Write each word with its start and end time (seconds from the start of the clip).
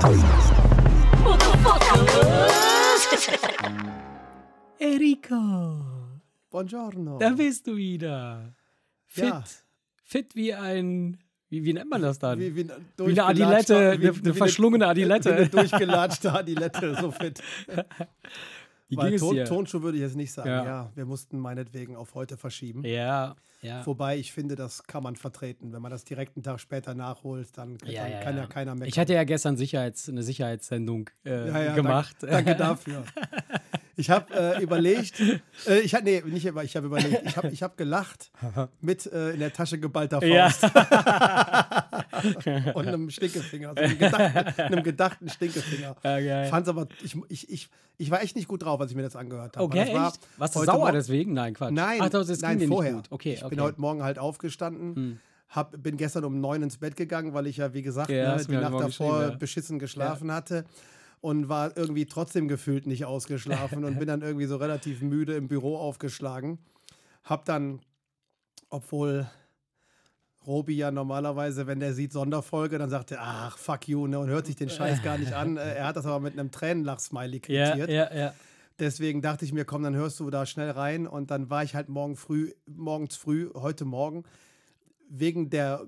Enrico, 4.78 5.84
Buongiorno. 6.50 7.18
da 7.18 7.30
bist 7.30 7.66
du 7.66 7.76
wieder. 7.76 8.54
Fit, 9.06 9.24
Ja. 9.24 9.44
fit 10.02 10.34
wie 10.34 10.54
ein, 10.54 11.18
wie, 11.50 11.64
wie 11.64 11.74
nennt 11.74 11.90
man 11.90 12.00
das 12.00 12.18
dann? 12.18 12.38
Wie, 12.40 12.56
wie, 12.56 12.66
Wie 12.68 13.10
eine 13.10 13.24
Adilette, 13.24 13.90
eine- 13.90 14.10
eine 14.10 14.34
verschlungene 14.34 14.86
Adilette. 14.86 15.30
Wie 15.30 15.34
eine 15.34 15.48
durchgelatschte 15.48 16.32
Adilette, 16.32 16.96
so 16.98 17.10
fit. 17.10 17.42
wie 18.88 18.96
Weil 18.96 19.10
ging 19.10 19.18
Ton? 19.18 19.44
Tonschuh 19.44 19.82
würde 19.82 19.98
ich 19.98 20.02
jetzt 20.02 20.16
nicht 20.16 20.32
sagen. 20.32 20.48
Ja. 20.48 20.64
Ja. 20.64 20.90
wir 20.94 21.04
mussten 21.04 21.38
meinetwegen 21.38 21.94
auf 21.96 22.14
heute 22.14 22.38
verschieben. 22.38 22.84
Ja, 22.86 23.36
ja. 23.62 23.86
Wobei 23.86 24.16
ich 24.16 24.32
finde, 24.32 24.54
das 24.56 24.84
kann 24.84 25.02
man 25.02 25.16
vertreten. 25.16 25.72
Wenn 25.72 25.82
man 25.82 25.90
das 25.90 26.04
direkt 26.04 26.36
einen 26.36 26.42
Tag 26.42 26.60
später 26.60 26.94
nachholt, 26.94 27.56
dann, 27.56 27.76
Ja, 27.84 28.02
dann 28.02 28.12
ja, 28.12 28.20
kann 28.20 28.36
ja, 28.36 28.42
ja. 28.42 28.48
keiner 28.48 28.74
mehr. 28.74 28.88
Ich 28.88 28.98
hatte 28.98 29.12
ja 29.14 29.24
gestern 29.24 29.56
Sicherheits, 29.56 30.08
eine 30.08 30.22
Sicherheitssendung 30.22 31.10
äh, 31.24 31.48
Ja, 31.48 31.62
ja, 31.62 31.74
gemacht. 31.74 32.16
Danke, 32.20 32.56
danke 32.56 32.56
dafür. 32.56 33.04
Ich 33.96 34.10
habe 34.10 34.32
äh, 34.34 34.62
überlegt, 34.62 35.20
äh, 35.66 35.80
ich 35.80 35.94
habe 35.94 36.04
nee, 36.04 36.22
nicht 36.26 36.46
über, 36.46 36.64
ich 36.64 36.76
habe 36.76 36.86
überlegt, 36.86 37.22
ich 37.24 37.36
habe 37.36 37.48
ich 37.48 37.62
hab 37.62 37.76
gelacht 37.76 38.30
mit 38.80 39.06
äh, 39.06 39.32
in 39.32 39.40
der 39.40 39.52
Tasche 39.52 39.78
geballter 39.78 40.24
Ja. 40.24 40.50
Faust 40.50 40.74
und 42.74 42.88
einem 42.88 43.10
Stinkefinger, 43.10 43.74
so 43.76 43.82
einem 43.82 43.98
gedachten, 43.98 44.60
einem 44.60 44.82
gedachten 44.82 45.28
Stinkefinger. 45.28 45.96
Ja. 46.04 46.44
Fand's 46.44 46.68
aber, 46.68 46.88
ich, 47.02 47.16
ich, 47.28 47.50
ich, 47.50 47.68
ich 47.98 48.10
war 48.10 48.22
echt 48.22 48.36
nicht 48.36 48.48
gut 48.48 48.62
drauf, 48.62 48.80
als 48.80 48.90
ich 48.90 48.96
mir 48.96 49.02
das 49.02 49.16
angehört 49.16 49.56
habe. 49.56 49.66
Okay, 49.66 49.94
war 49.94 50.08
echt? 50.08 50.20
Warst 50.38 50.54
du 50.54 50.60
heute 50.60 50.72
sauer 50.72 50.92
deswegen? 50.92 51.32
Nein, 51.32 51.54
Quatsch. 51.54 51.72
Nein, 51.72 52.00
Ach, 52.02 52.08
das, 52.08 52.28
nein, 52.40 52.58
ging 52.58 52.68
dir 52.68 52.74
vorher. 52.74 52.92
nicht 52.92 53.10
gut. 53.10 53.14
Okay, 53.14 53.34
ich 53.34 53.44
okay. 53.44 53.54
bin 53.54 53.64
heute 53.64 53.80
Morgen 53.80 54.02
halt 54.02 54.18
aufgestanden, 54.18 55.20
hab, 55.48 55.82
bin 55.82 55.96
gestern 55.96 56.24
um 56.24 56.40
neun 56.40 56.62
ins 56.62 56.78
Bett 56.78 56.96
gegangen, 56.96 57.34
weil 57.34 57.46
ich 57.46 57.56
ja, 57.56 57.74
wie 57.74 57.82
gesagt, 57.82 58.10
Ja, 58.10 58.36
ne, 58.36 58.44
die 58.44 58.52
Nacht 58.52 58.80
davor 58.80 59.22
ja. 59.22 59.30
beschissen 59.30 59.78
geschlafen 59.78 60.32
hatte 60.32 60.64
und 61.20 61.48
war 61.48 61.76
irgendwie 61.76 62.06
trotzdem 62.06 62.48
gefühlt 62.48 62.86
nicht 62.86 63.04
ausgeschlafen 63.04 63.84
und 63.84 63.98
bin 63.98 64.08
dann 64.08 64.22
irgendwie 64.22 64.46
so 64.46 64.56
relativ 64.56 65.02
müde 65.02 65.34
im 65.34 65.48
Büro 65.48 65.76
aufgeschlagen. 65.76 66.58
Hab 67.24 67.44
dann, 67.44 67.80
obwohl 68.70 69.28
Robi 70.46 70.74
ja 70.74 70.90
normalerweise, 70.90 71.66
wenn 71.66 71.80
der 71.80 71.92
sieht 71.92 72.12
Sonderfolge, 72.12 72.78
dann 72.78 72.88
sagt 72.88 73.10
er, 73.10 73.18
ach, 73.20 73.58
fuck 73.58 73.86
you, 73.88 74.06
ne, 74.06 74.18
und 74.18 74.28
hört 74.30 74.46
sich 74.46 74.56
den 74.56 74.70
Scheiß 74.70 75.02
gar 75.02 75.18
nicht 75.18 75.34
an. 75.34 75.58
Äh, 75.58 75.74
Er 75.74 75.86
hat 75.86 75.96
das 75.96 76.06
aber 76.06 76.20
mit 76.20 76.32
einem 76.38 76.50
Tränenlach-Smiley 76.50 77.42
ja, 77.48 77.66
quittiert. 77.76 77.90
ja, 77.90 78.14
ja. 78.14 78.34
Deswegen 78.78 79.20
dachte 79.20 79.44
ich 79.44 79.52
mir, 79.52 79.66
komm, 79.66 79.82
dann 79.82 79.94
hörst 79.94 80.18
du 80.20 80.30
da 80.30 80.46
schnell 80.46 80.70
rein. 80.70 81.06
Und 81.06 81.30
dann 81.30 81.50
war 81.50 81.62
ich 81.62 81.74
halt 81.74 81.90
morgen 81.90 82.16
früh, 82.16 82.52
morgens 82.66 83.16
früh, 83.16 83.50
heute 83.54 83.84
Morgen, 83.84 84.24
wegen 85.10 85.50
der 85.50 85.86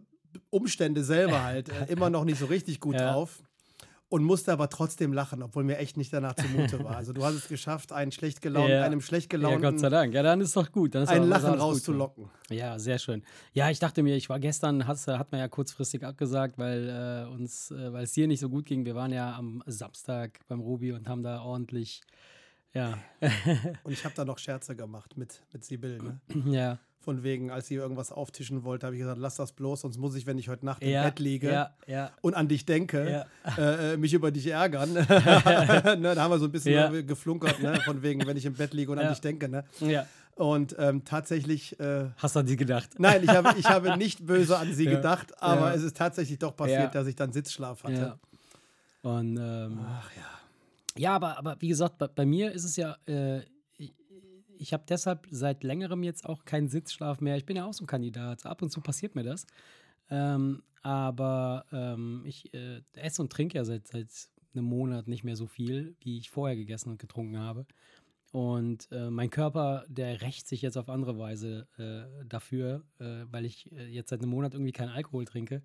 Umstände 0.50 1.02
selber 1.02 1.42
halt 1.44 1.70
äh, 1.70 1.86
immer 1.90 2.10
noch 2.10 2.24
nicht 2.26 2.38
so 2.38 2.44
richtig 2.44 2.80
gut 2.80 2.96
Ja. 2.96 3.12
drauf. 3.12 3.42
Und 4.12 4.24
musste 4.24 4.52
aber 4.52 4.68
trotzdem 4.68 5.14
lachen, 5.14 5.42
obwohl 5.42 5.64
mir 5.64 5.78
echt 5.78 5.96
nicht 5.96 6.12
danach 6.12 6.34
zumute 6.34 6.84
war. 6.84 6.96
Also 6.96 7.14
du 7.14 7.24
hast 7.24 7.32
es 7.34 7.48
geschafft, 7.48 7.92
einen 7.92 8.12
schlecht 8.12 8.42
gelaunten, 8.42 8.72
Ja. 8.72 8.82
einem 8.82 9.00
schlecht 9.00 9.32
Ja, 9.32 9.38
Gott 9.38 9.48
sei 9.48 9.56
gelaunten 9.56 9.90
Dank. 9.90 10.12
Ja, 10.12 10.22
dann 10.22 10.42
ist 10.42 10.54
doch 10.54 10.70
gut. 10.70 10.94
Dann 10.94 11.04
ist 11.04 11.08
ein 11.08 11.26
Lachen 11.30 11.54
rauszulocken. 11.54 12.28
Ja, 12.50 12.78
sehr 12.78 12.98
schön. 12.98 13.22
Ja, 13.54 13.70
ich 13.70 13.78
dachte 13.78 14.02
mir, 14.02 14.14
ich 14.14 14.28
war 14.28 14.38
gestern, 14.38 14.86
hat, 14.86 14.98
hat 15.06 15.32
man 15.32 15.40
ja 15.40 15.48
kurzfristig 15.48 16.04
abgesagt, 16.04 16.58
weil 16.58 16.90
äh, 17.26 17.32
uns, 17.32 17.70
äh, 17.70 17.90
weil 17.90 18.04
es 18.04 18.12
dir 18.12 18.26
nicht 18.28 18.40
so 18.40 18.50
gut 18.50 18.66
ging. 18.66 18.84
Wir 18.84 18.94
waren 18.94 19.12
ja 19.12 19.34
am 19.34 19.62
Samstag 19.64 20.40
beim 20.46 20.60
Ruby 20.60 20.92
und 20.92 21.08
haben 21.08 21.22
da 21.22 21.40
ordentlich, 21.40 22.02
ja, 22.74 22.98
Und 23.82 23.92
ich 23.92 24.04
habe 24.04 24.14
da 24.14 24.26
noch 24.26 24.36
Scherze 24.36 24.76
gemacht 24.76 25.16
mit, 25.16 25.42
mit 25.54 25.64
Sibyl. 25.64 25.96
Ne? 26.02 26.20
ja, 26.52 26.78
Von 27.02 27.24
wegen, 27.24 27.50
als 27.50 27.66
sie 27.66 27.74
irgendwas 27.74 28.12
auftischen 28.12 28.62
wollte, 28.62 28.86
habe 28.86 28.94
ich 28.94 29.00
gesagt, 29.00 29.18
lass 29.18 29.34
das 29.34 29.52
bloß, 29.52 29.80
sonst 29.80 29.98
muss 29.98 30.14
ich, 30.14 30.24
wenn 30.26 30.38
ich 30.38 30.48
heute 30.48 30.64
Nacht 30.64 30.82
im 30.82 30.90
ja, 30.90 31.02
Bett 31.02 31.18
liege, 31.18 31.50
ja, 31.50 31.74
ja, 31.88 32.12
und 32.20 32.34
an 32.34 32.46
dich 32.46 32.64
denke, 32.64 33.26
äh, 33.58 33.92
äh, 33.92 33.96
mich 33.96 34.14
über 34.14 34.30
dich 34.30 34.46
ärgern. 34.46 34.92
ne, 34.94 35.04
da 35.04 36.16
haben 36.16 36.30
wir 36.30 36.38
so 36.38 36.44
ein 36.44 36.52
bisschen 36.52 37.04
geflunkert, 37.06 37.60
ne? 37.60 37.80
von 37.84 38.02
wegen, 38.02 38.24
wenn 38.24 38.36
ich 38.36 38.44
im 38.44 38.54
Bett 38.54 38.72
liege 38.72 38.92
und 38.92 39.00
an 39.00 39.08
dich 39.08 39.20
denke. 39.20 39.48
Ne? 39.48 39.64
ja. 39.80 40.06
Und 40.36 40.76
ähm, 40.78 41.04
tatsächlich, 41.04 41.78
äh, 41.78 42.06
Hast 42.16 42.36
du 42.36 42.40
an 42.40 42.46
die 42.46 42.56
gedacht? 42.56 42.90
nein, 42.98 43.22
ich 43.22 43.28
habe, 43.28 43.54
ich 43.58 43.68
habe 43.68 43.96
nicht 43.98 44.24
böse 44.24 44.56
an 44.56 44.72
sie 44.72 44.86
gedacht, 44.86 45.42
aber 45.42 45.74
es 45.74 45.82
ist 45.82 45.96
tatsächlich 45.96 46.38
doch 46.38 46.56
passiert, 46.56 46.94
dass 46.94 47.06
ich 47.06 47.16
dann 47.16 47.32
Sitzschlaf 47.32 47.84
hatte. 47.84 48.16
Ja. 49.02 49.10
Und 49.10 49.36
ähm, 49.36 49.80
Ach 49.84 50.10
ja. 50.16 50.22
Ja, 50.96 51.16
aber, 51.16 51.38
aber 51.38 51.56
wie 51.60 51.68
gesagt, 51.68 51.98
bei, 51.98 52.06
bei 52.08 52.26
mir 52.26 52.52
ist 52.52 52.64
es 52.64 52.76
ja, 52.76 52.96
äh, 53.06 53.40
ich, 54.62 54.72
habe 54.72 54.84
deshalb 54.88 55.26
seit 55.30 55.64
längerem 55.64 56.02
jetzt 56.02 56.26
auch 56.26 56.44
keinen 56.44 56.68
Sitzschlaf 56.68 57.20
mehr. 57.20 57.36
Ich 57.36 57.46
bin 57.46 57.56
ja 57.56 57.66
auch 57.66 57.72
so 57.72 57.84
ein 57.84 57.88
Kandidat. 57.88 58.46
Ab 58.46 58.62
und 58.62 58.70
zu 58.70 58.80
passiert 58.80 59.14
mir 59.14 59.22
das. 59.24 59.46
Ähm, 60.10 60.62
aber 60.82 61.64
ähm, 61.72 62.22
ich 62.26 62.52
äh, 62.54 62.82
esse 62.94 63.22
und 63.22 63.30
trinke 63.30 63.58
ja 63.58 63.64
seit, 63.64 63.86
seit 63.88 64.08
einem 64.54 64.64
Monat 64.64 65.08
nicht 65.08 65.24
mehr 65.24 65.36
so 65.36 65.46
viel, 65.46 65.96
wie 66.00 66.18
ich 66.18 66.30
vorher 66.30 66.56
gegessen 66.56 66.90
und 66.90 66.98
getrunken 66.98 67.38
habe. 67.38 67.66
Und 68.32 68.90
äh, 68.90 69.10
mein 69.10 69.30
Körper, 69.30 69.84
der 69.88 70.22
rächt 70.22 70.48
sich 70.48 70.62
jetzt 70.62 70.78
auf 70.78 70.88
andere 70.88 71.18
Weise 71.18 71.68
äh, 71.76 72.24
dafür, 72.26 72.82
äh, 72.98 73.24
weil 73.30 73.44
ich 73.44 73.70
äh, 73.72 73.88
jetzt 73.88 74.08
seit 74.08 74.20
einem 74.20 74.30
Monat 74.30 74.54
irgendwie 74.54 74.72
keinen 74.72 74.88
Alkohol 74.88 75.26
trinke, 75.26 75.62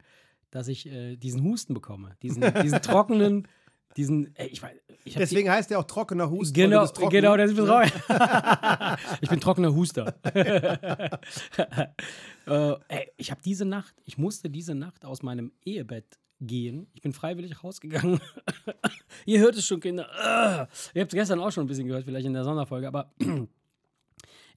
dass 0.51 0.67
ich 0.67 0.85
äh, 0.85 1.15
diesen 1.15 1.43
Husten 1.43 1.73
bekomme. 1.73 2.15
Diesen, 2.21 2.43
diesen 2.61 2.81
trockenen, 2.81 3.47
diesen, 3.97 4.35
ey, 4.35 4.47
ich, 4.47 4.57
ich 4.57 4.63
hab 4.63 4.73
die- 5.05 5.13
Deswegen 5.15 5.49
heißt 5.49 5.71
er 5.71 5.79
auch 5.79 5.83
trockener 5.85 6.29
du 6.29 6.61
Genau, 6.61 6.85
trocken. 6.87 7.09
genau, 7.11 7.35
das 7.37 7.51
ist 7.51 7.57
treu. 7.57 7.85
ich 9.21 9.29
bin 9.29 9.39
trockener 9.39 9.73
Huster. 9.73 10.15
äh, 12.45 12.73
ey, 12.87 13.11
ich 13.17 13.31
habe 13.31 13.41
diese 13.43 13.65
Nacht, 13.65 13.95
ich 14.05 14.17
musste 14.17 14.49
diese 14.49 14.75
Nacht 14.75 15.05
aus 15.05 15.23
meinem 15.23 15.51
Ehebett 15.65 16.05
gehen. 16.39 16.87
Ich 16.93 17.01
bin 17.01 17.13
freiwillig 17.13 17.63
rausgegangen. 17.63 18.19
Ihr 19.25 19.39
hört 19.39 19.55
es 19.55 19.65
schon, 19.65 19.79
Kinder. 19.79 20.07
Ah. 20.13 20.67
Ihr 20.93 21.01
habt 21.01 21.11
es 21.11 21.17
gestern 21.17 21.39
auch 21.39 21.51
schon 21.51 21.65
ein 21.65 21.67
bisschen 21.67 21.87
gehört, 21.87 22.05
vielleicht 22.05 22.27
in 22.27 22.33
der 22.33 22.43
Sonderfolge, 22.43 22.87
aber 22.87 23.11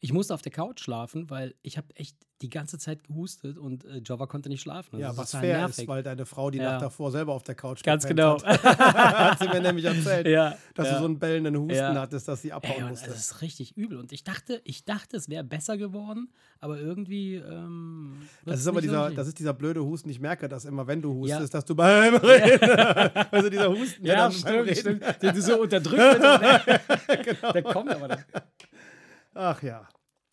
ich 0.00 0.12
musste 0.12 0.32
auf 0.34 0.42
der 0.42 0.52
Couch 0.52 0.80
schlafen, 0.80 1.28
weil 1.30 1.54
ich 1.62 1.76
habe 1.76 1.88
echt 1.94 2.16
die 2.42 2.48
ganze 2.48 2.78
Zeit 2.78 3.04
gehustet 3.04 3.58
und 3.58 3.84
äh, 3.84 4.00
Java 4.02 4.26
konnte 4.26 4.48
nicht 4.48 4.62
schlafen. 4.62 4.92
Das 4.92 5.00
Ja, 5.00 5.14
was 5.14 5.32
fair 5.32 5.58
nervig. 5.58 5.80
ist, 5.80 5.88
weil 5.88 6.02
deine 6.02 6.24
Frau 6.24 6.50
die 6.50 6.56
Ja. 6.56 6.72
Nacht 6.72 6.82
davor 6.82 7.10
selber 7.10 7.34
auf 7.34 7.42
der 7.42 7.54
Couch 7.54 7.82
Ganz 7.82 8.06
genau. 8.06 8.42
Hat. 8.42 8.62
hat 8.64 9.38
sie 9.40 9.48
mir 9.48 9.60
nämlich 9.60 9.84
erzählt, 9.84 10.26
Ja, 10.26 10.56
dass 10.74 10.86
ja. 10.86 10.94
du 10.94 10.98
so 11.00 11.04
einen 11.04 11.18
bellenden 11.18 11.54
Husten 11.54 11.74
Ja. 11.76 11.94
hattest, 12.00 12.26
dass 12.28 12.40
sie 12.40 12.50
abhauen 12.50 12.82
Ey, 12.84 12.88
musste. 12.88 13.10
das 13.10 13.18
ist 13.18 13.42
richtig 13.42 13.76
übel. 13.76 13.98
Und 13.98 14.10
ich 14.12 14.24
dachte, 14.24 14.62
ich 14.64 14.86
dachte, 14.86 15.18
es 15.18 15.28
wäre 15.28 15.44
besser 15.44 15.76
geworden, 15.76 16.32
aber 16.60 16.78
irgendwie. 16.80 17.34
Ähm, 17.34 18.22
Das 18.46 18.58
ist 18.60 18.66
aber 18.68 18.80
dieser, 18.80 19.02
richtig. 19.02 19.16
das 19.18 19.28
ist 19.28 19.38
dieser 19.38 19.52
blöde 19.52 19.84
Husten. 19.84 20.08
Ich 20.08 20.20
merke 20.20 20.48
das 20.48 20.64
immer, 20.64 20.86
wenn 20.86 21.02
du 21.02 21.12
hustest, 21.12 21.52
dass 21.52 21.66
du 21.66 21.74
beim 21.74 22.14
Reden. 22.16 22.70
also 23.30 23.50
dieser 23.50 23.68
Husten, 23.70 24.02
der 24.02 24.14
ja, 24.14 24.30
stimmt, 24.30 24.76
stimmt. 24.78 25.22
Den 25.22 25.34
du 25.34 25.42
so 25.42 25.60
und 25.60 25.72
der, 25.72 25.80
der 25.80 27.62
kommt 27.64 27.90
aber 27.90 28.08
dann. 28.08 28.24
Ach 29.42 29.62
ja. 29.62 29.88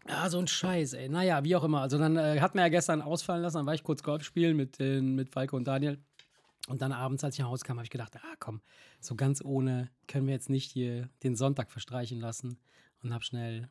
Ja, 0.05 0.29
so 0.29 0.37
ein 0.37 0.47
Scheiß, 0.47 0.91
ey. 0.91 1.07
Naja, 1.07 1.41
wie 1.45 1.55
auch 1.55 1.63
immer. 1.63 1.79
Also 1.79 1.97
dann 1.97 2.17
äh, 2.17 2.41
hat 2.41 2.55
mir 2.55 2.61
ja 2.61 2.67
gestern 2.67 3.01
ausfallen 3.01 3.41
lassen, 3.41 3.55
dann 3.55 3.65
war 3.65 3.73
ich 3.73 3.83
kurz 3.83 4.03
Golf 4.03 4.23
spielen 4.23 4.57
mit, 4.57 4.79
den, 4.79 5.15
mit 5.15 5.29
Falco 5.29 5.55
und 5.55 5.65
Daniel. 5.65 5.97
Und 6.67 6.81
dann 6.81 6.91
abends, 6.91 7.23
als 7.23 7.35
ich 7.35 7.39
nach 7.39 7.47
Hause 7.47 7.63
kam, 7.63 7.77
habe 7.77 7.85
ich 7.85 7.89
gedacht, 7.89 8.17
ah 8.17 8.35
komm, 8.39 8.61
so 8.99 9.15
ganz 9.15 9.41
ohne 9.41 9.89
können 10.09 10.27
wir 10.27 10.33
jetzt 10.33 10.49
nicht 10.49 10.69
hier 10.69 11.09
den 11.23 11.37
Sonntag 11.37 11.71
verstreichen 11.71 12.19
lassen. 12.19 12.59
Und 13.01 13.13
habe 13.13 13.23
schnell 13.23 13.69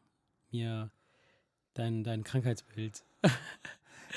mir 0.51 0.91
dein, 1.75 2.03
dein 2.03 2.25
Krankheitsbild. 2.25 3.05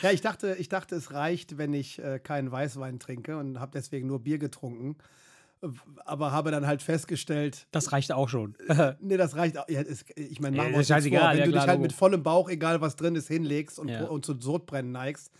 Ja, 0.01 0.11
ich 0.11 0.21
dachte, 0.21 0.55
ich 0.55 0.69
dachte, 0.69 0.95
es 0.95 1.11
reicht, 1.11 1.57
wenn 1.57 1.73
ich 1.73 1.99
äh, 1.99 2.19
keinen 2.19 2.51
Weißwein 2.51 2.99
trinke 2.99 3.37
und 3.37 3.59
habe 3.59 3.71
deswegen 3.73 4.07
nur 4.07 4.23
Bier 4.23 4.37
getrunken. 4.37 4.95
Aber 6.05 6.31
habe 6.31 6.51
dann 6.51 6.65
halt 6.67 6.81
festgestellt, 6.81 7.67
Das 7.71 7.91
reicht 7.91 8.11
auch 8.11 8.29
schon. 8.29 8.55
nee, 9.01 9.17
das 9.17 9.35
reicht 9.35 9.57
auch. 9.57 9.67
Ja, 9.67 9.81
es, 9.81 10.05
ich 10.15 10.39
meine, 10.39 10.57
machen 10.57 10.71
wir 10.71 10.77
uns 10.77 10.87
vor. 10.87 10.97
Wenn 10.97 11.11
ja, 11.13 11.33
du 11.33 11.51
klar, 11.51 11.63
dich 11.63 11.67
halt 11.69 11.81
mit 11.81 11.93
vollem 11.93 12.23
Bauch, 12.23 12.49
egal 12.49 12.79
was 12.81 12.95
drin 12.95 13.15
ist, 13.15 13.27
hinlegst 13.27 13.77
und, 13.79 13.89
Ja. 13.89 14.05
und 14.05 14.25
zu 14.25 14.39
Sodbrennen 14.39 14.91
neigst, 14.91 15.31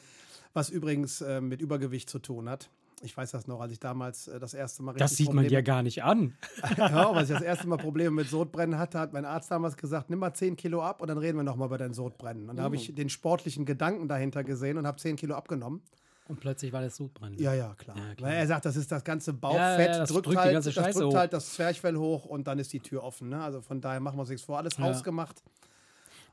was 0.53 0.69
übrigens 0.69 1.21
äh, 1.21 1.39
mit 1.41 1.61
Übergewicht 1.61 2.09
zu 2.09 2.19
tun 2.19 2.49
hat. 2.49 2.69
Ich 3.01 3.15
weiß 3.15 3.31
das 3.31 3.47
noch, 3.47 3.61
als 3.61 3.71
ich 3.71 3.79
damals 3.79 4.27
äh, 4.27 4.41
das 4.41 4.53
erste 4.53 4.83
Mal 4.83 4.93
Das 4.95 5.15
sieht 5.15 5.27
man 5.27 5.45
Probleme- 5.45 5.49
dir 5.49 5.63
gar 5.63 5.83
nicht 5.83 6.03
an. 6.03 6.33
Ja, 6.77 7.11
als 7.11 7.29
ich 7.29 7.35
das 7.35 7.43
erste 7.43 7.67
Mal 7.69 7.77
Probleme 7.77 8.11
mit 8.11 8.27
Sodbrennen 8.29 8.77
hatte, 8.77 8.99
hat 8.99 9.13
mein 9.13 9.23
Arzt 9.23 9.49
damals 9.51 9.77
gesagt, 9.77 10.09
nimm 10.09 10.19
mal 10.19 10.33
10 10.33 10.57
Kilo 10.57 10.81
ab 10.83 11.01
und 11.01 11.07
dann 11.07 11.17
reden 11.17 11.37
wir 11.37 11.43
nochmal 11.43 11.67
über 11.67 11.77
dein 11.77 11.93
Sodbrennen. 11.93 12.49
Und 12.49 12.57
da 12.57 12.63
habe 12.63 12.75
Oh. 12.75 12.79
ich 12.79 12.93
den 12.93 13.07
sportlichen 13.07 13.63
Gedanken 13.63 14.09
dahinter 14.09 14.43
gesehen 14.43 14.77
und 14.77 14.85
habe 14.85 14.97
10 14.99 15.15
Kilo 15.15 15.35
abgenommen. 15.35 15.81
Und 16.29 16.39
plötzlich 16.39 16.71
war 16.71 16.81
das 16.81 16.95
Sodbrennen. 16.95 17.37
Ja, 17.39 17.53
ja, 17.53 17.73
klar. 17.75 17.97
Ja, 17.97 18.15
klar. 18.15 18.29
Weil 18.29 18.37
er 18.37 18.47
sagt, 18.47 18.63
das 18.65 18.75
ist 18.77 18.91
das 18.91 19.03
ganze 19.03 19.31
Ja, 19.31 19.37
Bauchfett, 19.37 19.87
ja, 19.89 19.97
das 19.99 20.09
drückt, 20.11 20.27
drückt 20.27 20.37
halt, 20.37 20.55
das 20.55 20.65
drückt 20.73 20.95
hoch. 20.95 21.15
halt 21.15 21.33
das 21.33 21.53
Zwerchfell 21.53 21.97
hoch 21.97 22.25
und 22.25 22.47
dann 22.47 22.59
ist 22.59 22.71
die 22.71 22.79
Tür 22.79 23.03
offen. 23.03 23.29
Ne? 23.29 23.41
Also 23.43 23.61
von 23.61 23.81
daher 23.81 23.99
machen 23.99 24.15
wir 24.17 24.21
uns 24.21 24.29
nichts 24.29 24.45
vor. 24.45 24.57
Alles 24.59 24.77
Ja. 24.77 24.83
hausgemacht. 24.83 25.43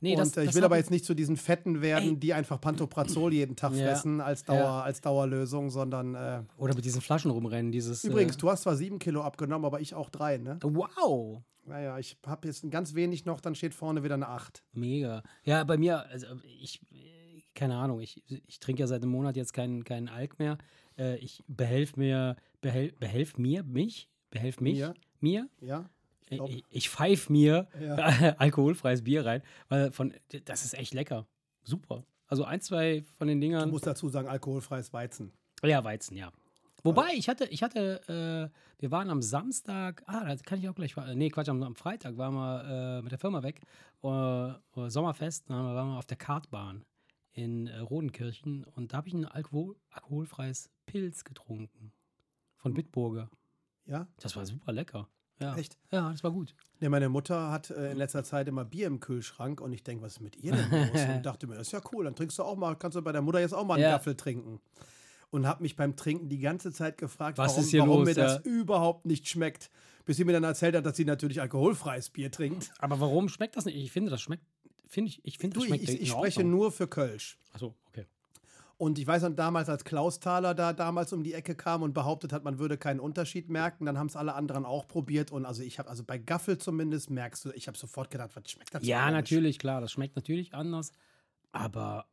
Nee, 0.02 0.12
und 0.12 0.18
das, 0.18 0.36
äh, 0.36 0.42
ich 0.42 0.46
das 0.48 0.54
will 0.54 0.62
hab 0.62 0.66
aber 0.70 0.76
jetzt 0.76 0.90
nicht 0.90 1.06
zu 1.06 1.14
diesen 1.14 1.38
Fetten 1.38 1.80
werden, 1.80 2.10
Ey. 2.10 2.16
die 2.18 2.34
einfach 2.34 2.60
Pantoprazol 2.60 3.32
jeden 3.32 3.56
Tag 3.56 3.72
Ja. 3.72 3.86
fressen 3.86 4.20
als, 4.20 4.44
Dauer, 4.44 4.58
Ja. 4.58 4.82
als 4.82 5.00
Dauerlösung, 5.00 5.70
sondern 5.70 6.14
äh, 6.14 6.42
Oder 6.58 6.74
mit 6.74 6.84
diesen 6.84 7.00
Flaschen 7.00 7.30
rumrennen, 7.30 7.72
dieses. 7.72 8.04
übrigens, 8.04 8.36
Äh, 8.36 8.38
du 8.40 8.50
hast 8.50 8.62
zwar 8.62 8.76
sieben 8.76 8.98
Kilo 8.98 9.22
abgenommen, 9.22 9.64
aber 9.64 9.80
ich 9.80 9.94
auch 9.94 10.10
drei, 10.10 10.36
ne? 10.36 10.58
wow! 10.62 11.40
Naja, 11.64 11.98
ich 11.98 12.16
habe 12.24 12.46
jetzt 12.46 12.62
ein 12.62 12.70
ganz 12.70 12.94
wenig 12.94 13.24
noch, 13.24 13.40
dann 13.40 13.56
steht 13.56 13.74
vorne 13.74 14.04
wieder 14.04 14.14
eine 14.14 14.28
acht. 14.28 14.62
Mega. 14.72 15.22
Ja, 15.42 15.64
bei 15.64 15.76
mir, 15.76 16.06
also 16.10 16.26
ich 16.60 16.80
keine 17.56 17.76
Ahnung, 17.76 18.00
ich, 18.00 18.22
ich 18.46 18.60
trinke 18.60 18.80
ja 18.80 18.86
seit 18.86 19.02
einem 19.02 19.10
Monat 19.10 19.34
jetzt 19.36 19.52
keinen 19.52 19.82
keinen 19.82 20.08
Alk 20.08 20.38
mehr. 20.38 20.58
Äh, 20.96 21.16
ich 21.16 21.42
behelf 21.48 21.96
mir, 21.96 22.36
behel, 22.60 22.92
behelf 23.00 23.36
mir, 23.38 23.64
mich, 23.64 24.08
behelf 24.30 24.60
mich, 24.60 24.78
Mir? 24.78 24.94
mir. 25.20 25.48
Ja? 25.60 25.90
Ich 26.26 26.32
Ich, 26.32 26.36
glaub, 26.38 26.50
ich, 26.50 26.64
ich 26.70 26.90
pfeif 26.90 27.28
mir 27.30 27.66
Ja. 27.80 27.94
alkoholfreies 28.38 29.02
Bier 29.02 29.26
rein, 29.26 29.42
weil 29.68 29.90
von, 29.90 30.14
das 30.44 30.64
ist 30.64 30.74
echt 30.74 30.94
lecker. 30.94 31.26
Super. 31.64 32.04
Also 32.28 32.44
ein, 32.44 32.60
zwei 32.60 33.02
von 33.18 33.28
den 33.28 33.40
du 33.40 33.46
Dingern. 33.46 33.70
musst 33.70 33.86
dazu 33.86 34.08
sagen, 34.08 34.28
alkoholfreies 34.28 34.92
Weizen. 34.92 35.32
Ja, 35.62 35.82
Weizen, 35.84 36.16
ja. 36.16 36.32
Wobei, 36.82 37.14
ich 37.14 37.28
hatte, 37.28 37.46
ich 37.46 37.62
hatte, 37.62 38.50
äh, 38.52 38.80
wir 38.80 38.90
waren 38.90 39.10
am 39.10 39.22
Samstag, 39.22 40.02
ah, 40.06 40.24
da 40.24 40.36
kann 40.36 40.58
ich 40.60 40.68
auch 40.68 40.74
gleich, 40.74 40.94
nee, 41.14 41.30
Quatsch, 41.30 41.48
am, 41.48 41.62
am 41.62 41.74
Freitag 41.74 42.16
waren 42.16 42.34
wir 42.34 42.98
äh, 42.98 43.02
mit 43.02 43.10
der 43.10 43.18
Firma 43.18 43.42
weg, 43.42 43.60
äh, 44.04 44.48
äh, 44.50 44.88
Sommerfest, 44.88 45.48
dann 45.50 45.64
waren 45.64 45.88
wir 45.88 45.98
auf 45.98 46.06
der 46.06 46.16
Kartbahn 46.16 46.84
in 47.36 47.66
äh, 47.66 47.78
Rodenkirchen 47.78 48.64
und 48.64 48.92
da 48.92 48.98
habe 48.98 49.08
ich 49.08 49.14
ein 49.14 49.26
Alkohol, 49.26 49.76
alkoholfreies 49.90 50.70
Pilz 50.86 51.22
getrunken 51.22 51.92
von 52.56 52.72
Bitburger. 52.72 53.30
Ja? 53.84 54.08
Das 54.20 54.34
war 54.36 54.46
super 54.46 54.72
lecker. 54.72 55.06
Ja. 55.38 55.54
Echt? 55.54 55.76
Ja, 55.92 56.10
das 56.10 56.24
war 56.24 56.30
gut. 56.30 56.54
Nee, 56.80 56.88
meine 56.88 57.10
Mutter 57.10 57.50
hat 57.50 57.68
äh, 57.70 57.92
in 57.92 57.98
letzter 57.98 58.24
Zeit 58.24 58.48
immer 58.48 58.64
Bier 58.64 58.86
im 58.86 59.00
Kühlschrank 59.00 59.60
und 59.60 59.70
ich 59.74 59.82
denke, 59.82 60.02
was 60.02 60.14
ist 60.14 60.20
mit 60.20 60.36
ihr 60.36 60.52
denn 60.52 60.70
los? 60.70 61.00
Und 61.14 61.26
dachte 61.26 61.46
mir, 61.46 61.56
das 61.56 61.66
ist 61.68 61.72
ja 61.72 61.82
cool, 61.92 62.06
dann 62.06 62.16
trinkst 62.16 62.38
du 62.38 62.42
auch 62.42 62.56
mal, 62.56 62.74
kannst 62.74 62.96
du 62.96 63.02
bei 63.02 63.12
der 63.12 63.20
Mutter 63.20 63.38
jetzt 63.40 63.52
auch 63.52 63.66
mal 63.66 63.74
einen 63.74 63.82
Ja. 63.82 63.90
Gaffel 63.92 64.16
trinken. 64.16 64.60
Und 65.28 65.46
habe 65.46 65.62
mich 65.62 65.76
beim 65.76 65.94
Trinken 65.94 66.30
die 66.30 66.38
ganze 66.38 66.72
Zeit 66.72 66.96
gefragt, 66.96 67.36
Was 67.36 67.50
warum, 67.50 67.64
ist 67.64 67.70
hier 67.70 67.80
warum 67.82 67.98
los, 67.98 68.06
mir 68.06 68.14
das 68.14 68.34
ja? 68.36 68.50
überhaupt 68.50 69.04
nicht 69.04 69.28
schmeckt. 69.28 69.70
Bis 70.06 70.16
sie 70.16 70.24
mir 70.24 70.32
dann 70.32 70.44
erzählt 70.44 70.74
hat, 70.74 70.86
dass 70.86 70.96
sie 70.96 71.04
natürlich 71.04 71.42
alkoholfreies 71.42 72.08
Bier 72.10 72.30
trinkt. 72.30 72.72
Aber 72.78 72.98
warum 73.00 73.28
schmeckt 73.28 73.56
das 73.56 73.66
nicht? 73.66 73.76
Ich 73.76 73.92
finde, 73.92 74.10
das 74.10 74.22
schmeckt, 74.22 74.44
finde 74.86 75.10
ich, 75.10 75.20
ich 75.24 75.38
finde, 75.38 75.54
das 75.54 75.64
ich, 75.64 75.68
schmeckt 75.68 75.88
ich, 75.88 76.10
spreche 76.10 76.40
Ordnung. 76.40 76.50
nur 76.50 76.72
für 76.72 76.86
Kölsch. 76.88 77.38
Achso, 77.52 77.74
okay. 77.88 78.06
Und 78.78 78.98
ich 78.98 79.06
weiß 79.06 79.22
noch 79.22 79.34
damals, 79.34 79.70
als 79.70 79.84
Klaus 79.84 80.20
Thaler 80.20 80.54
da 80.54 80.74
damals 80.74 81.12
um 81.14 81.24
die 81.24 81.32
Ecke 81.32 81.54
kam 81.54 81.82
und 81.82 81.94
behauptet 81.94 82.32
hat, 82.32 82.44
man 82.44 82.58
würde 82.58 82.76
keinen 82.76 83.00
Unterschied 83.00 83.48
merken, 83.48 83.86
dann 83.86 83.96
haben 83.96 84.08
es 84.08 84.16
alle 84.16 84.34
anderen 84.34 84.66
auch 84.66 84.86
probiert. 84.86 85.32
Und 85.32 85.46
also 85.46 85.62
ich 85.62 85.78
habe, 85.78 85.88
also 85.88 86.04
bei 86.04 86.18
Gaffel 86.18 86.58
zumindest 86.58 87.08
merkst 87.08 87.46
du, 87.46 87.50
ich 87.52 87.68
habe 87.68 87.78
sofort 87.78 88.10
gedacht, 88.10 88.30
was 88.34 88.50
schmeckt 88.50 88.74
das 88.74 88.84
Ja, 88.84 89.10
natürlich, 89.10 89.58
klar, 89.58 89.80
das 89.80 89.92
schmeckt 89.92 90.14
natürlich 90.14 90.52
anders. 90.52 90.92
Aber, 91.52 92.06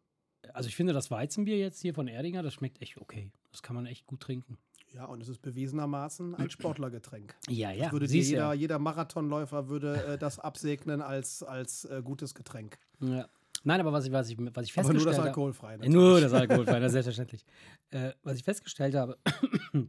also 0.54 0.70
ich 0.70 0.76
finde 0.78 0.94
das 0.94 1.12
Weizenbier 1.12 1.58
jetzt 1.58 1.82
hier 1.82 1.94
von 1.94 2.08
Erdinger, 2.08 2.44
das 2.44 2.54
schmeckt 2.54 2.82
echt 2.82 2.98
okay. 2.98 3.30
Das 3.52 3.62
kann 3.62 3.76
man 3.76 3.86
echt 3.86 4.08
gut 4.08 4.22
trinken. 4.22 4.58
Ja, 4.94 5.06
und 5.06 5.22
es 5.22 5.30
ist 5.30 5.42
bewiesenermaßen 5.42 6.36
ein 6.36 6.50
Sportlergetränk. 6.52 7.36
Ja, 7.50 7.72
ja. 7.72 7.92
würde 7.92 8.08
dir 8.08 8.22
jeder, 8.22 8.38
ja. 8.38 8.54
jeder 8.54 8.80
Marathonläufer 8.80 9.68
würde 9.70 10.06
äh, 10.06 10.18
das 10.18 10.40
absegnen 10.40 11.02
als, 11.02 11.42
als 11.44 11.86
äh, 11.86 12.02
gutes 12.04 12.36
Getränk. 12.36 12.78
ja. 13.00 13.28
Nein, 13.66 13.80
aber 13.80 13.94
was 13.94 14.06
ich, 14.06 14.12
was 14.12 14.30
ich, 14.30 14.38
was 14.38 14.66
ich 14.66 14.76
nur 14.76 14.84
festgestellt 14.84 15.18
das 15.18 15.60
habe. 15.60 15.84
Äh, 15.84 15.90
Nur 15.90 16.20
das 16.20 16.34
Alkoholfrei, 16.34 16.80
na, 16.82 16.90
selbstverständlich. 16.90 17.46
Äh, 17.92 18.12
was 18.22 18.38
ich 18.38 18.44
festgestellt 18.44 18.94
habe, 18.94 19.18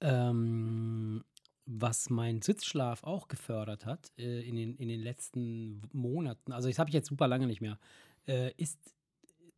ähm, 0.00 1.24
was 1.64 2.08
mein 2.08 2.42
Sitzschlaf 2.42 3.02
auch 3.02 3.26
gefördert 3.26 3.86
hat 3.86 4.12
äh, 4.18 4.40
in, 4.48 4.54
den, 4.54 4.76
in 4.76 4.88
den 4.88 5.00
letzten 5.00 5.82
Monaten, 5.92 6.52
also 6.52 6.68
das 6.68 6.78
habe 6.78 6.90
ich 6.90 6.94
jetzt 6.94 7.08
super 7.08 7.26
lange 7.26 7.48
nicht 7.48 7.60
mehr, 7.60 7.78
äh, 8.28 8.52
ist 8.56 8.78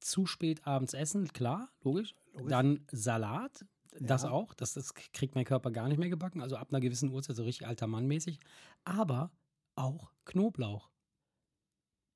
zu 0.01 0.27
spät 0.27 0.67
abends 0.67 0.95
essen, 0.95 1.29
klar, 1.33 1.69
logisch. 1.83 2.15
Logisch. 2.39 2.51
Dann 2.51 2.87
Salat, 2.91 3.65
das 4.01 4.23
Ja. 4.23 4.31
auch, 4.31 4.55
das, 4.55 4.75
das 4.75 4.95
kriegt 4.95 5.35
mein 5.35 5.45
Körper 5.45 5.71
gar 5.71 5.89
nicht 5.89 5.99
mehr 5.99 6.09
gebacken, 6.09 6.41
also 6.43 6.57
ab 6.57 6.69
einer 6.71 6.81
gewissen 6.81 7.11
Uhrzeit 7.11 7.37
so 7.37 7.45
richtig 7.45 7.67
alter 7.67 7.87
Mann 7.87 8.07
mäßig. 8.07 8.39
Aber 8.85 9.31
auch 9.75 10.13
Knoblauch. 10.25 10.91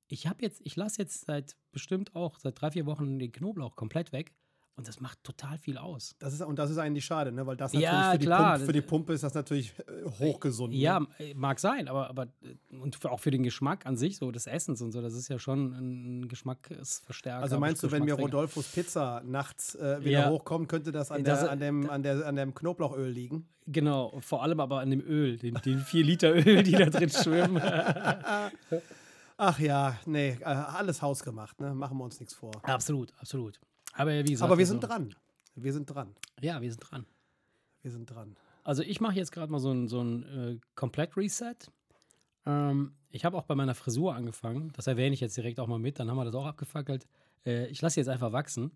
Ich 0.07 0.27
habe 0.27 0.41
jetzt, 0.43 0.61
ich 0.63 0.75
lasse 0.75 1.01
jetzt 1.01 1.25
seit 1.25 1.55
bestimmt 1.71 2.15
auch 2.15 2.37
seit 2.39 2.59
drei, 2.61 2.71
vier 2.71 2.85
Wochen 2.85 3.19
den 3.19 3.31
Knoblauch 3.31 3.75
komplett 3.75 4.11
weg 4.11 4.33
und 4.75 4.87
das 4.87 4.99
macht 4.99 5.23
total 5.23 5.57
viel 5.59 5.77
aus. 5.77 6.15
Das 6.17 6.33
ist, 6.33 6.41
und 6.41 6.57
das 6.57 6.71
ist 6.71 6.77
eigentlich 6.79 7.05
schade, 7.05 7.31
ne? 7.31 7.45
weil 7.45 7.55
das 7.55 7.73
Ja, 7.73 8.11
natürlich 8.11 8.11
für, 8.11 8.17
die. 8.19 8.27
Pumpe, 8.27 8.65
für 8.65 8.73
die 8.73 8.81
Pumpe 8.81 9.13
ist 9.13 9.23
das 9.23 9.33
natürlich 9.35 9.73
äh, 9.79 10.09
hochgesund. 10.19 10.73
Ja, 10.73 10.99
Ne? 11.01 11.07
äh, 11.19 11.33
mag 11.35 11.59
sein, 11.59 11.87
aber, 11.87 12.09
aber 12.09 12.23
äh, 12.41 12.75
und 12.77 13.05
auch 13.05 13.19
für 13.19 13.29
den 13.29 13.43
Geschmack 13.43 13.85
an 13.85 13.97
sich, 13.97 14.17
so 14.17 14.31
des 14.31 14.47
Essens 14.47 14.81
und 14.81 14.91
so, 14.91 15.01
das 15.01 15.13
ist 15.13 15.27
ja 15.27 15.37
schon 15.37 15.73
ein 15.73 16.27
Geschmacksverstärker. 16.27 17.43
Also 17.43 17.59
meinst 17.59 17.83
du, 17.83 17.91
wenn 17.91 18.03
mir. 18.03 18.15
Rodolfos 18.15 18.67
Pizza 18.69 19.21
nachts 19.25 19.75
äh, 19.75 19.99
wieder 20.01 20.09
Ja. 20.11 20.29
hochkommt, 20.29 20.69
könnte 20.69 20.91
das 20.91 21.11
an, 21.11 21.23
Das- 21.23 21.41
der, 21.41 21.51
an, 21.51 21.59
dem, 21.59 21.89
an, 21.89 22.01
der, 22.01 22.25
an 22.25 22.35
dem 22.35 22.53
Knoblauchöl 22.55 23.09
liegen? 23.09 23.47
Genau, 23.67 24.19
vor 24.21 24.41
allem 24.43 24.59
aber 24.59 24.79
an 24.79 24.89
dem 24.89 25.01
Öl, 25.01 25.37
den, 25.37 25.53
den 25.63 25.79
vier 25.79 26.03
Liter 26.03 26.33
Öl, 26.35 26.63
die 26.63 26.71
da 26.73 26.85
drin 26.87 27.09
schwimmen. 27.09 27.61
Ach 29.37 29.59
ja, 29.59 29.97
nee, 30.05 30.37
alles 30.43 31.01
hausgemacht, 31.01 31.59
ne? 31.59 31.73
machen 31.73 31.97
wir 31.97 32.03
uns 32.03 32.19
nichts 32.19 32.33
vor. 32.33 32.51
absolut, 32.63 33.13
absolut. 33.19 33.59
Aber 33.93 34.11
wie 34.11 34.31
gesagt, 34.31 34.49
Aber 34.49 34.57
wir 34.57 34.63
also- 34.63 34.73
sind 34.73 34.79
dran. 34.81 35.15
Wir 35.55 35.71
sind 35.73 35.85
dran. 35.85 36.15
Ja, 36.41 36.61
wir 36.61 36.69
sind 36.71 36.79
dran. 36.79 37.05
Wir 37.81 37.91
sind 37.91 38.05
dran. 38.07 38.35
Also 38.63 38.81
ich 38.81 39.01
mache 39.01 39.15
jetzt 39.15 39.31
gerade 39.31 39.51
mal 39.51 39.59
so 39.59 39.71
ein, 39.71 39.87
so 39.87 40.01
ein 40.01 40.23
äh, 40.23 40.59
Komplett-Reset. 40.75 41.55
Ähm, 42.45 42.93
ich 43.09 43.23
habe 43.25 43.37
auch 43.37 43.43
bei 43.43 43.55
meiner 43.55 43.75
Frisur 43.75 44.15
angefangen. 44.15 44.71
Das 44.75 44.87
erwähne 44.87 45.13
ich 45.13 45.19
jetzt 45.19 45.37
direkt 45.37 45.59
auch 45.59 45.67
mal 45.67 45.79
mit. 45.79 45.99
Dann 45.99 46.09
haben 46.09 46.17
wir 46.17 46.25
das 46.25 46.33
auch 46.35 46.45
abgefackelt. 46.45 47.07
Äh, 47.45 47.67
ich 47.67 47.81
lasse 47.81 47.99
jetzt 47.99 48.07
einfach 48.09 48.31
wachsen. 48.31 48.71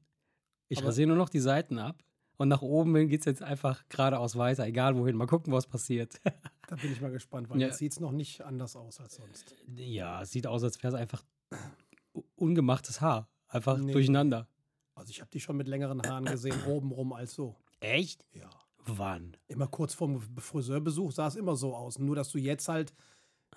Ich 0.68 0.80
Aber- 0.80 0.88
rasiere 0.90 1.08
nur 1.08 1.18
noch 1.18 1.30
die 1.30 1.40
Seiten 1.40 1.80
ab. 1.80 2.04
Und 2.40 2.50
nach 2.50 2.62
oben 2.62 2.96
hin 2.96 3.08
geht 3.08 3.22
es 3.22 3.26
jetzt 3.26 3.42
einfach 3.42 3.84
geradeaus 3.90 4.36
weiter, 4.36 4.66
egal 4.68 4.96
wohin. 4.96 5.16
Mal 5.16 5.26
gucken, 5.26 5.52
was 5.54 5.66
passiert. 5.68 6.20
Da 6.70 6.76
bin 6.76 6.92
ich 6.92 7.00
mal 7.00 7.12
gespannt, 7.12 7.50
weil 7.50 7.62
Ja. 7.62 7.68
jetzt 7.68 7.78
sieht 7.78 7.94
es 7.94 8.02
noch 8.02 8.12
nicht 8.12 8.42
anders 8.42 8.76
aus 8.76 9.00
als 9.00 9.16
sonst. 9.16 9.56
ja, 9.78 10.22
es 10.22 10.32
sieht 10.32 10.46
aus, 10.48 10.66
als 10.66 10.84
wäre 10.84 10.94
es 10.94 11.00
einfach 11.00 11.24
ungemachtes 12.36 13.00
Haar. 13.00 13.30
Einfach 13.48 13.78
Nee. 13.78 13.94
durcheinander. 13.94 14.48
Also 14.98 15.10
ich 15.12 15.22
habe 15.22 15.30
die 15.32 15.40
schon 15.40 15.58
mit 15.58 15.68
längeren 15.68 16.02
Haaren 16.02 16.26
gesehen, 16.26 16.56
obenrum 16.68 17.14
als 17.14 17.34
so. 17.36 17.56
Echt? 17.80 18.26
Ja. 18.34 18.50
Wann? 18.86 19.36
Immer 19.48 19.68
kurz 19.68 19.94
vorm 19.94 20.22
Friseurbesuch 20.38 21.12
sah 21.12 21.28
es 21.28 21.36
immer 21.36 21.56
so 21.56 21.76
aus. 21.76 22.00
Nur, 22.00 22.16
dass 22.16 22.30
du 22.32 22.38
jetzt 22.38 22.68
halt 22.68 22.94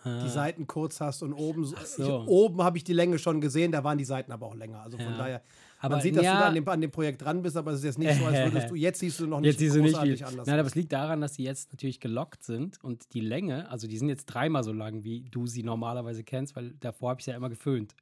die 0.04 0.28
Seiten 0.30 0.66
kurz 0.66 1.00
hast 1.02 1.22
und 1.22 1.34
oben. 1.34 1.64
So. 1.66 1.76
Ah. 1.76 1.82
Ich, 2.22 2.28
oben 2.28 2.62
habe 2.62 2.78
ich 2.78 2.84
die 2.84 2.94
Länge 2.94 3.18
schon 3.18 3.40
gesehen, 3.42 3.70
da 3.70 3.84
waren 3.84 3.98
die 3.98 4.04
Seiten 4.06 4.32
aber 4.32 4.46
auch 4.46 4.54
länger. 4.54 4.80
Also 4.80 4.96
von 4.96 5.06
Ja. 5.12 5.18
daher. 5.18 5.42
Aber 5.78 5.96
man 5.96 6.02
sieht, 6.02 6.16
dass 6.16 6.24
ja- 6.24 6.32
du 6.34 6.38
da 6.40 6.46
an 6.48 6.54
dem, 6.54 6.68
an 6.68 6.80
dem 6.80 6.90
Projekt 6.90 7.20
dran 7.22 7.42
bist, 7.42 7.56
aber 7.56 7.72
es 7.72 7.80
ist 7.80 7.84
jetzt 7.84 7.98
nicht 7.98 8.18
so, 8.18 8.24
als 8.24 8.50
würdest 8.52 8.70
du. 8.70 8.74
Jetzt 8.76 8.98
siehst 9.00 9.20
du 9.20 9.26
noch 9.26 9.40
nicht 9.40 9.60
Jetzt 9.60 9.74
nicht 9.74 9.84
großartig 9.92 10.18
viel. 10.18 10.26
anders. 10.26 10.46
Nein, 10.46 10.58
aber 10.58 10.68
es 10.68 10.74
liegt 10.74 10.92
daran, 10.92 11.20
dass 11.20 11.34
die 11.34 11.42
jetzt 11.44 11.70
natürlich 11.72 12.00
gelockt 12.00 12.42
sind 12.44 12.82
und 12.82 13.12
die 13.12 13.20
Länge, 13.20 13.70
also 13.70 13.86
die 13.86 13.98
sind 13.98 14.08
jetzt 14.08 14.24
dreimal 14.26 14.64
so 14.64 14.72
lang, 14.72 15.04
wie 15.04 15.28
du 15.30 15.46
sie 15.46 15.62
normalerweise 15.62 16.24
kennst, 16.24 16.56
weil 16.56 16.70
davor 16.80 17.10
habe 17.10 17.20
ich 17.20 17.24
sie 17.26 17.32
ja 17.32 17.36
immer 17.36 17.50
geföhnt. 17.50 17.94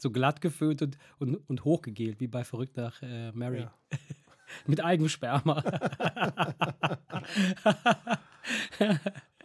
So 0.00 0.10
glatt 0.10 0.40
geföhnt 0.40 0.82
und, 0.82 0.98
und, 1.18 1.36
und 1.48 1.64
hochgegelt, 1.64 2.20
wie 2.20 2.26
bei 2.26 2.44
Verrückt 2.44 2.76
nach 2.76 3.00
äh, 3.02 3.32
Mary. 3.32 3.60
Ja. 3.60 3.74
Mit 4.66 4.84
Eigensperma. 4.84 5.62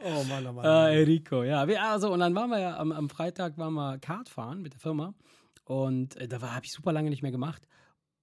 Oh 0.01 0.23
Mann, 0.23 0.47
oh 0.47 0.53
Mann. 0.53 0.65
Ah, 0.65 0.89
Enrico, 0.91 1.43
ja. 1.43 1.67
Wir, 1.67 1.83
also, 1.83 2.13
und 2.13 2.19
dann 2.19 2.33
waren 2.35 2.49
wir 2.49 2.59
ja 2.59 2.77
am, 2.77 2.91
am 2.91 3.09
Freitag 3.09 3.57
waren 3.57 3.73
wir 3.73 3.97
Kart 3.99 4.29
fahren 4.29 4.61
mit 4.61 4.73
der 4.73 4.79
Firma. 4.79 5.13
Und 5.65 6.15
äh, 6.15 6.27
da 6.27 6.41
habe 6.41 6.65
ich 6.65 6.71
super 6.71 6.93
lange 6.93 7.09
nicht 7.09 7.21
mehr 7.21 7.31
gemacht. 7.31 7.67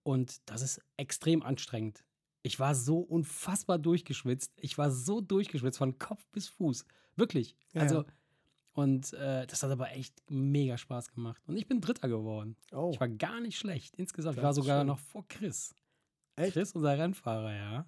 Und 0.03 0.49
das 0.49 0.63
ist 0.63 0.81
extrem 0.97 1.43
anstrengend. 1.43 2.05
Ich 2.43 2.59
war 2.61 2.75
so 2.75 3.01
unfassbar 3.01 3.79
durchgeschwitzt. 3.79 4.53
Ich 4.57 4.79
war 4.79 4.91
so 4.91 5.21
durchgeschwitzt 5.21 5.79
von 5.79 5.99
Kopf 5.99 6.25
bis 6.33 6.49
Fuß. 6.49 6.87
Wirklich. 7.17 7.57
Ja, 7.73 7.83
also, 7.83 8.03
ja. 8.03 8.05
Und 8.77 9.13
äh, 9.15 9.47
das 9.47 9.63
hat 9.63 9.71
aber 9.71 9.91
echt 9.93 10.23
mega 10.31 10.77
Spaß 10.79 11.11
gemacht. 11.13 11.43
Und 11.47 11.57
ich 11.57 11.67
bin 11.67 11.81
Dritter 11.81 12.09
geworden. 12.09 12.57
oh, 12.73 12.91
Ich 12.93 13.01
war 13.01 13.09
gar 13.09 13.41
nicht 13.41 13.59
schlecht. 13.59 13.97
Insgesamt. 13.97 14.35
Ich 14.37 14.37
Das 14.37 14.45
war 14.45 14.51
ist 14.51 14.57
sogar 14.57 14.81
schön. 14.81 14.87
noch 14.87 14.99
vor 14.99 15.25
Chris. 15.29 15.75
Echt? 16.37 16.53
Chris, 16.53 16.73
unser 16.73 16.97
Rennfahrer, 16.99 17.53
ja. 17.55 17.87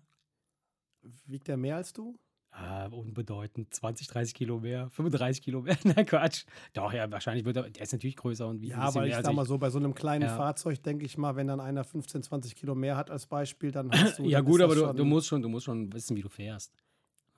wiegt 1.26 1.46
der 1.48 1.56
mehr 1.56 1.76
als 1.76 1.92
du? 1.92 2.18
Ah, 2.50 2.86
unbedeutend. 2.86 3.72
20, 3.74 4.06
30 4.08 4.34
Kilo 4.34 4.58
mehr, 4.58 4.88
35 4.90 5.42
Kilo 5.42 5.60
mehr. 5.60 5.76
Nein, 5.84 6.06
Quatsch. 6.06 6.44
Doch, 6.72 6.92
ja, 6.92 7.10
wahrscheinlich 7.12 7.44
wird 7.44 7.56
er, 7.58 7.68
der 7.68 7.82
ist 7.82 7.92
natürlich 7.92 8.16
größer 8.16 8.48
und 8.48 8.62
wie 8.62 8.68
Ja, 8.68 8.92
weil 8.94 9.08
ich 9.08 9.14
sag 9.14 9.34
mal 9.34 9.44
so, 9.44 9.58
bei 9.58 9.68
so 9.68 9.78
einem 9.78 9.94
kleinen 9.94 10.22
Ja. 10.28 10.34
Fahrzeug 10.36 10.82
denke 10.82 11.04
ich 11.04 11.18
mal, 11.18 11.36
wenn 11.36 11.46
dann 11.46 11.60
einer 11.60 11.84
15, 11.84 12.22
20 12.22 12.56
Kilo 12.56 12.74
mehr 12.74 12.96
hat 12.96 13.10
als 13.10 13.26
Beispiel, 13.26 13.70
dann 13.70 13.90
hast 13.92 14.18
du. 14.18 14.24
Ja, 14.24 14.40
gut, 14.40 14.62
aber 14.62 14.74
du, 14.74 14.92
du, 14.94 15.04
musst 15.04 15.26
schon, 15.26 15.42
du 15.42 15.50
musst 15.50 15.66
schon 15.66 15.92
wissen, 15.92 16.16
wie 16.16 16.22
du 16.22 16.30
fährst. 16.30 16.72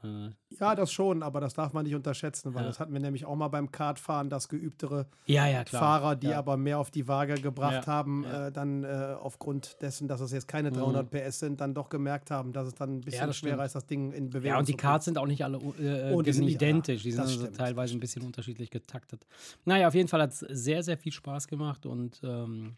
Äh, 0.03 0.31
Ja, 0.59 0.75
das 0.75 0.93
schon, 0.93 1.23
aber 1.23 1.41
das 1.41 1.55
darf 1.55 1.73
man 1.73 1.85
nicht 1.85 1.95
unterschätzen, 1.95 2.55
weil 2.55 2.63
Ja. 2.63 2.69
das 2.69 2.81
hatten 2.81 2.93
wir 2.93 3.01
nämlich 3.01 3.25
auch 3.27 3.37
mal 3.37 3.49
beim 3.49 3.71
Kartfahren, 3.71 4.29
dass 4.31 4.49
geübtere 4.49 5.07
ja, 5.27 5.47
ja. 5.47 5.65
Fahrer, 5.65 6.17
die 6.17 6.33
aber 6.35 6.57
mehr 6.57 6.79
auf 6.79 6.91
die 6.91 7.07
Waage 7.09 7.35
gebracht 7.35 7.87
haben. 7.87 8.25
Äh, 8.25 8.51
dann 8.53 8.85
äh, 8.85 9.17
aufgrund 9.21 9.81
dessen, 9.83 10.09
dass 10.09 10.21
es 10.21 10.33
jetzt 10.33 10.49
keine 10.49 10.71
300 10.71 11.11
PS 11.11 11.39
sind, 11.41 11.61
dann 11.61 11.75
doch 11.75 11.89
gemerkt 11.89 12.31
haben, 12.31 12.53
dass 12.53 12.67
es 12.67 12.75
dann 12.75 12.97
ein 12.97 13.01
bisschen 13.03 13.33
schwerer 13.33 13.55
stimmt. 13.55 13.67
ist, 13.67 13.75
das 13.75 13.87
Ding 13.87 14.13
in 14.13 14.31
Bewegung 14.31 14.49
Ja, 14.55 14.59
und 14.59 14.69
die 14.69 14.73
zu 14.73 14.79
Karts 14.79 15.05
sind 15.05 15.19
auch 15.19 15.27
nicht 15.27 15.45
alle 15.45 15.59
Und 15.59 16.27
die 16.27 16.33
sind 16.33 16.45
nicht- 16.47 16.55
identisch. 16.55 17.03
Die 17.03 17.13
sind 17.13 17.21
also 17.21 17.47
teilweise 17.49 17.95
ein 17.97 18.01
bisschen 18.01 18.23
unterschiedlich 18.23 18.71
getaktet. 18.71 19.27
Naja, 19.65 19.89
auf 19.89 19.95
jeden 19.95 20.09
Fall 20.09 20.23
hat 20.23 20.33
es 20.33 20.39
sehr, 20.41 20.83
sehr 20.83 20.99
viel 20.99 21.13
Spaß 21.13 21.47
gemacht 21.49 21.87
und 21.87 22.21
ähm, 22.25 22.77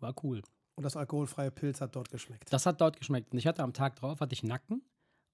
war 0.00 0.14
cool. 0.22 0.42
Und 0.74 0.82
das 0.84 0.96
alkoholfreie 0.96 1.50
Pilz 1.50 1.80
hat 1.80 1.96
dort 1.96 2.10
geschmeckt. 2.10 2.52
Das 2.52 2.66
hat 2.66 2.80
dort 2.82 2.98
geschmeckt. 2.98 3.32
Und 3.32 3.38
ich 3.38 3.46
hatte 3.46 3.62
am 3.62 3.72
Tag 3.72 3.96
drauf, 3.96 4.20
hatte 4.20 4.34
ich 4.34 4.42
Nacken 4.42 4.82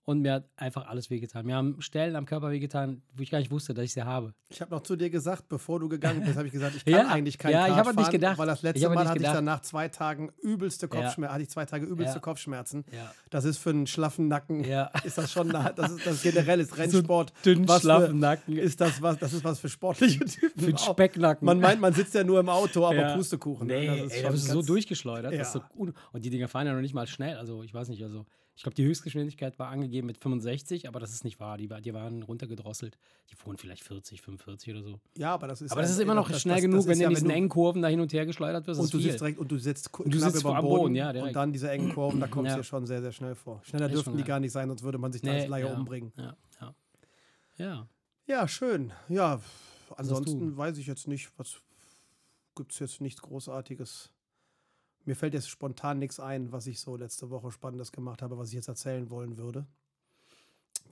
und 0.04 0.21
mir 0.21 0.32
hat 0.32 0.49
einfach 0.56 0.87
alles 0.88 1.11
wehgetan. 1.11 1.47
Mir 1.47 1.54
haben 1.54 1.80
Stellen 1.80 2.16
am 2.16 2.26
Körper 2.26 2.50
wehgetan, 2.50 3.02
wo 3.14 3.23
ich 3.23 3.30
gar 3.30 3.38
nicht 3.38 3.50
wusste, 3.50 3.73
dass 3.73 3.85
ich 3.85 3.92
sie 3.92 4.02
habe. 4.02 4.35
Ich 4.49 4.61
habe 4.61 4.71
noch 4.73 4.82
zu 4.82 4.97
dir 4.97 5.11
gesagt, 5.11 5.49
bevor 5.49 5.78
du 5.78 5.88
gegangen 5.88 6.23
bist, 6.25 6.37
habe 6.37 6.47
ich 6.47 6.52
gesagt, 6.52 6.75
ich 6.76 6.85
kann 6.85 6.92
Ja, 6.94 7.09
eigentlich 7.09 7.38
kein 7.38 7.52
ja, 7.52 7.66
ich 7.68 7.75
Kart 7.75 7.78
hab 7.78 7.87
an 7.88 7.97
dich 7.97 8.02
fahren, 8.06 8.12
gedacht. 8.12 8.38
weil 8.38 8.47
das 8.49 8.59
Ich 8.59 8.62
letzte 8.64 8.88
Mal 8.88 9.09
hatte 9.09 9.18
ich 9.18 9.25
dann 9.25 9.44
nach 9.44 9.61
zwei 9.62 9.88
Tagen 9.88 10.30
übelste 10.42 10.87
Ja. 10.87 10.90
Kopfschmerzen, 11.02 11.32
hatte 11.35 11.42
ich 11.42 11.50
zwei 11.50 11.64
Tage 11.66 11.87
übelste 11.87 12.16
Ja. 12.16 12.21
Kopfschmerzen. 12.21 12.85
Ja. 12.92 13.12
Das 13.30 13.44
ist 13.44 13.59
für 13.59 13.71
einen 13.71 13.87
schlaffen 13.87 14.26
Nacken, 14.28 14.64
Ja. 14.64 14.90
ist 15.04 15.18
das 15.18 15.30
schon, 15.32 15.54
eine, 15.54 15.73
das 15.75 15.92
ist 15.92 16.06
das 16.06 16.23
generell 16.23 16.59
ist 16.61 16.76
Rennsport. 16.78 17.32
dünn, 17.44 17.68
was 17.68 17.82
schlaffen 17.82 18.18
Nacken. 18.18 18.56
Ist 18.59 18.80
das 18.80 19.00
was, 19.02 19.18
das 19.18 19.32
ist 19.32 19.44
was 19.44 19.61
für 19.61 19.68
sportliche 19.68 20.25
Typen. 20.25 20.61
Für 20.62 20.75
auch. 20.75 20.92
Specknacken. 20.92 21.47
Man 21.47 21.61
meint, 21.61 21.80
man 21.80 21.92
sitzt 21.92 22.14
ja 22.14 22.25
nur 22.25 22.40
im 22.40 22.49
Auto, 22.49 22.85
aber 22.85 22.97
Ja. 22.97 23.16
Pustekuchen. 23.16 23.68
ne? 23.68 23.75
Nee, 23.78 23.87
das 23.87 24.06
ist 24.06 24.12
ey, 24.16 24.23
das 24.23 24.35
ist 24.35 24.49
so 24.49 24.62
durchgeschleudert. 24.62 25.32
So 25.47 25.61
Ja. 25.61 25.71
un 25.76 25.94
und 26.12 26.25
die 26.25 26.30
Dinger 26.30 26.49
fahren 26.49 26.66
ja 26.66 26.75
noch 26.75 26.80
nicht 26.80 26.94
mal 26.94 27.06
schnell. 27.06 27.37
Also 27.37 27.62
ich 27.62 27.73
weiß 27.73 27.88
nicht, 27.88 28.02
also 28.02 28.26
ich 28.54 28.62
glaube, 28.62 28.75
die 28.75 28.85
Höchstgeschwindigkeit 28.85 29.59
war 29.59 29.68
angegeben 29.68 30.06
mit 30.06 30.18
65, 30.18 30.87
aber 30.87 31.00
das 31.00 31.12
ist 31.12 31.25
nicht 31.25 31.40
wahr. 31.40 31.56
Die, 31.56 31.68
die 31.68 31.94
waren 31.94 32.23
runtergedrosselt. 32.23 32.99
Die 33.30 33.35
fuhren 33.35 33.56
vielleicht 33.56 33.82
40, 33.82 34.21
45 34.21 34.75
oder 34.75 34.82
so. 34.82 35.00
Ja, 35.16 35.32
aber 35.35 35.49
das 35.49 35.62
ist 35.62 35.73
Aber 35.73 35.80
das 35.80 35.90
ist 35.90 35.99
immer 35.99 36.14
noch 36.14 36.28
das- 36.30 36.42
schnell 36.42 36.56
das- 36.56 36.62
genug, 36.62 36.78
das 36.80 36.87
wenn 36.88 36.99
du 36.99 37.02
ja, 37.04 37.09
in 37.09 37.14
diesen 37.14 37.28
du- 37.28 37.35
engen 37.35 37.49
Kurven 37.49 37.80
da 37.82 37.88
hin 37.88 38.00
und 38.00 38.12
her 38.12 38.26
geschleudert 38.26 38.66
wirst. 38.66 38.78
Und 38.80 38.92
du 38.92 38.99
sitzt 39.00 39.21
direkt 39.21 39.38
und 39.38 39.50
du 39.50 39.59
sitzt 39.59 39.92
Und 39.99 40.12
du 40.12 40.18
sitzt 40.18 40.40
über 40.40 40.54
am 40.56 40.64
Boden, 40.64 40.80
Boden, 40.82 40.94
ja, 40.97 41.09
und 41.09 41.14
direkt. 41.14 41.37
dann 41.37 41.52
diese 41.52 41.71
engen 41.71 41.94
Kurven, 41.94 42.21
da 42.21 42.26
kommst 42.26 42.50
du 42.50 42.52
Ja. 42.52 42.56
ja 42.59 42.62
schon 42.62 42.87
sehr, 42.87 43.00
sehr 43.00 43.12
schnell 43.12 43.35
vor. 43.35 43.62
Schneller 43.64 43.87
Ist 43.87 43.94
dürften 43.94 44.16
die 44.18 44.25
gar 44.25 44.38
nicht 44.38 44.52
sein, 44.52 44.68
sonst 44.68 44.82
würde 44.82 44.99
man 44.99 45.12
sich 45.12 45.23
da 45.23 45.32
Nee, 45.32 45.40
als 45.40 45.49
Laie 45.49 45.64
ja, 45.66 45.75
umbringen. 45.75 46.12
Ja, 46.16 46.37
ja. 47.59 47.88
ja. 48.26 48.49
Schön. 48.49 48.92
Ja, 49.09 49.40
ansonsten 49.97 50.50
du? 50.50 50.56
weiß 50.56 50.76
ich 50.78 50.87
jetzt 50.87 51.09
nicht, 51.09 51.30
was 51.38 51.56
gibt 52.54 52.73
es 52.73 52.78
jetzt 52.80 53.00
nichts 53.00 53.23
Großartiges. 53.23 54.11
Mir 55.04 55.16
fällt 55.16 55.35
jetzt 55.35 55.49
spontan 55.49 55.99
nichts 55.99 56.21
ein, 56.21 56.52
was 56.52 56.66
ich 56.66 56.80
so 56.80 56.97
letzte 56.97 57.30
Woche 57.30 57.50
Spannendes 57.50 57.90
gemacht 57.92 58.23
habe, 58.23 58.38
was 58.38 58.49
ich 58.49 58.54
jetzt 58.54 58.68
erzählen 58.68 59.11
wollen 59.11 59.37
würde. 59.37 59.66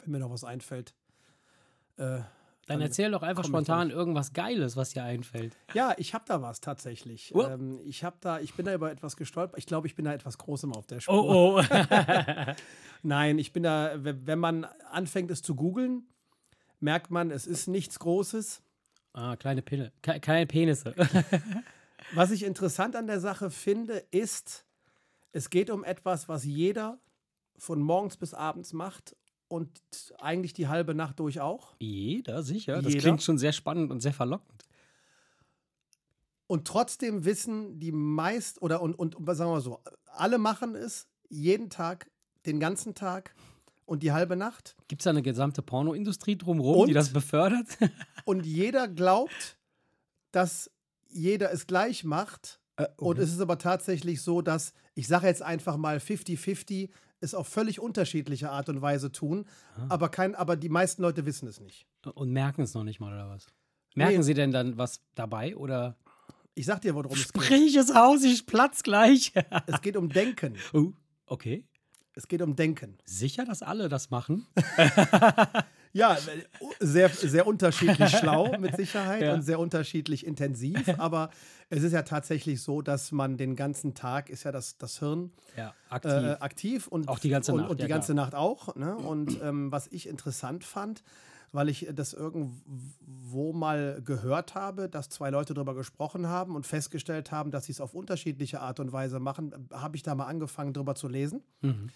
Wenn 0.00 0.12
mir 0.12 0.18
noch 0.18 0.30
was 0.30 0.44
einfällt. 0.44 0.94
Äh, 1.96 2.20
Dann 2.66 2.80
erzähl 2.80 3.10
doch 3.10 3.22
einfach 3.22 3.44
spontan 3.44 3.90
irgendwas 3.90 4.32
Geiles, 4.32 4.76
was 4.76 4.90
dir 4.90 5.04
einfällt. 5.04 5.56
Ja, 5.74 5.94
ich 5.96 6.14
habe 6.14 6.24
da 6.26 6.40
was 6.42 6.60
tatsächlich. 6.60 7.32
Oh. 7.34 7.42
Ähm, 7.42 7.80
ich 7.84 8.02
habe 8.02 8.16
da, 8.20 8.40
ich 8.40 8.54
bin 8.54 8.66
da 8.66 8.74
über 8.74 8.90
etwas 8.90 9.16
gestolpert. 9.16 9.58
Ich 9.58 9.66
glaube, 9.66 9.86
ich 9.86 9.94
bin 9.94 10.04
da 10.06 10.12
etwas 10.12 10.38
Großem 10.38 10.72
auf 10.72 10.86
der 10.86 11.00
Spur. 11.00 11.14
Oh, 11.14 11.60
oh. 11.60 11.62
Nein, 13.02 13.38
ich 13.38 13.52
bin 13.52 13.62
da, 13.62 13.92
wenn 13.96 14.38
man 14.38 14.64
anfängt, 14.90 15.30
es 15.30 15.42
zu 15.42 15.54
googeln, 15.54 16.04
merkt 16.80 17.10
man, 17.10 17.30
es 17.30 17.46
ist 17.46 17.68
nichts 17.68 17.98
Großes. 17.98 18.62
ah, 19.12 19.36
kleine 19.36 19.62
Pille. 19.62 19.92
Ke 20.02 20.18
kleine 20.20 20.46
Penisse. 20.46 20.94
Was 22.12 22.30
ich 22.30 22.42
interessant 22.42 22.96
an 22.96 23.06
der 23.06 23.20
Sache 23.20 23.50
finde, 23.50 24.04
ist, 24.10 24.64
es 25.32 25.50
geht 25.50 25.70
um 25.70 25.84
etwas, 25.84 26.28
was 26.28 26.44
jeder 26.44 26.98
von 27.56 27.80
morgens 27.80 28.16
bis 28.16 28.34
abends 28.34 28.72
macht 28.72 29.16
und 29.48 29.70
eigentlich 30.18 30.52
die 30.52 30.68
halbe 30.68 30.94
Nacht 30.94 31.20
durch 31.20 31.40
auch. 31.40 31.74
Jeder, 31.78 32.42
sicher. 32.42 32.82
Das 32.82 32.92
Jeder? 32.92 33.02
klingt 33.02 33.22
schon 33.22 33.38
sehr 33.38 33.52
spannend 33.52 33.90
und 33.90 34.00
sehr 34.00 34.12
verlockend. 34.12 34.64
Und 36.46 36.66
trotzdem 36.66 37.24
wissen 37.24 37.78
die 37.78 37.92
meist, 37.92 38.60
oder 38.60 38.82
und, 38.82 38.94
und 38.94 39.14
sagen 39.36 39.50
wir 39.50 39.54
mal 39.54 39.60
so, 39.60 39.80
alle 40.06 40.38
machen 40.38 40.74
es 40.74 41.06
jeden 41.28 41.70
Tag, 41.70 42.10
den 42.46 42.58
ganzen 42.58 42.94
Tag 42.94 43.34
und 43.86 44.02
die 44.02 44.10
halbe 44.12 44.36
Nacht. 44.36 44.76
Gibt 44.88 45.02
es 45.02 45.04
da 45.04 45.10
eine 45.10 45.22
gesamte 45.22 45.62
Pornoindustrie 45.62 46.36
drumherum, 46.36 46.86
die 46.86 46.92
Und? 46.92 46.94
das 46.94 47.12
befördert? 47.12 47.66
Und 48.24 48.46
jeder 48.46 48.86
glaubt, 48.86 49.58
dass 50.30 50.70
jeder 51.10 51.52
es 51.52 51.66
gleich 51.66 52.04
macht. 52.04 52.60
Äh, 52.76 52.86
Und 52.96 53.18
es 53.18 53.32
ist 53.32 53.40
aber 53.40 53.58
tatsächlich 53.58 54.22
so, 54.22 54.42
dass, 54.42 54.72
ich 54.94 55.06
sage 55.08 55.26
jetzt 55.26 55.42
einfach 55.42 55.76
mal 55.76 55.98
50-50, 55.98 56.90
es 57.20 57.34
auf 57.34 57.48
völlig 57.48 57.80
unterschiedliche 57.80 58.50
Art 58.50 58.68
und 58.70 58.80
Weise 58.80 59.12
tun. 59.12 59.46
Aber, 59.90 60.08
kein, 60.08 60.34
aber 60.34 60.56
die 60.56 60.70
meisten 60.70 61.02
Leute 61.02 61.26
wissen 61.26 61.46
es 61.48 61.60
nicht. 61.60 61.86
Und 62.14 62.30
merken 62.30 62.62
es 62.62 62.72
noch 62.74 62.84
nicht 62.84 62.98
mal, 63.00 63.12
oder 63.12 63.28
was? 63.28 63.46
Merken 63.94 64.18
Nee. 64.18 64.22
sie 64.22 64.34
denn 64.34 64.52
dann 64.52 64.78
was 64.78 65.02
dabei 65.14 65.56
oder 65.56 65.96
Ich 66.54 66.64
sag 66.66 66.80
dir, 66.80 66.94
worum 66.94 67.12
es 67.12 67.32
geht. 67.32 67.42
sprich 67.42 67.76
es 67.76 67.90
aus, 67.94 68.22
ich 68.24 68.46
platz 68.46 68.82
gleich? 68.82 69.32
Es 69.66 69.82
geht 69.82 69.96
um 69.96 70.08
Denken. 70.08 70.56
oh, 70.72 70.92
okay. 71.26 71.66
Es 72.14 72.26
geht 72.26 72.40
um 72.42 72.56
Denken. 72.56 72.98
Sicher, 73.04 73.44
dass 73.44 73.62
alle 73.62 73.88
das 73.88 74.10
machen? 74.10 74.46
Ja, 75.92 76.16
sehr, 76.78 77.08
sehr 77.08 77.46
unterschiedlich 77.46 78.10
schlau 78.16 78.56
mit 78.58 78.76
Sicherheit 78.76 79.22
Ja. 79.22 79.34
und 79.34 79.42
sehr 79.42 79.58
unterschiedlich 79.58 80.24
intensiv. 80.24 80.76
Aber 80.98 81.30
es 81.68 81.82
ist 81.82 81.92
ja 81.92 82.02
tatsächlich 82.02 82.62
so, 82.62 82.80
dass 82.82 83.10
man 83.12 83.36
den 83.36 83.56
ganzen 83.56 83.94
Tag, 83.94 84.30
ist 84.30 84.44
ja 84.44 84.52
das, 84.52 84.78
das 84.78 84.98
Hirn 85.00 85.32
Ja, 85.56 85.74
aktiv. 85.88 86.12
äh, 86.12 86.30
aktiv 86.40 86.86
und 86.86 87.08
Auch 87.08 87.18
die 87.18 87.28
ganze 87.30 87.52
und, 87.52 87.60
Nacht, 87.62 87.70
und 87.70 87.78
die 87.78 87.82
ja, 87.82 87.88
ganze 87.88 88.12
klar. 88.12 88.26
Nacht 88.26 88.34
auch. 88.34 88.76
Ne? 88.76 88.96
Und 88.96 89.40
ähm, 89.42 89.72
was 89.72 89.88
ich 89.88 90.08
interessant 90.08 90.64
fand, 90.64 91.02
weil 91.52 91.68
ich 91.68 91.88
das 91.92 92.12
irgendwo 92.12 93.52
mal 93.52 94.00
gehört 94.04 94.54
habe, 94.54 94.88
dass 94.88 95.08
zwei 95.08 95.30
Leute 95.30 95.54
darüber 95.54 95.74
gesprochen 95.74 96.28
haben 96.28 96.54
und 96.54 96.66
festgestellt 96.66 97.32
haben, 97.32 97.50
dass 97.50 97.64
sie 97.64 97.72
es 97.72 97.80
auf 97.80 97.94
unterschiedliche 97.94 98.60
Art 98.60 98.78
und 98.78 98.92
Weise 98.92 99.18
machen, 99.18 99.68
habe 99.72 99.96
ich 99.96 100.04
da 100.04 100.14
mal 100.14 100.26
angefangen, 100.26 100.72
drüber 100.72 100.94
zu 100.94 101.08
lesen. 101.08 101.42
Mhm. 101.62 101.88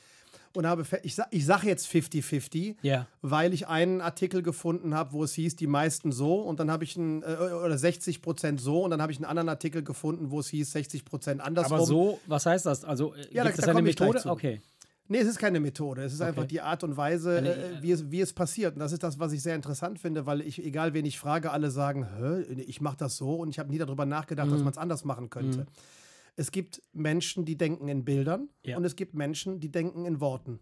Und 0.54 0.66
habe, 0.66 0.84
ich, 1.02 1.16
ich 1.30 1.46
sage 1.46 1.66
jetzt 1.66 1.86
50-50, 1.88 2.76
Ja. 2.82 3.08
weil 3.22 3.52
ich 3.52 3.66
einen 3.66 4.00
Artikel 4.00 4.40
gefunden 4.42 4.94
habe, 4.94 5.12
wo 5.12 5.24
es 5.24 5.34
hieß, 5.34 5.56
die 5.56 5.66
meisten 5.66 6.12
so 6.12 6.36
und 6.36 6.60
dann 6.60 6.70
habe 6.70 6.84
ich 6.84 6.96
einen, 6.96 7.22
äh, 7.22 7.26
oder 7.64 7.76
60 7.76 8.22
Prozent 8.22 8.60
so 8.60 8.84
und 8.84 8.90
dann 8.92 9.02
habe 9.02 9.10
ich 9.10 9.18
einen 9.18 9.24
anderen 9.24 9.48
Artikel 9.48 9.82
gefunden, 9.82 10.30
wo 10.30 10.38
es 10.40 10.48
hieß 10.48 10.70
60 10.70 11.04
Prozent 11.04 11.40
andersrum. 11.40 11.76
Aber 11.78 11.86
so, 11.86 12.20
was 12.28 12.46
heißt 12.46 12.66
das? 12.66 12.84
Also, 12.84 13.14
äh, 13.14 13.26
Ja, 13.32 13.42
gibt 13.44 13.58
es 13.58 13.66
eine 13.68 13.82
Methode? 13.82 14.22
Okay. 14.26 14.60
Nee, 15.08 15.18
es 15.18 15.26
ist 15.28 15.38
keine 15.38 15.60
Methode. 15.60 16.02
Es 16.04 16.14
ist 16.14 16.20
Okay. 16.20 16.28
einfach 16.30 16.44
die 16.46 16.60
Art 16.62 16.82
und 16.82 16.96
Weise, 16.96 17.36
Eine- 17.38 17.54
äh, 17.54 17.82
wie, 17.82 17.90
es, 17.90 18.10
wie 18.10 18.20
es 18.22 18.32
passiert. 18.32 18.74
Und 18.74 18.80
das 18.80 18.92
ist 18.92 19.02
das, 19.02 19.18
was 19.18 19.32
ich 19.32 19.42
sehr 19.42 19.54
interessant 19.54 19.98
finde, 19.98 20.24
weil 20.24 20.40
ich, 20.40 20.64
egal 20.64 20.94
wen 20.94 21.04
ich 21.04 21.18
frage, 21.18 21.50
alle 21.50 21.70
sagen, 21.70 22.06
ich 22.66 22.80
mache 22.80 22.96
das 22.96 23.16
so 23.18 23.34
und 23.34 23.50
ich 23.50 23.58
habe 23.58 23.70
nie 23.70 23.76
darüber 23.78 24.06
nachgedacht, 24.06 24.46
Mhm. 24.48 24.52
dass 24.52 24.62
man 24.62 24.70
es 24.72 24.78
anders 24.78 25.04
machen 25.04 25.28
könnte. 25.28 25.66
Es 26.36 26.50
gibt 26.50 26.82
Menschen, 26.92 27.44
die 27.44 27.56
denken 27.56 27.88
in 27.88 28.04
Bildern 28.04 28.48
Ja. 28.64 28.76
und 28.76 28.84
es 28.84 28.96
gibt 28.96 29.14
Menschen, 29.14 29.60
die 29.60 29.70
denken 29.70 30.04
in 30.04 30.20
Worten. 30.20 30.60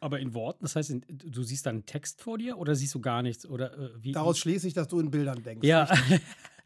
Aber 0.00 0.18
in 0.18 0.34
Worten, 0.34 0.64
das 0.64 0.74
heißt, 0.76 0.90
in, 0.90 1.04
du 1.08 1.42
siehst 1.44 1.66
dann 1.66 1.76
einen 1.76 1.86
Text 1.86 2.20
vor 2.20 2.36
dir 2.38 2.58
oder 2.58 2.74
siehst 2.74 2.94
du 2.94 3.00
gar 3.00 3.22
nichts? 3.22 3.46
Oder 3.46 3.78
äh, 3.78 3.90
wie? 4.02 4.12
Daraus 4.12 4.38
schließe 4.38 4.66
ich, 4.66 4.74
dass 4.74 4.88
du 4.88 4.98
in 5.00 5.10
Bildern 5.10 5.42
denkst. 5.42 5.66
ja, 5.66 5.88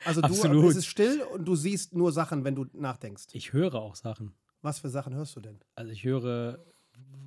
Also 0.04 0.20
du, 0.22 0.26
absolut. 0.28 0.70
es 0.70 0.76
ist 0.78 0.86
still 0.86 1.22
und 1.22 1.44
du 1.44 1.54
siehst 1.54 1.94
nur 1.94 2.10
Sachen, 2.12 2.44
wenn 2.44 2.54
du 2.54 2.66
nachdenkst. 2.72 3.26
ich 3.32 3.52
höre 3.52 3.74
auch 3.74 3.94
Sachen. 3.96 4.32
Was 4.62 4.78
für 4.80 4.88
Sachen 4.88 5.14
hörst 5.14 5.36
du 5.36 5.40
denn? 5.40 5.60
Also 5.76 5.92
ich 5.92 6.02
höre 6.04 6.64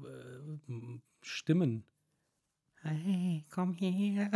äh, 0.06 0.98
Stimmen. 1.22 1.86
Hey, 2.82 3.46
komm 3.52 3.74
her. 3.74 4.32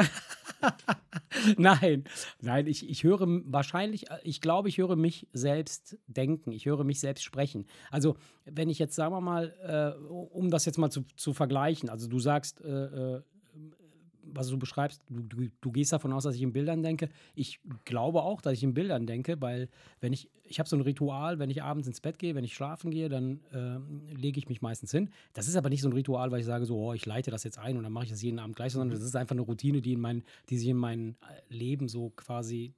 nein, 1.58 2.04
nein, 2.42 2.68
ich, 2.68 2.90
ich 2.90 3.04
höre 3.04 3.28
wahrscheinlich, 3.46 4.10
äh, 4.10 4.18
ich 4.24 4.42
glaube, 4.42 4.70
ich 4.70 4.78
höre 4.78 4.96
mich 4.96 5.28
selbst 5.34 5.98
denken, 6.08 6.52
ich 6.52 6.66
höre 6.66 6.84
mich 6.84 7.00
selbst 7.00 7.24
sprechen. 7.24 7.66
Also, 7.92 8.16
wenn 8.46 8.70
ich 8.70 8.80
jetzt, 8.80 8.96
sagen 8.96 9.14
wir 9.14 9.22
mal, 9.22 9.54
äh, 9.64 10.00
um 10.08 10.50
das 10.50 10.66
jetzt 10.66 10.78
mal 10.78 10.90
zu, 10.90 11.04
zu 11.16 11.34
vergleichen, 11.34 11.90
also 11.90 12.08
du 12.08 12.20
sagst, 12.20 12.62
äh, 12.62 12.68
äh, 12.70 13.22
was 14.34 14.48
du 14.48 14.58
beschreibst, 14.58 15.02
du, 15.10 15.22
du, 15.22 15.50
du 15.62 15.72
gehst 15.72 15.94
davon 15.94 16.14
aus, 16.14 16.24
dass 16.24 16.36
ich 16.36 16.42
in 16.42 16.54
Bildern 16.54 16.84
denke. 16.84 17.10
Ich 17.36 17.60
glaube 17.86 18.22
auch, 18.24 18.42
dass 18.42 18.54
ich 18.54 18.64
in 18.64 18.74
Bildern 18.74 19.06
denke, 19.08 19.42
weil 19.42 19.70
wenn 20.02 20.14
ich, 20.14 20.30
ich 20.44 20.60
habe 20.60 20.70
so 20.70 20.76
ein 20.76 20.82
Ritual, 20.82 21.40
wenn 21.40 21.50
ich 21.50 21.64
abends 21.64 21.88
ins 21.88 22.02
Bett 22.02 22.20
gehe, 22.20 22.36
wenn 22.36 22.44
ich 22.44 22.54
schlafen 22.54 22.92
gehe, 22.92 23.10
dann 23.10 23.40
ähm, 23.54 24.02
lege 24.10 24.40
ich 24.40 24.50
mich 24.50 24.62
meistens 24.62 24.92
hin. 24.92 25.10
Das 25.34 25.48
ist 25.48 25.56
aber 25.56 25.70
nicht 25.70 25.82
so 25.82 25.90
ein 25.90 25.94
Ritual, 25.94 26.32
weil 26.32 26.40
ich 26.40 26.46
sage 26.46 26.66
so, 26.66 26.78
oh, 26.78 26.94
ich 26.94 27.06
leite 27.06 27.32
das 27.32 27.44
jetzt 27.44 27.58
ein 27.58 27.78
und 27.78 27.84
dann 27.84 27.94
mache 27.94 28.06
ich 28.06 28.12
das 28.12 28.22
jeden 28.22 28.40
Abend 28.40 28.56
gleich, 28.56 28.74
sondern 28.74 28.90
das 28.90 29.02
ist 29.02 29.16
einfach 29.16 29.36
eine 29.36 29.42
Routine, 29.42 29.82
die 29.82 29.94
in 29.94 30.02
mein, 30.02 30.24
die 30.50 30.58
sich 30.58 30.68
in 30.68 30.78
mein 30.78 31.16
äh, 31.22 31.54
Leben 31.54 31.88
so 31.88 32.12
quasi 32.16 32.74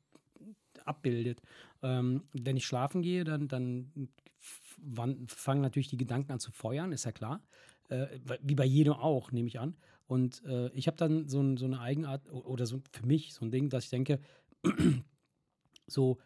abbildet. 0.85 1.41
Ähm, 1.83 2.23
wenn 2.33 2.57
ich 2.57 2.65
schlafen 2.65 3.01
gehe, 3.01 3.23
dann, 3.23 3.47
dann 3.47 3.91
fangen 5.27 5.61
natürlich 5.61 5.89
die 5.89 5.97
Gedanken 5.97 6.31
an 6.31 6.39
zu 6.39 6.51
feuern, 6.51 6.91
ist 6.91 7.05
ja 7.05 7.11
klar. 7.11 7.41
Äh, 7.89 8.07
wie 8.41 8.55
bei 8.55 8.65
jedem 8.65 8.93
auch, 8.93 9.31
nehme 9.31 9.47
ich 9.47 9.59
an. 9.59 9.75
Und 10.07 10.43
äh, 10.45 10.69
ich 10.69 10.87
habe 10.87 10.97
dann 10.97 11.27
so, 11.27 11.41
ein, 11.41 11.57
so 11.57 11.65
eine 11.65 11.79
Eigenart 11.79 12.27
oder 12.31 12.65
so 12.65 12.81
für 12.91 13.05
mich 13.05 13.33
so 13.33 13.45
ein 13.45 13.51
Ding, 13.51 13.69
dass 13.69 13.83
ich 13.85 13.89
denke, 13.89 14.19
so, 15.87 16.17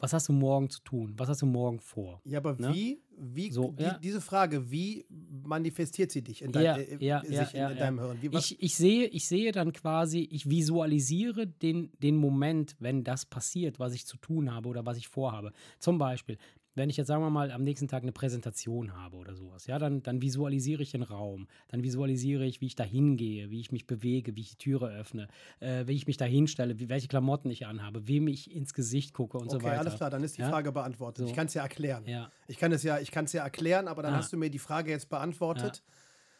was 0.00 0.12
hast 0.12 0.28
du 0.28 0.32
morgen 0.32 0.70
zu 0.70 0.80
tun? 0.82 1.14
Was 1.16 1.28
hast 1.28 1.42
du 1.42 1.46
morgen 1.46 1.80
vor? 1.80 2.20
Ja, 2.24 2.38
aber 2.38 2.54
Ne? 2.54 2.72
wie, 2.72 3.02
wie 3.18 3.50
So, 3.50 3.72
die, 3.72 3.82
ja. 3.82 3.98
diese 3.98 4.20
Frage, 4.20 4.70
wie 4.70 5.04
manifestiert 5.08 6.12
sie 6.12 6.22
dich 6.22 6.42
in, 6.42 6.52
dein, 6.52 6.64
Ja, 6.64 6.76
äh, 6.76 7.04
ja, 7.04 7.20
sich 7.24 7.52
ja, 7.52 7.66
in, 7.66 7.72
in 7.72 7.78
deinem 7.78 7.98
Hirn? 7.98 8.18
Wie, 8.20 8.36
Ich, 8.36 8.62
ich, 8.62 8.76
sehe, 8.76 9.06
ich 9.06 9.26
sehe 9.26 9.50
dann 9.50 9.72
quasi, 9.72 10.20
ich 10.30 10.48
visualisiere 10.48 11.48
den, 11.48 11.90
den 11.98 12.16
Moment, 12.16 12.76
wenn 12.78 13.02
das 13.02 13.26
passiert, 13.26 13.80
was 13.80 13.92
ich 13.92 14.06
zu 14.06 14.16
tun 14.18 14.54
habe 14.54 14.68
oder 14.68 14.86
was 14.86 14.98
ich 14.98 15.08
vorhabe. 15.08 15.52
Zum 15.80 15.98
Beispiel, 15.98 16.38
wenn 16.78 16.88
ich 16.88 16.96
jetzt, 16.96 17.08
sagen 17.08 17.22
wir 17.22 17.30
mal, 17.30 17.50
am 17.50 17.62
nächsten 17.62 17.88
Tag 17.88 18.02
eine 18.02 18.12
Präsentation 18.12 18.96
habe 18.96 19.16
oder 19.16 19.34
sowas, 19.34 19.66
ja, 19.66 19.78
dann, 19.78 20.02
dann 20.02 20.22
visualisiere 20.22 20.82
ich 20.82 20.92
den 20.92 21.02
Raum, 21.02 21.46
dann 21.68 21.82
visualisiere 21.82 22.44
ich, 22.46 22.60
wie 22.60 22.66
ich 22.66 22.74
da 22.76 22.84
hingehe, 22.84 23.50
wie 23.50 23.60
ich 23.60 23.70
mich 23.72 23.86
bewege, 23.86 24.34
wie 24.36 24.40
ich 24.40 24.50
die 24.50 24.56
Türe 24.56 24.88
öffne, 24.90 25.28
äh, 25.60 25.86
wie 25.86 25.92
ich 25.94 26.06
mich 26.06 26.16
da 26.16 26.24
hinstelle, 26.24 26.78
wie, 26.78 26.88
welche 26.88 27.08
Klamotten 27.08 27.50
ich 27.50 27.66
anhabe, 27.66 28.08
wem 28.08 28.28
ich 28.28 28.50
ins 28.54 28.72
Gesicht 28.72 29.12
gucke 29.12 29.36
und 29.38 29.50
so 29.50 29.56
okay, 29.58 29.66
weiter. 29.66 29.80
alles 29.80 29.96
klar, 29.96 30.10
dann 30.10 30.22
ist 30.24 30.38
die 30.38 30.42
Ja? 30.42 30.48
Frage 30.48 30.72
beantwortet. 30.72 31.24
So. 31.24 31.30
Ich 31.30 31.36
kann 31.36 31.46
es 31.46 31.54
ja 31.54 31.62
erklären. 31.62 32.04
Ja. 32.06 32.30
Ich 32.46 32.56
kann 32.58 32.72
es 32.72 32.82
ja, 32.82 32.98
ich 32.98 33.10
kann 33.10 33.26
es 33.26 33.32
ja 33.32 33.42
erklären, 33.42 33.88
aber 33.88 34.02
dann 34.02 34.14
Ah. 34.14 34.18
hast 34.18 34.32
du 34.32 34.36
mir 34.36 34.48
die 34.50 34.58
Frage 34.58 34.90
jetzt 34.90 35.08
beantwortet. 35.08 35.82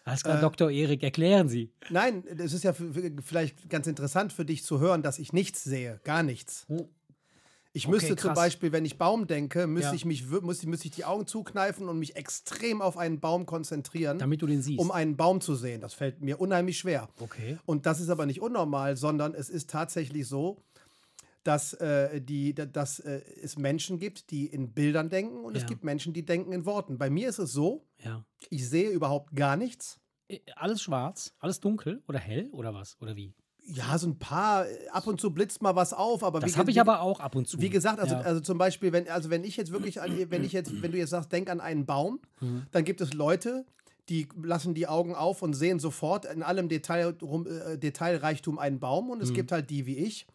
Alles 0.05 0.23
klar, 0.23 0.39
Äh, 0.39 0.41
Dr. 0.41 0.71
Erik, 0.71 1.03
erklären 1.03 1.49
Sie. 1.49 1.71
Nein, 1.91 2.25
es 2.39 2.55
ist 2.55 2.65
ja 2.65 2.73
vielleicht 2.73 3.69
ganz 3.69 3.87
interessant 3.87 4.33
für 4.33 4.47
dich 4.47 4.65
zu 4.65 4.81
hören, 4.81 5.03
dass 5.03 5.19
ich 5.19 5.35
nichts 5.35 5.63
sehe, 5.65 6.01
gar 6.05 6.23
nichts. 6.23 6.67
Ich 7.79 7.87
Okay, 7.87 7.95
müsste 7.95 8.17
zum 8.17 8.31
krass. 8.31 8.37
Beispiel, 8.39 8.73
wenn 8.73 8.85
ich 8.85 8.99
Baum 8.99 9.27
denke, 9.29 9.67
müsste 9.69 9.91
Ja. 9.91 9.95
ich 9.95 10.05
mich 10.05 10.27
müsste, 10.29 10.69
müsste 10.69 10.87
ich 10.89 10.93
die 10.95 11.05
Augen 11.05 11.27
zukneifen 11.29 11.89
und 11.89 11.99
mich 11.99 12.17
extrem 12.17 12.83
auf 12.83 12.97
einen 12.97 13.21
Baum 13.21 13.47
konzentrieren, 13.47 14.19
Damit 14.19 14.43
du 14.43 14.47
den 14.47 14.63
siehst. 14.63 14.81
um 14.81 14.91
einen 14.91 15.17
Baum 15.17 15.41
zu 15.41 15.55
sehen. 15.55 15.81
Das 15.81 15.95
fällt 15.95 16.21
mir 16.21 16.41
unheimlich 16.41 16.77
schwer. 16.79 17.09
okay. 17.21 17.57
Und 17.67 17.87
das 17.87 18.01
ist 18.01 18.09
aber 18.09 18.27
nicht 18.27 18.41
unnormal, 18.41 18.97
sondern 18.97 19.33
es 19.35 19.49
ist 19.49 19.71
tatsächlich 19.71 20.27
so, 20.27 20.61
dass, 21.45 21.73
äh, 21.75 22.21
die, 22.21 22.53
da- 22.53 22.67
dass 22.67 22.99
äh, 22.99 23.23
es 23.43 23.57
Menschen 23.57 23.99
gibt, 23.99 24.31
die 24.33 24.47
in 24.47 24.73
Bildern 24.75 25.09
denken 25.09 25.45
und 25.45 25.57
es 25.57 25.63
Ja. 25.63 25.69
gibt 25.69 25.85
Menschen, 25.85 26.13
die 26.13 26.25
denken 26.27 26.53
in 26.53 26.67
Worten. 26.67 26.99
Bei 26.99 27.11
mir 27.11 27.29
ist 27.29 27.39
es 27.39 27.53
so, 27.53 27.87
Ja. 28.05 28.25
ich 28.51 28.69
sehe 28.69 28.91
überhaupt 28.91 29.35
gar 29.37 29.57
nichts. 29.57 30.01
Äh, 30.29 30.41
Alles 30.57 30.83
schwarz, 30.83 31.33
alles 31.39 31.61
dunkel 31.61 32.03
oder 32.09 32.19
hell 32.19 32.49
oder 32.53 32.75
was? 32.75 32.97
Oder 33.01 33.15
wie? 33.17 33.33
Ja, 33.71 33.99
so 33.99 34.07
ein 34.09 34.19
paar, 34.19 34.67
äh, 34.67 34.89
ab 34.93 35.07
und 35.07 35.21
zu 35.21 35.31
blitzt 35.33 35.61
mal 35.61 35.77
was 35.77 35.93
auf, 35.93 36.25
aber 36.25 36.41
Das 36.41 36.57
habe 36.57 36.71
ich 36.71 36.81
aber 36.81 37.01
auch 37.03 37.21
ab 37.21 37.35
und 37.37 37.47
zu. 37.47 37.61
Wie 37.61 37.69
gesagt, 37.69 38.01
also, 38.01 38.15
Ja. 38.15 38.21
also 38.23 38.41
zum 38.41 38.57
Beispiel, 38.57 38.93
wenn, 38.93 39.07
also 39.09 39.29
wenn 39.29 39.45
ich 39.45 39.57
jetzt 39.59 39.71
wirklich 39.73 40.01
an, 40.01 40.11
wenn 40.31 40.43
ich 40.43 40.53
jetzt, 40.53 40.81
wenn 40.83 40.91
du 40.91 40.97
jetzt 40.99 41.11
sagst, 41.11 41.31
denk 41.33 41.51
an 41.51 41.61
einen 41.61 41.85
Baum, 41.85 42.21
Mhm. 42.41 42.63
dann 42.71 42.85
gibt 42.85 43.01
es 43.03 43.13
Leute, 43.13 43.67
die 44.09 44.27
lassen 44.43 44.73
die 44.73 44.87
Augen 44.87 45.15
auf 45.15 45.43
und 45.43 45.53
sehen 45.53 45.79
sofort 45.81 46.25
in 46.25 46.43
allem 46.43 46.71
Detail, 46.71 47.15
äh, 47.21 47.77
Detailreichtum 47.77 48.59
einen 48.59 48.81
Baum. 48.81 49.11
Und 49.11 49.23
es 49.23 49.31
Mhm. 49.31 49.35
gibt 49.35 49.53
halt 49.53 49.69
die 49.69 49.85
wie 49.85 49.99
ich, 49.99 50.27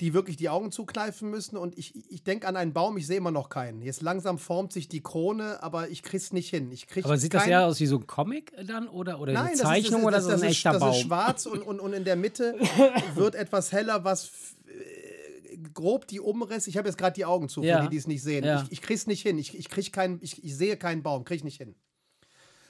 die 0.00 0.14
wirklich 0.14 0.36
die 0.36 0.48
Augen 0.48 0.70
zukneifen 0.70 1.28
müssen. 1.28 1.56
Und 1.56 1.76
ich, 1.76 1.92
ich 2.10 2.22
denke 2.22 2.46
an 2.46 2.56
einen 2.56 2.72
Baum, 2.72 2.96
ich 2.98 3.06
sehe 3.06 3.16
immer 3.16 3.32
noch 3.32 3.48
keinen. 3.48 3.82
Jetzt 3.82 4.00
langsam 4.00 4.38
formt 4.38 4.72
sich 4.72 4.88
die 4.88 5.02
Krone, 5.02 5.60
aber 5.62 5.88
ich 5.88 6.02
krieg's 6.04 6.32
nicht 6.32 6.50
hin. 6.50 6.70
Ich 6.70 6.86
krieg 6.86 7.04
aber 7.04 7.16
sieht 7.18 7.34
das 7.34 7.42
kein- 7.42 7.50
eher 7.52 7.66
aus 7.66 7.80
wie 7.80 7.86
so 7.86 7.96
ein 7.98 8.06
Comic 8.06 8.52
dann 8.66 8.86
oder, 8.88 9.18
oder 9.20 9.32
Nein, 9.32 9.42
eine 9.42 9.50
das 9.52 9.60
ist- 9.60 9.66
Zeichnung 9.66 10.02
das, 10.02 10.06
oder 10.08 10.16
das, 10.18 10.24
so 10.24 10.30
das, 10.30 10.42
ein 10.42 10.48
ist, 10.50 10.56
echter 10.56 10.70
das 10.72 10.80
Baum? 10.80 10.90
ist 10.92 11.00
schwarz 11.00 11.46
und, 11.46 11.62
und, 11.62 11.80
und 11.80 11.92
in 11.94 12.04
der 12.04 12.14
Mitte 12.16 12.54
wird 13.16 13.34
etwas 13.34 13.72
heller, 13.72 14.04
was 14.04 14.30
äh, 14.68 15.56
grob 15.74 16.06
die 16.06 16.20
Umrisse. 16.20 16.70
Ich 16.70 16.76
habe 16.76 16.86
jetzt 16.88 16.96
gerade 16.98 17.14
die 17.14 17.24
Augen 17.24 17.48
zu, 17.48 17.62
für 17.62 17.66
Ja. 17.66 17.82
die, 17.82 17.88
die 17.88 17.96
es 17.96 18.06
nicht 18.06 18.22
sehen. 18.22 18.44
Ja. 18.44 18.62
Ich, 18.62 18.72
ich 18.72 18.82
krieg's 18.82 19.08
nicht 19.08 19.22
hin. 19.22 19.36
Ich, 19.38 19.58
ich, 19.58 19.68
krieg 19.68 19.92
keinen, 19.92 20.20
ich, 20.22 20.44
ich 20.44 20.56
sehe 20.56 20.76
keinen 20.76 21.02
Baum, 21.02 21.24
krieg 21.24 21.38
ich 21.38 21.44
nicht 21.44 21.58
hin. 21.58 21.74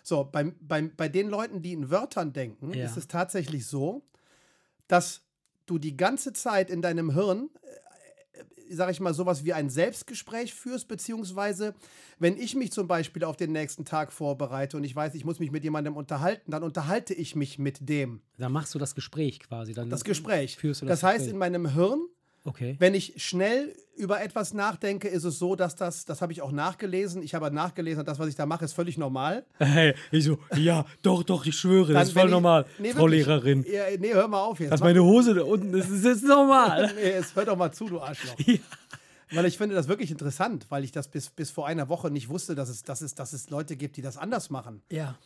So, 0.02 0.24
beim, 0.24 0.56
beim, 0.62 0.92
bei 0.96 1.10
den 1.10 1.28
Leuten, 1.28 1.60
die 1.60 1.74
in 1.74 1.90
Wörtern 1.90 2.32
denken, 2.32 2.72
Ja. 2.72 2.86
ist 2.86 2.96
es 2.96 3.06
tatsächlich 3.06 3.66
so, 3.66 4.06
dass 4.86 5.20
du 5.70 5.78
die 5.78 5.96
ganze 5.96 6.32
Zeit 6.32 6.70
in 6.70 6.82
deinem 6.82 7.12
Hirn, 7.12 7.50
äh, 7.62 8.44
sag 8.70 8.90
ich 8.90 9.00
mal, 9.00 9.14
sowas 9.14 9.44
wie 9.44 9.52
ein 9.52 9.70
Selbstgespräch 9.70 10.54
führst, 10.54 10.88
beziehungsweise, 10.88 11.74
wenn 12.18 12.36
ich 12.36 12.54
mich 12.54 12.72
zum 12.72 12.86
Beispiel 12.86 13.24
auf 13.24 13.36
den 13.36 13.52
nächsten 13.52 13.84
Tag 13.84 14.12
vorbereite 14.12 14.76
und 14.76 14.84
ich 14.84 14.94
weiß, 14.94 15.14
ich 15.14 15.24
muss 15.24 15.38
mich 15.38 15.50
mit 15.50 15.64
jemandem 15.64 15.96
unterhalten, 15.96 16.50
dann 16.50 16.62
unterhalte 16.62 17.14
ich 17.14 17.34
mich 17.34 17.58
mit 17.58 17.88
dem. 17.88 18.20
Dann 18.36 18.52
machst 18.52 18.74
du 18.74 18.78
das 18.78 18.94
Gespräch 18.94 19.40
quasi. 19.40 19.72
Dann 19.72 19.90
Das 19.90 20.04
Gespräch. 20.04 20.56
Führst 20.56 20.82
du 20.82 20.86
das 20.86 21.00
das 21.00 21.08
heißt, 21.08 21.16
Gespräch. 21.18 21.32
in 21.32 21.38
meinem 21.38 21.74
Hirn, 21.74 22.00
Okay. 22.48 22.76
wenn 22.78 22.94
ich 22.94 23.14
schnell 23.16 23.74
über 23.96 24.20
etwas 24.22 24.54
nachdenke, 24.54 25.08
ist 25.08 25.24
es 25.24 25.38
so, 25.38 25.56
dass 25.56 25.74
das, 25.74 26.04
das 26.04 26.22
habe 26.22 26.32
ich 26.32 26.40
auch 26.40 26.52
nachgelesen, 26.52 27.20
ich 27.22 27.34
habe 27.34 27.50
nachgelesen, 27.50 28.04
das, 28.04 28.18
was 28.18 28.28
ich 28.28 28.36
da 28.36 28.46
mache, 28.46 28.64
ist 28.64 28.72
völlig 28.72 28.96
normal. 28.96 29.44
Hey, 29.58 29.94
ich 30.12 30.24
so, 30.24 30.38
ja, 30.56 30.84
doch, 31.02 31.22
doch, 31.24 31.44
ich 31.46 31.56
schwöre, 31.56 31.88
Dann, 31.92 31.94
das 32.02 32.08
ist 32.08 32.14
voll 32.14 32.26
ich- 32.26 32.30
normal, 32.30 32.64
Nee, 32.78 32.92
Frau 32.92 33.02
wirklich. 33.02 33.26
Lehrerin. 33.26 33.64
Ja, 33.68 33.84
nee, 33.98 34.12
hör 34.14 34.28
mal 34.28 34.42
auf 34.42 34.60
jetzt. 34.60 34.70
Dass 34.70 34.80
meine 34.80 35.02
Hose 35.02 35.34
da 35.34 35.42
unten 35.42 35.74
ist, 35.74 35.88
ist 35.90 36.04
jetzt 36.04 36.24
normal. 36.24 36.92
nee, 36.96 37.10
jetzt 37.10 37.34
hör 37.34 37.44
doch 37.44 37.56
mal 37.56 37.72
zu, 37.72 37.86
du 37.88 38.00
Arschloch. 38.00 38.36
Ja. 39.30 39.36
Weil 39.40 39.44
ich 39.44 39.58
finde 39.58 39.74
das 39.74 39.88
wirklich 39.88 40.10
interessant, 40.10 40.64
weil 40.70 40.84
ich 40.84 40.90
das 40.92 41.06
bis, 41.08 41.28
bis 41.28 41.50
vor 41.50 41.66
einer 41.66 41.90
Woche 41.90 42.10
nicht 42.10 42.30
wusste, 42.30 42.54
dass 42.54 42.70
es, 42.70 42.82
dass, 42.82 43.02
es, 43.02 43.14
dass 43.14 43.34
es 43.34 43.50
Leute 43.50 43.76
gibt, 43.76 43.98
die 43.98 44.00
das 44.02 44.16
anders 44.16 44.48
machen. 44.48 44.80
ja. 44.90 45.16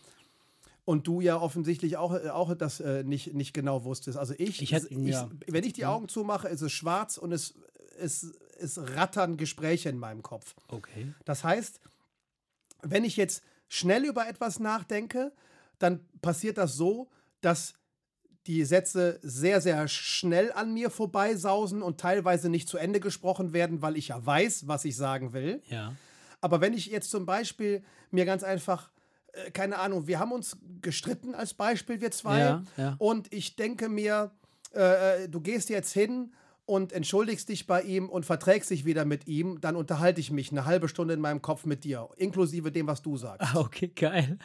Und 0.84 1.06
du 1.06 1.20
ja 1.20 1.36
offensichtlich 1.40 1.96
auch, 1.96 2.12
äh, 2.12 2.28
auch 2.30 2.54
das 2.56 2.80
äh, 2.80 3.04
nicht, 3.04 3.34
nicht 3.34 3.52
genau 3.54 3.84
wusstest. 3.84 4.18
Also 4.18 4.34
ich, 4.36 4.60
Ich 4.62 4.72
hätt- 4.72 4.90
ja. 4.90 5.30
wenn 5.46 5.62
ich 5.64 5.72
die 5.74 5.86
Augen 5.86 6.08
zumache, 6.08 6.48
ist 6.48 6.60
es 6.60 6.72
schwarz 6.72 7.18
und 7.18 7.30
es, 7.32 7.54
es, 7.98 8.32
es 8.58 8.78
rattern 8.96 9.36
Gespräche 9.36 9.88
in 9.90 9.98
meinem 9.98 10.22
Kopf. 10.22 10.54
Okay. 10.68 11.14
Das 11.24 11.44
heißt, 11.44 11.80
wenn 12.82 13.04
ich 13.04 13.16
jetzt 13.16 13.42
schnell 13.68 14.04
über 14.04 14.26
etwas 14.28 14.58
nachdenke, 14.58 15.32
dann 15.78 16.00
passiert 16.20 16.58
das 16.58 16.74
so, 16.74 17.08
dass 17.40 17.74
die 18.48 18.64
Sätze 18.64 19.20
sehr, 19.22 19.60
sehr 19.60 19.86
schnell 19.86 20.50
an 20.52 20.74
mir 20.74 20.90
vorbeisausen 20.90 21.80
und 21.80 22.00
teilweise 22.00 22.48
nicht 22.48 22.68
zu 22.68 22.76
Ende 22.76 22.98
gesprochen 22.98 23.52
werden, 23.52 23.82
weil 23.82 23.96
ich 23.96 24.08
ja 24.08 24.24
weiß, 24.26 24.66
was 24.66 24.84
ich 24.84 24.96
sagen 24.96 25.32
will. 25.32 25.62
Ja. 25.68 25.94
Aber 26.40 26.60
wenn 26.60 26.74
ich 26.74 26.86
jetzt 26.86 27.10
zum 27.10 27.24
Beispiel 27.24 27.84
mir 28.10 28.24
ganz 28.24 28.42
einfach, 28.42 28.90
äh, 29.32 29.50
keine 29.50 29.78
Ahnung, 29.78 30.06
wir 30.06 30.18
haben 30.18 30.32
uns 30.32 30.56
gestritten 30.80 31.34
als 31.34 31.54
Beispiel, 31.54 32.00
wir 32.00 32.10
zwei, 32.10 32.38
Ja, 32.38 32.62
ja. 32.76 32.96
und 32.98 33.32
ich 33.32 33.56
denke 33.56 33.88
mir, 33.88 34.30
äh, 34.74 35.24
äh, 35.24 35.28
du 35.28 35.40
gehst 35.40 35.68
jetzt 35.68 35.92
hin 35.92 36.32
und 36.64 36.92
entschuldigst 36.92 37.48
dich 37.48 37.66
bei 37.66 37.82
ihm 37.82 38.08
und 38.08 38.24
verträgst 38.24 38.70
dich 38.70 38.84
wieder 38.84 39.04
mit 39.04 39.26
ihm, 39.26 39.60
dann 39.60 39.74
unterhalte 39.76 40.20
ich 40.20 40.30
mich 40.30 40.52
eine 40.52 40.64
halbe 40.64 40.88
Stunde 40.88 41.12
in 41.12 41.20
meinem 41.20 41.42
Kopf 41.42 41.66
mit 41.66 41.84
dir, 41.84 42.08
inklusive 42.16 42.70
dem, 42.70 42.86
was 42.86 43.02
du 43.02 43.16
sagst. 43.16 43.54
Ah, 43.54 43.58
okay, 43.60 43.88
geil. 43.88 44.38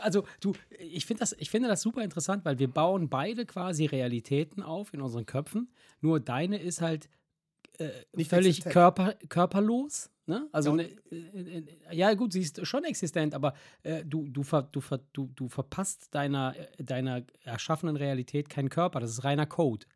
Also, 0.00 0.24
du, 0.40 0.54
ich, 0.78 1.04
find 1.06 1.20
das, 1.20 1.34
ich 1.38 1.50
finde 1.50 1.68
das 1.68 1.82
super 1.82 2.02
interessant, 2.02 2.44
weil 2.44 2.58
wir 2.58 2.68
bauen 2.68 3.08
beide 3.08 3.44
quasi 3.44 3.84
Realitäten 3.86 4.62
auf 4.62 4.94
in 4.94 5.00
unseren 5.02 5.26
Köpfen. 5.26 5.70
Nur 6.00 6.20
deine 6.20 6.58
ist 6.58 6.80
halt 6.80 7.08
äh, 7.78 7.90
völlig 8.24 8.58
existent. 8.58 8.72
körper, 8.72 9.14
körperlos. 9.28 10.10
Ne? 10.26 10.48
Also, 10.50 10.70
Ja, 10.70 10.76
ne, 10.76 10.90
äh, 11.10 11.58
äh, 11.58 11.64
ja, 11.92 12.12
gut, 12.14 12.32
sie 12.32 12.40
ist 12.40 12.66
schon 12.66 12.82
existent, 12.84 13.32
aber 13.32 13.54
äh, 13.84 14.04
du, 14.04 14.28
du, 14.28 14.42
ver, 14.42 14.62
du, 14.72 14.80
ver, 14.80 15.00
du, 15.12 15.30
du 15.34 15.48
verpasst 15.48 16.12
deiner, 16.14 16.54
äh, 16.56 16.82
deiner 16.82 17.22
erschaffenen 17.44 17.96
Realität 17.96 18.48
keinen 18.48 18.68
Körper. 18.68 18.98
Das 18.98 19.10
ist 19.10 19.22
reiner 19.22 19.46
Code. 19.46 19.86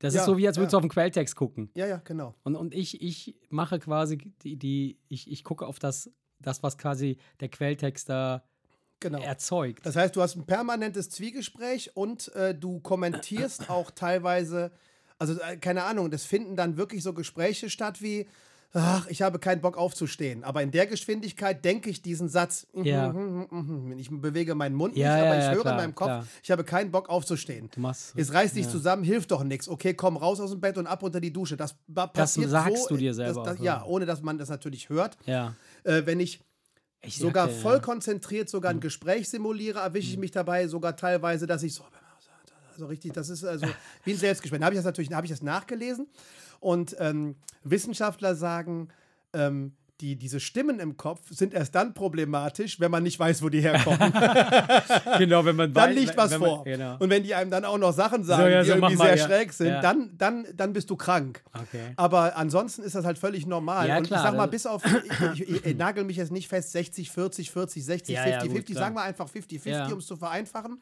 Das 0.00 0.14
Ja, 0.14 0.20
ist 0.20 0.26
so, 0.26 0.36
wie 0.36 0.48
als 0.48 0.56
ja. 0.56 0.62
würdest 0.62 0.72
du 0.72 0.78
auf 0.78 0.82
den 0.82 0.90
Quelltext 0.90 1.36
gucken. 1.36 1.70
Ja, 1.76 1.86
ja, 1.86 1.98
genau. 1.98 2.34
Und, 2.42 2.56
und 2.56 2.74
ich, 2.74 3.00
ich 3.00 3.36
mache 3.50 3.78
quasi 3.78 4.18
die, 4.42 4.56
die 4.56 4.98
ich, 5.08 5.30
ich 5.30 5.44
gucke 5.44 5.66
auf 5.66 5.78
das, 5.78 6.10
das, 6.40 6.64
was 6.64 6.76
quasi 6.76 7.16
der 7.38 7.48
Quelltext 7.48 8.08
da 8.08 8.42
genau. 8.98 9.20
erzeugt. 9.22 9.86
Das 9.86 9.94
heißt, 9.94 10.16
du 10.16 10.22
hast 10.22 10.34
ein 10.34 10.44
permanentes 10.44 11.08
Zwiegespräch 11.10 11.96
und 11.96 12.34
äh, 12.34 12.52
du 12.54 12.80
kommentierst 12.80 13.70
auch 13.70 13.92
teilweise, 13.92 14.72
also 15.18 15.40
äh, 15.40 15.56
keine 15.56 15.84
Ahnung, 15.84 16.10
das 16.10 16.24
finden 16.24 16.56
dann 16.56 16.76
wirklich 16.76 17.04
so 17.04 17.14
Gespräche 17.14 17.70
statt 17.70 18.02
wie, 18.02 18.26
ach, 18.74 19.06
ich 19.06 19.22
habe 19.22 19.38
keinen 19.38 19.60
Bock 19.60 19.78
aufzustehen. 19.78 20.44
Aber 20.44 20.62
in 20.62 20.70
der 20.70 20.86
Geschwindigkeit 20.86 21.64
denke 21.64 21.88
ich 21.90 22.02
diesen 22.02 22.28
Satz. 22.28 22.66
Mhm, 22.74 22.84
Ja. 22.84 23.12
mhm, 23.12 23.46
mhm. 23.50 23.98
Ich 23.98 24.10
bewege 24.10 24.54
meinen 24.54 24.74
Mund 24.74 24.96
Ja, 24.96 25.14
nicht, 25.16 25.24
aber 25.26 25.38
ich 25.38 25.54
höre 25.54 25.60
klar, 25.62 25.74
in 25.74 25.80
meinem 25.80 25.94
Kopf, 25.94 26.06
klar. 26.08 26.26
ich 26.42 26.50
habe 26.50 26.64
keinen 26.64 26.90
Bock 26.90 27.08
aufzustehen. 27.08 27.70
Du 27.74 27.80
machst. 27.80 28.12
Jetzt 28.16 28.32
reiß 28.34 28.52
dich 28.52 28.68
zusammen, 28.68 29.04
hilft 29.04 29.30
doch 29.30 29.44
nichts. 29.44 29.68
Okay, 29.68 29.94
komm 29.94 30.16
raus 30.16 30.40
aus 30.40 30.50
dem 30.50 30.60
Bett 30.60 30.76
und 30.76 30.86
ab 30.86 31.02
unter 31.02 31.20
die 31.20 31.32
Dusche. 31.32 31.56
Das 31.56 31.74
passiert 32.12 32.50
sagst 32.50 32.82
so, 32.82 32.88
du 32.90 32.96
dir 32.96 33.10
das- 33.10 33.16
selber 33.16 33.44
Das, 33.44 33.58
auch, 33.58 33.62
ja, 33.62 33.84
ohne 33.84 34.06
dass 34.06 34.20
man 34.22 34.36
das 34.38 34.48
natürlich 34.48 34.88
hört. 34.88 35.16
Ja. 35.24 35.54
Äh, 35.84 36.02
wenn 36.04 36.20
ich 36.20 36.40
Ich 37.06 37.18
sogar 37.18 37.46
sagte, 37.48 37.60
voll 37.62 37.74
ja. 37.74 37.80
konzentriert 37.80 38.48
sogar 38.48 38.70
ein 38.72 38.80
Gespräch 38.80 39.28
simuliere, 39.28 39.78
erwische 39.78 40.10
ich 40.10 40.16
mich 40.18 40.30
dabei 40.30 40.66
sogar 40.68 40.96
teilweise, 40.96 41.46
dass 41.46 41.62
ich 41.62 41.74
so, 41.74 41.84
also 42.74 42.86
richtig, 42.86 43.12
das 43.12 43.28
ist 43.28 43.44
also 43.44 43.66
wie 44.04 44.12
ein 44.12 44.18
Selbstgespräch. 44.18 44.60
Da 44.60 44.66
habe 44.66 44.74
ich 44.74 44.78
das 44.78 44.84
natürlich, 44.84 45.10
habe 45.12 45.26
ich 45.26 45.32
das 45.32 45.42
nachgelesen 45.42 46.06
und 46.60 46.94
ähm, 46.98 47.36
Wissenschaftler 47.62 48.34
sagen, 48.34 48.88
ähm, 49.32 49.72
die, 50.00 50.16
diese 50.16 50.40
Stimmen 50.40 50.80
im 50.80 50.96
Kopf 50.96 51.20
sind 51.30 51.54
erst 51.54 51.76
dann 51.76 51.94
problematisch, 51.94 52.80
wenn 52.80 52.90
man 52.90 53.04
nicht 53.04 53.18
weiß, 53.18 53.42
wo 53.42 53.48
die 53.48 53.60
herkommen. 53.60 54.12
Genau, 55.18 55.44
wenn 55.44 55.54
man 55.54 55.72
dann 55.72 55.90
weiß- 55.90 55.94
liegt 55.94 56.16
was 56.16 56.32
man- 56.32 56.40
vor. 56.40 56.64
Genau. 56.64 56.96
Und 56.98 57.10
wenn 57.10 57.22
die 57.22 57.34
einem 57.34 57.50
dann 57.50 57.64
auch 57.64 57.78
noch 57.78 57.92
Sachen 57.92 58.24
sagen, 58.24 58.50
ja, 58.50 58.62
die 58.62 58.68
so 58.70 58.74
irgendwie 58.74 58.96
sehr 58.96 59.16
ja. 59.16 59.24
schräg 59.24 59.52
sind, 59.52 59.68
Ja. 59.68 59.80
dann, 59.80 60.10
dann, 60.18 60.46
dann 60.54 60.72
bist 60.72 60.90
du 60.90 60.96
krank. 60.96 61.42
Okay. 61.54 61.92
Aber 61.96 62.36
ansonsten 62.36 62.82
ist 62.82 62.96
das 62.96 63.04
halt 63.04 63.18
völlig 63.18 63.46
normal. 63.46 63.88
Ja, 63.88 63.98
und 63.98 64.06
klar, 64.08 64.20
ich 64.20 64.26
sag 64.30 64.36
mal, 64.36 64.46
bis 64.46 64.66
auf, 64.66 64.82
ich, 65.34 65.40
ich, 65.42 65.48
ich, 65.48 65.64
ich 65.66 65.76
nagel 65.76 66.02
mich 66.04 66.16
jetzt 66.16 66.32
nicht 66.32 66.48
fest, 66.48 66.72
60, 66.72 67.10
40, 67.12 67.50
40, 67.52 67.84
60, 67.84 68.14
Ja, 68.16 68.22
50, 68.22 68.32
ja, 68.34 68.40
gut, 68.46 68.52
50, 68.56 68.74
klar. 68.74 68.84
sagen 68.86 68.96
wir 68.96 69.02
einfach 69.02 69.28
50, 69.28 69.62
50, 69.62 69.72
Ja. 69.88 69.92
um 69.92 69.98
es 70.00 70.06
zu 70.06 70.16
vereinfachen. 70.16 70.78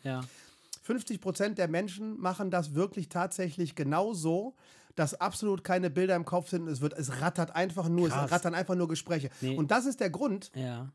Ja. 0.82 0.86
50 0.86 1.20
Prozent 1.20 1.58
der 1.58 1.68
Menschen 1.68 2.18
machen 2.20 2.50
das 2.50 2.74
wirklich 2.74 3.08
tatsächlich 3.08 3.74
genau 3.74 4.12
so, 4.12 4.54
dass 4.94 5.14
absolut 5.14 5.64
keine 5.64 5.88
Bilder 5.90 6.16
im 6.16 6.24
Kopf 6.24 6.50
sind. 6.50 6.68
Es, 6.68 6.80
wird, 6.80 6.92
es 6.94 7.20
rattert 7.20 7.54
einfach 7.56 7.88
nur, 7.88 8.08
Krass. 8.08 8.26
es 8.26 8.32
rattern 8.32 8.54
einfach 8.54 8.74
nur 8.74 8.88
Gespräche. 8.88 9.30
Nee. 9.40 9.56
Und 9.56 9.70
das 9.70 9.86
ist 9.86 10.00
der 10.00 10.10
Grund, 10.10 10.50
Ja. 10.54 10.92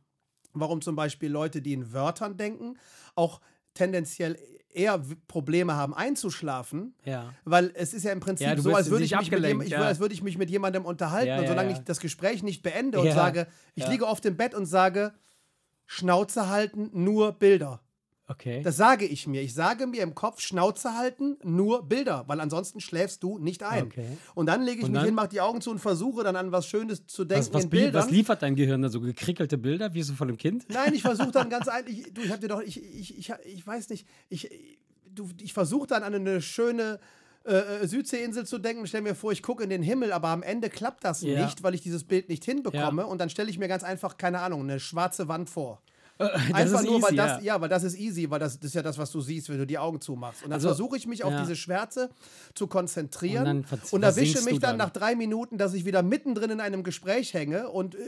warum 0.54 0.82
zum 0.82 0.96
Beispiel 0.96 1.32
Leute, 1.32 1.62
die 1.62 1.74
in 1.74 1.94
Wörtern 1.94 2.38
denken, 2.38 2.78
auch 3.16 3.42
tendenziell 3.74 4.38
eher 4.70 5.02
Probleme 5.28 5.74
haben 5.76 5.96
einzuschlafen, 5.96 6.94
Ja. 7.06 7.34
weil 7.46 7.72
es 7.74 7.94
ist 7.94 8.04
ja 8.04 8.12
im 8.12 8.20
Prinzip 8.20 8.46
Ja, 8.46 8.58
so, 8.58 8.76
als 8.76 8.90
würde 8.92 9.06
ich, 9.06 9.16
mich 9.18 9.32
mit, 9.32 9.44
jem- 9.44 9.62
ich, 9.62 9.70
ja. 9.70 9.82
als 9.82 10.00
würde 10.00 10.14
ich 10.14 10.22
mich 10.22 10.38
mit 10.38 10.50
jemandem 10.52 10.86
unterhalten. 10.86 11.30
Ja, 11.30 11.40
und 11.40 11.48
solange 11.48 11.72
ich 11.72 11.80
das 11.80 12.00
Gespräch 12.00 12.44
nicht 12.44 12.62
beende 12.62 13.00
und 13.00 13.12
sage, 13.12 13.48
ich 13.74 13.88
liege 13.88 14.06
auf 14.08 14.22
dem 14.22 14.36
Bett 14.38 14.54
und 14.54 14.66
sage, 14.68 15.14
Schnauze 15.88 16.50
halten, 16.50 16.90
nur 16.94 17.32
Bilder. 17.34 17.82
Okay. 18.30 18.62
Das 18.62 18.76
sage 18.76 19.06
ich 19.06 19.26
mir. 19.26 19.42
Ich 19.42 19.54
sage 19.54 19.88
mir 19.88 20.04
im 20.04 20.14
Kopf, 20.14 20.42
Schnauze 20.42 20.98
halten, 20.98 21.38
nur 21.44 21.88
Bilder, 21.88 22.26
weil 22.28 22.42
ansonsten 22.42 22.82
schläfst 22.82 23.24
du 23.24 23.38
nicht 23.40 23.64
ein. 23.64 23.86
Okay. 23.86 24.06
Und 24.36 24.48
dann 24.48 24.64
lege 24.64 24.80
ich 24.80 24.86
Und 24.86 24.92
mich 24.92 25.04
hin, 25.04 25.16
mache 25.16 25.30
die 25.30 25.40
Augen 25.40 25.62
zu 25.62 25.72
und 25.72 25.80
versuche 25.80 26.24
dann 26.26 26.36
an 26.36 26.52
was 26.52 26.68
Schönes 26.68 27.08
zu 27.08 27.24
denken 27.24 27.46
was, 27.46 27.54
was, 27.54 27.64
in 27.64 27.70
Bildern. 27.70 28.04
was 28.04 28.12
liefert 28.12 28.42
dein 28.42 28.56
Gehirn 28.56 28.82
da? 28.82 28.90
So 28.90 29.00
gekrickelte 29.00 29.58
Bilder, 29.58 29.94
wie 29.94 30.04
so 30.04 30.14
von 30.14 30.28
einem 30.28 30.38
Kind? 30.38 30.66
Nein, 30.70 30.94
ich 30.94 31.04
versuche 31.04 31.32
dann 31.32 31.50
ganz 31.50 31.70
eigentlich, 31.70 32.14
du, 32.14 32.22
ich 32.22 32.32
hab 32.32 32.42
dir 32.42 32.50
doch, 32.50 32.62
ich, 32.62 32.84
ich, 32.84 33.18
ich, 33.18 33.34
ich 33.46 33.66
weiß 33.66 33.90
nicht, 33.90 34.06
ich, 34.28 34.50
du, 35.06 35.30
ich 35.42 35.54
versuche 35.54 35.88
dann 35.88 36.04
an 36.04 36.14
eine 36.14 36.42
schöne 36.42 37.00
äh, 37.46 37.54
äh, 37.84 37.88
Südseeinsel 37.88 38.46
zu 38.46 38.58
denken, 38.58 38.86
stell 38.88 39.02
mir 39.02 39.16
vor, 39.16 39.32
ich 39.32 39.42
gucke 39.42 39.64
in 39.64 39.70
den 39.70 39.82
Himmel, 39.84 40.12
aber 40.12 40.28
am 40.28 40.44
Ende 40.44 40.70
klappt 40.70 41.06
das 41.06 41.22
Ja. 41.22 41.46
nicht, 41.46 41.64
weil 41.64 41.76
ich 41.76 41.82
dieses 41.82 42.04
Bild 42.04 42.28
nicht 42.28 42.44
hinbekomme 42.44 43.08
und 43.08 43.20
dann 43.20 43.30
stelle 43.30 43.50
ich 43.50 43.58
mir 43.58 43.70
ganz 43.70 43.84
einfach, 43.86 44.18
keine 44.18 44.42
Ahnung, 44.42 44.64
eine 44.64 44.82
schwarze 44.82 45.30
Wand 45.30 45.50
vor. 45.50 45.82
Einfach 46.20 46.80
ist 46.82 46.86
nur, 46.86 47.02
weil 47.02 47.10
easy, 47.10 47.16
das, 47.16 47.32
ja. 47.44 47.56
ja. 47.56 47.62
weil 47.62 47.70
das 47.70 47.84
ist 47.84 47.96
easy, 47.98 48.30
weil 48.30 48.40
das, 48.40 48.56
das 48.60 48.66
ist 48.70 48.74
ja 48.76 48.82
das, 48.82 48.98
was 48.98 49.12
du 49.12 49.22
siehst, 49.22 49.50
wenn 49.50 49.58
du 49.60 49.68
die 49.68 49.78
Augen 49.78 50.02
zumachst. 50.02 50.42
Und 50.44 50.50
dann 50.50 50.54
Also, 50.58 50.70
versuche 50.70 50.98
ich 50.98 51.06
mich 51.08 51.24
auf 51.24 51.32
ja. 51.32 51.42
diese 51.42 51.56
Schwärze 51.56 52.10
zu 52.56 52.68
konzentrieren 52.68 53.48
Und 53.48 53.72
und, 53.92 54.02
dann 54.02 54.14
ver- 54.14 54.22
erwische 54.22 54.42
mich 54.44 54.60
dann 54.60 54.72
dann. 54.72 54.78
nach 54.78 54.90
drei 54.90 55.16
Minuten, 55.16 55.58
dass 55.58 55.74
ich 55.74 55.86
wieder 55.86 56.02
mittendrin 56.02 56.50
in 56.52 56.60
einem 56.60 56.84
Gespräch 56.84 57.34
hänge 57.34 57.70
und 57.70 57.96
äh, 57.96 58.00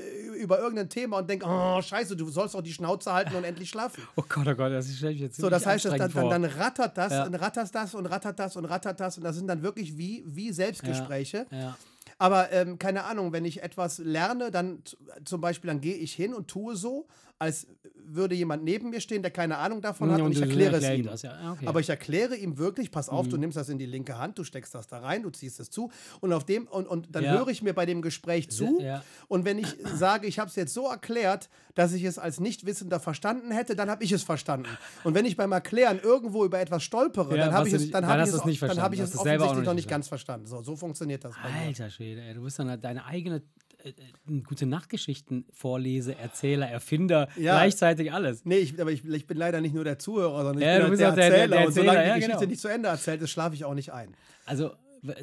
über 0.42 0.60
irgendein 0.60 0.90
Thema 0.90 1.20
und 1.20 1.30
denke, 1.30 1.46
oh, 1.48 1.82
scheiße, 1.82 2.16
du 2.16 2.30
sollst 2.30 2.56
doch 2.56 2.62
die 2.62 2.74
Schnauze 2.74 3.14
halten 3.14 3.36
und 3.36 3.44
endlich 3.44 3.70
schlafen. 3.70 4.02
Oh 4.16 4.24
Gott, 4.28 4.48
oh 4.48 4.56
Gott, 4.56 4.72
das 4.72 4.90
ich 4.90 5.00
jetzt 5.02 5.38
So, 5.38 5.50
das 5.50 5.66
heißt, 5.66 5.86
das, 5.86 5.96
dann, 5.98 6.12
dann, 6.12 6.30
dann 6.30 6.46
rattert 6.46 6.98
das 6.98 7.12
Ja. 7.14 7.26
und 7.26 7.36
rattert 7.36 7.74
das 7.74 7.94
und 7.96 8.06
rattert 8.08 8.40
das 8.40 8.56
und 8.56 8.66
rattert 8.66 9.00
das 9.00 9.18
und 9.18 9.24
das 9.24 9.36
sind 9.36 9.48
dann 9.48 9.62
wirklich 9.62 9.98
wie, 9.98 10.24
wie 10.26 10.52
Selbstgespräche. 10.52 11.46
Ja. 11.52 11.78
Aber 12.18 12.52
ähm, 12.52 12.78
keine 12.80 13.06
Ahnung, 13.06 13.32
wenn 13.32 13.46
ich 13.46 13.64
etwas 13.64 14.00
lerne, 14.00 14.52
dann 14.52 14.82
zum 15.24 15.40
Beispiel, 15.42 15.70
dann 15.70 15.80
gehe 15.80 15.96
ich 15.96 16.14
hin 16.14 16.34
und 16.34 16.48
tue 16.50 16.76
so, 16.76 17.08
als 17.40 17.68
würde 18.12 18.34
jemand 18.36 18.64
neben 18.64 18.90
mir 18.90 19.02
stehen, 19.02 19.22
der 19.22 19.32
keine 19.32 19.58
Ahnung 19.58 19.82
davon 19.82 20.12
hat 20.12 20.20
und, 20.22 20.32
ich 20.32 20.40
du 20.40 20.44
erkläre 20.44 20.78
es 20.78 20.90
ihm. 20.90 21.06
Das, 21.06 21.22
ja. 21.22 21.52
Okay. 21.54 21.68
Aber 21.68 21.80
ich 21.80 21.90
erkläre 21.90 22.36
ihm 22.36 22.58
wirklich, 22.58 22.92
pass 22.92 23.08
auf, 23.08 23.28
du 23.28 23.38
nimmst 23.38 23.56
das 23.56 23.70
in 23.70 23.78
die 23.78 23.86
linke 23.86 24.18
Hand, 24.18 24.38
du 24.40 24.44
steckst 24.44 24.74
das 24.74 24.88
da 24.88 25.00
rein, 25.00 25.22
du 25.24 25.30
ziehst 25.30 25.60
es 25.60 25.70
zu 25.70 25.92
und 26.20 26.34
auf 26.34 26.44
dem 26.44 26.68
und, 26.68 26.88
und 26.88 27.08
dann 27.16 27.24
Ja. 27.24 27.38
höre 27.38 27.48
ich 27.50 27.62
mir 27.62 27.74
bei 27.74 27.86
dem 27.86 28.02
Gespräch 28.02 28.50
zu 28.50 28.82
ja. 28.82 29.04
und 29.28 29.46
wenn 29.46 29.60
ich 29.60 29.68
sage, 29.96 30.26
ich 30.28 30.40
habe 30.40 30.50
es 30.50 30.56
jetzt 30.56 30.74
so 30.74 30.88
erklärt, 30.90 31.50
dass 31.76 31.94
ich 31.94 32.04
es 32.04 32.18
als 32.18 32.40
Nichtwissender 32.40 33.00
verstanden 33.00 33.52
hätte, 33.52 33.76
dann 33.76 33.90
habe 33.90 34.04
ich 34.04 34.12
es 34.12 34.24
verstanden. 34.24 34.68
Und 35.04 35.14
wenn 35.14 35.26
ich 35.26 35.38
beim 35.38 35.52
Erklären 35.52 36.00
irgendwo 36.00 36.44
über 36.44 36.60
etwas 36.60 36.84
stolpere, 36.84 37.38
dann 37.38 37.54
habe 37.54 37.68
ich 37.68 37.74
es, 37.76 37.82
nicht- 37.82 37.94
dann 37.94 38.06
habe 38.08 38.24
ich 38.24 38.30
es, 38.34 38.44
nicht 38.44 38.62
dann 38.62 38.82
habe 38.82 38.96
ich 38.96 39.02
es 39.02 39.16
offensichtlich 39.16 39.50
noch 39.50 39.56
noch 39.56 39.74
nicht 39.74 39.76
nicht 39.76 39.88
ganz 39.88 40.08
verstanden. 40.10 40.46
So, 40.48 40.62
so 40.62 40.76
funktioniert 40.76 41.24
das. 41.24 41.36
Alter 41.66 41.90
Schwede, 41.90 42.22
ey, 42.22 42.34
du 42.34 42.42
bist 42.42 42.60
dann 42.60 42.70
halt 42.70 42.84
deine 42.84 43.06
eigene 43.06 43.44
äh, 43.84 43.90
äh, 43.90 44.42
gute 44.42 44.66
Nachtgeschichten 44.66 45.46
Vorlese, 45.52 46.16
Erzähler, 46.18 46.68
Erfinder, 46.70 47.28
Ja. 47.38 47.54
gleichzeitig 47.56 48.12
alles. 48.14 48.46
Nee, 48.46 48.58
ich, 48.58 48.80
aber 48.80 48.92
ich, 48.92 49.04
ich 49.06 49.28
bin 49.28 49.38
leider 49.38 49.62
nicht 49.62 49.74
nur 49.76 49.84
der 49.84 50.00
Zuhörer, 50.00 50.44
sondern 50.44 50.58
ich 50.58 50.64
Ja, 50.68 50.74
bin 50.74 50.84
du 50.84 50.90
halt 50.90 51.00
der 51.00 51.10
auch 51.12 51.16
der- 51.16 51.24
Erzähler. 51.26 51.48
der- 51.48 51.58
der 51.58 51.68
und 51.68 51.74
solange 51.74 51.98
Erzähler, 51.98 52.04
die 52.04 52.10
ja, 52.10 52.16
Geschichte 52.16 52.40
genau. 52.40 52.50
nicht 52.52 52.62
zu 52.62 52.68
Ende 52.68 52.90
erzählt 52.90 53.22
ist, 53.22 53.30
schlafe 53.32 53.56
ich 53.56 53.66
auch 53.66 53.74
nicht 53.74 53.92
ein. 53.94 54.16
Also 54.46 54.72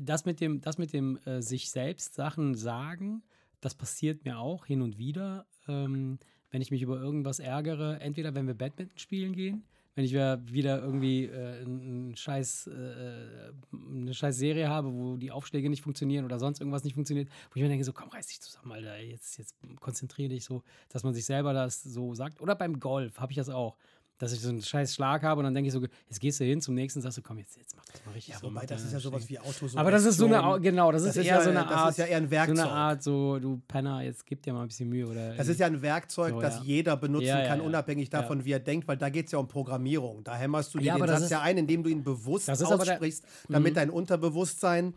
das 0.00 0.24
mit 0.24 0.40
dem, 0.40 0.60
das 0.62 0.78
mit 0.78 0.92
dem 0.92 1.18
äh, 1.26 1.42
sich 1.42 1.70
selbst 1.70 2.14
Sachen 2.14 2.54
sagen, 2.54 3.22
das 3.60 3.74
passiert 3.74 4.24
mir 4.24 4.38
auch 4.38 4.64
hin 4.66 4.80
und 4.82 4.96
wieder, 4.98 5.46
ähm, 5.68 6.18
wenn 6.50 6.62
ich 6.62 6.70
mich 6.70 6.80
über 6.82 6.98
irgendwas 6.98 7.40
ärgere. 7.40 8.00
Entweder 8.00 8.34
wenn 8.34 8.46
wir 8.46 8.54
Badminton 8.54 8.96
spielen 8.98 9.34
gehen, 9.34 9.64
wenn 9.96 10.04
ich 10.04 10.12
wieder, 10.12 10.82
irgendwie 10.82 11.24
äh, 11.24 11.62
einen 11.62 12.14
scheiß, 12.14 12.66
äh, 12.66 13.52
eine 13.72 14.12
scheiß 14.12 14.36
Serie 14.36 14.68
habe, 14.68 14.92
wo 14.92 15.16
die 15.16 15.30
Aufschläge 15.30 15.70
nicht 15.70 15.80
funktionieren 15.80 16.26
oder 16.26 16.38
sonst 16.38 16.60
irgendwas 16.60 16.84
nicht 16.84 16.94
funktioniert, 16.94 17.30
wo 17.50 17.56
ich 17.56 17.62
mir 17.62 17.68
denke, 17.68 17.82
so 17.82 17.94
komm, 17.94 18.10
reiß 18.10 18.26
dich 18.26 18.42
zusammen, 18.42 18.72
Alter, 18.72 18.98
jetzt, 18.98 19.38
jetzt 19.38 19.56
konzentriere 19.80 20.28
dich 20.28 20.44
so, 20.44 20.62
dass 20.90 21.02
man 21.02 21.14
sich 21.14 21.24
selber 21.24 21.54
das 21.54 21.82
so 21.82 22.14
sagt. 22.14 22.42
Oder 22.42 22.54
beim 22.54 22.78
Golf 22.78 23.18
habe 23.18 23.32
ich 23.32 23.36
das 23.36 23.48
auch. 23.48 23.78
Dass 24.18 24.32
ich 24.32 24.40
so 24.40 24.48
einen 24.48 24.62
scheiß 24.62 24.94
Schlag 24.94 25.22
habe 25.22 25.40
und 25.40 25.44
dann 25.44 25.52
denke 25.54 25.68
ich 25.68 25.74
so, 25.74 25.80
jetzt 26.08 26.20
gehst 26.20 26.40
du 26.40 26.44
hin 26.44 26.62
zum 26.62 26.74
nächsten 26.74 27.00
und 27.00 27.02
sagst 27.02 27.18
du, 27.18 27.22
komm, 27.22 27.36
jetzt, 27.38 27.56
jetzt 27.58 27.76
mach 27.76 27.84
das 27.84 28.02
mal 28.06 28.12
richtig. 28.12 28.32
Ja, 28.34 28.40
so 28.40 28.46
wobei, 28.46 28.62
mit 28.62 28.70
das 28.70 28.82
ist 28.82 28.92
ja 28.94 28.98
sowas 28.98 29.28
wie 29.28 29.38
Auto. 29.38 29.66
Aber 29.74 29.90
das 29.90 30.04
ist 30.06 30.16
so 30.16 30.24
eine, 30.24 30.42
Au- 30.42 30.58
genau, 30.58 30.90
das, 30.90 31.02
Das 31.02 31.10
ist 31.16 31.16
ist 31.22 31.26
eher 31.26 31.36
ja- 31.36 31.42
so 31.42 31.50
eine 31.50 31.66
Art. 31.68 31.90
ist 31.90 31.98
ja 31.98 32.06
eher 32.06 32.16
ein 32.16 32.24
So 32.24 32.30
Werkzeug. 32.30 32.58
eine 32.60 32.70
Art, 32.70 33.02
so, 33.02 33.38
du 33.38 33.60
Penner, 33.68 34.00
jetzt 34.02 34.24
gib 34.24 34.42
dir 34.42 34.54
mal 34.54 34.62
ein 34.62 34.68
bisschen 34.68 34.88
Mühe. 34.88 35.06
Oder 35.06 35.34
Das 35.34 35.48
ist 35.48 35.60
ja 35.60 35.66
ein 35.66 35.82
Werkzeug, 35.82 36.32
So, 36.32 36.40
das 36.40 36.56
ja. 36.56 36.62
jeder 36.64 36.96
benutzen 36.96 37.26
Ja, 37.26 37.46
kann, 37.46 37.60
unabhängig 37.60 38.08
davon, 38.08 38.44
wie 38.46 38.52
er 38.52 38.60
denkt, 38.60 38.88
weil 38.88 38.96
da 38.96 39.10
geht 39.10 39.26
es 39.26 39.32
ja 39.32 39.38
um 39.38 39.48
Programmierung. 39.48 40.24
Da 40.24 40.34
hämmerst 40.34 40.72
du 40.74 40.78
dir 40.78 40.94
den 40.94 41.06
Satz 41.06 41.20
ist- 41.24 41.30
ja 41.30 41.42
ein, 41.42 41.58
indem 41.58 41.82
du 41.82 41.90
ihn 41.90 42.02
bewusst 42.02 42.48
aber 42.48 42.56
der- 42.56 42.66
Mhm. 42.68 42.80
aussprichst, 42.80 43.24
damit 43.50 43.76
dein 43.76 43.90
Unterbewusstsein 43.90 44.94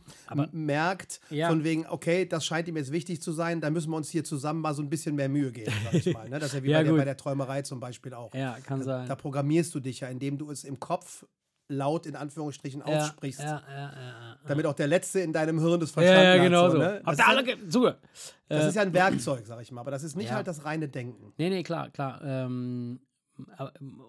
merkt, 0.53 1.19
von 1.47 1.63
wegen, 1.63 1.85
okay, 1.87 2.25
das 2.25 2.45
scheint 2.45 2.67
ihm 2.67 2.77
jetzt 2.77 2.91
wichtig 2.91 3.21
zu 3.21 3.31
sein, 3.31 3.61
da 3.61 3.69
müssen 3.69 3.89
wir 3.91 3.97
uns 3.97 4.09
hier 4.09 4.23
zusammen 4.23 4.61
mal 4.61 4.73
so 4.73 4.81
ein 4.81 4.89
bisschen 4.89 5.15
mehr 5.15 5.29
Mühe 5.29 5.51
geben, 5.51 5.73
sag 5.83 5.93
ich 5.93 6.13
mal. 6.13 6.29
Ne? 6.29 6.39
Das 6.39 6.53
ist 6.53 6.63
ja 6.63 6.83
wie 6.85 6.91
bei 6.91 7.05
der 7.05 7.17
Träumerei 7.17 7.61
zum 7.63 7.79
Beispiel 7.79 8.13
auch. 8.13 8.33
ja, 8.33 8.57
kann 8.63 8.81
sein. 8.83 9.07
Da 9.09 9.15
programmierst 9.15 9.73
du 9.73 9.79
dich 9.79 10.01
ja, 10.01 10.07
indem 10.07 10.37
du 10.37 10.51
es 10.51 10.63
im 10.63 10.79
Kopf 10.79 11.25
laut 11.67 12.05
in 12.05 12.15
Anführungsstrichen 12.15 12.81
ja, 12.81 12.85
aussprichst. 12.85 13.41
Ja, 13.41 13.63
ja, 13.67 13.75
ja, 13.75 13.91
ja. 13.95 14.39
Damit 14.47 14.67
auch 14.67 14.73
der 14.73 14.85
Letzte 14.85 15.19
in 15.21 15.33
deinem 15.33 15.59
Hirn 15.59 15.79
das 15.79 15.89
Ja, 15.89 15.93
verstanden 15.95 16.25
ja, 16.27 16.33
hat. 16.33 16.41
genau 16.43 16.65
so, 16.69 16.71
so. 16.73 16.77
ne? 16.77 17.01
Das, 17.03 17.13
ist 17.19 17.27
ja, 17.27 17.43
zugehört? 17.69 17.99
das 18.47 18.65
Äh, 18.65 18.69
ist 18.69 18.75
ja 18.75 18.81
ein 18.83 18.93
Werkzeug, 18.93 19.47
sag 19.47 19.61
ich 19.63 19.71
mal, 19.71 19.81
aber 19.81 19.89
das 19.91 20.03
ist 20.03 20.15
nicht 20.15 20.29
Ja. 20.29 20.35
halt 20.35 20.45
das 20.47 20.63
reine 20.63 20.87
Denken. 20.89 21.33
Nee, 21.37 21.49
nee, 21.49 21.63
klar, 21.63 21.89
klar. 21.89 22.21
Ähm, 22.23 22.99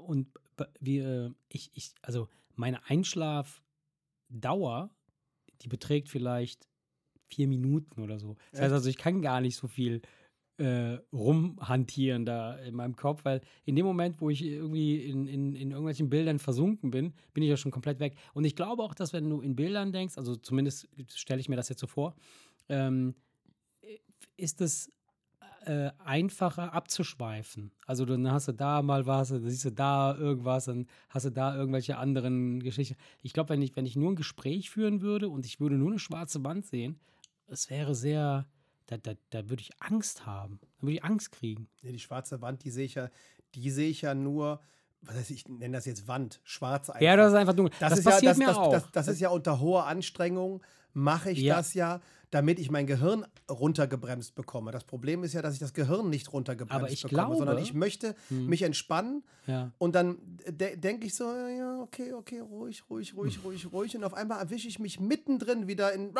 und 0.07 0.27
wir, 0.81 1.35
ich, 1.49 1.71
ich, 1.75 1.93
also 2.03 2.29
meine 2.57 2.81
Einschlafdauer, 2.91 4.91
die 5.63 5.69
beträgt 5.69 6.09
vielleicht 6.11 6.67
vier 7.29 7.49
Minuten 7.49 8.03
oder 8.03 8.19
so. 8.19 8.37
Das 8.53 8.61
heißt 8.63 8.73
also, 8.75 8.89
ich 8.91 8.99
kann 8.99 9.23
gar 9.23 9.41
nicht 9.41 9.57
so 9.57 9.67
viel 9.69 10.03
äh, 10.61 10.99
rumhantieren 11.11 12.27
da 12.27 12.55
in 12.57 12.75
meinem 12.75 12.95
Kopf, 12.95 13.25
weil 13.25 13.41
in 13.65 13.77
dem 13.77 13.87
Moment, 13.87 14.21
wo 14.21 14.29
ich 14.29 14.43
irgendwie 14.43 14.97
in, 14.97 15.27
in, 15.27 15.55
in 15.55 15.71
irgendwelchen 15.71 16.11
Bildern 16.11 16.39
versunken 16.39 16.91
bin, 16.91 17.15
bin 17.33 17.43
ich 17.43 17.49
ja 17.49 17.57
schon 17.57 17.71
komplett 17.71 17.99
weg. 17.99 18.17
Und 18.35 18.45
ich 18.45 18.57
glaube 18.57 18.83
auch, 18.83 18.95
dass 18.95 19.15
wenn 19.15 19.29
du 19.31 19.41
in 19.41 19.57
Bildern 19.57 19.91
denkst, 19.91 20.19
also 20.19 20.37
zumindest 20.37 20.87
stelle 21.15 21.41
ich 21.41 21.49
mir 21.49 21.57
das 21.57 21.71
jetzt 21.71 21.81
so 21.81 21.87
vor, 21.87 22.15
ähm, 22.69 23.15
ist 24.37 24.61
es 24.61 24.93
äh, 25.65 25.91
einfacher 25.99 26.75
abzuschweifen. 26.75 27.73
Also 27.87 28.05
dann 28.05 28.31
hast 28.31 28.49
du 28.49 28.53
da 28.53 28.83
mal 28.83 29.07
was, 29.07 29.31
dann 29.31 29.49
siehst 29.49 29.65
du 29.65 29.73
da 29.73 30.15
irgendwas, 30.15 30.67
dann 30.67 30.87
hast 31.09 31.25
du 31.25 31.31
da 31.31 31.57
irgendwelche 31.57 31.97
anderen 31.97 32.61
Geschichten. 32.61 32.97
Ich 33.23 33.33
glaube, 33.33 33.51
wenn 33.51 33.63
ich, 33.63 33.77
wenn 33.77 33.87
ich 33.87 33.97
nur 33.97 34.13
ein 34.13 34.17
Gespräch 34.17 34.69
führen 34.69 35.01
würde 35.01 35.31
und 35.31 35.47
ich 35.47 35.59
würde 35.59 35.77
nur 35.77 35.89
eine 35.89 35.99
schwarze 35.99 36.45
Wand 36.45 36.67
sehen, 36.67 37.01
es 37.47 37.71
wäre 37.71 37.95
sehr, 37.95 38.47
da, 38.91 38.97
da, 38.97 39.13
da 39.31 39.49
würde 39.49 39.63
ich 39.63 39.71
Angst 39.81 40.27
haben. 40.27 40.59
Da 40.79 40.83
würde 40.83 40.95
ich 40.95 41.05
Angst 41.05 41.33
kriegen. 41.33 41.69
Nee, 41.83 41.93
die 41.93 42.01
schwarze 42.01 42.41
Wand, 42.43 42.65
die 42.65 42.71
sehe 42.71 42.85
ich 42.85 42.95
ja, 42.95 43.09
die 43.55 43.71
sehe 43.71 43.89
ich 43.89 44.03
ja 44.03 44.15
nur, 44.15 44.61
was 45.03 45.15
heißt, 45.15 45.31
ich 45.31 45.49
nenne 45.49 45.77
das 45.77 45.87
jetzt 45.87 46.09
Wand, 46.09 46.41
schwarz 46.43 46.91
einfach. 46.91 47.01
Ja, 47.01 47.17
das 47.17 47.33
ist 47.33 47.39
einfach 47.39 47.55
dunkel. 47.55 47.75
Das, 47.79 47.99
ist 47.99 48.05
ja, 48.05 48.11
passiert 48.11 48.31
das, 48.33 48.39
mir 48.39 48.47
das, 48.47 48.57
auch. 48.57 48.73
Das, 48.73 48.91
das 48.93 49.09
ist 49.09 49.21
ja 49.21 49.31
unter 49.31 49.61
hoher 49.61 49.87
Anstrengung, 49.87 50.63
mache 50.93 51.31
ich 51.31 51.39
Ja. 51.41 51.57
das 51.57 51.75
ja, 51.75 52.01
damit 52.31 52.61
ich 52.61 52.71
mein 52.71 52.87
Gehirn 52.87 53.27
runtergebremst 53.51 54.37
bekomme. 54.37 54.71
Das 54.71 54.85
Problem 54.85 55.25
ist 55.25 55.33
ja, 55.33 55.43
dass 55.43 55.55
ich 55.55 55.59
das 55.59 55.75
Gehirn 55.75 56.11
nicht 56.11 56.33
runtergebremst 56.33 57.03
bekomme, 57.03 57.35
sondern 57.37 57.57
glaube- 57.57 57.63
ich 57.63 57.75
möchte 57.75 58.15
Hm. 58.29 58.47
mich 58.47 58.63
entspannen 58.63 59.25
ja. 59.49 59.73
und 59.79 59.97
dann 59.97 60.19
de 60.49 60.77
denke 60.77 61.07
ich 61.07 61.15
so, 61.17 61.25
ja, 61.25 61.81
okay, 61.81 62.13
okay, 62.13 62.39
ruhig, 62.39 62.85
ruhig, 62.89 63.17
ruhig, 63.17 63.35
Hm. 63.37 63.43
ruhig, 63.45 63.73
ruhig. 63.73 63.97
Und 63.97 64.05
auf 64.05 64.15
einmal 64.15 64.39
erwische 64.41 64.69
ich 64.69 64.79
mich 64.79 65.01
mittendrin 65.01 65.67
wieder 65.67 65.93
in. 65.93 66.13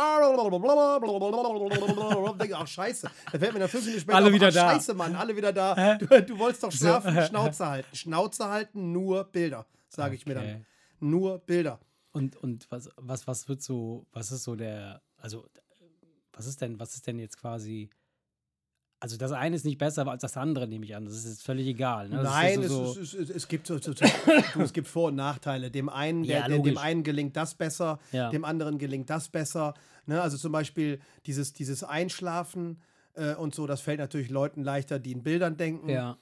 denke, 2.39 2.57
ach, 2.57 2.67
scheiße. 2.67 3.09
Da 3.33 3.39
fällt 3.39 3.53
mir 3.53 3.61
dann 3.61 3.69
fünf 3.69 3.85
Minuten 3.85 4.01
später 4.03 4.17
Alle 4.17 4.27
auf, 4.27 4.33
wieder 4.33 4.49
ach, 4.49 4.53
da. 4.55 4.71
Scheiße, 4.73 4.95
Mann, 4.95 5.15
alle 5.15 5.37
wieder 5.37 5.53
da. 5.53 5.95
Du, 5.97 6.07
du 6.23 6.39
wolltest 6.39 6.63
doch 6.65 6.73
schlafen, 6.73 7.15
Schnauze 7.29 7.67
halten. 7.69 7.97
Schnauze 7.97 8.49
halten, 8.49 8.93
nur 8.93 9.25
Bilder, 9.25 9.67
sage 9.89 10.15
ich 10.15 10.27
mir 10.27 10.35
dann. 10.35 10.45
Okay. 10.45 10.65
Nur 11.01 11.39
Bilder. 11.39 11.79
Und, 12.13 12.37
und 12.37 12.71
was, 12.71 12.89
was, 12.97 13.27
was 13.27 13.49
wird 13.49 13.63
so, 13.63 14.07
was 14.13 14.33
ist 14.33 14.45
so 14.45 14.57
der, 14.57 15.03
also 15.17 15.47
was 16.33 16.47
ist 16.47 16.61
denn, 16.61 16.81
was 16.81 16.95
ist 16.95 17.07
denn 17.07 17.19
jetzt 17.19 17.39
quasi, 17.39 17.91
also 18.99 19.17
das 19.17 19.33
eine 19.33 19.57
ist 19.57 19.65
nicht 19.65 19.79
besser 19.79 20.07
als 20.07 20.23
das 20.23 20.37
andere, 20.37 20.67
nehme 20.67 20.85
ich 20.85 20.95
an. 20.95 21.05
Das 21.05 21.15
ist 21.15 21.25
jetzt 21.27 21.43
völlig 21.45 21.67
egal. 21.67 22.09
Ne? 22.09 22.23
Nein, 22.23 22.61
ja 22.61 22.67
es, 22.67 22.73
so, 22.73 22.85
so, 22.93 23.01
es, 23.01 23.15
es, 23.15 23.31
es, 23.31 23.49
gibt 23.49 23.67
so, 23.67 23.79
so, 23.79 23.93
so, 23.93 24.61
es 24.61 24.73
gibt 24.73 24.89
Vor- 24.89 25.09
und 25.09 25.15
Nachteile. 25.17 25.71
Dem 25.71 25.89
einen, 25.89 26.25
der, 26.25 26.41
Ja, 26.41 26.49
der, 26.49 26.59
dem 26.59 26.79
einen 26.79 27.03
gelingt 27.03 27.37
das 27.37 27.55
besser, 27.55 27.99
Ja. 28.13 28.29
dem 28.31 28.45
anderen 28.45 28.79
gelingt 28.79 29.09
das 29.09 29.29
besser. 29.29 29.75
Ne? 30.07 30.21
Also 30.21 30.37
zum 30.37 30.53
Beispiel 30.53 31.01
dieses, 31.27 31.53
dieses 31.53 31.85
Einschlafen 31.85 32.83
äh, 33.15 33.35
und 33.35 33.55
so, 33.55 33.67
das 33.67 33.81
fällt 33.81 34.01
natürlich 34.01 34.31
Leuten 34.31 34.63
leichter, 34.63 34.99
die 34.99 35.13
in 35.13 35.23
Bildern 35.23 35.57
denken. 35.57 35.89
ja. 35.89 36.19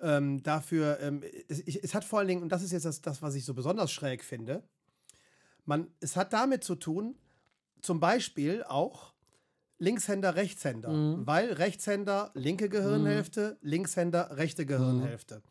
Ähm, 0.00 0.42
dafür, 0.42 0.98
ähm, 1.00 1.22
es, 1.46 1.60
ich, 1.60 1.84
es 1.84 1.94
hat 1.94 2.02
vor 2.02 2.18
allen 2.18 2.26
Dingen, 2.26 2.42
und 2.42 2.50
das 2.50 2.60
ist 2.64 2.72
jetzt 2.72 2.84
das, 2.86 3.00
das, 3.02 3.22
was 3.22 3.36
ich 3.36 3.44
so 3.44 3.54
besonders 3.54 3.92
schräg 3.92 4.24
finde, 4.24 4.64
man, 5.64 5.88
es 6.00 6.16
hat 6.16 6.32
damit 6.32 6.64
zu 6.64 6.74
tun, 6.74 7.16
zum 7.80 8.00
Beispiel 8.00 8.62
auch 8.64 9.12
Linkshänder, 9.78 10.36
Rechtshänder, 10.36 10.90
Mhm. 10.90 11.26
weil 11.26 11.52
Rechtshänder 11.52 12.30
linke 12.34 12.68
Gehirnhälfte, 12.68 13.58
Linkshänder 13.62 14.36
rechte 14.36 14.64
Gehirnhälfte. 14.66 15.42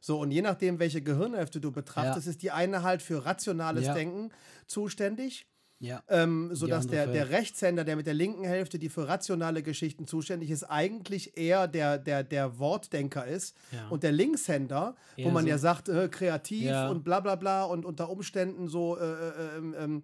So, 0.00 0.20
und 0.20 0.30
je 0.30 0.42
nachdem, 0.42 0.78
welche 0.78 1.02
Gehirnhälfte 1.02 1.60
du 1.60 1.70
betrachtest, 1.72 2.26
ist 2.28 2.42
die 2.42 2.50
eine 2.50 2.82
halt 2.82 3.02
für 3.02 3.24
rationales 3.24 3.86
Ja. 3.86 3.94
Denken 3.94 4.30
zuständig 4.66 5.46
Ja. 5.80 6.02
ähm, 6.08 6.50
sodass 6.54 6.86
der, 6.88 7.04
für- 7.06 7.12
der 7.12 7.30
Rechtshänder, 7.30 7.84
der 7.84 7.94
mit 7.96 8.06
der 8.06 8.14
linken 8.14 8.44
Hälfte, 8.44 8.78
die 8.80 8.88
für 8.88 9.06
rationale 9.06 9.62
Geschichten 9.62 10.06
zuständig 10.06 10.50
ist, 10.50 10.64
eigentlich 10.64 11.36
eher 11.36 11.68
der, 11.68 11.98
der, 11.98 12.24
der 12.24 12.58
Wortdenker 12.58 13.26
ist. 13.26 13.56
Ja. 13.70 13.86
Und 13.88 14.02
der 14.02 14.10
Linkshänder, 14.12 14.96
wo 15.16 15.22
Eher 15.22 15.30
man 15.30 15.44
so- 15.44 15.48
ja 15.50 15.58
sagt, 15.58 15.88
äh, 15.88 16.08
kreativ 16.08 16.64
Ja. 16.64 16.88
und 16.88 17.04
bla 17.04 17.20
bla 17.20 17.36
bla 17.36 17.62
und 17.64 17.84
unter 17.84 18.10
Umständen 18.10 18.66
so 18.68 18.96
äh, 18.98 19.02
äh, 19.04 19.56
ähm, 19.58 19.74
ähm, 19.78 20.02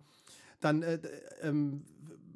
dann 0.65 0.83
äh, 0.83 0.99
ähm, 1.43 1.85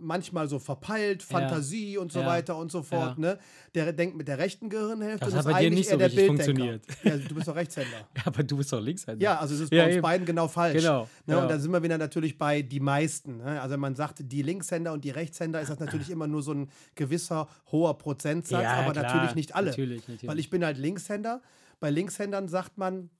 manchmal 0.01 0.47
so 0.49 0.61
verpeilt, 0.61 1.25
Fantasie 1.25 1.99
und 1.99 2.12
so 2.12 2.21
Ja. 2.21 2.27
weiter 2.27 2.57
und 2.57 2.71
so 2.71 2.85
fort. 2.85 3.19
Ja. 3.19 3.33
Ne? 3.33 3.38
Der 3.75 3.93
denkt 3.93 4.17
mit 4.17 4.29
der 4.29 4.38
rechten 4.38 4.69
Gehirnhälfte 4.71 5.25
Das 5.25 5.35
hat 5.35 5.41
ist 5.41 5.45
bei 5.47 5.51
dir 5.53 5.57
eigentlich 5.67 5.79
nicht 5.81 5.91
so 5.91 5.97
der 5.97 6.07
richtig 6.07 6.27
funktioniert. 6.27 6.85
Ja, 7.03 7.17
du 7.17 7.35
bist 7.35 7.49
doch 7.49 7.57
Rechtshänder. 7.57 8.07
Aber 8.25 8.43
du 8.45 8.57
bist 8.57 8.73
doch 8.73 8.81
Linkshänder. 8.81 9.21
Ja, 9.21 9.38
also 9.41 9.57
es 9.57 9.61
ist 9.62 9.73
Ja, 9.73 9.81
bei 9.83 9.87
uns 9.87 9.95
eben. 9.97 10.03
beiden 10.03 10.25
genau 10.27 10.47
falsch. 10.47 10.77
Genau, 10.83 11.09
Ne, 11.27 11.35
ja. 11.35 11.43
Und 11.43 11.49
da 11.51 11.59
sind 11.59 11.73
wir 11.73 11.83
wieder 11.83 11.99
natürlich 11.99 12.38
bei 12.38 12.62
die 12.62 12.79
meisten. 12.79 13.38
Ne? 13.38 13.61
Also 13.61 13.73
wenn 13.73 13.81
man 13.81 13.97
sagt, 13.97 14.19
die 14.21 14.43
Linkshänder 14.43 14.93
und 14.93 15.05
die 15.05 15.11
Rechtshänder, 15.11 15.61
ist 15.61 15.69
das 15.71 15.81
natürlich 15.81 16.11
immer 16.11 16.29
nur 16.29 16.43
so 16.43 16.53
ein 16.53 16.71
gewisser 16.95 17.49
hoher 17.73 17.99
Prozentsatz, 17.99 18.62
Ja, 18.62 18.75
aber 18.75 18.93
klar. 18.93 19.05
natürlich 19.05 19.35
nicht 19.35 19.57
alle. 19.57 19.71
Natürlich, 19.71 20.03
natürlich. 20.07 20.29
Weil 20.29 20.38
ich 20.38 20.49
bin 20.49 20.64
halt 20.64 20.79
Linkshänder. 20.79 21.43
Bei 21.81 21.91
Linkshändern 21.91 22.47
sagt 22.49 22.79
man, 22.79 23.11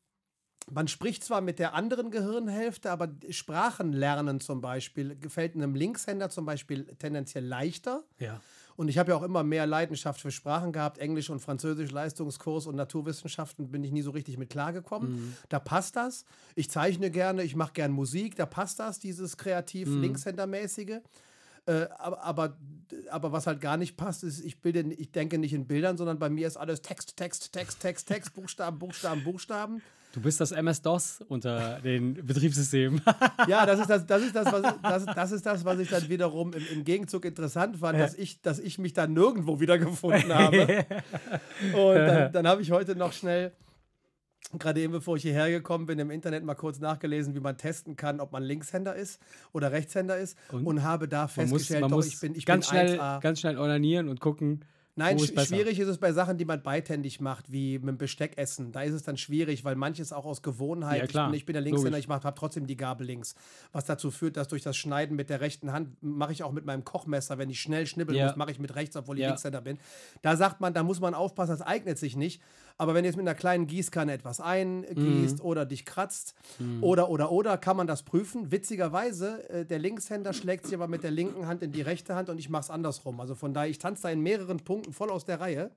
man 0.71 0.89
spricht 0.89 1.25
zwar 1.25 1.41
mit 1.41 1.59
der 1.59 1.75
anderen 1.75 2.11
Gehirnhälfte, 2.11 2.91
aber 2.91 3.09
Sprachenlernen 3.31 4.41
zum 4.41 4.61
Beispiel 4.61 5.17
gefällt 5.17 5.55
einem 5.55 5.75
Linkshänder 5.75 6.31
zum 6.31 6.45
Beispiel 6.47 6.85
tendenziell 6.99 7.45
leichter. 7.45 8.05
ja. 8.19 8.41
Und 8.77 8.87
ich 8.87 8.97
habe 8.97 9.11
ja 9.11 9.17
auch 9.17 9.25
immer 9.25 9.43
mehr 9.43 9.67
Leidenschaft 9.67 10.21
für 10.21 10.31
Sprachen 10.31 10.71
gehabt. 10.73 10.99
Englisch 10.99 11.31
und 11.31 11.41
Französisch, 11.41 11.91
Leistungskurs 11.91 12.69
und 12.69 12.77
Naturwissenschaften 12.77 13.73
bin 13.73 13.83
ich 13.83 13.91
nie 13.91 14.03
so 14.03 14.13
richtig 14.13 14.39
mit 14.39 14.51
klargekommen. 14.51 15.11
Mhm. 15.17 15.37
Da 15.49 15.59
passt 15.59 15.97
das. 15.97 16.25
Ich 16.55 16.71
zeichne 16.71 17.11
gerne, 17.11 17.43
ich 17.43 17.57
mache 17.57 17.73
gerne 17.73 17.93
Musik, 17.93 18.37
da 18.37 18.47
passt 18.47 18.79
das, 18.79 19.01
dieses 19.01 19.37
kreativ 19.37 19.89
Mhm. 19.89 20.03
Linkshändermäßige. 20.03 21.01
Äh, 21.67 21.89
aber, 21.99 22.23
aber, 22.23 22.57
aber 23.11 23.33
was 23.33 23.49
halt 23.49 23.61
gar 23.61 23.77
nicht 23.79 23.97
passt, 23.97 24.23
ist, 24.23 24.39
ich, 24.45 24.61
bilde, 24.61 24.83
ich 24.95 25.11
denke 25.11 25.39
nicht 25.39 25.55
in 25.55 25.67
Bildern, 25.67 25.97
sondern 25.97 26.21
bei 26.21 26.31
mir 26.31 26.47
ist 26.47 26.57
alles 26.57 26.81
Text, 26.81 27.17
Text, 27.17 27.53
Text, 27.53 27.81
Text, 27.81 28.07
Text, 28.07 28.33
Buchstaben, 28.35 28.79
Buchstaben, 28.79 29.25
Buchstaben. 29.25 29.83
Du 30.13 30.23
bist 30.23 30.41
das 30.41 30.53
MS-DOS 30.53 31.23
unter 31.29 31.81
den 31.81 32.15
Betriebssystemen. 32.27 33.03
Ja, 33.47 33.67
das 33.67 33.81
ist 33.81 33.91
das, 33.91 34.07
das, 34.07 34.23
ist 34.23 34.35
das, 34.35 34.53
was, 34.53 34.63
das, 34.83 35.07
das 35.07 35.33
ist 35.33 35.47
das, 35.47 35.65
was 35.65 35.79
ich 35.79 35.91
dann 35.91 36.09
wiederum 36.09 36.53
im, 36.55 36.67
im 36.73 36.85
Gegenzug 36.85 37.27
interessant 37.27 37.77
fand, 37.77 37.99
dass, 37.99 38.15
ich, 38.15 38.41
dass 38.41 38.59
ich 38.59 38.79
mich 38.79 38.95
dann 38.95 39.13
nirgendwo 39.13 39.61
wiedergefunden 39.61 40.33
habe. 40.33 40.87
Und 41.75 41.95
dann, 41.95 42.33
dann 42.33 42.49
habe 42.49 42.63
ich 42.63 42.71
heute 42.71 42.97
noch 42.97 43.13
schnell, 43.13 43.53
gerade 44.59 44.81
eben 44.81 44.93
bevor 44.95 45.17
ich 45.17 45.23
hierher 45.23 45.51
gekommen 45.51 45.85
bin, 45.85 45.99
im 45.99 46.11
Internet 46.11 46.43
mal 46.43 46.55
kurz 46.55 46.81
nachgelesen, 46.81 47.35
wie 47.35 47.41
man 47.41 47.59
testen 47.59 47.97
kann, 47.97 48.21
ob 48.21 48.33
man 48.33 48.43
Linkshänder 48.43 48.95
ist 48.95 49.21
oder 49.53 49.73
Rechtshänder 49.73 50.17
ist 50.17 50.39
und, 50.51 50.67
Und? 50.67 50.83
habe 50.83 51.07
da 51.07 51.29
Man 51.37 51.49
muss, 51.49 51.51
festgestellt, 51.51 51.81
man 51.83 51.91
doch, 51.91 51.97
muss 51.97 52.07
ich 52.07 52.19
bin, 52.19 52.35
ich 52.35 52.47
ganz, 52.47 52.71
bin 52.71 52.79
schnell, 52.79 53.01
1A. 53.01 53.21
ganz 53.21 53.41
schnell 53.41 53.59
onanieren 53.59 54.09
und 54.09 54.21
gucken. 54.21 54.65
Nein, 54.99 55.19
sch 55.19 55.35
besser. 55.35 55.55
schwierig 55.55 55.79
ist 55.79 55.89
es 55.89 55.99
bei 55.99 56.13
Sachen, 56.13 56.37
die 56.39 56.45
man 56.45 56.63
beidhändig 56.63 57.21
macht, 57.21 57.51
wie 57.51 57.79
mit 57.79 57.89
dem 57.89 57.99
Besteck 57.99 58.37
essen. 58.37 58.73
Da 58.73 58.83
ist 58.83 58.93
es 58.95 59.03
dann 59.03 59.17
schwierig, 59.17 59.65
weil 59.65 59.77
manches 59.77 60.13
auch 60.13 60.25
aus 60.27 60.43
Gewohnheit. 60.43 61.01
Ja, 61.01 61.07
klar. 61.07 61.27
Ich 61.27 61.31
bin, 61.31 61.39
ich 61.39 61.47
bin 61.47 61.53
der 61.55 61.63
Linkshänder, 61.63 61.99
ich 61.99 62.09
habe 62.09 62.35
trotzdem 62.37 62.67
die 62.67 62.77
Gabel 62.77 63.07
links. 63.07 63.35
Was 63.73 63.85
dazu 63.85 64.11
führt, 64.11 64.37
dass 64.37 64.49
durch 64.49 64.63
das 64.63 64.77
Schneiden 64.77 65.17
mit 65.17 65.31
der 65.31 65.41
rechten 65.41 65.73
Hand, 65.73 66.03
mache 66.03 66.33
ich 66.33 66.43
auch 66.43 66.53
mit 66.53 66.65
meinem 66.67 66.85
Kochmesser, 66.85 67.39
wenn 67.39 67.49
ich 67.51 67.61
schnell 67.61 67.87
schnibbeln 67.87 68.19
Ja. 68.19 68.27
muss, 68.27 68.37
mache 68.37 68.51
ich 68.51 68.59
mit 68.59 68.75
rechts, 68.75 68.97
obwohl 68.97 69.17
ich 69.17 69.23
Ja. 69.23 69.29
Linkshänder 69.29 69.61
bin. 69.61 69.79
Da 70.23 70.37
sagt 70.37 70.61
man, 70.61 70.75
da 70.75 70.83
muss 70.83 71.01
man 71.01 71.15
aufpassen, 71.15 71.53
das 71.53 71.63
eignet 71.63 71.99
sich 71.99 72.17
nicht. 72.17 72.43
Aber 72.81 72.95
wenn 72.95 73.03
du 73.03 73.09
jetzt 73.09 73.17
mit 73.17 73.27
einer 73.27 73.35
kleinen 73.35 73.67
Gießkanne 73.67 74.13
etwas 74.13 74.39
Mhm. 74.39 74.45
eingießt 74.45 75.41
oder 75.43 75.67
dich 75.67 75.85
kratzt 75.85 76.35
oder, 76.81 77.11
oder, 77.11 77.33
oder, 77.33 77.59
kann 77.59 77.77
man 77.77 77.89
das 77.89 78.05
prüfen. 78.05 78.53
Witzigerweise, 78.53 79.49
äh, 79.51 79.65
der 79.67 79.81
Linkshänder 79.81 80.33
schlägt 80.33 80.65
sich 80.67 80.75
aber 80.75 80.87
mit 80.87 81.03
der 81.03 81.11
linken 81.11 81.47
Hand 81.47 81.63
in 81.63 81.73
die 81.73 81.83
rechte 81.83 82.15
Hand 82.15 82.29
und 82.31 82.39
ich 82.39 82.49
mache 82.49 82.63
es 82.63 82.71
andersrum. 82.71 83.21
Also 83.21 83.35
von 83.35 83.53
daher, 83.53 83.69
ich 83.69 83.79
tanze 83.81 84.05
da 84.05 84.11
in 84.11 84.21
mehreren 84.21 84.59
Punkten 84.59 84.93
voll 84.93 85.11
aus 85.11 85.25
der 85.25 85.41
Reihe. 85.41 85.71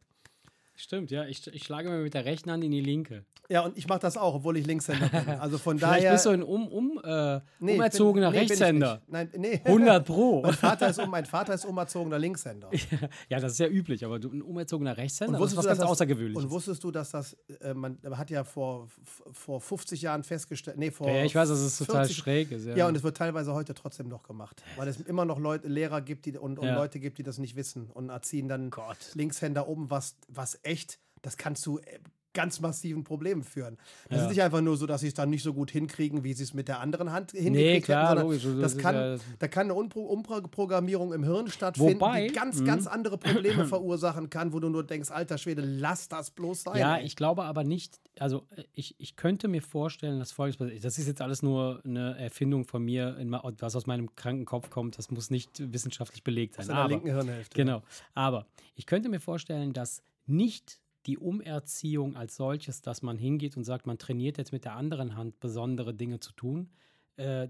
Stimmt, 0.81 1.11
ja. 1.11 1.25
Ich, 1.25 1.45
ich 1.47 1.63
schlage 1.63 1.89
mir 1.89 1.97
mit 1.99 2.13
der 2.15 2.25
rechten 2.25 2.49
Hand 2.49 2.63
in 2.63 2.71
die 2.71 2.81
linke. 2.81 3.23
Ja, 3.49 3.61
und 3.61 3.77
ich 3.77 3.87
mache 3.87 3.99
das 3.99 4.15
auch, 4.17 4.35
obwohl 4.35 4.55
ich 4.57 4.65
Linkshänder 4.65 5.09
bin. 5.09 5.21
Also 5.41 5.57
von 5.57 5.77
Vielleicht 5.77 5.99
daher. 6.03 6.11
bist 6.13 6.25
du 6.25 6.29
ein 6.29 6.41
um, 6.41 6.67
um, 6.69 7.01
äh, 7.03 7.39
Nee, 7.59 7.75
umerzogener 7.75 8.31
bin- 8.31 8.39
nee, 8.41 8.47
Rechtshänder. 8.47 9.01
Nein, 9.07 9.29
nee. 9.37 9.61
100 9.65 10.05
Pro. 10.05 10.41
Mein 10.41 10.53
Vater 10.53 10.89
ist, 10.89 11.05
mein 11.07 11.25
Vater 11.25 11.53
ist 11.53 11.65
umerzogener 11.65 12.17
Linkshänder. 12.17 12.69
ja, 13.29 13.39
das 13.39 13.51
ist 13.53 13.59
ja 13.59 13.67
üblich, 13.67 14.05
aber 14.05 14.19
du, 14.19 14.31
ein 14.31 14.41
umerzogener 14.41 14.95
Rechtshänder, 14.97 15.33
das 15.37 15.51
ist 15.51 15.57
wusstest 15.57 15.57
was 15.69 15.77
du, 15.77 15.81
ganz 15.81 15.91
Außergewöhnliches. 15.91 16.43
Und 16.45 16.49
wusstest 16.49 16.83
du, 16.83 16.91
dass 16.91 17.11
das, 17.11 17.37
äh, 17.59 17.73
man 17.73 17.97
hat 18.11 18.29
ja 18.31 18.43
vor, 18.45 18.87
vor 19.33 19.59
50 19.59 20.01
Jahren 20.01 20.23
festgestellt, 20.23 20.77
nee, 20.77 20.89
vor 20.89 21.07
ja, 21.09 21.17
ja, 21.17 21.25
ich 21.25 21.35
weiß, 21.35 21.49
dass 21.49 21.59
es 21.59 21.77
total 21.77 22.05
40 22.05 22.17
schräg 22.17 22.51
ist. 22.51 22.65
Ja, 22.65 22.75
Ja, 22.75 22.87
und 22.87 22.95
es 22.95 23.03
wird 23.03 23.17
teilweise 23.17 23.53
heute 23.53 23.73
trotzdem 23.73 24.07
noch 24.07 24.23
gemacht, 24.23 24.63
weil 24.77 24.87
es 24.87 24.99
immer 25.01 25.25
noch 25.25 25.37
Leute, 25.39 25.67
Lehrer 25.67 26.01
gibt 26.01 26.25
die, 26.25 26.37
und, 26.37 26.57
und 26.57 26.65
Ja. 26.67 26.75
Leute 26.75 26.99
gibt, 27.01 27.17
die 27.17 27.23
das 27.23 27.37
nicht 27.37 27.55
wissen 27.57 27.89
und 27.93 28.09
erziehen 28.09 28.47
dann 28.47 28.69
Gott. 28.69 28.97
Linkshänder 29.13 29.67
um, 29.67 29.91
was, 29.91 30.15
was 30.29 30.57
echt, 30.63 30.70
das 31.21 31.37
kann 31.37 31.55
zu 31.55 31.79
äh, 31.79 31.99
ganz 32.33 32.61
massiven 32.61 33.03
Problemen 33.03 33.43
führen. 33.43 33.77
Das 34.07 34.19
Ja. 34.19 34.23
ist 34.23 34.29
nicht 34.29 34.41
einfach 34.41 34.61
nur 34.61 34.77
so, 34.77 34.85
dass 34.85 35.01
sie 35.01 35.07
es 35.09 35.13
dann 35.13 35.29
nicht 35.29 35.43
so 35.43 35.53
gut 35.53 35.69
hinkriegen, 35.69 36.23
wie 36.23 36.31
sie 36.33 36.43
es 36.43 36.53
mit 36.53 36.69
der 36.69 36.79
anderen 36.79 37.11
Hand 37.11 37.31
hingekriegt 37.31 37.55
Nee, 37.57 37.81
klar, 37.81 38.11
hätten, 38.11 38.21
logisch. 38.21 38.43
Das 38.43 38.55
das 38.73 38.77
kann, 38.77 38.95
ja- 38.95 39.17
da 39.39 39.47
kann 39.49 39.65
eine 39.69 39.73
Umprogrammierung 39.73 41.11
im 41.13 41.23
Hirn 41.25 41.49
stattfinden, 41.49 41.99
Wobei- 41.99 42.27
die 42.29 42.33
ganz, 42.33 42.61
Mhm. 42.61 42.65
ganz 42.65 42.87
andere 42.87 43.17
Probleme 43.17 43.65
verursachen 43.67 44.29
kann, 44.29 44.53
wo 44.53 44.61
du 44.61 44.69
nur 44.69 44.85
denkst, 44.85 45.11
alter 45.11 45.37
Schwede, 45.37 45.61
lass 45.61 46.07
das 46.07 46.31
bloß 46.31 46.63
sein. 46.63 46.77
Ja, 46.79 46.99
ich 46.99 47.17
glaube 47.17 47.43
aber 47.43 47.65
nicht, 47.65 47.99
also 48.17 48.45
äh, 48.55 48.63
ich, 48.73 48.95
ich 48.97 49.17
könnte 49.17 49.49
mir 49.49 49.61
vorstellen, 49.61 50.19
dass 50.19 50.31
folgendes 50.31 50.57
passiert. 50.59 50.85
Das 50.85 50.97
ist 50.97 51.07
jetzt 51.07 51.21
alles 51.21 51.41
nur 51.41 51.81
eine 51.83 52.17
Erfindung 52.17 52.65
von 52.65 52.81
mir, 52.83 53.17
in, 53.17 53.31
was 53.31 53.75
aus 53.75 53.87
meinem 53.87 54.15
kranken 54.15 54.45
Kopf 54.45 54.69
kommt. 54.69 54.97
Das 54.97 55.11
muss 55.11 55.29
nicht 55.31 55.49
wissenschaftlich 55.73 56.23
belegt 56.23 56.55
sein. 56.55 56.65
Aus 56.65 56.69
Aber, 56.71 56.89
linken 56.89 57.07
Hirnhälfte. 57.09 57.55
Genau. 57.57 57.83
Aber 58.13 58.45
ich 58.75 58.85
könnte 58.85 59.09
mir 59.09 59.19
vorstellen, 59.19 59.73
dass 59.73 60.01
nicht 60.25 60.81
die 61.05 61.17
Umerziehung 61.17 62.15
als 62.15 62.35
solches, 62.35 62.81
dass 62.81 63.01
man 63.01 63.17
hingeht 63.17 63.57
und 63.57 63.63
sagt, 63.63 63.87
man 63.87 63.97
trainiert 63.97 64.37
jetzt 64.37 64.51
mit 64.51 64.65
der 64.65 64.75
anderen 64.75 65.15
Hand 65.15 65.39
besondere 65.39 65.93
Dinge 65.93 66.19
zu 66.19 66.31
tun, 66.33 66.69
äh, 67.17 67.47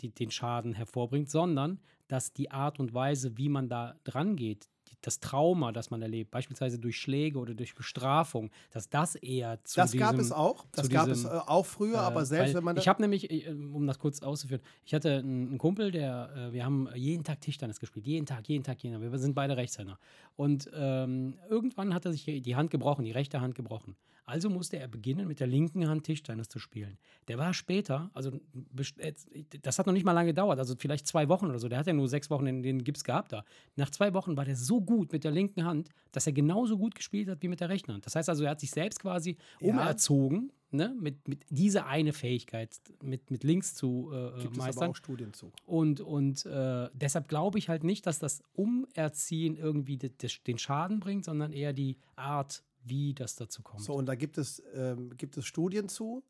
die, 0.00 0.10
den 0.10 0.30
Schaden 0.30 0.72
hervorbringt, 0.72 1.30
sondern 1.30 1.80
dass 2.08 2.32
die 2.32 2.50
Art 2.50 2.80
und 2.80 2.94
Weise, 2.94 3.36
wie 3.36 3.48
man 3.48 3.68
da 3.68 3.96
dran 4.04 4.36
geht, 4.36 4.70
das 5.02 5.20
Trauma, 5.20 5.72
das 5.72 5.90
man 5.90 6.02
erlebt, 6.02 6.30
beispielsweise 6.30 6.78
durch 6.78 6.96
Schläge 6.96 7.38
oder 7.38 7.54
durch 7.54 7.74
Bestrafung, 7.74 8.50
dass 8.70 8.88
das 8.88 9.14
eher 9.14 9.62
zu 9.64 9.76
Das 9.76 9.92
diesem, 9.92 10.06
gab 10.06 10.18
es 10.18 10.32
auch. 10.32 10.66
Das 10.72 10.88
gab 10.88 11.08
es 11.08 11.22
diesem, 11.22 11.30
äh, 11.30 11.40
auch 11.46 11.66
früher, 11.66 12.00
aber 12.00 12.22
äh, 12.22 12.26
selbst 12.26 12.48
weil 12.48 12.58
wenn 12.58 12.64
man 12.64 12.76
Ich 12.76 12.88
habe 12.88 13.00
nämlich, 13.02 13.30
äh, 13.30 13.50
um 13.50 13.86
das 13.86 13.98
kurz 13.98 14.22
auszuführen, 14.22 14.62
ich 14.84 14.94
hatte 14.94 15.18
einen, 15.18 15.48
einen 15.48 15.58
Kumpel, 15.58 15.90
der, 15.90 16.30
äh, 16.36 16.52
wir 16.52 16.64
haben 16.64 16.88
jeden 16.94 17.24
Tag 17.24 17.40
Tischtennis 17.40 17.78
gespielt. 17.80 18.06
Jeden 18.06 18.26
Tag, 18.26 18.48
jeden 18.48 18.64
Tag, 18.64 18.82
jeden 18.82 19.00
Tag. 19.00 19.12
Wir 19.12 19.18
sind 19.18 19.34
beide 19.34 19.56
Rechtshänder. 19.56 19.98
Und 20.36 20.70
ähm, 20.74 21.38
irgendwann 21.48 21.94
hat 21.94 22.04
er 22.04 22.12
sich 22.12 22.24
die 22.24 22.56
Hand 22.56 22.70
gebrochen, 22.70 23.04
die 23.04 23.12
rechte 23.12 23.40
Hand 23.40 23.54
gebrochen. 23.54 23.96
Also 24.28 24.50
musste 24.50 24.78
er 24.78 24.88
beginnen, 24.88 25.26
mit 25.26 25.40
der 25.40 25.46
linken 25.46 25.88
Hand 25.88 26.04
Tischtennis 26.04 26.48
zu 26.48 26.58
spielen. 26.58 26.98
Der 27.28 27.38
war 27.38 27.54
später, 27.54 28.10
also 28.12 28.30
das 29.62 29.78
hat 29.78 29.86
noch 29.86 29.92
nicht 29.94 30.04
mal 30.04 30.12
lange 30.12 30.28
gedauert, 30.28 30.58
also 30.58 30.74
vielleicht 30.78 31.06
zwei 31.06 31.28
Wochen 31.28 31.46
oder 31.46 31.58
so. 31.58 31.68
Der 31.68 31.78
hat 31.78 31.86
ja 31.86 31.92
nur 31.92 32.08
sechs 32.08 32.28
Wochen 32.30 32.46
in 32.46 32.62
den 32.62 32.84
Gips 32.84 33.04
gehabt 33.04 33.32
da. 33.32 33.44
Nach 33.76 33.90
zwei 33.90 34.12
Wochen 34.14 34.36
war 34.36 34.44
der 34.44 34.56
so 34.56 34.80
gut 34.80 35.12
mit 35.12 35.24
der 35.24 35.30
linken 35.30 35.64
Hand, 35.64 35.88
dass 36.12 36.26
er 36.26 36.32
genauso 36.34 36.76
gut 36.76 36.94
gespielt 36.94 37.28
hat 37.28 37.42
wie 37.42 37.48
mit 37.48 37.60
der 37.60 37.68
rechten 37.70 37.92
Hand. 37.92 38.04
Das 38.06 38.14
heißt 38.16 38.28
also, 38.28 38.44
er 38.44 38.50
hat 38.50 38.60
sich 38.60 38.70
selbst 38.70 39.00
quasi 39.00 39.36
Ja. 39.60 39.68
umerzogen, 39.72 40.52
ne, 40.70 40.94
mit, 41.00 41.26
mit 41.26 41.44
dieser 41.48 41.86
eine 41.86 42.12
Fähigkeit, 42.12 42.76
mit, 43.02 43.30
mit 43.30 43.44
links 43.44 43.74
zu 43.74 44.10
äh, 44.12 44.42
gibt 44.42 44.52
es 44.52 44.58
aber 44.58 44.66
meistern. 44.66 44.90
auch 44.90 44.96
Studien 44.96 45.32
zu. 45.32 45.50
Und, 45.64 46.00
und 46.00 46.44
äh, 46.44 46.88
deshalb 46.92 47.28
glaube 47.28 47.58
ich 47.58 47.68
halt 47.70 47.82
nicht, 47.84 48.06
dass 48.06 48.18
das 48.18 48.42
Umerziehen 48.52 49.56
irgendwie 49.56 49.96
de, 49.96 50.10
de, 50.10 50.30
den 50.46 50.58
Schaden 50.58 51.00
bringt, 51.00 51.24
sondern 51.24 51.52
eher 51.52 51.72
die 51.72 51.96
Art, 52.16 52.62
wie 52.84 53.14
das 53.14 53.36
dazu 53.36 53.62
kommt. 53.62 53.82
So, 53.82 53.94
und 53.94 54.06
da 54.06 54.14
gibt 54.14 54.38
es, 54.38 54.62
ähm, 54.74 55.16
gibt 55.16 55.36
es 55.36 55.44
Studien 55.46 55.88
zu. 55.88 56.22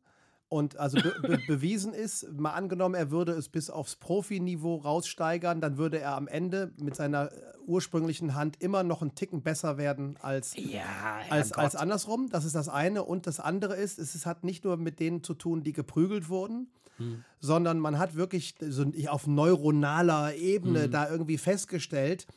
Und 0.49 0.77
also 0.77 0.97
be 0.99 1.13
be 1.21 1.37
bewiesen 1.47 1.93
ist, 1.93 2.31
mal 2.33 2.53
angenommen, 2.53 2.95
er 2.95 3.11
würde 3.11 3.33
es 3.33 3.49
bis 3.49 3.69
aufs 3.69 3.95
Profiniveau 3.95 4.77
raussteigern, 4.77 5.61
dann 5.61 5.77
würde 5.77 5.99
er 5.99 6.15
am 6.15 6.27
Ende 6.27 6.71
mit 6.77 6.95
seiner 6.95 7.31
äh, 7.31 7.35
ursprünglichen 7.67 8.33
Hand 8.33 8.59
immer 8.59 8.81
noch 8.83 9.03
einen 9.03 9.13
Ticken 9.13 9.43
besser 9.43 9.77
werden 9.77 10.17
als, 10.17 10.55
ja, 10.57 11.19
als, 11.29 11.51
als 11.51 11.75
andersrum. 11.75 12.29
Das 12.31 12.45
ist 12.45 12.55
das 12.55 12.67
eine. 12.67 13.03
Und 13.03 13.27
das 13.27 13.39
andere 13.39 13.75
ist, 13.75 13.99
es 13.99 14.25
hat 14.25 14.43
nicht 14.43 14.63
nur 14.63 14.77
mit 14.77 14.99
denen 14.99 15.23
zu 15.23 15.35
tun, 15.35 15.63
die 15.63 15.73
geprügelt 15.73 16.29
wurden, 16.29 16.71
Hm. 16.97 17.23
sondern 17.39 17.79
man 17.79 17.97
hat 17.97 18.15
wirklich 18.15 18.55
so 18.59 18.85
auf 19.07 19.25
neuronaler 19.25 20.35
Ebene 20.35 20.83
Hm. 20.83 20.91
da 20.91 21.09
irgendwie 21.09 21.37
festgestellt, 21.37 22.27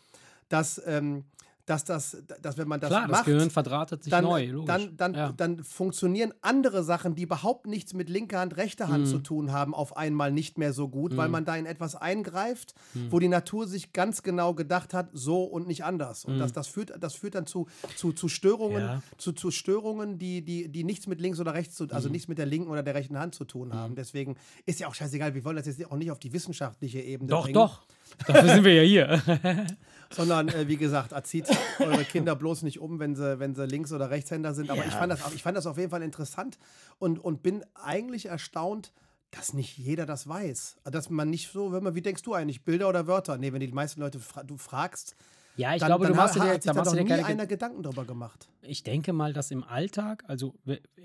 dass, 0.49 0.81
ähm, 0.87 1.25
dass 1.67 1.85
das, 1.85 2.17
dass 2.43 2.59
wenn 2.59 2.67
man 2.67 2.81
das 2.81 2.91
Klar, 2.91 3.03
das 3.03 3.11
macht, 3.19 3.25
Gehirn 3.27 3.51
verdrahtet 3.51 4.03
sich 4.03 4.11
dann, 4.11 4.25
neu, 4.25 4.47
logisch. 4.47 4.67
dann, 4.67 4.97
dann, 4.97 5.15
ja. 5.15 5.33
dann 5.33 5.63
funktionieren 5.63 6.35
andere 6.41 6.83
Sachen, 6.83 7.15
die 7.15 7.23
überhaupt 7.23 7.67
nichts 7.67 7.95
mit 7.95 8.09
linker 8.09 8.41
Hand, 8.41 8.57
rechter 8.57 8.89
Hand 8.89 9.05
Mhm. 9.07 9.11
zu 9.11 9.19
tun 9.21 9.53
haben, 9.53 9.73
auf 9.75 9.97
einmal 9.97 10.33
nicht 10.33 10.59
mehr 10.59 10.73
so 10.73 10.89
gut, 10.89 11.17
weil 11.17 11.29
Mhm. 11.29 11.33
man 11.33 11.45
da 11.45 11.55
in 11.57 11.67
etwas 11.67 11.95
eingreift, 11.95 12.75
Mhm. 12.95 13.13
wo 13.13 13.19
die 13.21 13.29
Natur 13.29 13.69
sich 13.69 13.93
ganz 13.93 14.23
genau 14.25 14.55
gedacht 14.55 14.93
hat, 14.93 15.11
so 15.13 15.45
und 15.45 15.67
nicht 15.69 15.85
anders. 15.85 16.25
Und 16.25 16.35
Mhm. 16.35 16.39
das, 16.41 16.53
das, 16.53 16.67
führt, 16.67 16.93
das 17.01 17.15
führt 17.15 17.35
dann 17.37 17.47
zu, 17.47 17.69
zu, 17.97 18.13
zu 18.13 18.29
Störungen, 18.29 18.83
Ja. 18.83 19.03
zu, 19.19 19.33
zu 19.33 19.51
Störungen, 19.53 20.19
die, 20.19 20.43
die, 20.45 20.69
die 20.69 20.83
nichts 20.83 21.07
mit 21.07 21.21
links 21.21 21.39
oder 21.39 21.55
rechts 21.55 21.77
zu, 21.77 21.87
also 21.91 22.09
Mhm. 22.09 22.13
nichts 22.13 22.29
mit 22.29 22.39
der 22.39 22.47
linken 22.47 22.71
oder 22.71 22.83
der 22.83 22.95
rechten 22.97 23.19
Hand 23.19 23.35
zu 23.37 23.45
tun 23.45 23.73
haben. 23.73 23.95
Deswegen 23.95 24.37
ist 24.67 24.81
ja 24.81 24.89
auch 24.89 24.95
scheißegal, 24.95 25.35
wir 25.35 25.45
wollen 25.45 25.57
das 25.57 25.67
jetzt 25.67 25.85
auch 25.91 25.97
nicht 25.97 26.11
auf 26.11 26.19
die 26.19 26.33
wissenschaftliche 26.33 27.01
Ebene 27.01 27.31
doch, 27.31 27.45
bringen. 27.45 27.55
doch. 27.55 27.83
Dafür 28.27 28.49
sind 28.55 28.65
wir 28.65 28.75
ja 28.75 28.83
hier. 28.83 29.23
Sondern, 30.15 30.49
äh, 30.49 30.69
wie 30.69 30.77
gesagt, 30.77 31.13
erzieht 31.13 31.47
eure 31.79 32.05
Kinder 32.05 32.37
bloß 32.37 32.63
nicht 32.63 32.81
um, 32.81 32.99
wenn 32.99 33.15
sie, 33.17 33.39
wenn 33.39 33.55
sie 33.55 33.67
Links- 33.67 33.93
oder 33.93 34.11
Rechtshänder 34.11 34.55
sind. 34.55 34.71
Aber 34.71 34.85
ich, 34.85 34.93
Ja. 34.93 34.99
fand 34.99 35.13
das, 35.13 35.35
ich 35.35 35.43
fand 35.43 35.57
das 35.57 35.67
auf 35.67 35.79
jeden 35.79 35.91
Fall 35.91 36.03
interessant 36.03 36.59
und, 36.99 37.19
und 37.19 37.43
bin 37.43 37.65
eigentlich 37.75 38.27
erstaunt, 38.27 38.93
dass 39.31 39.55
nicht 39.55 39.79
jeder 39.79 40.05
das 40.07 40.29
weiß. 40.29 40.77
Dass 40.85 41.09
man 41.09 41.31
nicht 41.31 41.51
so, 41.51 41.73
wenn 41.73 41.83
man, 41.83 41.95
wie 41.95 42.03
denkst 42.03 42.23
du 42.23 42.35
eigentlich, 42.35 42.65
Bilder 42.65 42.89
oder 42.89 43.07
Wörter? 43.07 43.39
Nee, 43.39 43.53
wenn 43.53 43.61
die 43.61 43.69
meisten 43.69 44.01
Leute 44.01 44.19
fra 44.21 44.43
du 44.45 44.59
fragst, 44.59 45.17
ja, 45.57 45.75
ich 45.75 45.81
dann, 45.81 45.89
glaube, 45.89 46.07
du 46.07 46.15
machst 46.15 46.35
dir, 46.37 46.59
da 46.59 46.75
machst 46.75 46.93
dir 46.95 47.03
nie 47.03 47.09
keine 47.09 47.25
einer 47.27 47.47
Gedanken 47.47 47.83
drüber 47.83 48.05
gemacht. 48.05 48.49
Ich 48.63 48.83
denke 48.85 49.13
mal, 49.13 49.33
dass 49.33 49.51
im 49.51 49.65
Alltag, 49.65 50.25
also 50.27 50.55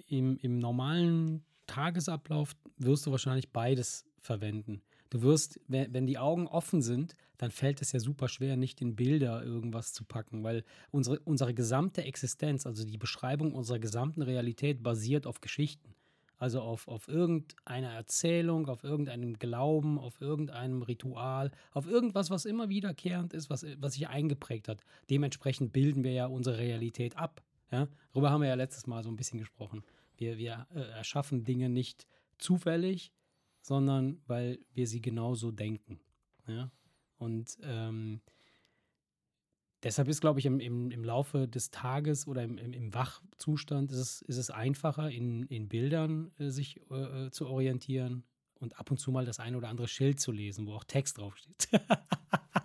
im, 0.07 0.37
im 0.37 0.59
normalen 0.59 1.43
Tagesablauf, 1.67 2.55
wirst 2.77 3.05
du 3.05 3.11
wahrscheinlich 3.11 3.51
beides 3.51 4.05
verwenden. 4.21 4.81
Du 5.09 5.21
wirst, 5.21 5.59
wenn, 5.67 6.05
die 6.05 6.17
Augen 6.17 6.47
offen 6.47 6.81
sind, 6.81 7.15
dann 7.37 7.51
fällt 7.51 7.81
es 7.81 7.91
ja 7.91 7.99
super 7.99 8.27
schwer, 8.27 8.57
nicht 8.57 8.81
in 8.81 8.95
Bilder 8.95 9.43
irgendwas 9.43 9.93
zu 9.93 10.03
packen, 10.03 10.43
weil 10.43 10.63
unsere, 10.91 11.19
unsere 11.19 11.53
gesamte 11.53 12.03
Existenz, 12.03 12.65
also 12.65 12.85
die 12.85 12.97
Beschreibung 12.97 13.53
unserer 13.53 13.79
gesamten 13.79 14.21
Realität 14.21 14.83
basiert 14.83 15.27
auf 15.27 15.41
Geschichten. 15.41 15.93
Also 16.39 16.61
auf, 16.61 16.87
auf 16.87 17.07
irgendeiner 17.07 17.91
Erzählung, 17.93 18.67
auf 18.67 18.83
irgendeinem 18.83 19.39
Glauben, 19.39 19.97
auf 19.97 20.21
irgendeinem 20.21 20.83
Ritual, 20.83 21.51
auf 21.71 21.87
irgendwas, 21.87 22.29
was 22.29 22.45
immer 22.45 22.69
wiederkehrend 22.69 23.33
ist, 23.33 23.49
was, 23.49 23.65
was 23.79 23.93
sich 23.93 24.07
eingeprägt 24.07 24.67
hat. 24.67 24.81
Dementsprechend 25.09 25.73
bilden 25.73 26.03
wir 26.03 26.11
ja 26.11 26.27
unsere 26.27 26.59
Realität 26.59 27.17
ab. 27.17 27.41
Ja? 27.71 27.87
Darüber 28.13 28.29
haben 28.29 28.41
wir 28.41 28.49
ja 28.49 28.55
letztes 28.55 28.85
Mal 28.85 29.03
so 29.03 29.09
ein 29.09 29.15
bisschen 29.15 29.39
gesprochen. 29.39 29.83
Wir, 30.15 30.37
wir 30.37 30.67
äh, 30.75 30.79
erschaffen 30.79 31.43
Dinge 31.43 31.69
nicht 31.69 32.05
zufällig, 32.37 33.11
sondern 33.67 34.21
weil 34.27 34.59
wir 34.73 34.87
sie 34.87 35.01
genauso 35.01 35.51
denken. 35.51 35.99
Ja? 36.47 36.71
Und 37.17 37.57
ähm, 37.63 38.21
deshalb 39.83 40.07
ist, 40.07 40.21
glaube 40.21 40.39
ich, 40.39 40.45
im, 40.45 40.61
im, 40.61 40.89
im 40.89 41.03
Laufe 41.03 41.49
des 41.49 41.69
Tages 41.69 42.27
oder 42.27 42.43
im, 42.43 42.57
im, 42.57 42.71
im 42.71 42.93
Wachzustand 42.93 43.91
ist 43.91 43.97
es, 43.97 44.21
ist 44.21 44.37
es 44.37 44.49
einfacher, 44.49 45.11
in, 45.11 45.43
in 45.47 45.67
Bildern 45.67 46.31
äh, 46.39 46.49
sich 46.49 46.79
äh, 46.89 47.29
zu 47.29 47.47
orientieren 47.47 48.23
und 48.59 48.79
ab 48.79 48.89
und 48.89 48.99
zu 48.99 49.11
mal 49.11 49.25
das 49.25 49.39
eine 49.41 49.57
oder 49.57 49.67
andere 49.67 49.89
Schild 49.89 50.21
zu 50.21 50.31
lesen, 50.31 50.65
wo 50.65 50.73
auch 50.73 50.85
Text 50.85 51.17
draufsteht. 51.17 51.67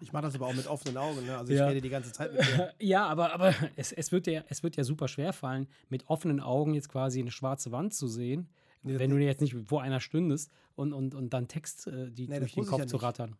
Ich 0.01 0.13
mache 0.13 0.23
das 0.23 0.37
aber 0.37 0.47
auch 0.47 0.55
mit 0.55 0.69
offenen 0.69 0.97
Augen. 0.99 1.27
Ne? 1.27 1.37
Also 1.37 1.53
ich 1.53 1.59
Ja. 1.59 1.67
rede 1.67 1.81
die 1.81 1.89
ganze 1.91 2.13
Zeit 2.13 2.33
mit 2.33 2.43
dir. 2.47 2.73
ja, 2.81 3.07
aber, 3.07 3.33
aber 3.33 3.55
es, 3.77 3.91
es, 3.93 4.13
wird 4.13 4.27
ja, 4.29 4.45
es 4.49 4.63
wird 4.63 4.77
ja 4.77 4.85
super 4.85 5.09
schwer 5.09 5.33
fallen, 5.33 5.67
mit 5.89 6.09
offenen 6.09 6.39
Augen 6.41 6.75
jetzt 6.75 6.89
quasi 6.89 7.21
eine 7.21 7.31
schwarze 7.33 7.73
Wand 7.73 7.93
zu 7.93 8.07
sehen, 8.07 8.49
Nee, 8.83 8.99
wenn 8.99 9.11
du 9.11 9.19
jetzt 9.19 9.41
nicht 9.41 9.55
vor 9.67 9.83
einer 9.83 10.01
stündest 10.01 10.51
und, 10.75 10.93
und, 10.93 11.15
und 11.15 11.31
dann 11.33 11.49
Text 11.49 11.87
äh, 11.87 12.11
die 12.11 12.29
Nee, 12.29 12.39
durch 12.41 12.55
den 12.55 12.67
Kopf 12.67 12.81
ja 12.81 12.87
zu 12.87 12.97
rattern. 12.97 13.37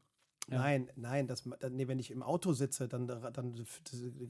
Ja. 0.51 0.59
Nein, 0.59 0.91
nein, 0.97 1.27
das, 1.29 1.45
nee, 1.71 1.87
wenn 1.87 2.01
ich 2.01 2.11
im 2.11 2.23
Auto 2.23 2.53
sitze, 2.53 2.89
dann, 2.89 3.07
dann 3.07 3.55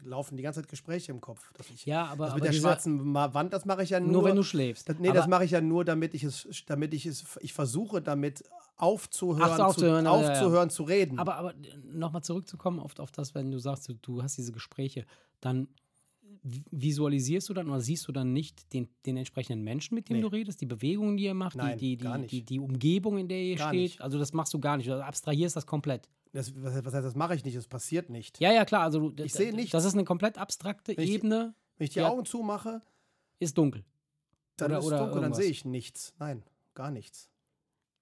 laufen 0.05 0.37
die 0.37 0.43
ganze 0.43 0.61
Zeit 0.61 0.69
Gespräche 0.69 1.11
im 1.11 1.23
Kopf. 1.23 1.53
Ich, 1.75 1.87
Ja, 1.87 2.05
aber, 2.05 2.25
das 2.27 2.33
aber 2.33 2.35
mit 2.37 2.45
der 2.45 2.51
diese- 2.51 2.63
schwarzen 2.63 3.15
Wand, 3.15 3.53
das 3.53 3.65
mache 3.65 3.83
ich 3.83 3.91
ja 3.91 3.99
nur. 3.99 4.13
nur 4.13 4.25
wenn 4.25 4.37
du 4.37 4.43
schläfst. 4.43 4.89
das, 4.89 4.99
nee, 4.99 5.09
aber, 5.09 5.17
das 5.17 5.27
mache 5.27 5.47
ich 5.47 5.53
ja 5.53 5.63
nur, 5.63 5.87
damit 5.87 6.13
ich 6.15 6.23
es, 6.25 6.47
damit 6.67 6.93
ich 6.93 7.07
es, 7.07 7.25
ich 7.41 7.55
versuche 7.55 8.03
damit 8.03 8.45
aufzuhören, 8.77 9.43
Ach 9.53 9.57
so, 9.57 9.63
aufzuhören, 9.65 10.05
zu, 10.05 10.11
ja, 10.11 10.21
ja, 10.21 10.23
ja. 10.27 10.33
aufzuhören 10.33 10.71
zu 10.71 10.83
reden. 10.83 11.19
Aber, 11.19 11.37
aber 11.37 11.55
nochmal 11.91 12.23
zurückzukommen 12.23 12.79
auf, 12.79 12.99
auf 12.99 13.11
das, 13.11 13.35
wenn 13.35 13.51
du 13.51 13.59
sagst, 13.59 13.89
du, 13.89 13.95
du 13.95 14.23
hast 14.23 14.37
diese 14.37 14.53
Gespräche, 14.53 15.07
dann 15.41 15.69
visualisierst 16.43 17.49
du 17.49 17.55
dann 17.55 17.69
oder 17.69 17.81
siehst 17.81 18.07
du 18.09 18.13
dann 18.13 18.33
nicht 18.33 18.73
den, 18.73 18.89
den 19.07 19.17
entsprechenden 19.17 19.63
Menschen, 19.63 19.95
mit 19.95 20.09
dem 20.09 20.17
Nee. 20.17 20.23
du 20.23 20.29
redest, 20.29 20.61
die 20.61 20.67
Bewegungen, 20.67 21.17
die 21.17 21.27
er 21.27 21.35
macht, 21.35 21.57
Nein, 21.57 21.79
die, 21.79 21.97
die, 21.97 22.05
die, 22.05 22.19
nicht. 22.19 22.49
die, 22.51 22.59
Umgebung, 22.59 23.19
in 23.19 23.29
der 23.29 23.41
ihr 23.41 23.57
Gar 23.57 23.69
steht? 23.69 23.81
nicht. 23.81 24.01
Also 24.01 24.19
das 24.19 24.33
machst 24.33 24.53
du 24.55 24.59
gar 24.59 24.77
nicht. 24.77 24.89
Du 24.89 25.05
abstrahierst 25.05 25.55
das 25.57 25.67
komplett. 25.67 26.09
das, 26.33 26.53
was, 26.57 26.75
heißt, 26.75 27.05
das 27.05 27.15
mache 27.15 27.35
ich 27.37 27.45
nicht, 27.45 27.55
es 27.55 27.69
passiert 27.69 28.11
nicht. 28.11 28.41
Ja, 28.41 28.53
ja, 28.53 28.65
klar. 28.65 28.83
Also 28.83 29.13
Ich 29.17 29.33
sehe 29.33 29.55
nichts. 29.55 29.71
Das 29.73 29.85
ist 29.85 29.93
eine 29.95 30.05
komplett 30.05 30.37
abstrakte 30.39 30.97
Wenn 30.97 31.05
ich- 31.05 31.11
Ebene, 31.11 31.55
Wenn 31.77 31.85
ich 31.85 31.91
die. 31.93 32.01
Augen 32.03 32.25
zumache, 32.25 32.83
ist 33.39 33.57
dunkel. 33.59 33.85
dann 34.57 34.71
Oder- 34.71 34.79
ist 34.79 34.85
es 34.85 34.89
oder 34.89 34.99
dunkel, 34.99 35.15
dann 35.15 35.23
irgendwas. 35.25 35.43
sehe 35.43 35.51
ich 35.51 35.65
nichts. 35.65 36.15
Nein, 36.19 36.43
gar 36.75 36.91
nichts. 36.91 37.29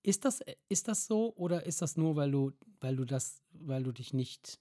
Ist 0.03 0.25
das, 0.25 0.43
ist 0.71 0.89
das 0.89 1.07
so 1.07 1.35
oder 1.37 1.67
ist 1.67 1.83
das 1.83 1.97
nur, 1.99 2.17
weil 2.17 2.31
du, 2.31 2.53
weil 2.81 2.97
du 2.97 3.05
das, 3.05 3.43
weil 3.53 3.83
du 3.83 3.93
dich 3.93 4.13
nicht, 4.15 4.59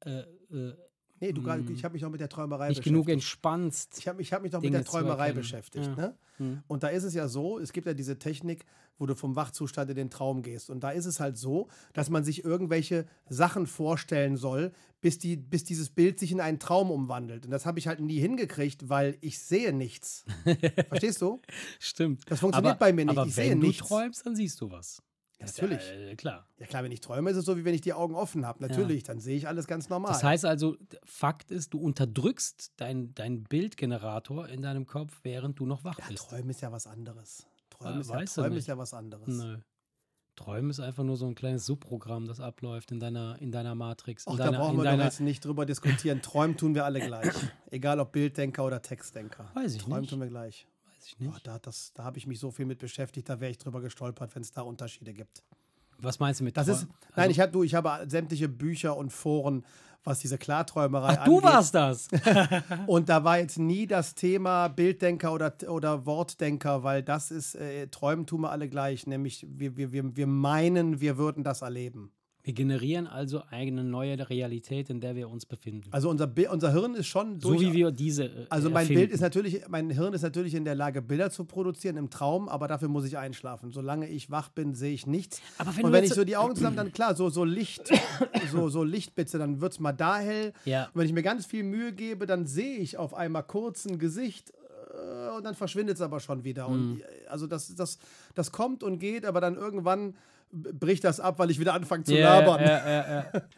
äh, 0.00 0.24
äh, 0.50 0.74
Nee, 1.20 1.32
du, 1.32 1.42
gar- 1.42 1.58
Mm. 1.58 1.70
ich 1.74 1.84
habe 1.84 1.92
mich 1.92 2.04
auch 2.04 2.10
mit 2.10 2.20
der 2.20 2.28
Träumerei 2.30 2.70
nicht 2.70 2.82
genug 2.82 3.04
beschäftigt. 3.06 3.24
entspannst? 3.26 3.98
Ich 3.98 4.08
habe 4.08 4.16
mich, 4.18 4.32
hab 4.32 4.42
mich 4.42 4.52
doch 4.52 4.60
Dinge 4.60 4.78
mit 4.78 4.86
der 4.86 4.90
Träumerei 4.90 5.32
beschäftigt. 5.32 5.86
Ja. 5.86 5.94
Ne? 5.94 6.14
Hm. 6.38 6.62
Und 6.66 6.82
da 6.82 6.88
ist 6.88 7.04
es 7.04 7.12
ja 7.14 7.28
so, 7.28 7.58
es 7.58 7.72
gibt 7.72 7.86
ja 7.86 7.92
diese 7.94 8.18
Technik, 8.18 8.64
wo 8.98 9.04
du 9.06 9.14
vom 9.14 9.36
Wachzustand 9.36 9.90
in 9.90 9.96
den 9.96 10.10
Traum 10.10 10.42
gehst. 10.42 10.70
Und 10.70 10.80
da 10.80 10.90
ist 10.90 11.04
es 11.06 11.20
halt 11.20 11.36
so, 11.36 11.68
dass 11.92 12.08
man 12.10 12.24
sich 12.24 12.44
irgendwelche 12.44 13.06
Sachen 13.28 13.66
vorstellen 13.66 14.36
soll, 14.38 14.72
bis, 15.02 15.18
die, 15.18 15.36
bis 15.36 15.64
dieses 15.64 15.90
Bild 15.90 16.18
sich 16.18 16.32
in 16.32 16.40
einen 16.40 16.58
Traum 16.58 16.90
umwandelt. 16.90 17.44
Und 17.44 17.50
das 17.50 17.64
habe 17.66 17.78
ich 17.78 17.86
halt 17.86 18.00
nie 18.00 18.18
hingekriegt, 18.18 18.88
weil 18.88 19.16
ich 19.20 19.38
sehe 19.38 19.72
nichts. 19.74 20.24
Verstehst 20.88 21.20
du? 21.22 21.40
Stimmt. 21.78 22.22
Das 22.30 22.40
funktioniert 22.40 22.72
aber, 22.76 22.78
bei 22.86 22.92
mir 22.92 23.04
nicht. 23.04 23.16
Aber 23.18 23.26
Ich 23.28 23.36
wenn 23.36 23.44
sehe 23.44 23.56
du 23.56 23.66
nichts. 23.66 23.88
träumst, 23.88 24.24
dann 24.26 24.36
siehst 24.36 24.60
du 24.60 24.70
was. 24.70 25.02
Ja, 25.40 25.46
natürlich. 25.46 25.88
Ja, 25.88 25.94
äh, 25.94 26.16
klar. 26.16 26.46
Ja 26.58 26.66
klar, 26.66 26.84
wenn 26.84 26.92
ich 26.92 27.00
träume, 27.00 27.30
ist 27.30 27.36
es 27.36 27.44
so, 27.44 27.56
wie 27.56 27.64
wenn 27.64 27.74
ich 27.74 27.80
die 27.80 27.94
Augen 27.94 28.14
offen 28.14 28.46
habe. 28.46 28.66
Natürlich, 28.66 29.04
dann 29.04 29.20
sehe 29.20 29.36
ich 29.36 29.48
alles 29.48 29.66
ganz 29.66 29.88
normal. 29.88 30.12
Das 30.12 30.22
heißt 30.22 30.44
also, 30.44 30.76
Fakt 31.04 31.50
ist, 31.50 31.72
du 31.72 31.78
unterdrückst 31.78 32.72
deinen 32.76 33.14
dein 33.14 33.44
Bildgenerator 33.44 34.48
in 34.48 34.62
deinem 34.62 34.86
Kopf, 34.86 35.20
während 35.22 35.58
du 35.58 35.66
noch 35.66 35.84
wach 35.84 35.98
ja, 35.98 36.04
bist. 36.08 36.28
Träumen 36.28 36.50
ist 36.50 36.60
ja 36.60 36.72
was 36.72 36.86
anderes. 36.86 37.46
Träumen, 37.70 37.96
Ah, 37.96 38.00
ist, 38.00 38.10
ja, 38.10 38.42
Träumen 38.42 38.58
ist 38.58 38.66
ja 38.66 38.78
was 38.78 38.92
anderes. 38.92 39.28
Nö. 39.28 39.58
Träumen 40.36 40.70
ist 40.70 40.80
einfach 40.80 41.04
nur 41.04 41.16
so 41.16 41.26
ein 41.26 41.34
kleines 41.34 41.66
Subprogramm, 41.66 42.26
das 42.26 42.40
abläuft 42.40 42.92
in 42.92 43.00
deiner, 43.00 43.36
in 43.40 43.52
deiner 43.52 43.74
Matrix. 43.74 44.26
In 44.26 44.36
da 44.36 44.50
brauchen 44.50 44.78
wir 44.78 44.84
deiner, 44.84 45.04
jetzt 45.04 45.20
nicht 45.20 45.44
drüber 45.44 45.66
diskutieren. 45.66 46.22
Träumen 46.22 46.56
tun 46.56 46.74
wir 46.74 46.84
alle 46.84 47.00
gleich. 47.00 47.34
Egal 47.70 48.00
ob 48.00 48.12
Bilddenker 48.12 48.64
oder 48.64 48.80
Textdenker. 48.80 49.50
Weiß 49.54 49.74
ich 49.74 49.82
Träumen 49.82 50.00
nicht. 50.00 50.10
tun 50.10 50.20
wir 50.20 50.28
gleich. 50.28 50.66
Weiß 51.00 51.06
ich 51.08 51.18
nicht. 51.18 51.46
da 51.46 51.58
das, 51.58 51.92
da 51.94 52.04
habe 52.04 52.18
ich 52.18 52.26
mich 52.26 52.38
so 52.38 52.50
viel 52.50 52.66
mit 52.66 52.78
beschäftigt, 52.78 53.28
da 53.28 53.40
wäre 53.40 53.50
ich 53.50 53.58
drüber 53.58 53.80
gestolpert, 53.80 54.34
wenn 54.34 54.42
es 54.42 54.52
da 54.52 54.62
Unterschiede 54.62 55.12
gibt. 55.12 55.42
Was 55.98 56.18
meinst 56.18 56.40
du 56.40 56.44
mit 56.44 56.56
Das 56.56 56.68
ist, 56.68 56.82
nein, 57.16 57.28
Also- 57.28 57.30
ich 57.30 57.40
habe 57.40 57.52
du, 57.52 57.62
ich 57.62 57.74
habe 57.74 58.08
sämtliche 58.08 58.48
Bücher 58.48 58.96
und 58.96 59.10
Foren, 59.12 59.64
was 60.02 60.18
diese 60.18 60.38
Klarträumerei 60.38 61.16
Ach, 61.18 61.24
du 61.26 61.38
angeht. 61.38 61.50
warst 61.52 61.74
das. 61.74 62.08
Und 62.86 63.10
da 63.10 63.22
war 63.22 63.38
jetzt 63.38 63.58
nie 63.58 63.86
das 63.86 64.14
Thema 64.14 64.68
Bilddenker 64.68 65.30
oder, 65.34 65.54
oder 65.68 66.06
Wortdenker, 66.06 66.82
weil 66.82 67.02
das 67.02 67.30
ist, 67.30 67.54
äh, 67.54 67.86
Träumen 67.88 68.26
tun 68.26 68.40
wir 68.40 68.50
alle 68.50 68.68
gleich, 68.70 69.06
nämlich 69.06 69.46
wir, 69.50 69.76
wir, 69.76 69.92
wir, 69.92 70.16
wir 70.16 70.26
meinen, 70.26 71.00
wir 71.02 71.18
würden 71.18 71.44
das 71.44 71.60
erleben. 71.60 72.12
Wir 72.42 72.54
generieren 72.54 73.06
also 73.06 73.42
eine 73.50 73.84
neue 73.84 74.30
Realität, 74.30 74.88
in 74.88 75.00
der 75.00 75.14
wir 75.14 75.28
uns 75.28 75.44
befinden. 75.44 75.88
Also 75.90 76.08
unser, 76.08 76.26
Bi- 76.26 76.48
unser 76.48 76.72
Hirn 76.72 76.94
ist 76.94 77.06
schon 77.06 77.38
so 77.38 77.50
durch, 77.50 77.60
wie 77.60 77.72
wir 77.74 77.90
diese. 77.90 78.24
äh, 78.24 78.46
Also 78.48 78.70
mein 78.70 78.82
erfinden. 78.82 79.00
Bild 79.00 79.10
ist 79.12 79.20
natürlich, 79.20 79.68
mein 79.68 79.90
Hirn 79.90 80.14
ist 80.14 80.22
natürlich 80.22 80.54
in 80.54 80.64
der 80.64 80.74
Lage, 80.74 81.02
Bilder 81.02 81.30
zu 81.30 81.44
produzieren 81.44 81.98
im 81.98 82.08
Traum, 82.08 82.48
aber 82.48 82.66
dafür 82.66 82.88
muss 82.88 83.04
ich 83.04 83.18
einschlafen. 83.18 83.72
Solange 83.72 84.08
ich 84.08 84.30
wach 84.30 84.48
bin, 84.48 84.74
sehe 84.74 84.94
ich 84.94 85.06
nichts. 85.06 85.42
Aber 85.58 85.76
wenn 85.76 85.84
Und 85.84 85.92
wenn 85.92 86.04
ich 86.04 86.14
so 86.14 86.24
die 86.24 86.36
Augen 86.38 86.56
zusammen, 86.56 86.76
dann 86.76 86.92
klar, 86.92 87.14
so, 87.14 87.28
so 87.28 87.44
Licht, 87.44 87.90
so, 88.50 88.70
so 88.70 88.84
Lichtblitze, 88.84 89.38
dann 89.38 89.60
wird 89.60 89.72
es 89.72 89.78
mal 89.80 89.92
da 89.92 90.18
hell. 90.18 90.54
Ja. 90.64 90.84
Und 90.86 90.92
wenn 90.94 91.06
ich 91.06 91.12
mir 91.12 91.22
ganz 91.22 91.44
viel 91.44 91.62
Mühe 91.62 91.92
gebe, 91.92 92.24
dann 92.24 92.46
sehe 92.46 92.78
ich 92.78 92.96
auf 92.96 93.12
einmal 93.12 93.42
kurz 93.42 93.84
ein 93.84 93.98
Gesicht 93.98 94.50
äh, 94.94 95.36
und 95.36 95.44
dann 95.44 95.54
verschwindet 95.54 95.96
es 95.96 96.00
aber 96.00 96.20
schon 96.20 96.42
wieder. 96.44 96.68
Mhm. 96.70 96.74
Und 96.92 97.02
also 97.28 97.46
das, 97.46 97.74
das, 97.74 97.98
das 98.34 98.50
kommt 98.50 98.82
und 98.82 98.98
geht, 98.98 99.26
aber 99.26 99.42
dann 99.42 99.56
irgendwann 99.56 100.14
b- 100.50 100.72
bricht 100.72 101.04
das 101.04 101.20
ab, 101.20 101.38
weil 101.38 101.50
ich 101.50 101.58
wieder 101.58 101.74
anfange 101.74 102.04
zu 102.04 102.14
Ja, 102.16 102.38
labern. 102.38 102.60
Ja. 102.62 103.32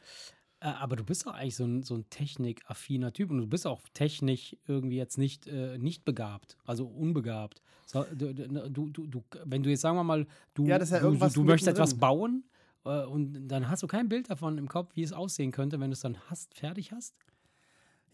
Äh, 0.63 0.67
Aber 0.67 0.95
du 0.95 1.03
bist 1.05 1.27
doch 1.27 1.35
eigentlich 1.35 1.57
so 1.57 1.65
ein, 1.65 1.83
so 1.83 1.97
ein 1.97 2.09
technikaffiner 2.09 3.13
Typ 3.13 3.31
und 3.31 3.39
du 3.39 3.47
bist 3.49 3.67
auch 3.67 3.81
technisch 3.95 4.57
irgendwie 4.69 4.97
jetzt 4.97 5.19
nicht, 5.19 5.49
äh, 5.49 5.77
nicht 5.77 6.05
begabt, 6.05 6.57
also 6.65 6.87
unbegabt. 6.87 7.61
So, 7.87 8.05
du, 8.15 8.33
du, 8.33 8.89
du, 8.89 9.25
wenn 9.45 9.65
du 9.65 9.71
jetzt, 9.71 9.81
sagen 9.81 9.97
wir 9.97 10.05
mal, 10.05 10.25
du, 10.55 10.65
Ja, 10.69 10.79
ja 10.79 11.01
du, 11.01 11.17
du, 11.29 11.43
möchtest 11.43 11.69
etwas 11.69 11.95
bauen 11.99 12.45
äh, 12.85 13.03
und 13.05 13.49
dann 13.49 13.69
hast 13.69 13.83
du 13.83 13.89
kein 13.89 14.09
Bild 14.09 14.31
davon 14.31 14.57
im 14.57 14.69
Kopf, 14.69 14.95
wie 14.95 15.03
es 15.03 15.13
aussehen 15.13 15.51
könnte, 15.51 15.81
wenn 15.81 15.91
du 15.91 15.95
es 15.95 16.01
dann 16.01 16.17
hast, 16.31 16.55
fertig 16.55 16.93
hast. 16.93 17.17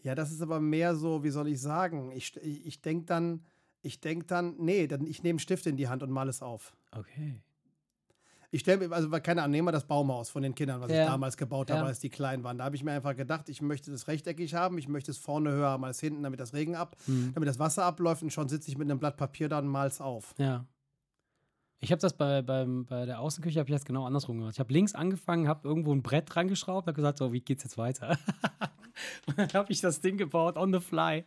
Ja, 0.01 0.15
das 0.15 0.31
ist 0.31 0.41
aber 0.41 0.59
mehr 0.59 0.95
so, 0.95 1.23
wie 1.23 1.29
soll 1.29 1.49
ich 1.49 1.61
sagen? 1.61 2.11
Ich, 2.13 2.35
ich, 2.37 2.65
ich 2.65 2.81
denke 2.81 3.05
dann, 3.05 3.45
ich 3.83 3.99
denke 3.99 4.25
dann, 4.25 4.55
nee, 4.57 4.87
dann, 4.87 5.05
ich 5.05 5.21
nehme 5.21 5.33
einen 5.33 5.39
Stift 5.39 5.67
in 5.67 5.77
die 5.77 5.87
Hand 5.87 6.01
und 6.01 6.09
male 6.09 6.29
es 6.31 6.41
auf. 6.41 6.73
Okay. 6.91 7.41
Ich 8.51 8.61
stelle 8.61 8.87
mir, 8.87 8.95
also 8.95 9.09
keine 9.11 9.43
Ahnung, 9.43 9.51
nehmen 9.51 9.67
wir 9.67 9.71
das 9.71 9.85
Baumhaus 9.85 10.29
von 10.31 10.41
den 10.41 10.55
Kindern, 10.55 10.81
was 10.81 10.89
Ja. 10.91 11.03
ich 11.03 11.07
damals 11.09 11.37
gebaut 11.37 11.69
habe, 11.69 11.81
Ja. 11.81 11.85
als 11.85 11.99
die 11.99 12.09
klein 12.09 12.43
waren. 12.43 12.57
Da 12.57 12.63
habe 12.63 12.75
ich 12.75 12.83
mir 12.83 12.91
einfach 12.93 13.15
gedacht, 13.15 13.47
ich 13.47 13.61
möchte 13.61 13.91
das 13.91 14.07
rechteckig 14.07 14.55
haben, 14.55 14.77
ich 14.79 14.87
möchte 14.87 15.11
es 15.11 15.19
vorne 15.19 15.51
höher 15.51 15.67
haben 15.69 15.85
als 15.85 15.99
hinten, 15.99 16.23
damit 16.23 16.39
das 16.39 16.53
Regen 16.53 16.75
ab, 16.75 16.95
Hm. 17.05 17.31
damit 17.35 17.47
das 17.47 17.59
Wasser 17.59 17.83
abläuft 17.85 18.23
und 18.23 18.33
schon 18.33 18.49
sitze 18.49 18.71
ich 18.71 18.77
mit 18.77 18.89
einem 18.89 18.99
Blatt 18.99 19.17
Papier 19.17 19.49
da 19.49 19.59
und 19.59 19.67
mal's 19.67 20.01
auf. 20.01 20.33
Ja. 20.39 20.65
Ich 21.81 21.91
habe 21.91 22.01
das 22.01 22.13
bei, 22.13 22.41
beim, 22.41 22.85
bei 22.85 23.05
der 23.05 23.21
Außenküche 23.21 23.59
habe 23.59 23.69
ich 23.69 23.75
das 23.75 23.85
genau 23.85 24.05
andersrum 24.05 24.37
gemacht. 24.39 24.53
Ich 24.55 24.59
habe 24.59 24.73
links 24.73 24.95
angefangen, 24.95 25.47
habe 25.47 25.65
irgendwo 25.67 25.93
ein 25.93 26.01
Brett 26.01 26.25
dran 26.33 26.47
geschraubt, 26.49 26.87
habe 26.87 26.95
gesagt, 26.95 27.19
so, 27.19 27.31
wie 27.31 27.39
geht's 27.41 27.63
jetzt 27.63 27.77
weiter? 27.77 28.17
Und 29.27 29.37
dann 29.37 29.53
habe 29.53 29.71
ich 29.71 29.79
das 29.79 30.01
Ding 30.01 30.17
gebaut 30.17 30.57
on 30.57 30.73
the 30.73 30.79
fly. 30.81 31.23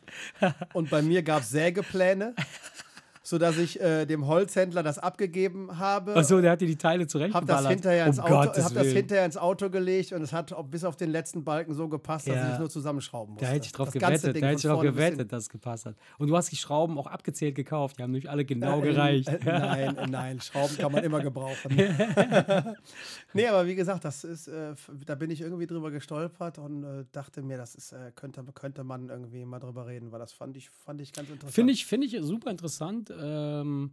Und 0.74 0.90
bei 0.90 1.00
mir 1.00 1.22
gab 1.22 1.40
es 1.42 1.50
Sägepläne, 1.50 2.34
sodass 3.22 3.56
ich 3.58 3.80
äh, 3.80 4.04
dem 4.06 4.26
Holzhändler 4.26 4.82
das 4.82 4.98
abgegeben 4.98 5.78
habe. 5.78 6.14
Achso, 6.16 6.40
der 6.40 6.52
hat 6.52 6.60
dir 6.60 6.66
die 6.66 6.76
Teile 6.76 7.04
Hab 7.04 7.10
zurechtgeballert. 7.10 7.64
das, 7.64 7.70
hinterher 7.72 8.06
ins 8.06 8.18
um 8.18 8.24
Auto, 8.24 8.34
Gottes 8.34 8.64
hab 8.64 8.74
das 8.74 8.86
hinterher 8.88 9.24
ins 9.26 9.36
Auto 9.36 9.70
gelegt 9.70 10.12
und 10.12 10.22
es 10.22 10.32
hat 10.32 10.54
bis 10.70 10.84
auf 10.84 10.96
den 10.96 11.10
letzten 11.10 11.44
Balken 11.44 11.74
so 11.74 11.88
gepasst, 11.88 12.26
dass 12.28 12.34
Ja. 12.36 12.46
ich 12.48 12.52
es 12.54 12.58
nur 12.58 12.70
zusammenschrauben 12.70 13.34
musste. 13.34 13.46
Da 13.46 13.52
hätte 13.52 13.66
ich 13.66 13.72
drauf 13.72 13.86
Das 13.88 13.94
gewettet, 13.94 14.42
da 14.42 14.46
hätte 14.46 14.56
ich 14.56 14.62
drauf 14.62 14.80
gewettet, 14.80 15.32
dass 15.32 15.44
es 15.44 15.48
gepasst 15.48 15.86
hat. 15.86 15.94
Und 16.18 16.28
du 16.28 16.36
hast 16.36 16.50
die 16.50 16.56
Schrauben 16.56 16.98
auch 16.98 17.06
abgezählt 17.06 17.54
gekauft, 17.54 17.98
die 17.98 18.02
haben 18.02 18.10
nämlich 18.10 18.28
alle 18.30 18.44
genau 18.44 18.80
Äh, 18.80 18.82
gereicht. 18.82 19.28
Äh, 19.28 19.38
nein, 19.44 19.96
äh, 19.96 20.06
nein, 20.08 20.40
Schrauben 20.40 20.76
kann 20.76 20.90
man 20.92 21.04
immer 21.04 21.20
gebrauchen. 21.22 21.70
nee, 23.34 23.46
aber 23.46 23.66
wie 23.66 23.74
gesagt, 23.74 24.04
das 24.04 24.24
ist, 24.24 24.48
äh, 24.48 24.74
da 25.06 25.14
bin 25.14 25.30
ich 25.30 25.40
irgendwie 25.40 25.66
drüber 25.66 25.90
gestolpert 25.90 26.58
und 26.58 26.84
äh, 26.84 27.04
dachte 27.12 27.42
mir, 27.42 27.56
das 27.56 27.74
ist, 27.74 27.92
äh, 27.92 28.10
könnte, 28.14 28.42
könnte 28.54 28.84
man 28.84 29.08
irgendwie 29.08 29.44
mal 29.44 29.58
drüber 29.60 29.86
reden, 29.86 30.12
weil 30.12 30.18
das 30.18 30.32
fand 30.32 30.56
ich, 30.56 30.70
fand 30.70 31.00
ich 31.00 31.12
ganz 31.12 31.28
interessant. 31.28 31.54
Finde 31.54 31.72
ich, 31.72 31.86
finde 31.86 32.06
ich 32.06 32.16
super 32.20 32.50
interessant. 32.50 33.11
Ähm, 33.20 33.90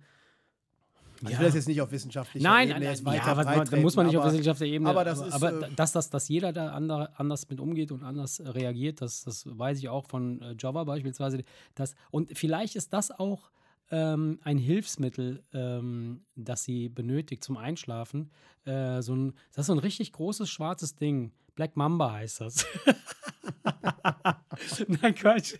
Also 1.22 1.34
Ich 1.34 1.40
will 1.40 1.46
das 1.48 1.56
jetzt 1.56 1.68
nicht 1.68 1.82
auf 1.82 1.92
wissenschaftlicher 1.92 2.48
Nein, 2.48 2.70
Ebene 2.70 2.80
nein, 2.86 2.90
jetzt 2.94 3.04
nein 3.04 3.14
weiter 3.16 3.26
ja, 3.26 3.32
aber 3.34 3.44
breit 3.44 3.74
da 3.74 3.78
muss 3.78 3.96
man 3.96 4.06
nicht 4.06 4.14
treten, 4.14 4.20
auf 4.20 4.24
aber- 4.26 4.34
wissenschaftlicher 4.34 4.74
Ebene. 4.74 4.90
aber 4.90 5.04
das 5.04 5.20
aber, 5.20 5.28
ist, 5.28 5.34
aber 5.36 5.68
äh, 5.68 5.72
dass, 5.76 5.92
dass, 5.92 6.10
dass 6.10 6.28
jeder 6.30 6.54
da 6.54 6.72
ander, 6.72 7.12
anders 7.18 7.50
mit 7.50 7.60
umgeht 7.60 7.92
und 7.92 8.04
anders 8.04 8.42
reagiert, 8.46 9.02
das, 9.02 9.24
das 9.26 9.44
weiß 9.46 9.78
ich 9.80 9.90
auch 9.90 10.08
von 10.08 10.42
äh, 10.42 10.56
Java 10.58 10.84
beispielsweise. 10.86 11.44
Das, 11.76 11.94
und 12.12 12.38
vielleicht 12.38 12.76
ist 12.78 12.94
das 12.94 13.12
auch 13.12 13.52
ähm, 13.92 14.40
ein 14.44 14.58
Hilfsmittel, 14.60 15.44
ähm, 15.54 16.22
das 16.36 16.64
sie 16.64 16.88
benötigt 16.90 17.44
zum 17.44 17.58
Einschlafen. 17.58 18.30
Äh, 18.66 19.02
so 19.02 19.16
ein, 19.16 19.34
das 19.52 19.64
ist 19.64 19.68
so 19.68 19.74
ein 19.74 19.80
richtig 19.80 20.14
großes 20.14 20.48
schwarzes 20.50 20.96
Ding. 20.96 21.32
Black 21.56 21.76
Mamba 21.76 22.14
heißt 22.14 22.40
das. 22.42 22.66
Nein, 24.88 25.16
Quatsch. 25.16 25.56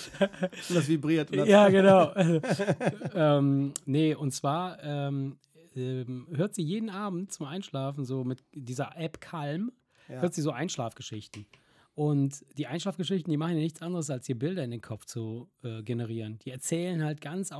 Und 0.20 0.74
das 0.74 0.88
vibriert. 0.88 1.30
Und 1.30 1.38
das, 1.38 1.48
Ja, 1.48 1.68
genau. 1.68 2.12
ähm, 3.14 3.72
nee, 3.84 4.14
und 4.14 4.32
zwar 4.32 4.82
ähm, 4.82 5.36
ähm, 5.76 6.26
hört 6.34 6.54
sie 6.54 6.62
jeden 6.62 6.90
Abend 6.90 7.32
zum 7.32 7.46
Einschlafen 7.46 8.04
so 8.04 8.24
mit 8.24 8.42
dieser 8.54 8.96
App 8.96 9.20
Calm, 9.20 9.72
Ja. 10.08 10.20
hört 10.20 10.34
sie 10.34 10.42
so 10.42 10.50
Einschlafgeschichten. 10.50 11.46
Und 11.94 12.44
die 12.56 12.66
Einschlafgeschichten, 12.66 13.30
die 13.30 13.36
machen 13.36 13.52
ja 13.56 13.60
nichts 13.62 13.82
anderes, 13.82 14.08
als 14.08 14.24
dir 14.24 14.38
Bilder 14.38 14.64
in 14.64 14.70
den 14.70 14.80
Kopf 14.80 15.04
zu 15.04 15.48
äh, 15.62 15.82
generieren. 15.82 16.38
Die 16.38 16.50
erzählen 16.50 17.04
halt 17.04 17.20
ganz 17.20 17.52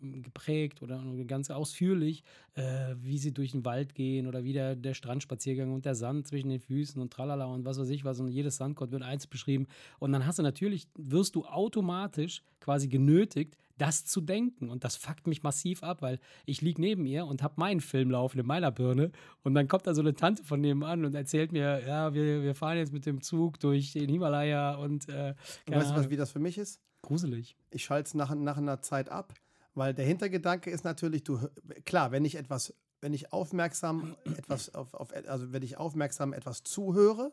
ausgeprägt 0.00 0.82
oder 0.82 1.02
ganz 1.26 1.50
ausführlich, 1.50 2.22
äh, 2.54 2.94
wie 2.96 3.18
sie 3.18 3.32
durch 3.32 3.52
den 3.52 3.64
Wald 3.64 3.94
gehen 3.94 4.26
oder 4.26 4.44
wie 4.44 4.52
der, 4.52 4.76
der 4.76 4.94
Strandspaziergang 4.94 5.72
und 5.72 5.84
der 5.84 5.94
Sand 5.94 6.26
zwischen 6.26 6.50
den 6.50 6.60
Füßen 6.60 7.00
und 7.00 7.12
tralala 7.12 7.46
und 7.46 7.64
was 7.64 7.78
weiß 7.78 7.88
ich 7.90 8.04
was. 8.04 8.20
Und 8.20 8.28
jedes 8.28 8.56
Sandkorn 8.56 8.90
wird 8.92 9.02
eins 9.02 9.26
beschrieben. 9.26 9.66
Und 9.98 10.12
dann 10.12 10.26
hast 10.26 10.38
du 10.38 10.42
natürlich, 10.42 10.88
wirst 10.96 11.34
du 11.34 11.44
automatisch 11.44 12.42
quasi 12.60 12.88
genötigt, 12.88 13.56
das 13.78 14.04
zu 14.04 14.20
denken. 14.20 14.68
Und 14.68 14.84
das 14.84 14.96
fuckt 14.96 15.26
mich 15.26 15.42
massiv 15.42 15.82
ab, 15.82 16.02
weil 16.02 16.18
ich 16.44 16.60
liege 16.60 16.80
neben 16.80 17.06
ihr 17.06 17.24
und 17.24 17.42
habe 17.42 17.54
meinen 17.56 17.80
Film 17.80 18.10
laufen 18.10 18.38
in 18.38 18.46
meiner 18.46 18.70
Birne. 18.70 19.10
Und 19.42 19.54
dann 19.54 19.68
kommt 19.68 19.86
da 19.86 19.94
so 19.94 20.02
eine 20.02 20.14
Tante 20.14 20.44
von 20.44 20.60
nebenan 20.60 21.04
und 21.04 21.14
erzählt 21.14 21.52
mir, 21.52 21.82
ja, 21.86 22.12
wir, 22.12 22.42
wir 22.42 22.54
fahren 22.54 22.76
jetzt 22.76 22.92
mit 22.92 23.06
dem 23.06 23.22
Zug 23.22 23.58
durch 23.58 23.92
den 23.92 24.08
Himalaya 24.08 24.74
und 24.74 25.08
äh, 25.08 25.34
weißt 25.66 25.90
du, 25.92 25.94
was, 25.94 26.10
wie 26.10 26.16
das 26.16 26.30
für 26.30 26.40
mich 26.40 26.58
ist? 26.58 26.80
gruselig. 27.02 27.56
ich 27.70 27.84
schalte 27.84 28.08
es 28.08 28.14
nach, 28.14 28.34
nach 28.34 28.56
einer 28.56 28.82
Zeit 28.82 29.08
ab, 29.08 29.34
weil 29.74 29.94
der 29.94 30.04
Hintergedanke 30.06 30.70
ist 30.70 30.84
natürlich, 30.84 31.24
du 31.24 31.38
klar, 31.84 32.10
wenn 32.12 32.24
ich 32.24 32.36
etwas, 32.36 32.74
wenn 33.00 33.12
ich 33.14 33.32
aufmerksam 33.32 34.16
etwas 34.36 34.74
auf, 34.74 34.94
auf 34.94 35.08
also 35.28 35.52
wenn 35.52 35.62
ich 35.62 35.76
aufmerksam 35.78 36.32
etwas 36.32 36.62
zuhöre, 36.62 37.32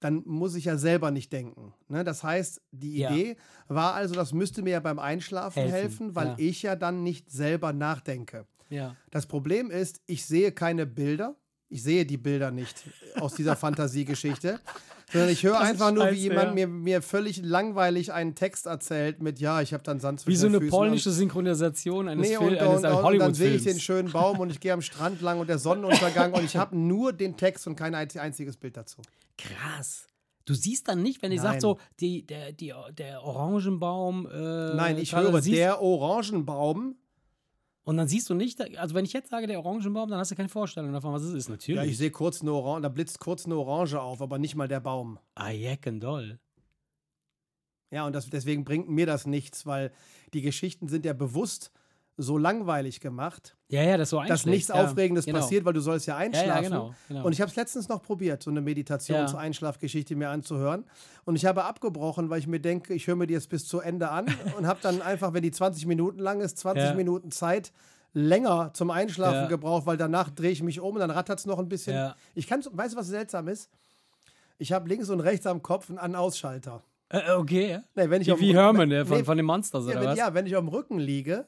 dann 0.00 0.22
muss 0.26 0.54
ich 0.54 0.66
ja 0.66 0.76
selber 0.76 1.10
nicht 1.10 1.32
denken. 1.32 1.72
Ne? 1.88 2.04
Das 2.04 2.22
heißt, 2.22 2.60
die 2.70 2.98
Ja. 2.98 3.10
Idee 3.10 3.36
war 3.66 3.94
also, 3.94 4.14
das 4.14 4.32
müsste 4.32 4.62
mir 4.62 4.70
ja 4.70 4.80
beim 4.80 4.98
Einschlafen 4.98 5.62
helfen, 5.62 5.72
Helfen, 5.74 6.14
weil 6.14 6.28
ja. 6.28 6.34
ich 6.38 6.62
ja 6.62 6.76
dann 6.76 7.02
nicht 7.02 7.30
selber 7.30 7.72
nachdenke. 7.72 8.46
Ja. 8.68 8.94
Das 9.10 9.26
Problem 9.26 9.70
ist, 9.70 10.02
ich 10.06 10.26
sehe 10.26 10.52
keine 10.52 10.86
Bilder. 10.86 11.36
Ich 11.68 11.82
sehe 11.82 12.06
die 12.06 12.16
Bilder 12.16 12.50
nicht 12.50 12.84
aus 13.16 13.34
dieser 13.34 13.56
Fantasiegeschichte, 13.56 14.60
sondern 15.12 15.30
ich 15.30 15.42
höre 15.42 15.60
einfach 15.60 15.92
nur, 15.92 16.10
wie 16.10 16.16
jemand 16.16 16.54
mir, 16.54 16.66
mir 16.66 17.02
völlig 17.02 17.42
langweilig 17.42 18.12
einen 18.12 18.34
Text 18.34 18.66
erzählt 18.66 19.22
mit, 19.22 19.38
ja, 19.38 19.60
ich 19.60 19.72
habe 19.72 19.82
dann 19.82 20.00
Sand 20.00 20.20
zwischen 20.20 20.32
Wie 20.32 20.36
so 20.40 20.46
eine 20.46 20.58
Füßen 20.58 20.70
polnische 20.70 21.10
Synchronisation 21.10 22.08
eines, 22.08 22.28
nee, 22.28 22.36
Fil 22.36 22.46
und, 22.48 22.58
eines 22.58 22.84
und, 22.84 22.92
und, 22.92 23.04
und 23.04 23.18
dann 23.18 23.34
sehe 23.34 23.54
ich 23.54 23.64
den 23.64 23.80
schönen 23.80 24.10
Baum 24.10 24.40
und 24.40 24.50
ich 24.50 24.60
gehe 24.60 24.72
am 24.72 24.82
Strand 24.82 25.20
lang 25.22 25.38
und 25.40 25.48
der 25.48 25.58
Sonnenuntergang 25.58 26.32
und 26.32 26.44
ich 26.44 26.56
habe 26.56 26.76
nur 26.78 27.12
den 27.12 27.36
Text 27.36 27.66
und 27.66 27.76
kein 27.76 27.94
einz- 27.94 28.18
einziges 28.18 28.56
Bild 28.56 28.76
dazu. 28.76 29.02
Krass. 29.38 30.06
Du 30.44 30.54
siehst 30.54 30.86
dann 30.86 31.02
nicht, 31.02 31.22
wenn 31.22 31.32
ich 31.32 31.40
sage 31.40 31.60
so, 31.60 31.78
die, 31.98 32.24
der, 32.24 32.52
die, 32.52 32.72
der 32.96 33.22
Orangenbaum. 33.24 34.28
Äh, 34.32 34.74
Nein, 34.76 34.96
ich 34.98 35.14
höre, 35.14 35.40
der 35.40 35.82
Orangenbaum, 35.82 36.94
Und 37.86 37.98
dann 37.98 38.08
siehst 38.08 38.28
du 38.28 38.34
nicht, 38.34 38.60
also 38.78 38.96
wenn 38.96 39.04
ich 39.04 39.12
jetzt 39.12 39.30
sage, 39.30 39.46
der 39.46 39.60
Orangenbaum, 39.60 40.10
dann 40.10 40.18
hast 40.18 40.32
du 40.32 40.34
keine 40.34 40.48
Vorstellung 40.48 40.92
davon, 40.92 41.12
was 41.12 41.22
es 41.22 41.32
ist. 41.32 41.48
Natürlich. 41.48 41.80
ja, 41.80 41.88
ich 41.88 41.96
sehe 41.96 42.10
kurz 42.10 42.42
eine 42.42 42.52
Orange, 42.52 42.82
da 42.82 42.88
blitzt 42.88 43.20
kurz 43.20 43.46
eine 43.46 43.54
Orange 43.54 44.00
auf, 44.00 44.20
aber 44.20 44.38
nicht 44.38 44.56
mal 44.56 44.66
der 44.66 44.80
Baum. 44.80 45.20
ah, 45.36 45.52
doll. 45.92 46.40
Ja, 47.92 48.04
und 48.04 48.12
das, 48.12 48.28
deswegen 48.28 48.64
bringt 48.64 48.88
mir 48.88 49.06
das 49.06 49.24
nichts, 49.24 49.66
weil 49.66 49.92
die 50.34 50.42
Geschichten 50.42 50.88
sind 50.88 51.04
ja 51.04 51.12
bewusst 51.12 51.70
so 52.18 52.38
langweilig 52.38 53.00
gemacht, 53.00 53.56
Ja, 53.68 53.82
ja, 53.82 53.96
das 53.98 54.10
so 54.10 54.22
dass 54.22 54.46
nichts 54.46 54.68
ja, 54.68 54.76
Aufregendes 54.76 55.26
genau. 55.26 55.40
passiert, 55.40 55.64
weil 55.66 55.74
du 55.74 55.80
sollst 55.80 56.06
ja 56.06 56.16
einschlafen. 56.16 56.48
ja, 56.48 56.60
genau. 56.60 56.94
genau. 57.08 57.24
Und 57.26 57.32
ich 57.32 57.40
habe 57.40 57.50
es 57.50 57.56
letztens 57.56 57.88
noch 57.88 58.02
probiert, 58.02 58.42
so 58.42 58.50
eine 58.50 58.60
Meditations-Einschlafgeschichte 58.62 60.16
mir 60.16 60.30
anzuhören. 60.30 60.84
Und 61.24 61.36
ich 61.36 61.44
habe 61.44 61.64
abgebrochen, 61.64 62.30
weil 62.30 62.38
ich 62.38 62.46
mir 62.46 62.60
denke, 62.60 62.94
ich 62.94 63.06
höre 63.06 63.16
mir 63.16 63.26
die 63.26 63.34
jetzt 63.34 63.48
bis 63.50 63.66
zu 63.66 63.80
Ende 63.80 64.10
an 64.10 64.26
und 64.56 64.66
habe 64.66 64.78
dann 64.82 65.02
einfach, 65.02 65.32
wenn 65.34 65.42
die 65.42 65.50
20 65.50 65.86
Minuten 65.86 66.18
lang 66.18 66.40
ist, 66.40 66.58
20 66.58 66.84
Ja. 66.84 66.94
Minuten 66.94 67.30
Zeit 67.30 67.72
länger 68.12 68.70
zum 68.72 68.90
Einschlafen 68.90 69.48
gebraucht, 69.48 69.84
weil 69.84 69.98
danach 69.98 70.30
drehe 70.30 70.50
ich 70.50 70.62
mich 70.62 70.80
um 70.80 70.94
und 70.94 71.00
dann 71.00 71.10
rattert 71.10 71.38
es 71.38 71.44
noch 71.46 71.58
ein 71.58 71.68
bisschen. 71.68 72.12
Ich 72.34 72.46
kann, 72.46 72.64
weißt 72.70 72.94
du, 72.94 72.98
was 72.98 73.08
seltsam 73.08 73.48
ist? 73.48 73.70
Ich 74.58 74.72
habe 74.72 74.88
links 74.88 75.10
und 75.10 75.20
rechts 75.20 75.46
am 75.46 75.62
Kopf 75.62 75.90
einen 75.90 75.98
An-Ausschalter. 75.98 76.82
äh, 77.10 77.32
okay, 77.32 77.72
ja. 77.72 77.82
Nee, 77.94 78.08
wenn 78.08 78.22
ich 78.22 78.28
Wie, 78.28 78.32
auf 78.32 78.40
wie 78.40 78.54
Herman, 78.54 78.88
der 78.88 79.04
von, 79.04 79.18
nee, 79.18 79.24
von 79.24 79.36
den 79.36 79.44
Monsters, 79.44 79.84
ja, 79.84 79.90
oder 79.90 80.00
wenn, 80.00 80.08
was? 80.08 80.18
ja, 80.18 80.32
wenn 80.32 80.46
ich 80.46 80.56
auf 80.56 80.64
dem 80.64 80.68
Rücken 80.68 80.98
liege, 80.98 81.46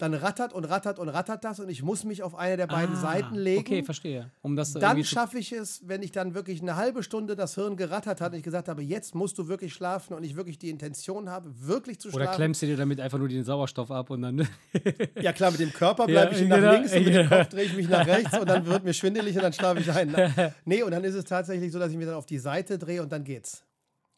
dann 0.00 0.14
rattert 0.14 0.52
und 0.52 0.64
rattert 0.64 0.98
und 0.98 1.08
rattert 1.08 1.44
das 1.44 1.60
und 1.60 1.68
ich 1.68 1.82
muss 1.82 2.04
mich 2.04 2.22
auf 2.22 2.34
eine 2.34 2.56
der 2.56 2.66
beiden 2.66 2.96
Ah, 2.96 3.00
Seiten 3.00 3.34
legen. 3.34 3.60
Okay, 3.60 3.82
verstehe. 3.82 4.30
Um 4.42 4.56
das 4.56 4.72
dann 4.72 5.04
schaffe 5.04 5.38
ich 5.38 5.52
es, 5.52 5.86
wenn 5.86 6.02
ich 6.02 6.10
dann 6.12 6.34
wirklich 6.34 6.62
eine 6.62 6.76
halbe 6.76 7.02
Stunde 7.02 7.36
das 7.36 7.54
Hirn 7.54 7.76
gerattert 7.76 8.20
hat 8.20 8.32
und 8.32 8.38
ich 8.38 8.44
gesagt 8.44 8.68
habe, 8.68 8.82
jetzt 8.82 9.14
musst 9.14 9.36
du 9.38 9.48
wirklich 9.48 9.72
schlafen 9.74 10.14
und 10.14 10.24
ich 10.24 10.36
wirklich 10.36 10.58
die 10.58 10.70
Intention 10.70 11.28
habe, 11.28 11.50
wirklich 11.60 12.00
zu 12.00 12.08
Oder 12.08 12.24
schlafen. 12.24 12.36
klemmst 12.36 12.62
du 12.62 12.66
dir 12.66 12.76
damit 12.76 12.98
einfach 13.00 13.18
nur 13.18 13.28
den 13.28 13.44
Sauerstoff 13.44 13.90
ab 13.90 14.10
und 14.10 14.22
dann. 14.22 14.48
Ja 15.20 15.32
klar, 15.32 15.50
mit 15.50 15.60
dem 15.60 15.72
Körper 15.72 16.06
bleibe 16.06 16.34
Ja, 16.34 16.40
ich 16.40 16.48
nach 16.48 16.56
genau, 16.56 16.72
links 16.72 16.92
und 16.94 17.04
mit 17.04 17.14
dem. 17.14 17.28
Kopf 17.28 17.48
drehe 17.48 17.64
ich 17.64 17.76
mich 17.76 17.88
nach 17.88 18.06
rechts 18.06 18.38
und 18.38 18.48
dann 18.48 18.66
wird 18.66 18.84
mir 18.84 18.94
schwindelig 18.94 19.36
und 19.36 19.42
dann 19.42 19.52
schlafe 19.52 19.80
ich 19.80 19.90
ein. 19.92 20.10
Nee, 20.64 20.82
und 20.82 20.90
dann 20.92 21.04
ist 21.04 21.14
es 21.14 21.24
tatsächlich 21.24 21.72
so, 21.72 21.78
dass 21.78 21.90
ich 21.90 21.96
mich 21.96 22.06
dann 22.06 22.14
auf 22.16 22.26
die 22.26 22.38
Seite 22.38 22.78
drehe 22.78 23.02
und 23.02 23.12
dann 23.12 23.24
geht's. 23.24 23.64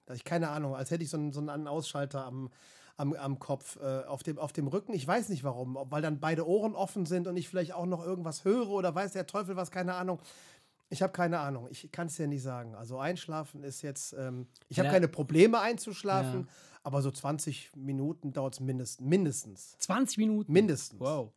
Dass 0.06 0.16
ich 0.16 0.24
keine 0.24 0.48
Ahnung, 0.50 0.74
als 0.74 0.90
hätte 0.90 1.02
ich 1.04 1.10
so 1.10 1.16
einen, 1.16 1.32
so 1.32 1.40
einen 1.40 1.66
Ausschalter 1.66 2.24
am, 2.24 2.50
am, 3.02 3.12
am 3.14 3.38
Kopf, 3.40 3.76
äh, 3.82 4.04
auf, 4.04 4.22
dem, 4.22 4.38
auf 4.38 4.52
dem 4.52 4.68
Rücken. 4.68 4.94
Ich 4.94 5.06
weiß 5.06 5.28
nicht 5.28 5.42
warum, 5.42 5.76
weil 5.90 6.02
dann 6.02 6.20
beide 6.20 6.46
Ohren 6.46 6.74
offen 6.76 7.04
sind 7.04 7.26
und 7.26 7.36
ich 7.36 7.48
vielleicht 7.48 7.74
auch 7.74 7.86
noch 7.86 8.04
irgendwas 8.04 8.44
höre 8.44 8.68
oder 8.68 8.94
weiß 8.94 9.12
der 9.12 9.26
Teufel 9.26 9.56
was, 9.56 9.70
keine 9.72 9.94
Ahnung. 9.94 10.20
Ich 10.88 11.02
habe 11.02 11.12
keine 11.12 11.40
Ahnung. 11.40 11.66
Ich 11.70 11.90
kann 11.90 12.06
es 12.06 12.16
dir 12.16 12.28
nicht 12.28 12.42
sagen. 12.42 12.74
Also 12.76 12.98
einschlafen 12.98 13.64
ist 13.64 13.82
jetzt, 13.82 14.12
ähm, 14.12 14.46
ich 14.68 14.78
habe 14.78 14.86
Ja. 14.86 14.92
keine 14.92 15.08
Probleme 15.08 15.58
einzuschlafen, 15.60 16.42
Ja. 16.42 16.46
aber 16.84 17.02
so 17.02 17.10
20 17.10 17.72
Minuten 17.74 18.32
dauert 18.32 18.54
es 18.54 18.60
mindestens. 18.60 19.04
Mindestens. 19.04 19.78
20 19.78 20.18
Minuten. 20.18 20.52
Mindestens. 20.52 21.00
Wow. 21.00 21.32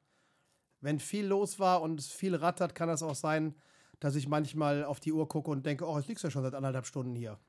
Wenn 0.81 0.99
viel 0.99 1.25
los 1.25 1.57
war 1.59 1.81
und 1.81 1.99
es 1.99 2.07
viel 2.11 2.35
rattert, 2.35 2.75
kann 2.75 2.89
das 2.89 3.01
auch 3.01 3.15
sein, 3.15 3.55
dass 3.99 4.13
ich 4.15 4.27
manchmal 4.27 4.83
auf 4.83 4.99
die 4.99 5.13
Uhr 5.13 5.27
gucke 5.27 5.49
und 5.49 5.65
denke, 5.65 5.87
oh, 5.87 5.97
jetzt 5.97 6.09
liegst 6.09 6.23
du 6.23 6.27
ja 6.27 6.31
schon 6.31 6.43
seit 6.43 6.53
anderthalb 6.53 6.85
Stunden 6.85 7.15
hier. 7.15 7.39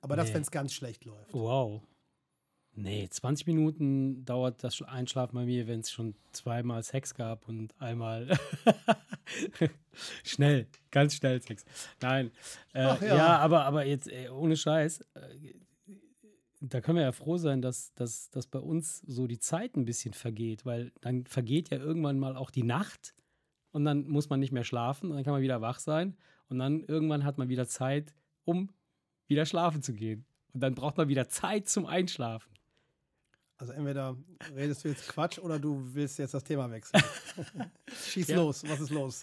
Aber 0.00 0.14
das, 0.14 0.28
Nee. 0.28 0.34
wenn 0.34 0.42
es 0.42 0.50
ganz 0.52 0.72
schlecht 0.74 1.04
läuft. 1.06 1.32
Wow. 1.34 1.80
Nee, 2.80 3.08
20 3.10 3.48
Minuten 3.48 4.24
dauert 4.24 4.62
das 4.62 4.80
Einschlafen 4.82 5.34
bei 5.34 5.44
mir, 5.44 5.66
wenn 5.66 5.80
es 5.80 5.90
schon 5.90 6.14
zweimal 6.30 6.84
Sex 6.84 7.12
gab 7.12 7.48
und 7.48 7.74
einmal 7.80 8.38
schnell, 10.22 10.68
ganz 10.92 11.16
schnell 11.16 11.42
Sex. 11.42 11.64
Nein. 12.00 12.30
Äh, 12.72 12.82
ja. 12.82 12.98
ja. 13.04 13.38
aber, 13.38 13.64
aber 13.64 13.84
jetzt 13.84 14.06
äh, 14.06 14.28
ohne 14.28 14.56
Scheiß, 14.56 15.00
äh, 15.14 15.54
da 16.60 16.80
können 16.80 16.98
wir 16.98 17.02
ja 17.02 17.10
froh 17.10 17.36
sein, 17.36 17.62
dass, 17.62 17.94
dass, 17.94 18.30
dass 18.30 18.46
bei 18.46 18.60
uns 18.60 19.00
so 19.00 19.26
die 19.26 19.40
Zeit 19.40 19.76
ein 19.76 19.84
bisschen 19.84 20.14
vergeht, 20.14 20.64
weil 20.64 20.92
dann 21.00 21.26
vergeht 21.26 21.70
ja 21.70 21.78
irgendwann 21.78 22.20
mal 22.20 22.36
auch 22.36 22.52
die 22.52 22.62
Nacht 22.62 23.12
und 23.72 23.84
dann 23.84 24.06
muss 24.06 24.30
man 24.30 24.38
nicht 24.38 24.52
mehr 24.52 24.62
schlafen 24.62 25.10
und 25.10 25.16
dann 25.16 25.24
kann 25.24 25.32
man 25.32 25.42
wieder 25.42 25.60
wach 25.60 25.80
sein 25.80 26.16
und 26.48 26.60
dann 26.60 26.84
irgendwann 26.84 27.24
hat 27.24 27.38
man 27.38 27.48
wieder 27.48 27.66
Zeit, 27.66 28.14
um 28.44 28.70
wieder 29.26 29.46
schlafen 29.46 29.82
zu 29.82 29.94
gehen. 29.94 30.26
Und 30.52 30.60
dann 30.60 30.76
braucht 30.76 30.96
man 30.96 31.08
wieder 31.08 31.28
Zeit 31.28 31.68
zum 31.68 31.84
Einschlafen. 31.84 32.57
Also 33.58 33.72
entweder 33.72 34.16
redest 34.54 34.84
du 34.84 34.88
jetzt 34.88 35.08
Quatsch 35.08 35.38
oder 35.38 35.58
du 35.58 35.82
willst 35.92 36.18
jetzt 36.20 36.32
das 36.32 36.44
Thema 36.44 36.70
wechseln. 36.70 37.02
Schieß 38.06 38.28
ja. 38.28 38.36
los, 38.36 38.62
was 38.68 38.80
ist 38.80 38.90
los? 38.90 39.22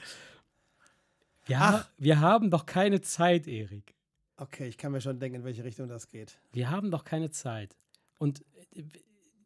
Wir, 1.45 1.57
Ach. 1.61 1.89
wir 1.97 2.19
haben 2.19 2.51
doch 2.51 2.65
keine 2.65 2.99
Zeit, 2.99 3.47
Erik. 3.47 3.95
Okay, 4.35 4.67
ich 4.67 4.77
kann 4.77 4.91
mir 4.91 4.99
schon 4.99 5.19
denken, 5.19 5.37
in 5.37 5.43
welche 5.45 5.63
Richtung 5.63 5.87
das 5.87 6.09
geht. 6.09 6.37
Wir 6.51 6.69
haben 6.69 6.91
doch 6.91 7.05
keine 7.05 7.31
Zeit. 7.31 7.77
Und 8.19 8.43
äh, 8.71 8.83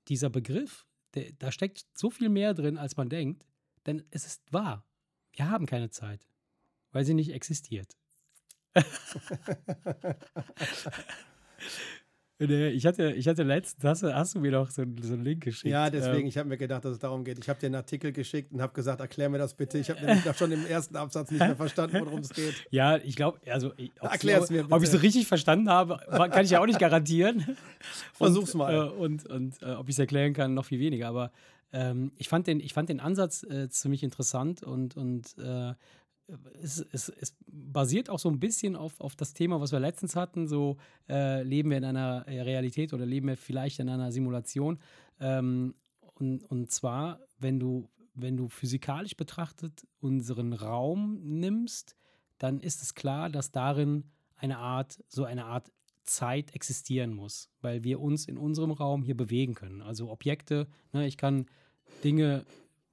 dieser 0.07 0.31
Begriff, 0.31 0.87
der, 1.13 1.33
da 1.33 1.51
steckt 1.51 1.85
so 1.93 2.09
viel 2.09 2.29
mehr 2.29 2.55
drin, 2.55 2.77
als 2.77 2.97
man 2.97 3.09
denkt, 3.09 3.45
denn 3.85 4.03
es 4.09 4.25
ist 4.25 4.41
wahr. 4.51 4.83
Wir 5.33 5.51
haben 5.51 5.67
keine 5.67 5.91
Zeit, 5.91 6.27
weil 6.91 7.05
sie 7.05 7.13
nicht 7.13 7.31
existiert. 7.31 7.95
Ich 12.41 12.85
hatte, 12.85 13.11
ich 13.11 13.27
hatte 13.27 13.43
letztens, 13.43 13.83
hast, 13.83 14.03
hast 14.03 14.33
du 14.33 14.39
mir 14.39 14.51
doch 14.51 14.69
so, 14.69 14.85
so 15.01 15.13
einen 15.13 15.25
Link 15.25 15.43
geschickt. 15.43 15.69
Ja, 15.69 15.89
deswegen, 15.89 16.21
ähm, 16.21 16.27
ich 16.27 16.37
habe 16.37 16.47
mir 16.47 16.57
gedacht, 16.57 16.85
dass 16.85 16.93
es 16.93 16.99
darum 16.99 17.25
geht. 17.25 17.37
Ich 17.37 17.49
habe 17.49 17.59
dir 17.59 17.65
einen 17.65 17.75
Artikel 17.75 18.13
geschickt 18.13 18.53
und 18.53 18.61
habe 18.61 18.71
gesagt, 18.73 19.01
erklär 19.01 19.27
mir 19.27 19.39
das 19.39 19.53
bitte. 19.53 19.77
Ich 19.77 19.89
habe 19.89 19.99
nämlich 20.05 20.37
schon 20.37 20.49
im 20.53 20.65
ersten 20.65 20.95
Absatz 20.95 21.31
nicht 21.31 21.41
mehr 21.41 21.57
verstanden, 21.57 21.99
worum 22.05 22.21
es 22.21 22.29
geht. 22.29 22.53
Ja, 22.71 22.95
ich 22.95 23.17
glaube, 23.17 23.39
also 23.51 23.73
erklär 23.99 24.41
es 24.41 24.49
mir 24.49 24.63
bitte. 24.63 24.73
Ob 24.73 24.81
ich 24.81 24.87
es 24.87 24.93
so 24.93 24.99
richtig 24.99 25.27
verstanden 25.27 25.69
habe, 25.69 25.99
kann 26.07 26.45
ich 26.45 26.51
ja 26.51 26.61
auch 26.61 26.65
nicht 26.65 26.79
garantieren. 26.79 27.57
Versuch's 28.13 28.53
mal. 28.53 28.73
Äh, 28.73 28.89
und, 28.89 29.25
und 29.25 29.61
äh, 29.61 29.71
ob 29.71 29.89
ich 29.89 29.95
es 29.95 29.99
erklären 29.99 30.33
kann, 30.33 30.53
noch 30.53 30.65
viel 30.65 30.79
weniger. 30.79 31.09
Aber 31.09 31.31
ähm, 31.73 32.13
ich, 32.17 32.29
fand 32.29 32.47
den, 32.47 32.61
ich 32.61 32.73
fand 32.73 32.87
den 32.87 33.01
Ansatz 33.01 33.43
äh, 33.43 33.69
ziemlich 33.69 34.01
interessant 34.01 34.63
und, 34.63 34.95
und 34.95 35.37
äh, 35.39 35.73
es, 36.61 36.85
es, 36.91 37.09
es, 37.09 37.35
basiert 37.47 38.09
auch 38.09 38.19
so 38.19 38.29
ein 38.29 38.39
bisschen 38.39 38.75
auf, 38.75 38.99
auf 38.99 39.15
das 39.15 39.33
Thema, 39.33 39.61
was 39.61 39.71
wir 39.71 39.79
letztens 39.79 40.15
hatten, 40.15 40.47
so 40.47 40.77
äh, 41.07 41.43
leben 41.43 41.69
wir 41.69 41.77
in 41.77 41.85
einer 41.85 42.25
Realität 42.27 42.93
oder 42.93 43.05
leben 43.05 43.27
wir 43.27 43.37
vielleicht 43.37 43.79
in 43.79 43.89
einer 43.89 44.11
Simulation. 44.11 44.79
Ähm, 45.19 45.75
und, 46.15 46.43
und 46.45 46.71
zwar, 46.71 47.19
wenn 47.39 47.59
du, 47.59 47.89
wenn 48.13 48.37
du 48.37 48.49
physikalisch 48.49 49.15
betrachtet 49.15 49.87
unseren 49.99 50.53
Raum 50.53 51.19
nimmst, 51.21 51.95
dann 52.37 52.59
ist 52.59 52.81
es 52.81 52.95
klar, 52.95 53.29
dass 53.29 53.51
darin 53.51 54.05
eine 54.35 54.57
Art, 54.57 55.03
so 55.07 55.23
eine 55.25 55.45
Art 55.45 55.71
Zeit 56.03 56.55
existieren 56.55 57.13
muss, 57.13 57.49
weil 57.61 57.83
wir 57.83 57.99
uns 57.99 58.25
in 58.25 58.37
unserem 58.37 58.71
Raum 58.71 59.03
hier 59.03 59.15
bewegen 59.15 59.53
können. 59.53 59.81
Also 59.81 60.09
Objekte, 60.09 60.67
ne, 60.91 61.05
ich 61.05 61.17
kann 61.17 61.45
Dinge 62.03 62.45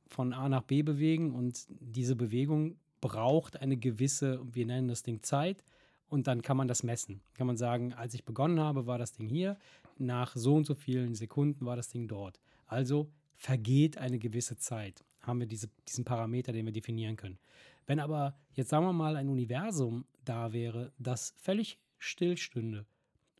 von 0.08 0.32
A 0.32 0.48
nach 0.48 0.62
B 0.62 0.82
bewegen 0.82 1.34
und 1.34 1.66
diese 1.68 2.14
Bewegung 2.14 2.76
braucht 3.00 3.60
eine 3.60 3.76
gewisse, 3.76 4.40
wir 4.52 4.66
nennen 4.66 4.88
das 4.88 5.02
Ding 5.02 5.22
Zeit, 5.22 5.62
und 6.08 6.26
dann 6.26 6.42
kann 6.42 6.56
man 6.56 6.68
das 6.68 6.82
messen. 6.82 7.20
Kann 7.34 7.46
man 7.46 7.56
sagen, 7.56 7.92
als 7.92 8.14
ich 8.14 8.24
begonnen 8.24 8.60
habe, 8.60 8.86
war 8.86 8.98
das 8.98 9.12
Ding 9.12 9.28
hier, 9.28 9.58
nach 9.98 10.36
so 10.36 10.54
und 10.54 10.64
so 10.64 10.74
vielen 10.74 11.14
Sekunden 11.14 11.66
war 11.66 11.76
das 11.76 11.88
Ding 11.88 12.06
dort. 12.06 12.40
Also 12.66 13.10
vergeht 13.34 13.98
eine 13.98 14.18
gewisse 14.18 14.56
Zeit. 14.56 15.04
Haben 15.20 15.40
wir 15.40 15.46
diese, 15.46 15.68
diesen 15.88 16.04
Parameter, 16.04 16.52
den 16.52 16.66
wir 16.66 16.72
definieren 16.72 17.16
können. 17.16 17.38
Wenn 17.86 18.00
aber 18.00 18.36
jetzt 18.54 18.70
sagen 18.70 18.84
wir 18.84 18.92
mal 18.92 19.16
ein 19.16 19.28
Universum 19.28 20.04
da 20.24 20.52
wäre, 20.52 20.92
das 20.98 21.34
völlig 21.38 21.78
stillstünde, 21.98 22.86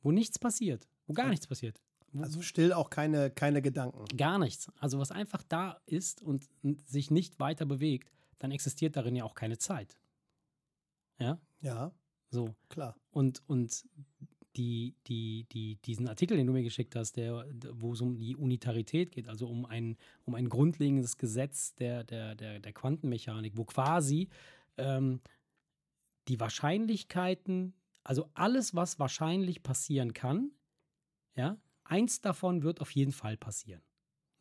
wo 0.03 0.13
nichts 0.13 0.39
passiert, 0.39 0.89
wo 1.07 1.13
gar 1.13 1.29
nichts 1.29 1.47
passiert. 1.47 1.81
Also 2.19 2.41
still 2.41 2.73
auch 2.73 2.89
keine, 2.89 3.31
keine 3.31 3.61
Gedanken. 3.61 4.05
Gar 4.17 4.39
nichts. 4.39 4.71
Also 4.79 4.99
was 4.99 5.11
einfach 5.11 5.43
da 5.43 5.81
ist 5.87 6.23
und 6.23 6.49
sich 6.87 7.11
nicht 7.11 7.39
weiter 7.39 7.67
bewegt, 7.67 8.11
dann 8.39 8.51
existiert 8.51 8.97
darin 8.97 9.17
ja 9.17 9.25
auch 9.25 9.35
keine 9.35 9.59
Zeit. 9.59 9.99
Ja? 11.19 11.41
Ja. 11.61 11.93
So. 12.31 12.55
Klar. 12.69 12.97
Und, 13.11 13.43
und 13.47 13.85
die, 14.57 14.95
die, 15.07 15.47
die, 15.53 15.77
diesen 15.77 16.09
Artikel, 16.09 16.37
den 16.37 16.47
du 16.47 16.53
mir 16.53 16.63
geschickt 16.63 16.97
hast, 16.97 17.17
der, 17.17 17.47
wo 17.73 17.93
es 17.93 18.01
um 18.01 18.17
die 18.17 18.37
Unitarität 18.37 19.13
geht, 19.13 19.29
also 19.29 19.47
um 19.49 19.67
ein, 19.67 19.97
um 20.25 20.35
ein 20.35 20.49
grundlegendes 20.49 21.17
Gesetz 21.17 21.75
der, 21.75 22.05
der, 22.05 22.35
der, 22.35 22.59
der 22.61 22.73
Quantenmechanik, 22.73 23.57
wo 23.57 23.65
quasi 23.65 24.29
ähm, 24.79 25.21
die 26.29 26.41
Wahrscheinlichkeiten, 26.41 27.75
also 28.03 28.31
alles, 28.35 28.75
was 28.75 28.99
wahrscheinlich 28.99 29.63
passieren 29.63 30.13
kann, 30.13 30.51
ja, 31.35 31.59
eins 31.85 32.21
davon 32.21 32.63
wird 32.63 32.81
auf 32.81 32.91
jeden 32.93 33.13
Fall 33.13 33.37
passieren. 33.37 33.83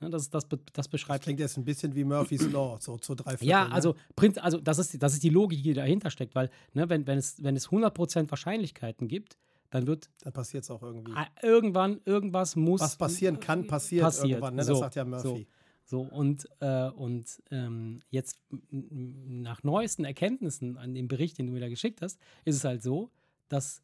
Ne, 0.06 0.12
das, 0.12 0.30
das, 0.30 0.47
das 0.74 0.88
beschreibt. 0.88 1.20
Das 1.20 1.24
klingt 1.24 1.39
jetzt 1.39 1.58
ein 1.58 1.66
bisschen 1.66 1.95
wie 1.95 2.03
Murphy's 2.03 2.41
Law, 2.51 2.78
so 2.80 2.97
zu 2.97 3.16
drei 3.16 3.32
Viertel, 3.32 3.47
Ja, 3.47 3.68
also, 3.68 3.95
ne? 4.22 4.43
also 4.43 4.60
das, 4.60 4.78
ist, 4.78 5.01
das 5.01 5.14
ist 5.14 5.24
die 5.24 5.30
Logik, 5.30 5.64
die 5.64 5.74
dahinter 5.74 6.12
steckt, 6.12 6.36
weil 6.36 6.49
ne, 6.74 6.88
wenn, 6.89 7.08
wenn, 7.08 7.18
es, 7.18 7.43
wenn 7.43 7.56
es 7.56 7.70
100% 7.70 8.30
Wahrscheinlichkeiten 8.30 9.08
gibt, 9.08 9.38
dann 9.72 9.88
wird. 9.88 10.10
Dann 10.22 10.32
passiert 10.32 10.64
es 10.64 10.70
auch 10.70 10.84
irgendwie. 10.84 11.12
Irgendwann, 11.41 12.01
irgendwas 12.06 12.56
muss. 12.56 12.82
Was 12.82 12.97
passieren 12.97 13.39
kann, 13.39 13.66
passiert, 13.66 14.03
passiert. 14.03 14.30
irgendwann, 14.30 14.53
ne? 14.53 14.60
das 14.60 14.68
so, 14.68 14.76
sagt 14.76 14.95
ja 14.95 15.06
Murphy. 15.06 15.47
So, 15.86 16.06
so 16.06 16.16
und, 16.16 16.47
äh, 16.60 16.89
und 16.89 17.41
ähm, 17.49 18.01
jetzt 18.12 18.38
nach 18.70 19.64
neuesten 19.64 20.06
Erkenntnissen 20.06 20.78
an 20.78 20.93
dem 20.93 21.08
Bericht, 21.08 21.39
den 21.39 21.47
du 21.47 21.53
mir 21.53 21.62
da 21.62 21.70
geschickt 21.70 22.01
hast, 22.03 22.20
ist 22.43 22.58
es 22.58 22.64
halt 22.64 22.84
so, 22.84 23.10
dass 23.49 23.82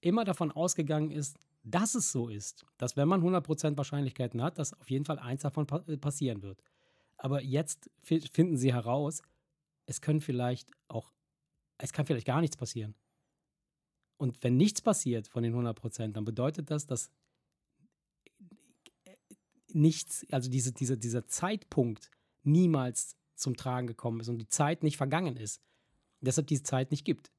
immer 0.00 0.24
davon 0.24 0.50
ausgegangen 0.50 1.12
ist, 1.12 1.38
dass 1.66 1.96
es 1.96 2.12
so 2.12 2.28
ist, 2.28 2.64
dass 2.78 2.96
wenn 2.96 3.08
man 3.08 3.22
100% 3.22 3.76
Wahrscheinlichkeiten 3.76 4.40
hat, 4.40 4.58
dass 4.58 4.72
auf 4.72 4.88
jeden 4.88 5.04
Fall 5.04 5.18
eins 5.18 5.42
davon 5.42 5.66
äh, 5.88 5.96
passieren 5.96 6.42
wird. 6.42 6.62
Aber 7.18 7.42
jetzt 7.42 7.90
finden 8.02 8.56
sie 8.56 8.72
heraus, 8.72 9.20
es 9.86 10.00
können 10.00 10.20
vielleicht 10.20 10.70
auch, 10.86 11.12
es 11.78 11.92
kann 11.92 12.06
vielleicht 12.06 12.26
gar 12.26 12.40
nichts 12.40 12.56
passieren. 12.56 12.94
Und 14.16 14.42
wenn 14.44 14.56
nichts 14.56 14.80
passiert 14.80 15.26
von 15.26 15.42
den 15.42 15.54
100%, 15.54 16.12
dann 16.12 16.24
bedeutet 16.24 16.70
das, 16.70 16.86
dass 16.86 17.10
nichts, 19.72 20.24
also 20.30 20.48
diese, 20.48 20.72
diese, 20.72 20.96
dieser 20.96 21.26
Zeitpunkt 21.26 22.10
niemals 22.44 23.16
zum 23.34 23.56
Tragen 23.56 23.88
gekommen 23.88 24.20
ist 24.20 24.28
und 24.28 24.38
die 24.38 24.48
Zeit 24.48 24.82
nicht 24.82 24.96
vergangen 24.96 25.36
ist. 25.36 25.60
Deshalb 26.20 26.46
diese 26.46 26.62
Zeit 26.62 26.92
nicht 26.92 27.04
gibt 27.04 27.30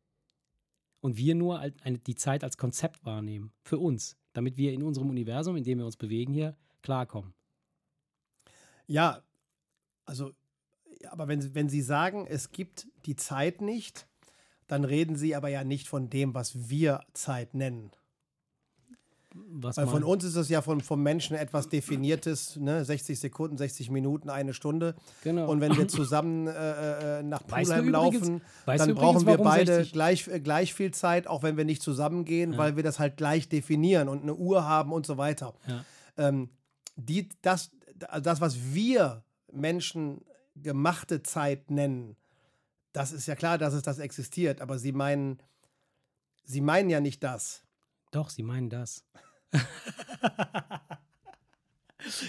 und 1.01 1.17
wir 1.17 1.35
nur 1.35 1.69
die 2.05 2.15
Zeit 2.15 2.43
als 2.43 2.57
Konzept 2.57 3.05
wahrnehmen 3.05 3.51
für 3.63 3.77
uns, 3.77 4.17
damit 4.33 4.57
wir 4.57 4.73
in 4.73 4.83
unserem 4.83 5.09
Universum, 5.09 5.55
in 5.55 5.63
dem 5.63 5.79
wir 5.79 5.85
uns 5.85 5.97
bewegen 5.97 6.33
hier, 6.33 6.57
klarkommen. 6.81 7.33
Ja, 8.87 9.21
also, 10.05 10.31
aber 11.09 11.27
wenn, 11.27 11.53
wenn 11.53 11.69
Sie 11.69 11.81
sagen, 11.81 12.25
es 12.27 12.51
gibt 12.51 12.87
die 13.05 13.15
Zeit 13.15 13.61
nicht, 13.61 14.07
dann 14.67 14.83
reden 14.83 15.15
Sie 15.15 15.35
aber 15.35 15.49
ja 15.49 15.63
nicht 15.63 15.87
von 15.87 16.09
dem, 16.09 16.33
was 16.33 16.69
wir 16.69 17.01
Zeit 17.13 17.53
nennen. 17.53 17.91
Was 19.49 19.77
Weil 19.77 19.87
von 19.87 20.03
uns 20.03 20.23
ist 20.23 20.35
es 20.35 20.49
ja 20.49 20.61
von, 20.61 20.81
vom 20.81 21.01
Menschen 21.01 21.35
etwas 21.35 21.69
Definiertes, 21.69 22.57
ne? 22.57 22.83
60 22.83 23.19
Sekunden, 23.19 23.57
60 23.57 23.89
Minuten, 23.89 24.29
eine 24.29 24.53
Stunde. 24.53 24.95
Genau. 25.23 25.49
Und 25.49 25.61
wenn 25.61 25.75
wir 25.77 25.87
zusammen 25.87 26.47
äh, 26.47 27.19
äh 27.19 27.23
nach 27.23 27.45
Pulheim 27.45 27.89
laufen, 27.89 28.41
dann 28.65 28.95
brauchen 28.95 29.25
wir 29.25 29.37
beide 29.37 29.85
gleich, 29.85 30.27
äh, 30.27 30.39
gleich 30.39 30.73
viel 30.73 30.91
Zeit, 30.91 31.27
auch 31.27 31.43
wenn 31.43 31.57
wir 31.57 31.65
nicht 31.65 31.81
zusammengehen, 31.81 32.53
ja. 32.53 32.57
weil 32.57 32.75
wir 32.75 32.83
das 32.83 32.99
halt 32.99 33.17
gleich 33.17 33.49
definieren 33.49 34.09
und 34.09 34.23
eine 34.23 34.35
Uhr 34.35 34.65
haben 34.65 34.91
und 34.91 35.05
so 35.05 35.17
weiter. 35.17 35.53
Ja. 35.67 35.85
Ähm, 36.17 36.49
die, 36.95 37.29
das, 37.41 37.71
das, 38.21 38.41
was 38.41 38.57
wir 38.73 39.23
Menschen 39.51 40.21
gemachte 40.55 41.23
Zeit 41.23 41.71
nennen, 41.71 42.15
das 42.93 43.11
ist 43.11 43.27
ja 43.27 43.35
klar, 43.35 43.57
dass 43.57 43.73
es 43.73 43.83
das 43.83 43.99
existiert, 43.99 44.61
aber 44.61 44.79
sie 44.79 44.91
meinen, 44.91 45.39
sie 46.43 46.61
meinen 46.61 46.89
ja 46.89 46.99
nicht 46.99 47.23
das. 47.23 47.63
Doch, 48.11 48.29
sie 48.29 48.43
meinen 48.43 48.69
das. 48.69 49.03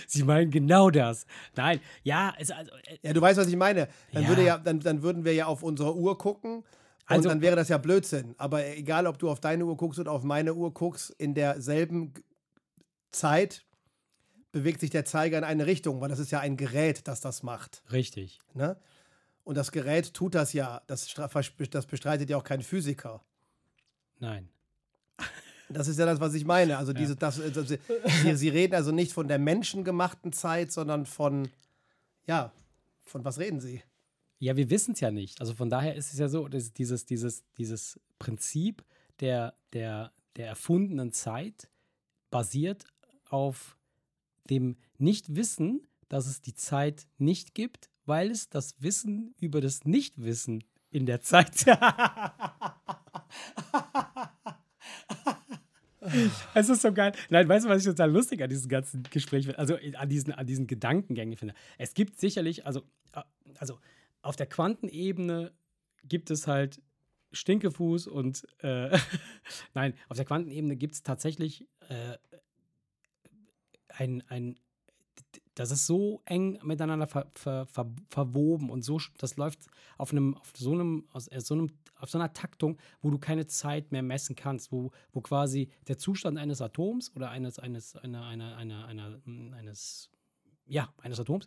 Sie 0.06 0.24
meinen 0.24 0.50
genau 0.50 0.90
das. 0.90 1.26
Nein, 1.56 1.80
ja, 2.02 2.34
es, 2.38 2.50
also, 2.50 2.70
äh, 2.84 2.98
ja, 3.02 3.12
du 3.12 3.20
weißt, 3.20 3.38
was 3.38 3.48
ich 3.48 3.56
meine. 3.56 3.88
Dann, 4.12 4.24
ja. 4.24 4.28
Würde 4.28 4.44
ja, 4.44 4.58
dann, 4.58 4.80
dann 4.80 5.02
würden 5.02 5.24
wir 5.24 5.34
ja 5.34 5.46
auf 5.46 5.62
unsere 5.62 5.96
Uhr 5.96 6.18
gucken. 6.18 6.56
Und 6.56 6.64
also, 7.06 7.28
dann 7.28 7.40
wäre 7.40 7.56
das 7.56 7.68
ja 7.68 7.78
Blödsinn. 7.78 8.34
Aber 8.38 8.66
egal, 8.66 9.06
ob 9.06 9.18
du 9.18 9.30
auf 9.30 9.40
deine 9.40 9.64
Uhr 9.64 9.76
guckst 9.76 9.98
oder 9.98 10.12
auf 10.12 10.24
meine 10.24 10.54
Uhr 10.54 10.74
guckst, 10.74 11.10
in 11.18 11.34
derselben 11.34 12.12
Zeit 13.10 13.64
bewegt 14.52 14.80
sich 14.80 14.90
der 14.90 15.04
Zeiger 15.04 15.38
in 15.38 15.44
eine 15.44 15.66
Richtung, 15.66 16.00
weil 16.00 16.08
das 16.08 16.18
ist 16.18 16.30
ja 16.30 16.40
ein 16.40 16.56
Gerät, 16.56 17.06
das 17.08 17.20
das 17.20 17.42
macht. 17.42 17.82
Richtig. 17.92 18.40
Ne? 18.54 18.76
Und 19.44 19.56
das 19.56 19.72
Gerät 19.72 20.12
tut 20.12 20.34
das 20.34 20.52
ja. 20.52 20.82
Das, 20.86 21.14
das 21.70 21.86
bestreitet 21.86 22.28
ja 22.28 22.36
auch 22.36 22.44
kein 22.44 22.62
Physiker. 22.62 23.24
Nein. 24.18 24.50
Das 25.70 25.88
ist 25.88 25.98
ja 25.98 26.06
das, 26.06 26.20
was 26.20 26.34
ich 26.34 26.44
meine. 26.44 26.78
Also, 26.78 26.92
diese, 26.92 27.16
das, 27.16 27.40
das, 27.52 27.68
sie, 27.68 28.36
sie 28.36 28.48
reden 28.48 28.74
also 28.74 28.90
nicht 28.90 29.12
von 29.12 29.28
der 29.28 29.38
menschengemachten 29.38 30.32
Zeit, 30.32 30.72
sondern 30.72 31.06
von, 31.06 31.48
ja, 32.26 32.52
von 33.04 33.24
was 33.24 33.38
reden 33.38 33.60
sie? 33.60 33.82
Ja, 34.38 34.56
wir 34.56 34.70
wissen 34.70 34.94
es 34.94 35.00
ja 35.00 35.10
nicht. 35.10 35.40
Also 35.40 35.54
von 35.54 35.68
daher 35.68 35.96
ist 35.96 36.12
es 36.12 36.18
ja 36.18 36.28
so, 36.28 36.48
dass 36.48 36.72
dieses, 36.72 37.06
dieses, 37.06 37.44
dieses 37.56 38.00
Prinzip 38.18 38.84
der, 39.20 39.54
der, 39.72 40.12
der 40.36 40.46
erfundenen 40.46 41.12
Zeit 41.12 41.68
basiert 42.30 42.84
auf 43.28 43.76
dem 44.48 44.76
Nichtwissen, 44.96 45.86
dass 46.08 46.26
es 46.26 46.40
die 46.40 46.54
Zeit 46.54 47.06
nicht 47.18 47.54
gibt, 47.54 47.90
weil 48.06 48.30
es 48.30 48.48
das 48.48 48.80
Wissen 48.80 49.34
über 49.38 49.60
das 49.60 49.84
Nichtwissen 49.84 50.64
in 50.90 51.04
der 51.04 51.20
Zeit. 51.20 51.66
Es 56.54 56.68
ist 56.68 56.82
so 56.82 56.92
geil. 56.92 57.12
Nein, 57.28 57.48
weißt 57.48 57.66
du, 57.66 57.68
was 57.68 57.82
ich 57.82 57.88
total 57.88 58.10
lustig 58.10 58.42
an 58.42 58.48
diesem 58.48 58.68
ganzen 58.68 59.02
Gespräch 59.04 59.46
finde? 59.46 59.58
Also 59.58 59.76
an 59.96 60.08
diesen, 60.08 60.32
an 60.32 60.46
diesen 60.46 60.66
Gedankengängen 60.66 61.36
finde. 61.36 61.54
Es 61.76 61.94
gibt 61.94 62.18
sicherlich, 62.20 62.66
also, 62.66 62.82
äh, 63.14 63.22
also 63.58 63.78
auf 64.22 64.36
der 64.36 64.46
Quantenebene 64.46 65.52
gibt 66.04 66.30
es 66.30 66.46
halt 66.46 66.80
Stinkefuß 67.32 68.06
und 68.06 68.46
äh, 68.62 68.96
nein, 69.74 69.94
auf 70.08 70.16
der 70.16 70.24
Quantenebene 70.24 70.76
gibt 70.76 70.94
es 70.94 71.02
tatsächlich 71.02 71.66
äh, 71.88 72.16
ein, 73.88 74.22
ein, 74.28 74.58
das 75.54 75.70
ist 75.70 75.86
so 75.86 76.22
eng 76.24 76.58
miteinander 76.62 77.06
ver, 77.06 77.30
ver, 77.34 77.66
ver, 77.66 77.90
verwoben 78.10 78.70
und 78.70 78.82
so, 78.82 79.00
das 79.18 79.36
läuft 79.36 79.66
auf 79.98 80.12
einem, 80.12 80.36
auf 80.36 80.52
so 80.56 80.72
einem, 80.72 81.06
aus, 81.12 81.24
so 81.24 81.54
einem, 81.54 81.70
auf 81.98 82.10
so 82.10 82.18
einer 82.18 82.32
Taktung, 82.32 82.78
wo 83.00 83.10
du 83.10 83.18
keine 83.18 83.46
Zeit 83.46 83.92
mehr 83.92 84.02
messen 84.02 84.36
kannst, 84.36 84.72
wo, 84.72 84.90
wo 85.12 85.20
quasi 85.20 85.68
der 85.88 85.98
Zustand 85.98 86.38
eines 86.38 86.60
Atoms 86.60 87.14
oder 87.14 87.30
eines, 87.30 87.58
eines, 87.58 87.96
einer, 87.96 88.24
einer, 88.24 88.56
einer, 88.56 88.86
einer, 88.86 89.20
eines, 89.56 90.10
ja, 90.66 90.92
eines 91.02 91.20
Atoms 91.20 91.46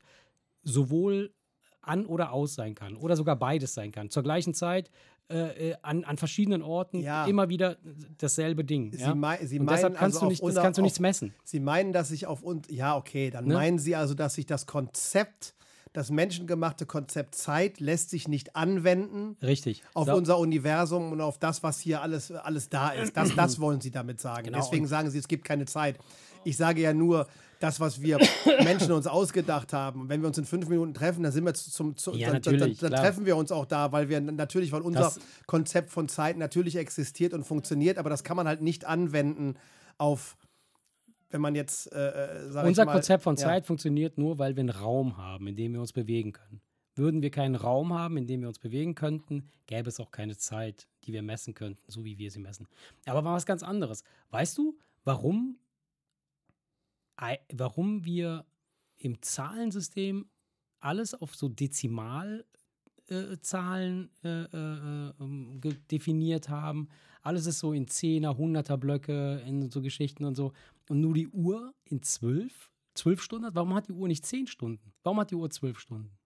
sowohl 0.64 1.34
an 1.82 2.06
oder 2.06 2.32
aus 2.32 2.54
sein 2.54 2.76
kann 2.76 2.96
oder 2.96 3.16
sogar 3.16 3.36
beides 3.36 3.74
sein 3.74 3.92
kann. 3.92 4.10
Zur 4.10 4.24
gleichen 4.24 4.54
Zeit 4.54 4.92
äh, 5.30 5.70
äh, 5.70 5.76
an, 5.82 6.04
an 6.04 6.18
verschiedenen 6.18 6.62
Orten 6.62 7.00
ja. 7.00 7.26
immer 7.26 7.50
wieder 7.50 7.78
dasselbe 8.18 8.66
Ding. 8.66 8.92
Sie, 8.92 9.00
ja? 9.00 9.16
mei 9.16 9.44
Sie 9.46 9.60
meinen, 9.60 9.94
kannst 9.94 10.02
also 10.02 10.20
du 10.20 10.26
nicht, 10.28 10.44
das 10.44 10.56
kannst 10.56 10.78
du 10.78 10.82
nichts 10.82 11.00
messen. 11.00 11.34
Sie 11.44 11.60
meinen, 11.60 11.94
dass 11.94 12.10
sich 12.10 12.28
auf 12.28 12.44
und 12.44 12.70
ja, 12.70 12.98
okay, 12.98 13.30
dann 13.30 13.46
ne? 13.46 13.54
meinen 13.54 13.80
Sie 13.80 13.96
also, 13.96 14.14
dass 14.14 14.36
sich 14.36 14.46
das 14.46 14.68
Konzept 14.68 15.56
das 15.94 16.10
menschengemachte 16.10 16.86
Konzept 16.86 17.36
Zeit 17.36 17.80
lässt 17.80 18.10
sich 18.10 18.28
nicht 18.28 18.56
anwenden. 18.56 19.36
Richtig. 19.42 19.84
Auf 19.94 20.08
so. 20.08 20.16
unser 20.16 20.40
Universum 20.40 21.12
und 21.12 21.22
auf 21.22 21.38
das, 21.38 21.64
was 21.64 21.80
hier 21.80 22.02
alles, 22.02 22.32
alles 22.32 22.70
da 22.70 22.90
ist. 22.90 23.16
Das, 23.18 23.34
das 23.36 23.60
wollen 23.60 23.82
Sie 23.82 23.92
damit 23.92 24.22
sagen. 24.22 24.46
Genau. 24.46 24.60
Deswegen 24.60 24.88
sagen 24.88 25.10
Sie, 25.10 25.18
es 25.18 25.28
gibt 25.28 25.44
keine 25.44 25.66
Zeit. 25.66 25.98
Ich 26.44 26.58
sage 26.58 26.82
ja 26.82 26.94
nur, 26.94 27.28
das, 27.62 27.80
was 27.80 28.02
wir 28.02 28.18
Menschen 28.64 28.92
uns 28.92 29.08
ausgedacht 29.08 29.74
haben. 29.74 30.10
Wenn 30.10 30.22
wir 30.22 30.28
uns 30.28 30.38
in 30.38 30.46
fünf 30.46 30.68
Minuten 30.68 30.94
treffen, 30.94 31.24
dann 31.24 31.32
sind 31.32 31.46
wir 31.46 31.54
zum, 31.54 31.96
zum 31.96 32.16
ja, 32.16 32.32
dann, 32.32 32.58
dann, 32.58 32.76
dann 32.76 32.92
treffen 32.92 33.26
wir 33.26 33.38
uns 33.38 33.52
auch 33.52 33.66
da, 33.66 33.92
weil 33.92 34.10
wir 34.10 34.20
natürlich, 34.20 34.72
weil 34.72 34.82
unser 34.82 35.02
das 35.02 35.20
Konzept 35.46 35.92
von 35.92 36.10
Zeit 36.10 36.38
natürlich 36.38 36.76
existiert 36.76 37.34
und 37.34 37.44
funktioniert, 37.44 37.98
aber 37.98 38.10
das 38.10 38.24
kann 38.24 38.36
man 38.36 38.48
halt 38.48 38.62
nicht 38.62 38.86
anwenden 38.86 39.56
auf 39.98 40.36
wenn 41.32 41.42
man 41.42 41.56
jetzt, 41.56 41.92
äh, 41.92 42.50
äh 42.50 42.66
Unser 42.66 42.86
mal, 42.86 42.94
Konzept 42.94 43.24
von 43.24 43.38
Zeit 43.38 43.64
ja. 43.64 43.68
funktioniert 43.68 44.18
nur, 44.18 44.40
weil 44.40 44.56
wir 44.56 44.62
einen 44.62 44.70
Raum 44.70 45.18
haben, 45.18 45.48
in 45.48 45.56
dem 45.56 45.74
wir 45.74 45.82
uns 45.82 45.94
bewegen 45.94 46.34
können. 46.34 46.62
Würden 46.96 47.22
wir 47.22 47.32
keinen 47.32 47.56
Raum 47.56 47.94
haben, 47.94 48.18
in 48.18 48.28
dem 48.28 48.42
wir 48.42 48.50
uns 48.50 48.60
bewegen 48.60 48.96
könnten, 48.96 49.48
gäbe 49.66 49.88
es 49.88 50.00
auch 50.00 50.12
keine 50.12 50.38
Zeit, 50.38 50.88
die 51.06 51.14
wir 51.14 51.22
messen 51.22 51.54
könnten, 51.54 51.90
so 51.90 52.04
wie 52.04 52.18
wir 52.18 52.30
sie 52.30 52.40
messen. 52.40 52.68
Aber 53.06 53.22
mal 53.22 53.34
was 53.34 53.46
ganz 53.46 53.64
anderes. 53.64 54.04
Weißt 54.30 54.58
du, 54.58 54.78
warum 55.06 55.58
warum 57.54 58.06
wir 58.06 58.46
im 58.98 59.22
Zahlensystem 59.22 60.30
alles 60.80 61.14
auf 61.14 61.36
so 61.36 61.50
Dezimalzahlen 61.50 62.46
äh, 64.24 64.30
äh, 64.30 65.10
äh, 65.10 65.74
definiert 65.92 66.50
haben. 66.50 66.90
Alles 67.22 67.46
ist 67.46 67.60
so 67.60 67.74
in 67.74 67.88
Zehner, 67.88 68.38
Hunderter 68.38 68.78
Blöcke, 68.78 69.44
in 69.46 69.70
so 69.70 69.82
Geschichten 69.82 70.26
und 70.26 70.36
so. 70.36 70.54
Und 70.90 71.02
nur 71.02 71.14
die 71.14 71.28
Uhr 71.28 71.74
in 71.86 72.02
zwölf, 72.02 72.72
zwölf 72.94 73.22
Stunden 73.22 73.46
hat. 73.46 73.56
Warum 73.56 73.74
hat 73.74 73.88
die 73.88 73.94
Uhr 73.94 74.08
nicht 74.08 74.26
zehn 74.26 74.48
Stunden? 74.48 74.94
Warum 75.04 75.20
hat 75.20 75.32
die 75.32 75.36
Uhr 75.36 75.50
zwölf 75.50 75.80
Stunden? 75.80 76.18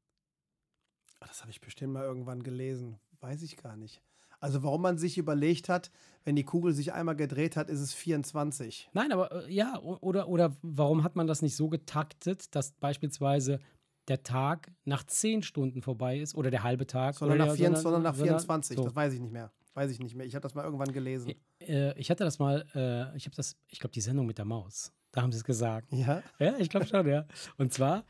Das 1.19 1.41
habe 1.41 1.51
ich 1.51 1.61
bestimmt 1.61 1.93
mal 1.93 2.03
irgendwann 2.03 2.43
gelesen. 2.43 2.99
Weiß 3.19 3.41
ich 3.41 3.57
gar 3.57 3.75
nicht. 3.75 4.01
Also 4.39 4.63
warum 4.63 4.81
man 4.81 4.97
sich 4.97 5.17
überlegt 5.17 5.69
hat, 5.69 5.91
wenn 6.23 6.35
die 6.35 6.43
Kugel 6.43 6.73
sich 6.73 6.93
einmal 6.93 7.15
gedreht 7.15 7.55
hat, 7.55 7.69
ist 7.69 7.79
es 7.79 7.93
24. 7.93 8.89
Nein, 8.93 9.11
aber 9.11 9.47
äh, 9.47 9.53
ja, 9.53 9.79
oder, 9.79 10.27
oder 10.27 10.55
warum 10.61 11.03
hat 11.03 11.15
man 11.15 11.25
das 11.25 11.41
nicht 11.41 11.55
so 11.55 11.69
getaktet, 11.69 12.53
dass 12.53 12.73
beispielsweise 12.73 13.59
der 14.07 14.21
Tag 14.23 14.71
nach 14.83 15.03
10 15.03 15.41
Stunden 15.41 15.81
vorbei 15.81 16.19
ist 16.19 16.35
oder 16.35 16.51
der 16.51 16.63
halbe 16.63 16.85
Tag? 16.85 17.15
Sondern, 17.15 17.39
oder 17.39 17.47
nach, 17.47 17.55
24, 17.55 17.83
sondern 17.83 18.03
nach 18.03 18.15
24, 18.15 18.77
so. 18.77 18.83
das 18.83 18.95
weiß 18.95 19.13
ich 19.13 19.19
nicht 19.19 19.33
mehr. 19.33 19.51
Weiß 19.75 19.91
ich 19.91 19.99
nicht 19.99 20.15
mehr. 20.15 20.25
Ich 20.25 20.33
habe 20.33 20.41
das 20.41 20.55
mal 20.55 20.63
irgendwann 20.63 20.91
gelesen. 20.91 21.35
Äh, 21.59 21.97
ich 21.99 22.09
hatte 22.09 22.23
das 22.23 22.39
mal, 22.39 22.65
äh, 22.73 23.15
ich 23.15 23.25
habe 23.25 23.35
das, 23.35 23.57
ich 23.69 23.79
glaube, 23.79 23.93
die 23.93 24.01
Sendung 24.01 24.25
mit 24.25 24.37
der 24.37 24.45
Maus. 24.45 24.91
Da 25.11 25.21
haben 25.21 25.31
sie 25.31 25.37
es 25.37 25.43
gesagt. 25.43 25.93
Ja? 25.93 26.23
Ja, 26.39 26.57
ich 26.57 26.69
glaube 26.69 26.87
schon, 26.87 27.07
ja. 27.07 27.27
Und 27.57 27.73
zwar 27.73 28.05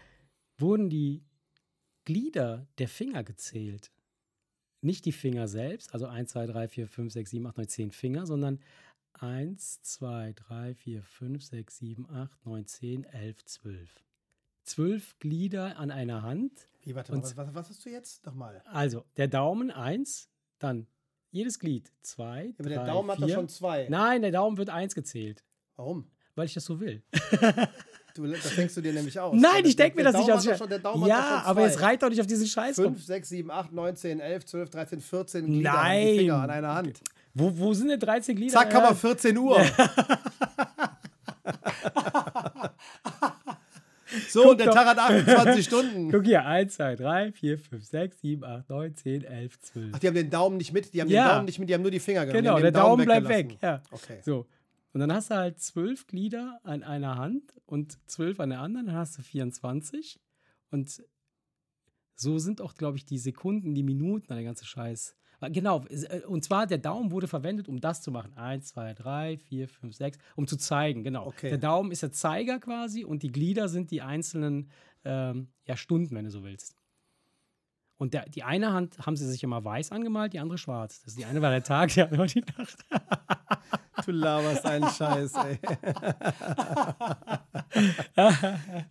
wurden 0.57 0.89
die 0.89 1.25
Glieder 2.05 2.67
der 2.77 2.87
Finger 2.87 3.23
gezählt 3.23 3.91
nicht 4.85 5.05
die 5.05 5.11
Finger 5.11 5.47
selbst, 5.47 5.93
also 5.93 6.05
1, 6.05 6.31
2, 6.31 6.45
3, 6.45 6.67
4, 6.67 6.87
5, 6.87 7.13
6, 7.13 7.31
7, 7.31 7.47
8, 7.47 7.57
9, 7.57 7.67
10 7.67 7.91
Finger, 7.91 8.25
sondern 8.25 8.59
1, 9.13 9.81
2, 9.81 10.33
3, 10.33 10.75
4, 10.75 11.03
5, 11.03 11.43
6, 11.43 11.77
7, 11.77 12.09
8, 12.09 12.45
9, 12.45 12.65
10, 12.65 13.03
11, 13.05 13.45
12. 13.45 14.05
Zwölf 14.63 15.19
Glieder 15.19 15.77
an 15.77 15.91
einer 15.91 16.21
Hand. 16.21 16.69
Wie, 16.81 16.95
warte 16.95 17.11
mal, 17.11 17.21
was, 17.21 17.35
was, 17.35 17.53
was, 17.53 17.69
hast 17.69 17.85
du 17.85 17.89
jetzt? 17.89 18.25
Nochmal. 18.25 18.61
Also, 18.65 19.05
der 19.17 19.27
Daumen 19.27 19.71
1, 19.71 20.29
dann 20.59 20.87
jedes 21.35 21.59
Glied 21.59 21.91
2, 22.01 22.43
ja, 22.45 22.51
Aber 22.57 22.69
der 22.69 22.85
Daumen 22.85 23.09
vier. 23.09 23.15
hat 23.15 23.29
doch 23.29 23.35
schon 23.35 23.49
zwei. 23.49 23.87
Nein, 23.89 24.21
der 24.21 24.31
Daumen 24.31 24.57
wird 24.57 24.69
1 24.69 24.95
gezählt. 24.95 25.43
Warum? 25.75 26.07
Weil 26.33 26.45
ich 26.45 26.53
das 26.53 26.65
so 26.65 26.79
will. 26.79 27.03
Du, 28.15 28.25
das 28.25 28.55
denkst 28.55 28.73
du 28.75 28.79
dir 28.79 28.93
nämlich 28.93 29.19
aus. 29.19 29.35
Nein, 29.37 29.65
ich 29.65 29.75
denke 29.75 29.97
mir 29.97 30.05
das 30.05 30.15
nicht 30.15 30.31
aus. 30.31 30.45
ja, 30.45 31.43
aber 31.45 31.63
jetzt 31.63 31.81
reit 31.81 32.01
doch 32.01 32.07
nicht 32.07 32.21
auf 32.21 32.27
diesen 32.27 32.47
Scheiß 32.47 32.77
5, 32.77 33.03
6, 33.03 33.27
7, 33.27 33.51
8, 33.51 33.73
9, 33.73 33.95
10, 33.97 34.19
11, 34.21 34.45
12, 34.45 34.69
13, 34.69 35.01
14 35.01 35.45
Glieder 35.45 35.73
Nein. 35.73 36.07
an 36.07 36.15
Finger 36.15 36.35
an 36.35 36.49
einer 36.49 36.75
Hand. 36.75 37.01
Wo, 37.33 37.51
wo 37.57 37.73
sind 37.73 37.89
denn 37.89 37.99
13 37.99 38.37
Glieder? 38.37 38.53
Zack, 38.53 38.71
wir 38.71 38.95
14 38.95 39.37
Uhr. 39.37 39.59
so, 44.29 44.41
Guck 44.41 44.51
und 44.51 44.59
der 44.59 44.71
Tag 44.71 44.87
hat 44.87 44.97
28 44.97 45.65
Stunden. 45.65 46.11
Guck 46.11 46.25
hier, 46.25 46.45
1, 46.45 46.75
2, 46.75 46.95
3, 46.95 47.31
4, 47.31 47.59
5, 47.59 47.85
6, 47.85 48.21
7, 48.21 48.43
8, 48.43 48.69
9, 48.69 48.95
10, 48.95 49.23
11, 49.23 49.59
12. 49.59 49.91
Ach, 49.93 49.99
die 49.99 50.07
haben 50.07 50.15
den 50.15 50.29
Daumen 50.29 50.57
nicht 50.57 50.73
mit, 50.73 50.93
die 50.93 51.01
haben 51.01 51.09
ja. 51.09 51.23
den 51.23 51.29
Daumen 51.29 51.45
nicht 51.45 51.59
mit, 51.59 51.69
die 51.69 51.73
haben 51.73 51.81
nur 51.81 51.91
die 51.91 51.99
Finger 51.99 52.25
genommen. 52.25 52.43
Genau, 52.43 52.59
der 52.59 52.71
Daumen, 52.71 53.05
Daumen 53.05 53.05
bleibt 53.05 53.29
weg. 53.29 53.57
Ja. 53.61 53.81
Okay. 53.91 54.19
So. 54.23 54.45
Und 54.93 55.01
dann 55.01 55.11
hast 55.13 55.29
du 55.29 55.35
halt 55.35 55.59
zwölf 55.59 56.07
Glieder 56.07 56.59
an 56.63 56.81
einer 56.81 57.17
Hand 57.17 57.53
und 57.65 57.97
zwölf 58.09 58.39
an 58.39 58.49
der 58.49 58.61
anderen, 58.61 58.87
dann 58.87 58.95
hast 58.95 59.17
du 59.17 59.21
24. 59.21 60.19
Und 60.71 61.03
so 62.15 62.37
sind 62.37 62.61
auch, 62.61 62.75
glaube 62.75 62.97
ich, 62.97 63.05
die 63.05 63.17
Sekunden, 63.17 63.75
die 63.75 63.83
Minuten, 63.83 64.33
der 64.33 64.43
ganze 64.43 64.65
Scheiß. 64.65 65.15
Genau, 65.49 65.85
äh, 65.85 66.21
und 66.27 66.43
zwar 66.43 66.67
der 66.67 66.77
Daumen 66.77 67.11
wurde 67.11 67.27
verwendet, 67.27 67.67
um 67.67 67.79
das 67.79 68.01
zu 68.01 68.11
machen. 68.11 68.33
Eins, 68.35 68.67
zwei, 68.67 68.93
drei, 68.93 69.37
vier, 69.37 69.67
fünf, 69.67 69.95
sechs, 69.95 70.17
um 70.35 70.47
zu 70.47 70.57
zeigen, 70.57 71.03
genau. 71.03 71.27
Okay. 71.27 71.49
Der 71.49 71.57
Daumen 71.57 71.91
ist 71.91 72.03
der 72.03 72.11
Zeiger 72.11 72.59
quasi 72.59 73.03
und 73.03 73.23
die 73.23 73.31
Glieder 73.31 73.69
sind 73.69 73.91
die 73.91 74.01
einzelnen 74.01 74.69
ähm, 75.03 75.47
ja, 75.65 75.75
Stunden, 75.75 76.15
wenn 76.15 76.25
du 76.25 76.31
so 76.31 76.43
willst. 76.43 76.75
Und 77.97 78.13
der, 78.13 78.27
die 78.27 78.43
eine 78.43 78.73
Hand 78.73 79.05
haben 79.05 79.15
sie 79.15 79.27
sich 79.27 79.43
immer 79.43 79.63
weiß 79.63 79.91
angemalt, 79.91 80.33
die 80.33 80.39
andere 80.39 80.57
schwarz. 80.57 81.01
Das, 81.03 81.15
die 81.15 81.25
eine 81.25 81.41
war 81.41 81.49
der 81.49 81.63
Tag, 81.63 81.93
die 81.93 82.01
andere 82.01 82.19
war 82.19 82.27
die 82.27 82.43
Nacht. 82.57 82.77
Du 84.05 84.11
laberst 84.11 84.65
einen 84.65 84.89
Scheiß, 84.89 85.33
ey. 85.35 85.57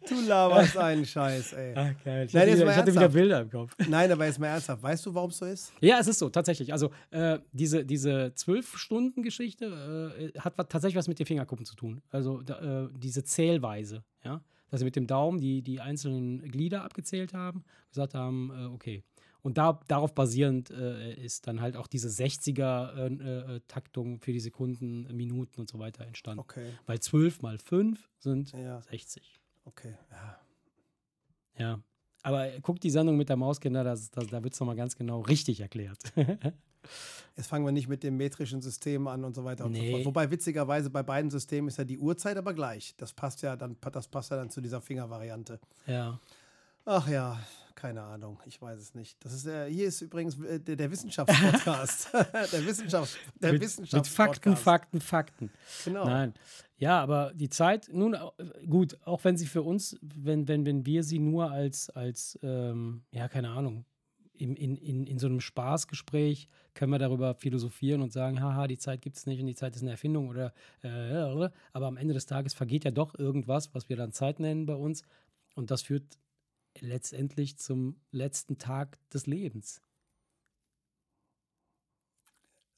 du 0.09 0.21
laberst 0.27 0.79
einen 0.79 1.05
Scheiß, 1.05 1.53
ey. 1.53 1.75
Ach, 1.77 1.91
geil. 2.05 2.25
Ich, 2.27 2.33
Nein, 2.33 2.49
hatte, 2.49 2.59
wieder, 2.59 2.71
ich 2.71 2.77
hatte 2.77 2.95
wieder 2.95 3.09
Bilder 3.09 3.41
im 3.43 3.51
Kopf. 3.51 3.75
Nein, 3.87 4.11
aber 4.11 4.25
jetzt 4.25 4.39
mal 4.39 4.47
ernsthaft. 4.49 4.83
Weißt 4.83 5.05
du, 5.05 5.15
warum 5.15 5.31
es 5.31 5.39
so 5.39 5.45
ist? 5.45 5.73
Ja, 5.81 5.99
es 6.01 6.09
ist 6.09 6.19
so, 6.19 6.31
tatsächlich. 6.31 6.73
Also, 6.73 6.91
äh, 7.11 7.39
diese, 7.53 7.85
diese 7.85 8.33
Zwölf-Stunden-Geschichte 8.35 10.33
äh, 10.35 10.39
hat 10.39 10.57
tatsächlich 10.57 10.97
was 10.97 11.07
mit 11.07 11.19
den 11.19 11.27
Fingerkuppen 11.27 11.67
zu 11.67 11.77
tun. 11.77 12.01
Also, 12.11 12.41
da, 12.41 12.85
äh, 12.85 12.89
diese 12.97 13.25
Zählweise, 13.25 14.03
ja. 14.25 14.41
Dass 14.75 14.81
sie 14.81 14.87
mit 14.87 14.97
dem 14.97 15.07
Daumen 15.07 15.39
die, 15.39 15.62
die 15.62 15.81
einzelnen 15.81 16.43
Glieder 16.51 16.83
abgezählt 16.83 17.33
haben, 17.33 17.62
gesagt 17.91 18.14
haben, 18.14 18.51
äh, 18.51 18.64
okay, 18.64 19.05
und 19.41 19.57
da, 19.57 19.79
darauf 19.87 20.16
basierend 20.16 20.70
äh, 20.70 21.14
ist 21.14 21.47
dann 21.47 21.61
halt 21.61 21.77
auch 21.77 21.87
diese 21.87 22.09
60er-Taktung 22.09 24.11
äh, 24.11 24.14
äh, 24.16 24.18
für 24.18 24.33
die 24.33 24.41
Sekunden, 24.41 25.07
Minuten 25.16 25.61
und 25.61 25.70
so 25.70 25.79
weiter 25.79 26.05
entstanden. 26.05 26.41
Okay. 26.41 26.72
Weil 26.87 26.99
12 26.99 27.43
mal 27.43 27.59
5 27.59 28.11
sind 28.18 28.51
ja. 28.51 28.83
60. 28.83 29.39
Okay, 29.64 29.95
ja. 30.11 30.41
Ja. 31.57 31.79
Aber 32.25 32.49
guck 32.62 32.81
die 32.81 32.91
Sendung 32.91 33.16
mit 33.16 33.29
der 33.29 33.37
Mauskinder, 33.37 33.85
das, 33.85 34.11
das, 34.11 34.27
da 34.27 34.43
wird 34.43 34.55
es 34.55 34.61
nochmal 34.61 34.75
ganz 34.75 34.97
genau 34.97 35.20
richtig 35.20 35.61
erklärt. 35.61 36.01
Jetzt 37.37 37.49
fangen 37.49 37.64
wir 37.64 37.72
nicht 37.72 37.89
mit 37.89 38.03
dem 38.03 38.16
metrischen 38.16 38.62
System 38.62 39.09
an 39.09 39.24
und 39.24 39.35
so 39.35 39.45
weiter 39.45 39.68
nee. 39.68 39.78
und 39.78 39.87
so 39.87 39.93
fort. 39.93 40.05
Wobei 40.07 40.30
witzigerweise 40.30 40.91
bei 40.91 41.03
beiden 41.03 41.30
Systemen 41.30 41.68
ist 41.68 41.78
ja 41.78 41.85
die 41.85 41.99
Uhrzeit 41.99 42.37
aber 42.37 42.55
gleich. 42.55 42.95
Das 42.97 43.12
passt 43.12 43.43
ja 43.43 43.57
dann, 43.57 43.76
das 43.93 44.09
passt 44.09 44.30
ja 44.30 44.37
dann 44.37 44.51
zu 44.51 44.61
dieser 44.61 44.80
Fingervariante. 44.80 45.59
Ja. 45.87 46.20
Ach 46.85 47.09
ja, 47.09 47.41
keine 47.74 48.03
Ahnung, 48.03 48.39
ich 48.45 48.61
weiß 48.61 48.78
es 48.78 48.95
nicht. 48.95 49.16
Das 49.24 49.32
ist 49.32 49.47
äh, 49.47 49.70
hier 49.70 49.87
ist 49.87 50.01
übrigens 50.01 50.39
äh, 50.41 50.61
der, 50.61 50.76
der 50.76 50.91
Wissenschaftspodcast. 50.91 52.09
der 52.53 52.66
Wissenschafts 52.66 53.16
der 53.41 53.53
mit, 53.53 53.93
mit 53.93 54.07
Fakten, 54.07 54.57
Fakten, 54.57 55.01
Fakten. 55.01 55.51
Genau. 55.85 56.05
Nein. 56.05 56.35
Ja, 56.76 57.01
aber 57.01 57.32
die 57.35 57.49
Zeit, 57.49 57.89
nun 57.93 58.14
äh, 58.14 58.18
gut, 58.66 58.99
auch 59.05 59.24
wenn 59.24 59.37
sie 59.37 59.47
für 59.47 59.62
uns, 59.62 59.97
wenn, 60.03 60.47
wenn, 60.47 60.66
wenn 60.66 60.87
wir 60.87 61.03
sie 61.03 61.18
nur 61.18 61.51
als, 61.51 61.91
als 61.91 62.39
ähm, 62.43 63.03
ja, 63.11 63.28
keine 63.28 63.51
Ahnung, 63.51 63.85
in, 64.37 64.57
in, 64.57 65.07
in, 65.07 65.18
so 65.18 65.26
einem 65.26 65.41
Spaßgespräch 65.41 66.49
können 66.74 66.93
wir 66.93 66.99
darüber 66.99 67.35
philosophieren 67.35 68.03
und 68.03 68.12
sagen, 68.12 68.41
haha, 68.41 68.66
die 68.66 68.78
Zeit 68.78 69.01
gibt 69.01 69.16
es 69.16 69.26
nicht 69.26 69.41
und 69.41 69.47
die 69.47 69.55
Zeit 69.55 69.76
ist 69.76 69.82
eine 69.82 69.93
Erfindung 69.93 70.28
oder 70.28 70.53
äh, 70.82 71.49
aber 71.72 71.87
am 71.87 71.97
Ende 71.97 72.14
des 72.14 72.26
Tages 72.26 72.53
vergeht 72.53 72.85
ja 72.85 72.91
doch 72.91 73.14
irgendwas, 73.16 73.74
was 73.74 73.89
wir 73.89 73.97
dann 73.97 74.12
Zeit 74.12 74.41
nennen 74.41 74.66
bei 74.66 74.74
uns 74.74 75.03
und 75.55 75.70
das 75.70 75.82
führt 75.82 76.18
letztendlich 76.80 77.59
zum 77.59 78.01
letzten 78.11 78.59
Tag 78.59 78.99
des 79.11 79.26
Lebens. 79.26 79.80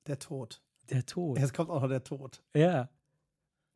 Der 0.07 0.19
Tod. 0.19 0.63
Der 0.91 1.05
Tod. 1.05 1.39
Jetzt 1.39 1.55
kommt 1.55 1.71
auch 1.71 1.83
noch 1.83 1.89
der 1.89 2.05
Tod. 2.05 2.43
Ja. 2.55 2.91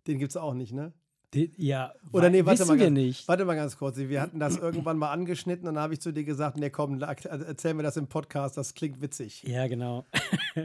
Den 0.07 0.19
gibt 0.19 0.31
es 0.31 0.37
auch 0.37 0.55
nicht, 0.55 0.73
ne? 0.73 0.93
Die, 1.33 1.53
ja, 1.59 1.93
Oder 2.11 2.29
nee, 2.29 2.45
warte 2.45 2.65
mal, 2.65 2.77
ganz, 2.77 2.91
nicht. 2.91 3.29
warte 3.29 3.45
mal 3.45 3.55
ganz 3.55 3.77
kurz. 3.77 3.97
Wir 3.97 4.21
hatten 4.21 4.41
das 4.41 4.57
irgendwann 4.57 4.99
mal 4.99 5.13
angeschnitten 5.13 5.69
und 5.69 5.77
dann 5.77 5.85
habe 5.85 5.95
ich 5.95 6.01
zu 6.01 6.13
dir 6.13 6.25
gesagt, 6.25 6.57
nee, 6.57 6.71
komm, 6.71 7.01
erzähl 7.01 7.75
mir 7.75 7.85
das 7.85 7.97
im 7.97 8.09
Podcast, 8.09 8.57
das 8.57 8.75
klingt 8.75 9.01
witzig. 9.01 9.45
Ja, 9.45 9.69
genau. 9.69 10.07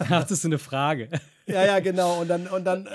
da 0.00 0.08
hattest 0.08 0.42
du 0.42 0.48
eine 0.48 0.58
Frage. 0.58 1.08
Ja, 1.46 1.64
ja, 1.64 1.78
genau. 1.78 2.20
Und 2.20 2.28
dann, 2.28 2.48
und 2.48 2.64
dann 2.64 2.88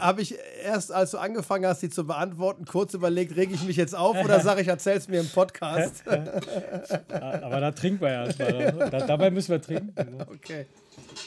habe 0.00 0.20
ich 0.20 0.34
erst, 0.62 0.92
als 0.92 1.12
du 1.12 1.18
angefangen 1.18 1.64
hast, 1.64 1.80
sie 1.80 1.88
zu 1.88 2.06
beantworten, 2.06 2.66
kurz 2.66 2.92
überlegt, 2.92 3.36
rege 3.36 3.54
ich 3.54 3.64
mich 3.64 3.76
jetzt 3.76 3.94
auf 3.94 4.22
oder 4.22 4.40
sage 4.40 4.60
ich, 4.60 4.68
erzähl's 4.68 5.08
mir 5.08 5.20
im 5.20 5.28
Podcast. 5.30 6.06
Aber 6.08 7.60
da 7.60 7.72
trinken 7.72 8.02
wir 8.02 8.10
erstmal. 8.10 8.90
Da, 8.90 9.06
dabei 9.06 9.30
müssen 9.30 9.50
wir 9.50 9.62
trinken. 9.62 9.94
Okay. 10.28 10.66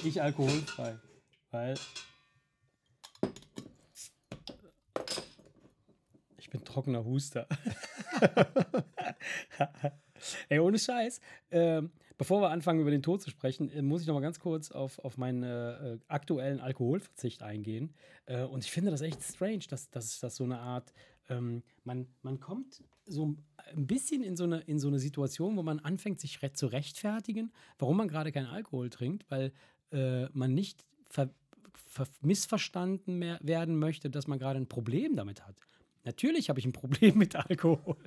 Ich 0.04 0.22
alkoholfrei. 0.22 0.96
Weil 1.50 1.74
Ich 6.48 6.52
bin 6.52 6.64
trockener 6.64 7.04
Huster. 7.04 7.46
Ey, 10.48 10.60
ohne 10.60 10.80
Scheiß. 10.80 11.20
Ähm, 11.52 11.92
bevor 12.18 12.42
wir 12.42 12.52
anfangen, 12.52 12.80
über 12.80 12.90
den 12.90 13.04
Tod 13.04 13.22
zu 13.22 13.30
sprechen, 13.30 13.70
äh, 13.70 13.82
muss 13.82 14.02
ich 14.02 14.08
noch 14.08 14.14
mal 14.14 14.22
ganz 14.22 14.40
kurz 14.40 14.72
auf, 14.72 14.98
auf 15.00 15.18
meinen 15.18 15.44
äh, 15.44 15.98
aktuellen 16.08 16.62
Alkoholverzicht 16.62 17.44
eingehen. 17.44 17.94
Äh, 18.28 18.44
und 18.44 18.64
ich 18.64 18.72
finde 18.72 18.92
das 18.92 19.02
echt 19.02 19.22
strange, 19.22 19.66
dass, 19.70 19.90
dass 19.90 20.22
das 20.22 20.38
so 20.38 20.46
eine 20.46 20.60
Art, 20.60 20.94
ähm, 21.28 21.64
man, 21.84 22.08
man 22.22 22.40
kommt 22.40 22.82
so 23.06 23.36
ein 23.76 23.86
bisschen 23.86 24.24
in 24.24 24.38
so, 24.38 24.46
eine, 24.46 24.62
in 24.62 24.80
so 24.80 24.88
eine 24.88 25.00
Situation, 25.00 25.58
wo 25.58 25.64
man 25.64 25.80
anfängt, 25.80 26.22
sich 26.22 26.40
zu 26.54 26.68
rechtfertigen, 26.68 27.52
warum 27.78 27.98
man 27.98 28.08
gerade 28.08 28.32
keinen 28.32 28.48
Alkohol 28.48 28.90
trinkt, 28.90 29.30
weil 29.30 29.52
äh, 29.92 30.30
man 30.30 30.54
nicht 30.54 30.86
ver 31.10 31.30
missverstanden 32.22 33.20
werden 33.42 33.80
möchte, 33.80 34.10
dass 34.10 34.28
man 34.28 34.40
gerade 34.40 34.60
ein 34.60 34.68
Problem 34.68 35.18
damit 35.18 35.46
hat. 35.46 35.58
Natürlich 36.08 36.50
habe 36.50 36.58
ich 36.60 36.66
ein 36.66 36.72
Problem 36.72 37.18
mit 37.18 37.36
Alkohol. 37.36 37.98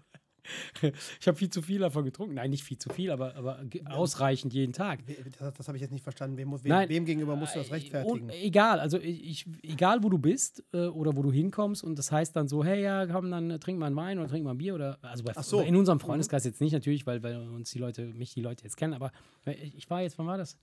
Ich 1.20 1.28
habe 1.28 1.36
viel 1.36 1.50
zu 1.50 1.60
viel 1.60 1.80
davon 1.80 2.06
getrunken. 2.06 2.34
Nein, 2.34 2.48
nicht 2.48 2.64
viel 2.64 2.78
zu 2.78 2.88
viel, 2.88 3.10
aber, 3.10 3.36
aber 3.36 3.62
ausreichend 3.84 4.54
jeden 4.54 4.72
Tag. 4.72 5.00
Das, 5.38 5.52
das 5.52 5.68
habe 5.68 5.76
ich 5.76 5.82
jetzt 5.82 5.90
nicht 5.90 6.02
verstanden. 6.02 6.38
Wem, 6.38 6.50
wem, 6.50 6.60
Nein, 6.64 6.88
wem 6.88 7.04
gegenüber 7.04 7.36
musst 7.36 7.54
du 7.54 7.58
das 7.58 7.68
äh, 7.68 7.74
rechtfertigen? 7.74 8.30
egal, 8.30 8.80
also 8.80 8.98
ich, 8.98 9.44
egal 9.62 10.02
wo 10.02 10.08
du 10.08 10.18
bist 10.18 10.64
äh, 10.72 10.86
oder 10.86 11.14
wo 11.14 11.22
du 11.22 11.30
hinkommst 11.30 11.84
und 11.84 11.98
das 11.98 12.10
heißt 12.10 12.34
dann 12.34 12.48
so, 12.48 12.64
hey, 12.64 12.82
ja, 12.82 13.06
komm, 13.06 13.30
dann 13.30 13.50
äh, 13.50 13.58
trink 13.58 13.78
mal 13.78 13.86
einen 13.86 13.96
Wein 13.96 14.18
oder 14.18 14.28
trink 14.28 14.44
mal 14.44 14.52
ein 14.52 14.58
Bier 14.58 14.74
oder 14.74 14.98
also 15.02 15.22
bei, 15.22 15.34
so. 15.42 15.60
in 15.60 15.76
unserem 15.76 15.98
mhm. 15.98 16.02
Freundeskreis 16.02 16.44
jetzt 16.44 16.62
nicht 16.62 16.72
natürlich, 16.72 17.06
weil, 17.06 17.22
weil 17.22 17.36
uns 17.36 17.70
die 17.70 17.78
Leute, 17.78 18.06
mich 18.06 18.32
die 18.32 18.40
Leute 18.40 18.64
jetzt 18.64 18.78
kennen, 18.78 18.94
aber 18.94 19.12
ich 19.44 19.88
war 19.90 20.00
jetzt, 20.00 20.18
wann 20.18 20.26
war 20.26 20.38
das? 20.38 20.56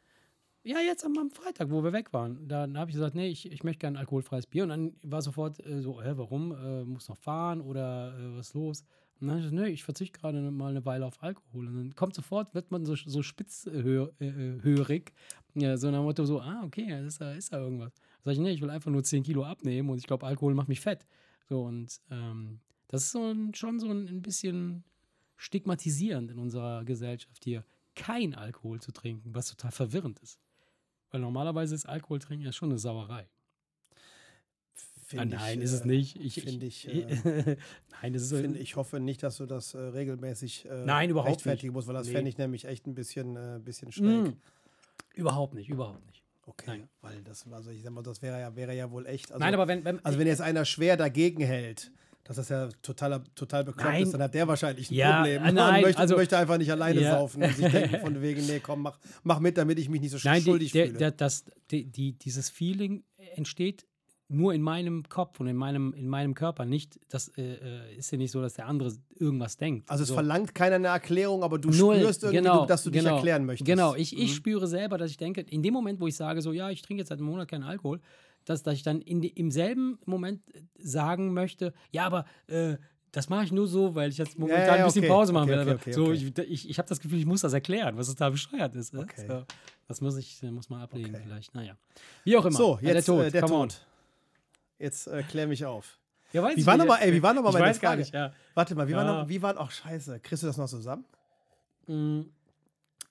Ja, 0.63 0.79
jetzt 0.79 1.05
am, 1.05 1.17
am 1.17 1.29
Freitag, 1.31 1.69
wo 1.69 1.83
wir 1.83 1.93
weg 1.93 2.11
waren. 2.11 2.47
Da 2.47 2.67
habe 2.75 2.89
ich 2.89 2.95
gesagt, 2.95 3.15
nee, 3.15 3.29
ich, 3.29 3.51
ich 3.51 3.63
möchte 3.63 3.79
gerne 3.79 3.99
alkoholfreies 3.99 4.47
Bier. 4.47 4.63
Und 4.63 4.69
dann 4.69 4.93
war 5.01 5.21
sofort 5.21 5.65
äh, 5.65 5.81
so, 5.81 6.01
hä, 6.01 6.13
warum? 6.15 6.51
Äh, 6.51 6.83
muss 6.83 7.07
noch 7.07 7.17
fahren 7.17 7.61
oder 7.61 8.13
äh, 8.17 8.37
was 8.37 8.49
ist 8.49 8.53
los? 8.53 8.83
Und 9.19 9.27
dann 9.27 9.29
habe 9.29 9.39
ich 9.39 9.45
gesagt, 9.45 9.63
nee, 9.63 9.73
ich 9.73 9.83
verzichte 9.83 10.19
gerade 10.19 10.39
mal 10.51 10.69
eine 10.69 10.85
Weile 10.85 11.05
auf 11.05 11.23
Alkohol. 11.23 11.67
Und 11.67 11.75
dann 11.75 11.95
kommt 11.95 12.13
sofort, 12.13 12.53
wird 12.53 12.69
man 12.69 12.85
so, 12.85 12.95
so 12.95 13.23
spitzhörig, 13.23 14.13
äh, 14.19 15.61
ja, 15.61 15.77
so 15.77 15.89
nach 15.89 15.99
dem 15.99 16.03
Motto 16.03 16.25
so, 16.25 16.41
ah, 16.41 16.63
okay, 16.63 17.05
ist 17.05 17.21
da, 17.21 17.31
ist 17.33 17.51
da 17.51 17.59
irgendwas. 17.59 17.93
Da 17.95 18.25
sage 18.25 18.33
ich, 18.33 18.39
nee, 18.39 18.51
ich 18.51 18.61
will 18.61 18.69
einfach 18.69 18.91
nur 18.91 19.03
10 19.03 19.23
Kilo 19.23 19.43
abnehmen 19.43 19.89
und 19.89 19.97
ich 19.97 20.05
glaube, 20.05 20.25
Alkohol 20.25 20.53
macht 20.53 20.67
mich 20.67 20.81
fett. 20.81 21.07
So, 21.49 21.63
und 21.63 21.99
ähm, 22.11 22.59
das 22.89 23.03
ist 23.03 23.11
so 23.11 23.31
ein, 23.31 23.53
schon 23.53 23.79
so 23.79 23.89
ein, 23.89 24.07
ein 24.07 24.21
bisschen 24.21 24.83
stigmatisierend 25.37 26.31
in 26.31 26.39
unserer 26.39 26.83
Gesellschaft 26.83 27.43
hier, 27.43 27.63
kein 27.95 28.35
Alkohol 28.35 28.81
zu 28.81 28.91
trinken, 28.91 29.33
was 29.33 29.47
total 29.47 29.71
verwirrend 29.71 30.19
ist. 30.19 30.39
Weil 31.11 31.21
normalerweise 31.21 31.75
ist 31.75 31.85
Alkohol 31.85 32.19
trinken 32.19 32.45
ja 32.45 32.51
schon 32.51 32.69
eine 32.69 32.79
Sauerei. 32.79 33.27
Ah, 35.15 35.23
nein, 35.23 35.59
ich, 35.59 35.63
ist 35.63 35.71
es 35.71 35.81
äh, 35.81 35.87
nicht. 35.87 36.19
Ich, 36.19 36.41
finde 36.41 36.65
ich. 36.65 36.87
Äh, 36.93 37.55
nein, 38.01 38.13
ist. 38.13 38.33
Find, 38.33 38.57
ich 38.57 38.75
hoffe 38.75 38.99
nicht, 38.99 39.23
dass 39.23 39.37
du 39.37 39.45
das 39.45 39.73
äh, 39.73 39.79
regelmäßig 39.79 40.65
äh, 40.65 40.85
nein, 40.85 41.09
überhaupt 41.09 41.29
rechtfertigen 41.29 41.67
nicht. 41.69 41.75
musst, 41.75 41.87
weil 41.87 41.95
das 41.95 42.07
nee. 42.07 42.13
fände 42.13 42.29
ich 42.29 42.37
nämlich 42.37 42.65
echt 42.65 42.85
ein 42.87 42.93
bisschen, 42.93 43.35
äh, 43.37 43.59
bisschen 43.63 43.91
schräg. 43.91 44.05
Mm. 44.05 44.37
Überhaupt 45.15 45.53
nicht, 45.53 45.69
überhaupt 45.69 46.05
nicht. 46.05 46.23
Okay, 46.45 46.65
nein. 46.67 46.89
weil 47.01 47.21
das, 47.23 47.45
also 47.51 47.71
ich 47.71 47.83
sag 47.83 47.91
mal, 47.91 48.03
das 48.03 48.21
wäre 48.21 48.39
ja, 48.39 48.55
wäre 48.55 48.75
ja 48.75 48.91
wohl 48.91 49.05
echt. 49.05 49.31
Also, 49.31 49.39
nein, 49.39 49.53
aber 49.53 49.67
wenn, 49.67 49.83
wenn 49.85 50.03
also 50.05 50.19
wenn 50.19 50.27
jetzt 50.27 50.41
einer 50.41 50.65
schwer 50.65 50.95
dagegen 50.97 51.41
hält, 51.43 51.91
dass 52.27 52.35
das 52.35 52.49
ja 52.49 52.67
total, 52.81 53.23
total 53.35 53.63
bekloppt 53.63 53.89
nein. 53.89 54.03
ist, 54.03 54.13
dann 54.13 54.21
hat 54.21 54.33
der 54.33 54.47
wahrscheinlich 54.47 54.91
ein 54.91 54.95
ja, 54.95 55.15
Problem. 55.15 55.43
Nein, 55.53 55.81
möchte, 55.81 56.01
also, 56.01 56.17
möchte 56.17 56.37
einfach 56.37 56.57
nicht 56.57 56.71
alleine 56.71 56.99
ja. 56.99 57.17
saufen 57.17 57.41
und 57.41 57.55
sich 57.55 57.71
denken 57.71 57.99
von 58.01 58.21
wegen, 58.21 58.45
nee, 58.45 58.59
komm, 58.59 58.81
mach, 58.81 58.99
mach 59.23 59.39
mit, 59.39 59.57
damit 59.57 59.79
ich 59.79 59.87
mich 59.87 60.01
nicht 60.01 60.11
so 60.11 60.17
nein, 60.23 60.41
schuldig 60.41 60.73
die, 60.73 60.83
fühle. 60.87 60.97
Der, 60.97 61.11
das, 61.11 61.45
die, 61.71 61.85
die, 61.85 62.13
dieses 62.13 62.49
Feeling 62.49 63.05
entsteht 63.35 63.85
nur 64.29 64.53
in 64.53 64.61
meinem 64.61 65.07
Kopf 65.07 65.39
und 65.39 65.47
in 65.47 65.55
meinem, 65.55 65.93
in 65.93 66.09
meinem 66.09 66.33
Körper. 66.33 66.65
Nicht, 66.65 66.99
das 67.07 67.29
äh, 67.37 67.53
äh 67.53 67.95
ist 67.95 68.11
ja 68.11 68.17
nicht 68.17 68.31
so, 68.31 68.41
dass 68.41 68.55
der 68.55 68.67
andere 68.67 68.91
irgendwas 69.15 69.55
denkt. 69.55 69.89
Also 69.89 70.03
es 70.03 70.09
so. 70.09 70.15
verlangt 70.15 70.53
keiner 70.53 70.75
eine 70.75 70.87
Erklärung, 70.87 71.43
aber 71.43 71.57
du 71.57 71.69
Null, 71.69 71.95
spürst 71.95 72.23
irgendwie, 72.23 72.43
genau, 72.43 72.65
dass 72.65 72.83
du 72.83 72.89
dich 72.89 73.03
genau, 73.03 73.15
erklären 73.15 73.45
möchtest. 73.45 73.65
Genau, 73.65 73.95
ich, 73.95 74.17
ich 74.17 74.31
mhm. 74.31 74.35
spüre 74.35 74.67
selber, 74.67 74.97
dass 74.97 75.11
ich 75.11 75.17
denke, 75.17 75.41
in 75.41 75.63
dem 75.63 75.73
Moment, 75.73 76.01
wo 76.01 76.07
ich 76.07 76.15
sage, 76.17 76.41
so, 76.41 76.51
ja, 76.51 76.69
ich 76.69 76.81
trinke 76.81 77.01
jetzt 77.01 77.09
seit 77.09 77.19
einem 77.19 77.27
Monat 77.29 77.47
keinen 77.47 77.63
Alkohol, 77.63 78.01
dass, 78.47 78.63
dass 78.63 78.75
ich 78.75 78.83
dann 78.83 79.01
in, 79.01 79.21
im 79.23 79.51
selben 79.51 79.99
Moment 80.05 80.41
sagen 80.77 81.33
möchte, 81.33 81.73
ja, 81.91 82.05
aber 82.05 82.25
äh, 82.47 82.77
das 83.11 83.29
mache 83.29 83.43
ich 83.43 83.51
nur 83.51 83.67
so, 83.67 83.93
weil 83.95 84.09
ich 84.09 84.17
jetzt 84.17 84.37
momentan 84.37 84.65
ja, 84.65 84.75
ja, 84.75 84.81
ein 84.83 84.85
bisschen 84.85 85.03
okay. 85.03 85.11
Pause 85.11 85.33
machen 85.33 85.49
will. 85.49 85.59
Okay, 85.59 85.73
okay, 85.73 85.91
so, 85.91 86.11
ich, 86.11 86.37
ich, 86.37 86.69
ich 86.69 86.77
habe 86.77 86.87
das 86.87 86.99
Gefühl, 86.99 87.19
ich 87.19 87.25
muss 87.25 87.41
das 87.41 87.53
erklären, 87.53 87.97
was 87.97 88.07
es 88.07 88.15
da 88.15 88.29
bescheuert 88.29 88.75
ist. 88.75 88.93
So, 88.93 89.05
das 89.87 90.01
muss 90.01 90.17
ich 90.17 90.41
muss 90.43 90.69
man 90.69 90.81
ablegen 90.81 91.15
vielleicht. 91.21 91.53
Naja. 91.53 91.77
Wie 92.23 92.37
auch 92.37 92.45
immer. 92.45 92.57
So, 92.57 92.79
jetzt 92.81 93.07
der 93.07 93.15
Tod. 93.15 93.25
Äh, 93.25 93.31
der 93.31 93.45
Tod. 93.45 93.85
Jetzt 94.79 95.07
äh, 95.07 95.23
klär 95.23 95.47
mich 95.47 95.65
auf. 95.65 95.99
Ja, 96.33 96.43
weiß 96.43 96.57
wie 96.57 96.65
war 96.65 96.77
nochmal, 96.77 96.99
ey, 97.01 97.13
wie 97.13 97.23
war 97.23 97.33
nochmal 97.33 97.53
meine 97.53 97.65
weiß 97.65 97.79
Frage? 97.79 97.87
Gar 97.87 97.95
nicht, 97.97 98.13
ja. 98.13 98.33
Warte 98.53 98.75
mal, 98.75 98.87
wie 98.87 98.91
ja. 98.91 98.97
war 98.97 99.05
noch, 99.05 99.29
wie 99.29 99.41
war, 99.41 99.57
ach 99.57 99.71
scheiße, 99.71 100.19
kriegst 100.19 100.43
du 100.43 100.47
das 100.47 100.57
noch 100.57 100.67
zusammen? 100.67 101.05
Mm, 101.87 102.21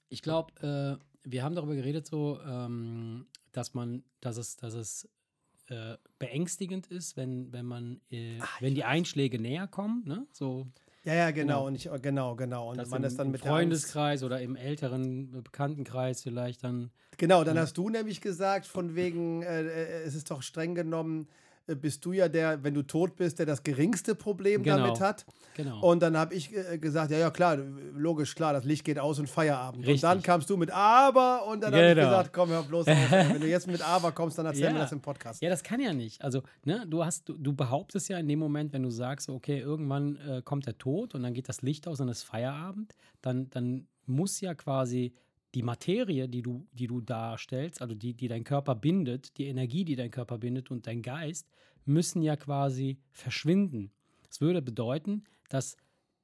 ich 0.09 0.23
glaube, 0.23 0.53
äh, 1.01 1.05
wir 1.25 1.43
haben 1.43 1.55
darüber 1.55 1.75
geredet 1.75 2.07
so, 2.07 2.39
ähm, 2.47 3.27
dass 3.53 3.75
man, 3.75 4.05
dass 4.21 4.37
es, 4.37 4.57
dass 4.57 4.75
es 4.75 5.09
äh, 5.69 5.97
beängstigend 6.19 6.87
ist, 6.87 7.17
wenn, 7.17 7.53
wenn 7.53 7.67
man, 7.67 8.01
äh, 8.11 8.39
Ach, 8.41 8.61
wenn 8.61 8.75
die 8.75 8.85
Einschläge 8.85 9.39
näher 9.41 9.67
kommen, 9.67 10.03
ne? 10.07 10.27
So. 10.33 10.67
Ja, 11.05 11.15
ja, 11.15 11.31
genau, 11.31 11.65
genau. 11.65 11.67
und 11.67 11.75
ich, 11.77 12.03
genau, 12.03 12.35
genau. 12.35 12.71
Und 12.71 12.91
man 12.91 13.05
ist 13.05 13.17
dann 13.19 13.31
mit 13.31 13.41
Freundeskreis 13.41 14.25
oder 14.25 14.41
im 14.41 14.57
älteren 14.57 15.43
Bekanntenkreis 15.43 16.23
vielleicht 16.23 16.65
dann. 16.65 16.91
Genau, 17.17 17.45
dann 17.45 17.57
ja. 17.57 17.63
hast 17.63 17.79
du 17.79 17.89
nämlich 17.89 18.21
gesagt, 18.21 18.67
von 18.67 18.97
wegen, 18.97 19.43
äh, 19.43 19.63
äh 19.63 20.03
es 20.03 20.17
ist 20.17 20.31
doch 20.31 20.43
streng 20.43 20.75
genommen 20.75 21.29
bist 21.75 22.05
du 22.05 22.13
ja 22.13 22.29
der, 22.29 22.63
wenn 22.63 22.75
du 22.75 22.83
tot 22.83 23.17
bist, 23.17 23.39
der 23.39 23.47
das 23.47 23.63
geringste 23.63 24.15
Problem 24.15 24.63
genau. 24.63 24.79
damit 24.79 25.01
hat. 25.01 25.27
Genau. 25.55 25.81
Und 25.81 26.01
dann 26.01 26.17
habe 26.17 26.35
ich 26.35 26.55
äh, 26.55 26.79
gesagt, 26.79 27.11
ja, 27.11 27.19
ja, 27.19 27.31
klar, 27.31 27.59
logisch, 27.97 28.35
klar, 28.35 28.53
das 28.53 28.65
Licht 28.65 28.85
geht 28.85 28.99
aus 28.99 29.19
und 29.19 29.29
Feierabend. 29.29 29.87
Richtig. 29.87 29.95
Und 29.95 30.03
dann 30.03 30.23
kamst 30.23 30.49
du 30.49 30.57
mit 30.57 30.71
Aber 30.71 31.47
und 31.47 31.63
dann 31.63 31.73
genau. 31.73 31.83
habe 31.83 32.01
ich 32.01 32.07
gesagt, 32.07 32.33
komm, 32.33 32.51
hör 32.51 32.63
bloß 32.63 32.87
auf. 32.87 33.11
wenn 33.11 33.41
du 33.41 33.49
jetzt 33.49 33.67
mit 33.67 33.83
Aber 33.83 34.13
kommst, 34.13 34.39
dann 34.39 34.47
erzähl 34.47 34.65
ja. 34.65 34.73
mir 34.73 34.79
das 34.79 34.93
im 34.93 35.01
Podcast. 35.01 35.43
Ja, 35.43 35.51
das 35.51 35.63
kann 35.63 35.81
ja 35.81 35.93
nicht. 35.93 36.23
Also, 36.23 36.43
ne, 36.65 36.85
du 36.87 37.05
hast, 37.05 37.29
du, 37.29 37.35
du 37.35 37.53
behauptest 37.53 38.09
ja 38.09 38.19
in 38.19 38.29
dem 38.29 38.39
Moment, 38.39 38.73
wenn 38.73 38.83
du 38.83 38.91
sagst, 38.91 39.29
okay, 39.29 39.59
irgendwann 39.59 40.17
äh, 40.17 40.43
kommt 40.43 40.67
der 40.67 40.79
Tod 40.79 41.15
und 41.15 41.23
dann 41.23 41.35
geht 41.35 41.49
das 41.49 41.63
Licht 41.63 41.89
aus 41.89 42.01
und 42.01 42.09
es 42.09 42.19
ist 42.19 42.25
Feierabend, 42.25 42.95
dann, 43.23 43.51
dann 43.51 43.89
muss 44.07 44.41
ja 44.41 44.55
quasi 44.55 45.15
die 45.55 45.63
Materie, 45.63 46.29
die 46.29 46.43
du, 46.43 46.67
die 46.73 46.87
du 46.87 47.01
darstellst, 47.01 47.81
also 47.81 47.95
die, 47.95 48.15
die 48.15 48.29
dein 48.29 48.45
Körper 48.45 48.75
bindet, 48.75 49.37
die 49.39 49.47
Energie, 49.47 49.85
die 49.85 49.97
dein 49.97 50.11
Körper 50.11 50.39
bindet 50.39 50.71
und 50.71 50.87
dein 50.87 51.03
Geist, 51.03 51.49
müssen 51.85 52.23
ja 52.23 52.37
quasi 52.37 52.99
verschwinden. 53.13 53.93
Das 54.29 54.41
würde 54.41 54.61
bedeuten, 54.61 55.25
dass 55.49 55.77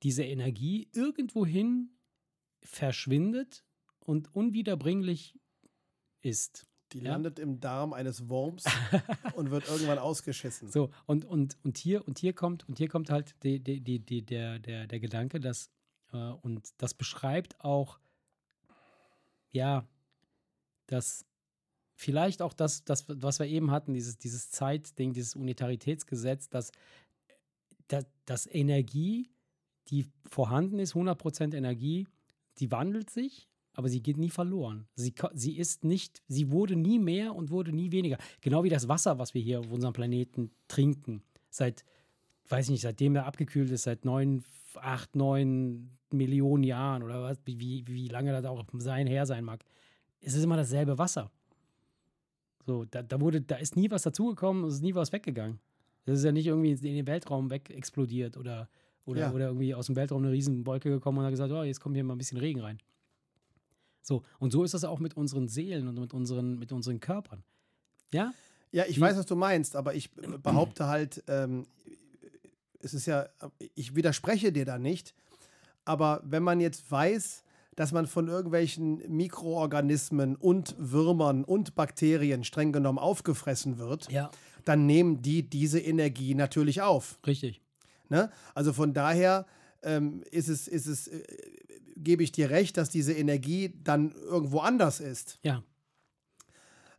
diese 0.02 0.24
Energie 0.24 0.88
irgendwohin 0.92 1.90
verschwindet 2.62 3.64
und 4.00 4.34
unwiederbringlich 4.34 5.38
ist. 6.20 6.66
Die 6.92 6.98
ja? 6.98 7.12
landet 7.12 7.38
im 7.38 7.60
Darm 7.60 7.92
eines 7.94 8.28
Wurms 8.28 8.64
und 9.34 9.50
wird 9.50 9.66
irgendwann 9.68 9.98
ausgeschissen. 9.98 10.70
So, 10.70 10.90
und, 11.06 11.24
und, 11.24 11.56
und, 11.62 11.78
hier, 11.78 12.06
und 12.06 12.18
hier 12.18 12.34
kommt, 12.34 12.68
und 12.68 12.76
hier 12.76 12.88
kommt 12.88 13.08
halt 13.08 13.34
die, 13.44 13.60
die, 13.60 13.80
die, 13.80 14.00
die, 14.00 14.26
der, 14.26 14.58
der, 14.58 14.86
der 14.86 15.00
Gedanke, 15.00 15.40
dass 15.40 15.70
Äh, 16.12 16.16
und 16.16 16.68
das 16.78 16.94
beschreibt 16.94 17.60
auch, 17.60 17.98
ja, 19.52 19.86
das 20.86 21.24
vielleicht 21.94 22.42
auch 22.42 22.52
das, 22.52 22.84
das, 22.84 23.04
was 23.08 23.38
wir 23.38 23.46
eben 23.46 23.70
hatten, 23.70 23.94
dieses, 23.94 24.18
dieses 24.18 24.50
Zeitding, 24.50 25.12
dieses 25.12 25.36
Unitaritätsgesetz, 25.36 26.48
dass, 26.48 26.72
dass, 27.86 28.06
dass 28.24 28.46
Energie, 28.46 29.30
die 29.88 30.06
vorhanden 30.28 30.78
ist, 30.78 30.94
100% 30.94 31.54
Energie, 31.54 32.08
die 32.58 32.70
wandelt 32.70 33.10
sich, 33.10 33.48
aber 33.74 33.88
sie 33.88 34.02
geht 34.02 34.18
nie 34.18 34.30
verloren. 34.30 34.86
Sie, 34.94 35.14
sie 35.32 35.56
ist 35.56 35.84
nicht, 35.84 36.22
sie 36.28 36.50
wurde 36.50 36.76
nie 36.76 36.98
mehr 36.98 37.34
und 37.34 37.50
wurde 37.50 37.72
nie 37.72 37.90
weniger. 37.92 38.18
Genau 38.40 38.64
wie 38.64 38.68
das 38.68 38.88
Wasser, 38.88 39.18
was 39.18 39.32
wir 39.34 39.40
hier 39.40 39.60
auf 39.60 39.70
unserem 39.70 39.94
Planeten 39.94 40.50
trinken. 40.68 41.22
Seit, 41.48 41.84
weiß 42.48 42.66
ich 42.66 42.72
nicht, 42.72 42.82
seitdem 42.82 43.16
er 43.16 43.26
abgekühlt 43.26 43.70
ist, 43.70 43.84
seit 43.84 44.04
neun, 44.04 44.44
acht, 44.76 45.16
neun 45.16 45.90
Millionen 46.10 46.64
Jahren 46.64 47.02
oder 47.02 47.22
was, 47.22 47.38
wie, 47.44 47.84
wie 47.86 48.08
lange 48.08 48.32
das 48.32 48.44
auch 48.44 48.64
sein 48.74 49.06
her 49.06 49.26
sein 49.26 49.44
mag. 49.44 49.64
Es 50.20 50.34
ist 50.34 50.44
immer 50.44 50.56
dasselbe 50.56 50.98
Wasser. 50.98 51.30
So, 52.66 52.84
da, 52.84 53.02
da 53.02 53.20
wurde, 53.20 53.40
da 53.40 53.56
ist 53.56 53.76
nie 53.76 53.90
was 53.90 54.02
dazugekommen, 54.02 54.64
es 54.64 54.74
ist 54.74 54.82
nie 54.82 54.94
was 54.94 55.12
weggegangen. 55.12 55.58
Das 56.04 56.18
ist 56.18 56.24
ja 56.24 56.32
nicht 56.32 56.46
irgendwie 56.46 56.70
in 56.70 56.96
den 56.96 57.06
Weltraum 57.06 57.50
weg 57.50 57.70
explodiert 57.70 58.36
oder, 58.36 58.68
oder, 59.04 59.20
ja. 59.20 59.32
oder 59.32 59.46
irgendwie 59.46 59.74
aus 59.74 59.86
dem 59.86 59.96
Weltraum 59.96 60.22
eine 60.22 60.32
Riesenwolke 60.32 60.90
gekommen 60.90 61.18
und 61.18 61.24
hat 61.24 61.32
gesagt, 61.32 61.52
oh, 61.52 61.62
jetzt 61.62 61.80
kommt 61.80 61.96
hier 61.96 62.04
mal 62.04 62.14
ein 62.14 62.18
bisschen 62.18 62.38
Regen 62.38 62.60
rein. 62.60 62.78
So, 64.02 64.22
und 64.38 64.52
so 64.52 64.64
ist 64.64 64.74
das 64.74 64.84
auch 64.84 64.98
mit 64.98 65.16
unseren 65.16 65.48
Seelen 65.48 65.88
und 65.88 65.98
mit 65.98 66.12
unseren, 66.12 66.58
mit 66.58 66.72
unseren 66.72 67.00
Körpern. 67.00 67.42
Ja? 68.12 68.32
Ja, 68.72 68.84
ich 68.88 68.96
Wie? 68.96 69.00
weiß, 69.00 69.16
was 69.16 69.26
du 69.26 69.36
meinst, 69.36 69.76
aber 69.76 69.94
ich 69.94 70.10
behaupte 70.12 70.86
halt, 70.86 71.22
ähm, 71.28 71.66
es 72.82 72.94
ist 72.94 73.06
ja, 73.06 73.28
ich 73.74 73.94
widerspreche 73.94 74.52
dir 74.52 74.64
da 74.64 74.78
nicht, 74.78 75.14
aber 75.84 76.20
wenn 76.24 76.42
man 76.42 76.60
jetzt 76.60 76.90
weiß, 76.90 77.44
dass 77.74 77.92
man 77.92 78.06
von 78.06 78.28
irgendwelchen 78.28 79.02
Mikroorganismen 79.08 80.36
und 80.36 80.74
Würmern 80.78 81.44
und 81.44 81.74
Bakterien 81.74 82.44
streng 82.44 82.72
genommen 82.72 82.98
aufgefressen 82.98 83.78
wird, 83.78 84.10
ja. 84.10 84.30
dann 84.64 84.86
nehmen 84.86 85.22
die 85.22 85.48
diese 85.48 85.80
Energie 85.80 86.34
natürlich 86.34 86.82
auf. 86.82 87.18
Richtig. 87.26 87.62
Ne? 88.08 88.30
Also 88.54 88.74
von 88.74 88.92
daher 88.92 89.46
ähm, 89.82 90.22
ist 90.30 90.48
es, 90.48 90.68
ist 90.68 90.86
es 90.86 91.08
äh, 91.08 91.22
gebe 91.96 92.22
ich 92.22 92.32
dir 92.32 92.50
recht, 92.50 92.76
dass 92.76 92.90
diese 92.90 93.12
Energie 93.12 93.74
dann 93.84 94.12
irgendwo 94.12 94.60
anders 94.60 95.00
ist. 95.00 95.38
Ja. 95.42 95.62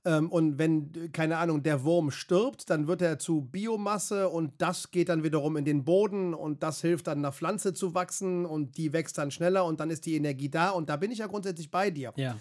Ähm, 0.06 0.30
und 0.30 0.58
wenn, 0.58 1.12
keine 1.14 1.38
Ahnung, 1.38 1.64
der 1.64 1.84
Wurm 1.84 2.12
stirbt, 2.12 2.70
dann 2.70 2.88
wird 2.88 3.02
er 3.02 3.20
zu 3.20 3.42
Biomasse 3.42 4.30
und 4.30 4.54
das 4.58 4.92
geht 4.92 5.10
dann 5.10 5.24
wiederum 5.24 5.56
in 5.56 5.66
den 5.66 5.86
Boden 5.86 6.34
und 6.34 6.62
das 6.62 6.82
hilft 6.82 7.08
dann 7.08 7.20
einer 7.20 7.32
Pflanze 7.32 7.74
zu 7.74 7.94
wachsen 7.94 8.46
und 8.46 8.78
die 8.78 8.92
wächst 8.92 9.18
dann 9.18 9.32
schneller 9.32 9.66
und 9.66 9.80
dann 9.80 9.90
ist 9.90 10.06
die 10.06 10.16
Energie 10.16 10.50
da 10.50 10.72
und 10.72 10.90
da 10.90 10.98
bin 10.98 11.12
ich 11.12 11.20
ja 11.20 11.28
grundsätzlich 11.28 11.72
bei 11.72 11.90
dir. 11.90 12.14
Ja. 12.18 12.38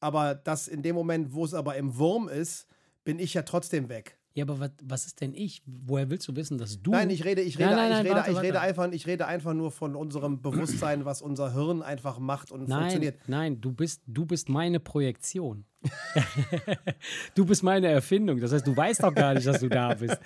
Aber 0.00 0.34
das 0.34 0.68
in 0.68 0.82
dem 0.82 0.94
Moment, 0.94 1.32
wo 1.32 1.44
es 1.44 1.54
aber 1.54 1.76
im 1.76 1.96
Wurm 1.98 2.28
ist, 2.28 2.66
bin 3.04 3.18
ich 3.18 3.34
ja 3.34 3.42
trotzdem 3.42 3.88
weg. 3.88 4.17
Ja, 4.38 4.44
aber 4.44 4.60
was, 4.60 4.70
was 4.84 5.06
ist 5.06 5.20
denn 5.20 5.34
ich? 5.34 5.62
Woher 5.66 6.10
willst 6.10 6.28
du 6.28 6.36
wissen, 6.36 6.58
dass 6.58 6.80
du. 6.80 6.92
Nein, 6.92 7.10
ich 7.10 7.24
rede, 7.24 7.40
ich 7.42 7.58
rede, 7.58 7.70
nein, 7.70 7.90
nein, 7.90 8.06
ich, 8.06 8.12
rede, 8.12 8.14
warte, 8.14 8.30
ich, 8.30 8.40
rede 8.40 8.60
einfach, 8.60 8.92
ich 8.92 9.06
rede 9.08 9.26
einfach 9.26 9.52
nur 9.52 9.72
von 9.72 9.96
unserem 9.96 10.40
Bewusstsein, 10.42 11.04
was 11.04 11.22
unser 11.22 11.54
Hirn 11.54 11.82
einfach 11.82 12.20
macht 12.20 12.52
und 12.52 12.68
nein, 12.68 12.82
funktioniert. 12.82 13.16
Nein, 13.26 13.60
du 13.60 13.72
bist, 13.72 14.00
du 14.06 14.26
bist 14.26 14.48
meine 14.48 14.78
Projektion. 14.78 15.64
du 17.34 17.46
bist 17.46 17.64
meine 17.64 17.88
Erfindung. 17.88 18.38
Das 18.38 18.52
heißt, 18.52 18.64
du 18.64 18.76
weißt 18.76 19.02
doch 19.02 19.12
gar 19.12 19.34
nicht, 19.34 19.44
dass 19.44 19.58
du 19.58 19.68
da 19.68 19.92
bist. 19.94 20.20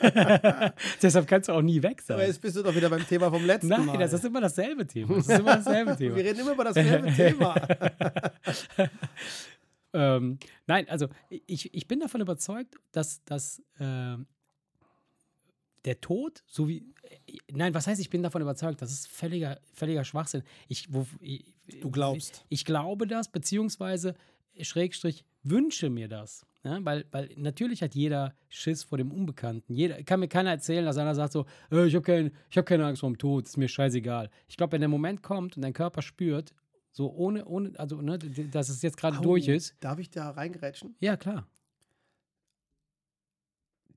Deshalb 1.02 1.26
kannst 1.26 1.50
du 1.50 1.52
auch 1.52 1.60
nie 1.60 1.82
weg 1.82 2.00
sein. 2.00 2.14
Aber 2.14 2.26
jetzt 2.26 2.40
bist 2.40 2.56
du 2.56 2.62
doch 2.62 2.74
wieder 2.74 2.88
beim 2.88 3.06
Thema 3.06 3.30
vom 3.30 3.44
letzten 3.44 3.68
Nein, 3.68 3.84
Mal. 3.84 3.92
Nein, 3.92 4.00
das 4.00 4.14
ist 4.14 4.24
immer 4.24 4.40
dasselbe 4.40 4.86
Thema. 4.86 5.16
Das 5.16 5.28
ist 5.28 5.38
immer 5.38 5.56
dasselbe 5.56 5.94
Thema. 5.98 6.16
Wir 6.16 6.24
reden 6.24 6.40
immer 6.40 6.52
über 6.52 6.64
dasselbe 6.64 7.12
Thema. 7.12 7.54
Ähm, 9.92 10.38
nein, 10.66 10.88
also 10.88 11.08
ich, 11.28 11.74
ich 11.74 11.88
bin 11.88 12.00
davon 12.00 12.20
überzeugt, 12.20 12.76
dass, 12.92 13.24
dass 13.24 13.60
äh, 13.78 14.16
der 15.84 16.00
Tod, 16.00 16.42
so 16.46 16.68
wie. 16.68 16.84
Äh, 17.02 17.38
nein, 17.52 17.74
was 17.74 17.86
heißt, 17.86 18.00
ich 18.00 18.10
bin 18.10 18.22
davon 18.22 18.42
überzeugt? 18.42 18.82
Das 18.82 18.92
ist 18.92 19.08
völliger, 19.08 19.60
völliger 19.72 20.04
Schwachsinn. 20.04 20.42
Ich, 20.68 20.92
wo, 20.92 21.06
ich, 21.20 21.54
du 21.80 21.90
glaubst. 21.90 22.44
Ich, 22.48 22.60
ich, 22.60 22.64
glaube 22.64 23.06
das, 23.06 23.28
beziehungsweise 23.28 24.14
Schrägstrich 24.60 25.24
wünsche 25.42 25.90
mir 25.90 26.08
das. 26.08 26.44
Ja, 26.64 26.84
weil, 26.84 27.06
weil 27.12 27.30
natürlich 27.36 27.82
hat 27.82 27.94
jeder 27.94 28.34
Schiss 28.48 28.82
vor 28.82 28.98
dem 28.98 29.12
Unbekannten. 29.12 29.72
Jeder, 29.72 30.02
kann 30.02 30.20
mir 30.20 30.28
keiner 30.28 30.50
erzählen, 30.50 30.84
dass 30.84 30.98
einer 30.98 31.14
sagt 31.14 31.32
so, 31.32 31.46
äh, 31.70 31.86
ich 31.86 31.94
habe 31.94 32.04
kein, 32.04 32.32
hab 32.54 32.66
keine 32.66 32.84
Angst 32.84 33.00
vor 33.00 33.10
dem 33.10 33.16
Tod, 33.16 33.46
ist 33.46 33.56
mir 33.56 33.68
scheißegal. 33.68 34.28
Ich 34.48 34.56
glaube, 34.56 34.72
wenn 34.72 34.80
der 34.80 34.88
Moment 34.88 35.22
kommt 35.22 35.56
und 35.56 35.62
dein 35.62 35.72
Körper 35.72 36.02
spürt, 36.02 36.52
so 36.98 37.12
ohne, 37.14 37.44
ohne, 37.44 37.78
also, 37.78 38.00
ne, 38.00 38.18
dass 38.18 38.68
es 38.68 38.82
jetzt 38.82 38.96
gerade 38.96 39.20
durch 39.20 39.46
ist. 39.46 39.76
Darf 39.78 40.00
ich 40.00 40.10
da 40.10 40.30
reingerätschen? 40.30 40.96
Ja, 40.98 41.16
klar. 41.16 41.46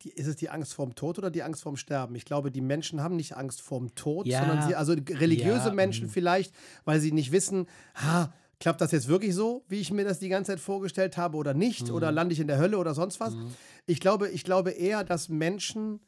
Die, 0.03 0.11
ist 0.11 0.27
es 0.27 0.35
die 0.35 0.51
Angst 0.51 0.75
vorm 0.75 0.93
Tod 0.93 1.17
oder 1.17 1.31
die 1.31 1.41
Angst 1.41 1.63
vorm 1.63 1.77
Sterben? 1.77 2.13
Ich 2.13 2.25
glaube, 2.25 2.51
die 2.51 2.61
Menschen 2.61 3.01
haben 3.01 3.15
nicht 3.15 3.35
Angst 3.35 3.63
vorm 3.63 3.95
Tod, 3.95 4.27
ja. 4.27 4.41
sondern 4.41 4.67
sie, 4.67 4.75
also 4.75 4.93
religiöse 4.93 5.69
ja. 5.69 5.73
Menschen 5.73 6.05
mhm. 6.05 6.11
vielleicht, 6.11 6.53
weil 6.85 6.99
sie 6.99 7.11
nicht 7.11 7.31
wissen, 7.31 7.65
ha, 7.95 8.31
klappt 8.59 8.81
das 8.81 8.91
jetzt 8.91 9.07
wirklich 9.07 9.33
so, 9.33 9.65
wie 9.67 9.79
ich 9.79 9.91
mir 9.91 10.05
das 10.05 10.19
die 10.19 10.29
ganze 10.29 10.51
Zeit 10.51 10.59
vorgestellt 10.59 11.17
habe 11.17 11.37
oder 11.37 11.55
nicht? 11.55 11.87
Mhm. 11.87 11.95
Oder 11.95 12.11
lande 12.11 12.33
ich 12.33 12.39
in 12.39 12.47
der 12.47 12.59
Hölle 12.59 12.77
oder 12.77 12.93
sonst 12.93 13.19
was? 13.19 13.33
Mhm. 13.33 13.51
Ich, 13.87 13.99
glaube, 13.99 14.29
ich 14.29 14.43
glaube 14.43 14.69
eher, 14.69 15.03
dass 15.03 15.27
Menschen 15.27 16.01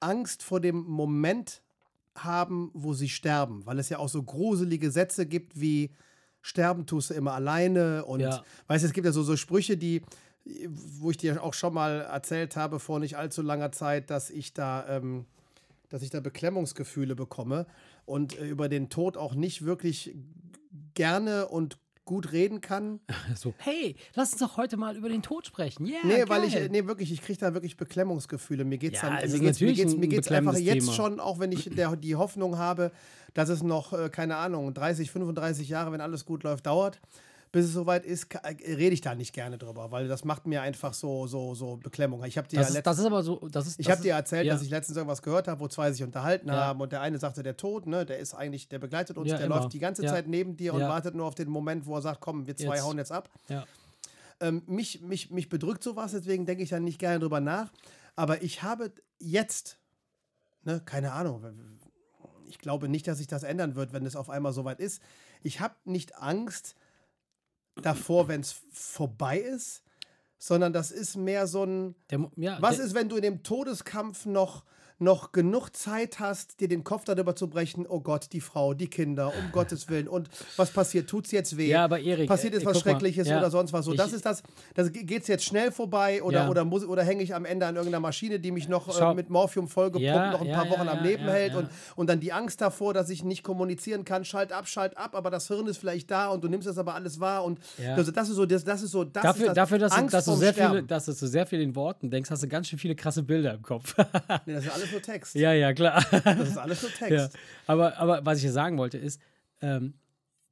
Angst 0.00 0.42
vor 0.42 0.60
dem 0.60 0.84
Moment 0.86 1.60
haben, 2.14 2.70
wo 2.72 2.94
sie 2.94 3.10
sterben, 3.10 3.66
weil 3.66 3.78
es 3.78 3.90
ja 3.90 3.98
auch 3.98 4.08
so 4.08 4.22
gruselige 4.22 4.90
Sätze 4.90 5.26
gibt 5.26 5.60
wie 5.60 5.90
sterben 6.42 6.86
tust 6.86 7.10
du 7.10 7.14
immer 7.14 7.34
alleine. 7.34 8.04
Und 8.04 8.20
ja. 8.20 8.42
weißt 8.66 8.84
du, 8.84 8.88
es 8.88 8.92
gibt 8.92 9.06
ja 9.06 9.12
so, 9.12 9.22
so 9.22 9.36
Sprüche, 9.36 9.76
die, 9.76 10.02
wo 10.68 11.10
ich 11.10 11.16
dir 11.16 11.42
auch 11.42 11.54
schon 11.54 11.74
mal 11.74 12.00
erzählt 12.02 12.56
habe 12.56 12.80
vor 12.80 12.98
nicht 12.98 13.16
allzu 13.16 13.42
langer 13.42 13.72
Zeit, 13.72 14.10
dass 14.10 14.30
ich 14.30 14.54
da, 14.54 14.86
ähm, 14.88 15.26
dass 15.88 16.02
ich 16.02 16.10
da 16.10 16.20
Beklemmungsgefühle 16.20 17.14
bekomme 17.14 17.66
und 18.06 18.38
äh, 18.38 18.46
über 18.46 18.68
den 18.68 18.88
Tod 18.88 19.16
auch 19.16 19.34
nicht 19.34 19.64
wirklich 19.64 20.14
gerne 20.94 21.48
und 21.48 21.78
gut 22.04 22.32
reden 22.32 22.60
kann. 22.60 23.00
So, 23.36 23.54
hey, 23.58 23.94
lass 24.14 24.32
uns 24.32 24.40
doch 24.40 24.56
heute 24.56 24.76
mal 24.76 24.96
über 24.96 25.08
den 25.08 25.22
Tod 25.22 25.46
sprechen. 25.46 25.86
Yeah, 25.86 25.98
nee, 26.02 26.14
geil. 26.14 26.28
weil 26.28 26.44
ich, 26.44 26.70
nee, 26.70 26.86
wirklich, 26.86 27.12
ich 27.12 27.22
kriege 27.22 27.38
da 27.38 27.54
wirklich 27.54 27.76
Beklemmungsgefühle. 27.76 28.64
Mir 28.64 28.78
geht 28.78 28.94
es 28.94 29.02
ja, 29.02 29.08
dann, 29.08 29.18
also 29.18 29.38
mir 29.38 29.44
geht's, 29.44 29.60
mir 29.60 29.72
geht's, 29.72 29.96
mir 29.96 30.08
geht's 30.08 30.28
einfach 30.28 30.56
jetzt 30.56 30.84
Thema. 30.84 30.92
schon, 30.92 31.20
auch 31.20 31.38
wenn 31.38 31.52
ich 31.52 31.70
der, 31.70 31.94
die 31.96 32.16
Hoffnung 32.16 32.58
habe, 32.58 32.90
dass 33.34 33.48
es 33.48 33.62
noch, 33.62 33.92
äh, 33.92 34.08
keine 34.10 34.36
Ahnung, 34.36 34.74
30, 34.74 35.10
35 35.10 35.68
Jahre, 35.68 35.92
wenn 35.92 36.00
alles 36.00 36.24
gut 36.24 36.42
läuft, 36.42 36.66
dauert 36.66 37.00
bis 37.52 37.66
es 37.66 37.72
soweit 37.72 38.06
ist, 38.06 38.32
äh, 38.34 38.48
rede 38.74 38.94
ich 38.94 39.00
da 39.00 39.14
nicht 39.14 39.32
gerne 39.32 39.58
drüber, 39.58 39.90
weil 39.90 40.06
das 40.06 40.24
macht 40.24 40.46
mir 40.46 40.62
einfach 40.62 40.94
so, 40.94 41.26
so, 41.26 41.54
so 41.54 41.76
Beklemmung. 41.76 42.22
Ich 42.24 42.38
habe 42.38 42.46
dir 42.46 42.60
das, 42.60 42.72
ja 42.72 42.78
ist, 42.78 42.86
das 42.86 42.98
ist 42.98 43.04
aber 43.04 43.22
so, 43.22 43.48
das 43.48 43.66
ist, 43.66 43.80
ich 43.80 43.90
habe 43.90 44.00
dir 44.02 44.12
erzählt, 44.12 44.46
ja. 44.46 44.52
dass 44.52 44.62
ich 44.62 44.70
letztens 44.70 44.96
irgendwas 44.96 45.22
gehört 45.22 45.48
habe, 45.48 45.60
wo 45.60 45.66
zwei 45.66 45.90
sich 45.90 46.02
unterhalten 46.04 46.48
ja. 46.48 46.54
haben 46.54 46.80
und 46.80 46.92
der 46.92 47.00
eine 47.00 47.18
sagte, 47.18 47.42
der 47.42 47.56
Tod, 47.56 47.86
ne, 47.86 48.06
der 48.06 48.18
ist 48.18 48.34
eigentlich, 48.34 48.68
der 48.68 48.78
begleitet 48.78 49.18
uns, 49.18 49.30
ja, 49.30 49.36
der 49.36 49.46
immer. 49.46 49.56
läuft 49.56 49.72
die 49.72 49.80
ganze 49.80 50.04
Zeit 50.04 50.28
neben 50.28 50.56
dir 50.56 50.74
und 50.74 50.80
wartet 50.80 51.14
nur 51.14 51.26
auf 51.26 51.34
den 51.34 51.48
Moment, 51.48 51.86
wo 51.86 51.96
er 51.96 52.02
sagt, 52.02 52.20
komm, 52.20 52.46
wir 52.46 52.56
zwei 52.56 52.76
jetzt. 52.76 52.84
hauen 52.84 52.98
jetzt 52.98 53.12
ab. 53.12 53.28
Ähm, 54.42 54.62
mich, 54.66 55.02
mich, 55.02 55.30
mich 55.30 55.48
bedrückt 55.48 55.82
sowas, 55.82 56.12
deswegen 56.12 56.46
denke 56.46 56.62
ich 56.62 56.70
da 56.70 56.80
nicht 56.80 56.98
gerne 56.98 57.18
drüber 57.18 57.40
nach. 57.40 57.70
Aber 58.16 58.42
ich 58.42 58.62
habe 58.62 58.92
jetzt, 59.18 59.78
ne, 60.62 60.80
keine 60.84 61.12
Ahnung, 61.12 61.44
ich 62.46 62.58
glaube 62.58 62.88
nicht, 62.88 63.06
dass 63.06 63.18
sich 63.18 63.26
das 63.26 63.42
ändern 63.42 63.74
wird, 63.74 63.92
wenn 63.92 64.06
es 64.06 64.16
auf 64.16 64.30
einmal 64.30 64.52
soweit 64.52 64.80
ist. 64.80 65.02
Ich 65.42 65.60
habe 65.60 65.74
nicht 65.84 66.16
Angst, 66.16 66.74
davor, 67.76 68.28
wenn 68.28 68.40
es 68.40 68.56
vorbei 68.72 69.38
ist, 69.38 69.82
sondern 70.38 70.72
das 70.72 70.90
ist 70.90 71.16
mehr 71.16 71.46
so 71.46 71.64
ein. 71.64 71.94
Der, 72.10 72.30
ja, 72.36 72.60
was 72.60 72.78
ist, 72.78 72.94
wenn 72.94 73.08
du 73.08 73.16
in 73.16 73.22
dem 73.22 73.42
Todeskampf 73.42 74.26
noch 74.26 74.64
noch 75.00 75.32
genug 75.32 75.70
Zeit 75.74 76.20
hast, 76.20 76.60
dir 76.60 76.68
den 76.68 76.84
Kopf 76.84 77.04
darüber 77.04 77.34
zu 77.34 77.48
brechen, 77.48 77.86
oh 77.88 78.00
Gott, 78.00 78.28
die 78.32 78.40
Frau, 78.40 78.74
die 78.74 78.88
Kinder, 78.88 79.28
um 79.28 79.50
Gottes 79.52 79.88
Willen. 79.88 80.08
Und 80.08 80.28
was 80.56 80.70
passiert? 80.70 81.08
Tut 81.08 81.26
es 81.26 81.32
jetzt 81.32 81.56
weh? 81.56 81.68
Ja, 81.68 81.84
aber 81.84 82.00
Erik. 82.00 82.28
Passiert 82.28 82.54
jetzt 82.54 82.62
äh, 82.62 82.66
was 82.66 82.80
Schreckliches 82.80 83.28
ja, 83.28 83.38
oder 83.38 83.50
sonst 83.50 83.72
was? 83.72 83.84
So, 83.84 83.94
das 83.94 84.12
ist 84.12 84.26
das. 84.26 84.42
Das 84.74 84.92
geht 84.92 85.22
es 85.22 85.28
jetzt 85.28 85.44
schnell 85.44 85.72
vorbei 85.72 86.22
oder, 86.22 86.40
ja. 86.40 86.48
oder, 86.48 86.64
muss, 86.64 86.84
oder 86.84 87.02
hänge 87.02 87.22
ich 87.22 87.34
am 87.34 87.44
Ende 87.44 87.66
an 87.66 87.76
irgendeiner 87.76 88.00
Maschine, 88.00 88.38
die 88.38 88.50
mich 88.50 88.68
noch 88.68 89.00
äh, 89.00 89.14
mit 89.14 89.30
Morphium 89.30 89.68
vollgepumpt 89.68 90.04
ja, 90.04 90.32
noch 90.32 90.42
ein 90.42 90.52
paar 90.52 90.68
Wochen 90.70 90.88
am 90.88 91.02
Leben 91.02 91.24
hält 91.24 91.54
und, 91.54 91.68
und 91.96 92.08
dann 92.08 92.20
die 92.20 92.32
Angst 92.32 92.60
davor, 92.60 92.94
dass 92.94 93.08
ich 93.10 93.24
nicht 93.24 93.42
kommunizieren 93.42 94.04
kann, 94.04 94.24
schalt 94.24 94.52
ab, 94.52 94.68
schalt 94.68 94.96
ab, 94.96 95.14
aber 95.14 95.30
das 95.30 95.48
Hirn 95.48 95.66
ist 95.66 95.78
vielleicht 95.78 96.10
da 96.10 96.28
und 96.28 96.44
du 96.44 96.48
nimmst 96.48 96.68
das 96.68 96.78
aber 96.78 96.94
alles 96.94 97.20
wahr 97.20 97.44
und 97.44 97.58
also 97.96 98.12
das 98.12 98.28
ist 98.28 98.36
so, 98.36 98.46
das, 98.46 98.64
das 98.64 98.82
ist 98.82 98.90
so, 98.90 99.04
das 99.04 99.22
dafür, 99.22 99.42
ist 99.42 99.48
das 99.48 99.54
dafür, 99.54 99.78
dass, 99.78 99.92
Angst 99.92 100.14
dass, 100.14 100.24
du 100.24 100.34
sehr 100.34 100.54
viele, 100.54 100.82
dass 100.82 101.06
du 101.06 101.12
sehr 101.12 101.46
viel 101.46 101.60
in 101.60 101.74
Worten 101.74 102.10
denkst, 102.10 102.30
hast 102.30 102.42
du 102.42 102.48
ganz 102.48 102.68
schön 102.68 102.78
viele 102.78 102.94
krasse 102.94 103.22
Bilder 103.22 103.54
im 103.54 103.62
Kopf. 103.62 103.94
nee, 104.46 104.54
das 104.54 104.64
ist 104.64 104.72
alles 104.72 104.89
nur 104.92 105.02
Text. 105.02 105.34
Ja, 105.34 105.52
ja, 105.52 105.72
klar. 105.72 106.04
Das 106.24 106.48
ist 106.48 106.56
alles 106.58 106.82
nur 106.82 106.90
Text. 106.98 107.34
Ja. 107.34 107.40
Aber, 107.66 107.96
aber 107.98 108.24
was 108.24 108.38
ich 108.38 108.42
hier 108.44 108.52
sagen 108.52 108.78
wollte 108.78 108.98
ist, 108.98 109.20
ähm, 109.60 109.94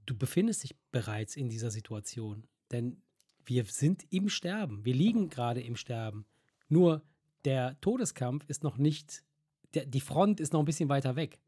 du 0.07 0.17
befindest 0.17 0.63
dich 0.65 0.77
bereits 0.91 1.37
in 1.37 1.49
dieser 1.49 1.71
Situation. 1.71 2.47
Denn 2.73 3.03
wir 3.45 3.65
sind 3.65 4.05
im 4.11 4.29
Sterben. 4.29 4.85
Wir 4.85 4.95
liegen 4.95 5.31
gerade 5.31 5.61
im 5.63 5.77
Sterben. 5.77 6.27
Nur 6.69 7.03
der 7.45 7.81
Todeskampf 7.81 8.45
ist 8.49 8.63
noch 8.63 8.77
nicht, 8.79 9.23
der, 9.75 9.87
die 9.87 10.01
Front 10.01 10.41
ist 10.41 10.53
noch 10.53 10.61
ein 10.61 10.67
bisschen 10.67 10.89
weiter 10.89 11.17
weg. 11.17 11.39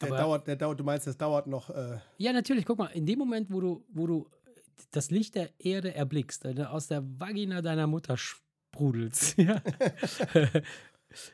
Der 0.00 0.08
Aber- 0.08 0.18
dauert, 0.18 0.46
der 0.46 0.56
dauert, 0.56 0.78
du 0.80 0.84
meinst, 0.84 1.06
das 1.06 1.16
dauert 1.16 1.46
noch. 1.46 1.70
Äh, 1.70 1.98
Ja, 2.18 2.32
natürlich, 2.32 2.64
guck 2.64 2.78
mal, 2.78 2.86
in 2.88 3.06
dem 3.06 3.18
Moment, 3.18 3.50
wo 3.50 3.60
du, 3.60 3.84
wo 3.88 4.06
du 4.06 4.28
das 4.90 5.10
Licht 5.10 5.34
der 5.34 5.50
Erde 5.58 5.94
erblickst, 5.94 6.44
äh, 6.44 6.62
aus 6.64 6.88
der 6.88 7.02
Vagina 7.18 7.62
deiner 7.62 7.86
Mutter 7.86 8.16
sprudelst, 8.18 9.38
ja. 9.38 9.62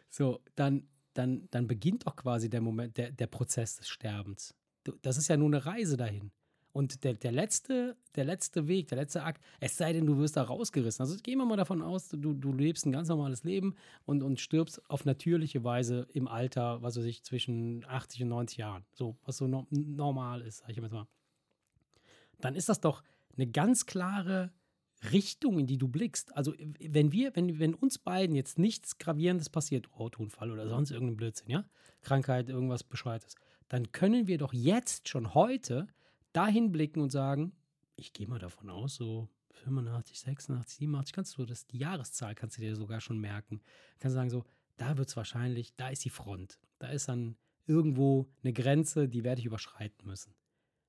So, 0.08 0.40
dann, 0.54 0.88
dann, 1.14 1.48
dann 1.50 1.66
beginnt 1.66 2.06
doch 2.06 2.16
quasi 2.16 2.48
der 2.48 2.60
Moment, 2.60 2.96
der, 2.96 3.12
der 3.12 3.26
Prozess 3.26 3.76
des 3.76 3.88
Sterbens. 3.88 4.54
Das 5.02 5.16
ist 5.16 5.28
ja 5.28 5.36
nur 5.36 5.48
eine 5.48 5.64
Reise 5.64 5.96
dahin. 5.96 6.32
Und 6.72 7.04
der, 7.04 7.12
der, 7.14 7.32
letzte, 7.32 7.96
der 8.14 8.24
letzte 8.24 8.66
Weg, 8.66 8.88
der 8.88 8.96
letzte 8.96 9.22
Akt, 9.22 9.42
es 9.60 9.76
sei 9.76 9.92
denn, 9.92 10.06
du 10.06 10.16
wirst 10.16 10.38
da 10.38 10.42
rausgerissen. 10.42 11.02
Also 11.02 11.16
gehen 11.22 11.36
wir 11.38 11.44
mal 11.44 11.56
davon 11.56 11.82
aus, 11.82 12.08
du, 12.08 12.32
du 12.32 12.52
lebst 12.52 12.86
ein 12.86 12.92
ganz 12.92 13.08
normales 13.08 13.44
Leben 13.44 13.74
und, 14.06 14.22
und 14.22 14.40
stirbst 14.40 14.80
auf 14.90 15.04
natürliche 15.04 15.64
Weise 15.64 16.06
im 16.14 16.28
Alter, 16.28 16.80
was 16.82 16.96
weiß 16.96 17.04
ich, 17.04 17.22
zwischen 17.24 17.84
80 17.84 18.22
und 18.22 18.28
90 18.30 18.58
Jahren. 18.58 18.84
So, 18.94 19.16
was 19.24 19.36
so 19.36 19.46
no 19.46 19.66
normal 19.70 20.40
ist, 20.40 20.58
sag 20.58 20.70
ich 20.70 20.76
jetzt 20.76 20.92
mal. 20.92 21.06
Dann 22.40 22.54
ist 22.54 22.70
das 22.70 22.80
doch 22.80 23.02
eine 23.36 23.46
ganz 23.46 23.84
klare 23.84 24.50
Richtung, 25.10 25.58
in 25.58 25.66
die 25.66 25.78
du 25.78 25.88
blickst. 25.88 26.36
Also, 26.36 26.54
wenn 26.78 27.12
wir, 27.12 27.34
wenn, 27.34 27.58
wenn 27.58 27.74
uns 27.74 27.98
beiden 27.98 28.36
jetzt 28.36 28.58
nichts 28.58 28.98
Gravierendes 28.98 29.50
passiert, 29.50 29.92
Autounfall 29.94 30.50
oder 30.50 30.68
sonst 30.68 30.90
irgendein 30.90 31.16
Blödsinn, 31.16 31.50
ja, 31.50 31.64
Krankheit, 32.02 32.48
irgendwas 32.48 32.84
Bescheuertes, 32.84 33.34
dann 33.68 33.90
können 33.90 34.26
wir 34.26 34.38
doch 34.38 34.52
jetzt 34.52 35.08
schon 35.08 35.34
heute 35.34 35.86
dahin 36.32 36.72
blicken 36.72 37.00
und 37.00 37.10
sagen, 37.10 37.52
ich 37.96 38.12
gehe 38.12 38.28
mal 38.28 38.38
davon 38.38 38.70
aus, 38.70 38.94
so 38.94 39.28
85, 39.64 40.20
86, 40.20 40.78
87, 40.78 41.12
kannst 41.12 41.38
du 41.38 41.46
das, 41.46 41.66
die 41.66 41.78
Jahreszahl 41.78 42.34
kannst 42.34 42.58
du 42.58 42.62
dir 42.62 42.76
sogar 42.76 43.00
schon 43.00 43.18
merken. 43.18 43.60
Kannst 43.98 44.14
du 44.14 44.18
sagen, 44.18 44.30
so, 44.30 44.44
da 44.76 44.96
wird 44.98 45.08
es 45.08 45.16
wahrscheinlich, 45.16 45.74
da 45.76 45.88
ist 45.88 46.04
die 46.04 46.10
Front. 46.10 46.58
Da 46.78 46.88
ist 46.88 47.08
dann 47.08 47.36
irgendwo 47.66 48.28
eine 48.42 48.52
Grenze, 48.52 49.08
die 49.08 49.24
werde 49.24 49.40
ich 49.40 49.46
überschreiten 49.46 50.06
müssen. 50.06 50.34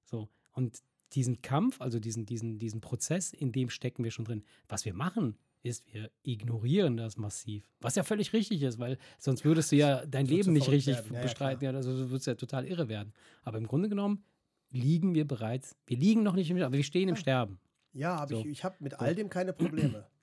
So, 0.06 0.30
und 0.54 0.82
diesen 1.16 1.42
Kampf, 1.42 1.80
also 1.82 2.00
diesen, 2.00 2.26
diesen, 2.26 2.60
diesen 2.60 2.82
Prozess, 2.82 3.34
in 3.34 3.52
dem 3.52 3.70
stecken 3.70 4.04
wir 4.04 4.12
schon 4.12 4.26
drin. 4.26 4.44
Was 4.68 4.86
wir 4.86 4.94
machen, 4.94 5.38
ist, 5.62 5.86
wir 5.94 6.12
ignorieren 6.24 6.98
das 6.98 7.18
massiv. 7.18 7.70
Was 7.80 7.96
ja 7.96 8.04
völlig 8.04 8.34
richtig 8.34 8.62
ist, 8.64 8.80
weil 8.80 8.98
sonst 9.20 9.46
würdest 9.46 9.72
du 9.72 9.78
ja 9.78 10.06
dein 10.08 10.26
Leben 10.26 10.48
du 10.48 10.52
nicht 10.52 10.70
richtig 10.70 10.96
werden, 10.96 11.14
ja, 11.14 11.20
ja, 11.20 11.24
bestreiten. 11.24 11.64
Ja, 11.64 11.72
also 11.72 11.96
du 11.96 12.10
würdest 12.10 12.28
ja 12.28 12.36
total 12.36 12.66
irre 12.66 12.90
werden. 12.90 13.14
Aber 13.44 13.58
im 13.58 13.68
Grunde 13.68 13.88
genommen 13.90 14.24
liegen 14.72 15.14
wir 15.14 15.26
bereits, 15.26 15.76
wir 15.86 15.98
liegen 15.98 16.24
noch 16.24 16.34
nicht 16.34 16.50
im 16.50 16.58
Sterben, 16.58 16.68
aber 16.68 16.78
wir 16.78 16.84
stehen 16.84 17.10
im 17.10 17.16
Ja. 17.16 17.22
Sterben. 17.22 17.60
ja, 17.94 18.16
aber 18.16 18.36
So. 18.36 18.40
ich, 18.42 18.46
ich 18.48 18.64
habe 18.64 18.76
mit 18.80 19.00
all 19.00 19.16
dem 19.16 19.30
keine 19.30 19.54
Probleme. 19.54 20.06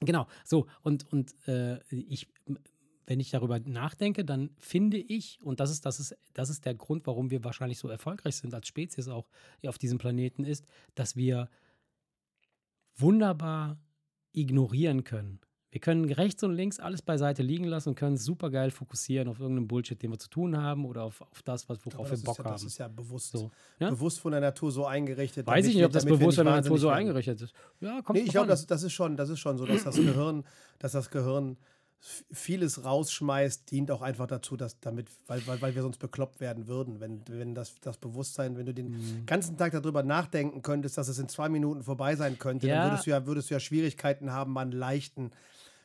Genau, 0.00 0.28
so. 0.44 0.68
Und, 0.82 1.10
und 1.12 1.34
äh, 1.48 1.80
ich, 1.90 2.28
wenn 3.08 3.20
ich 3.20 3.30
darüber 3.30 3.58
nachdenke, 3.58 4.22
dann 4.22 4.50
finde 4.58 4.98
ich, 4.98 5.40
und 5.42 5.60
das 5.60 5.70
ist, 5.70 5.86
das, 5.86 5.98
ist, 5.98 6.14
das 6.34 6.50
ist 6.50 6.66
der 6.66 6.74
Grund, 6.74 7.06
warum 7.06 7.30
wir 7.30 7.42
wahrscheinlich 7.42 7.78
so 7.78 7.88
erfolgreich 7.88 8.36
sind 8.36 8.52
als 8.52 8.68
Spezies 8.68 9.08
auch 9.08 9.30
auf 9.66 9.78
diesem 9.78 9.96
Planeten, 9.96 10.44
ist, 10.44 10.66
dass 10.94 11.16
wir 11.16 11.48
wunderbar 12.96 13.78
ignorieren 14.32 15.04
können. 15.04 15.40
Wir 15.70 15.80
können 15.80 16.10
rechts 16.10 16.42
und 16.42 16.52
links 16.54 16.80
alles 16.80 17.00
beiseite 17.00 17.42
liegen 17.42 17.64
lassen 17.64 17.90
und 17.90 17.94
können 17.94 18.18
super 18.18 18.50
geil 18.50 18.70
fokussieren 18.70 19.28
auf 19.28 19.40
irgendeinen 19.40 19.68
Bullshit, 19.68 20.02
den 20.02 20.10
wir 20.10 20.18
zu 20.18 20.28
tun 20.28 20.56
haben 20.56 20.84
oder 20.84 21.04
auf, 21.04 21.22
auf 21.22 21.42
das, 21.42 21.66
was, 21.68 21.78
worauf 21.86 22.10
das 22.10 22.22
wir 22.22 22.26
Bock 22.26 22.38
ja, 22.38 22.44
das 22.44 22.60
haben. 22.60 22.66
ist 22.66 22.78
ja 22.78 22.88
bewusst, 22.88 23.32
So, 23.32 23.50
ja? 23.78 23.88
bewusst 23.88 24.20
von 24.20 24.32
der 24.32 24.40
Natur 24.42 24.70
so 24.70 24.84
eingerichtet. 24.84 25.46
Weiß 25.46 25.66
ich 25.66 25.74
nicht, 25.74 25.84
ob 25.84 25.92
das 25.92 26.04
bewusst 26.04 26.36
von 26.36 26.46
der 26.46 26.56
Natur 26.56 26.78
so 26.78 26.90
eingerichtet 26.90 27.40
ist. 27.40 27.54
Ja, 27.80 28.02
kommt 28.02 28.18
Nee, 28.18 28.24
ich 28.24 28.32
glaube, 28.32 28.48
das, 28.48 28.66
das, 28.66 28.82
ist 28.82 28.92
schon, 28.92 29.16
das 29.16 29.30
ist 29.30 29.40
schon 29.40 29.56
so, 29.56 29.64
dass 29.64 29.84
das 29.84 29.96
Gehirn, 29.96 30.44
dass 30.78 30.92
das 30.92 31.10
Gehirn 31.10 31.56
vieles 32.00 32.84
rausschmeißt, 32.84 33.70
dient 33.70 33.90
auch 33.90 34.02
einfach 34.02 34.26
dazu, 34.26 34.56
dass 34.56 34.78
damit, 34.80 35.08
weil, 35.26 35.44
weil, 35.46 35.60
weil 35.60 35.74
wir 35.74 35.82
sonst 35.82 35.98
bekloppt 35.98 36.40
werden 36.40 36.66
würden, 36.66 37.00
wenn, 37.00 37.22
wenn 37.28 37.54
das, 37.54 37.74
das 37.80 37.96
Bewusstsein, 37.98 38.56
wenn 38.56 38.66
du 38.66 38.74
den 38.74 38.88
Mhm. 38.92 39.26
ganzen 39.26 39.56
Tag 39.56 39.72
darüber 39.72 40.02
nachdenken 40.02 40.62
könntest, 40.62 40.96
dass 40.96 41.08
es 41.08 41.18
in 41.18 41.28
zwei 41.28 41.48
Minuten 41.48 41.82
vorbei 41.82 42.14
sein 42.16 42.38
könnte, 42.38 42.68
Ja. 42.68 42.76
dann 42.76 42.84
würdest 42.84 43.06
du 43.06 43.10
ja, 43.10 43.26
würdest 43.26 43.50
du 43.50 43.54
ja 43.54 43.60
Schwierigkeiten 43.60 44.32
haben, 44.32 44.52
mal 44.52 44.62
einen 44.62 44.72
leichten, 44.72 45.32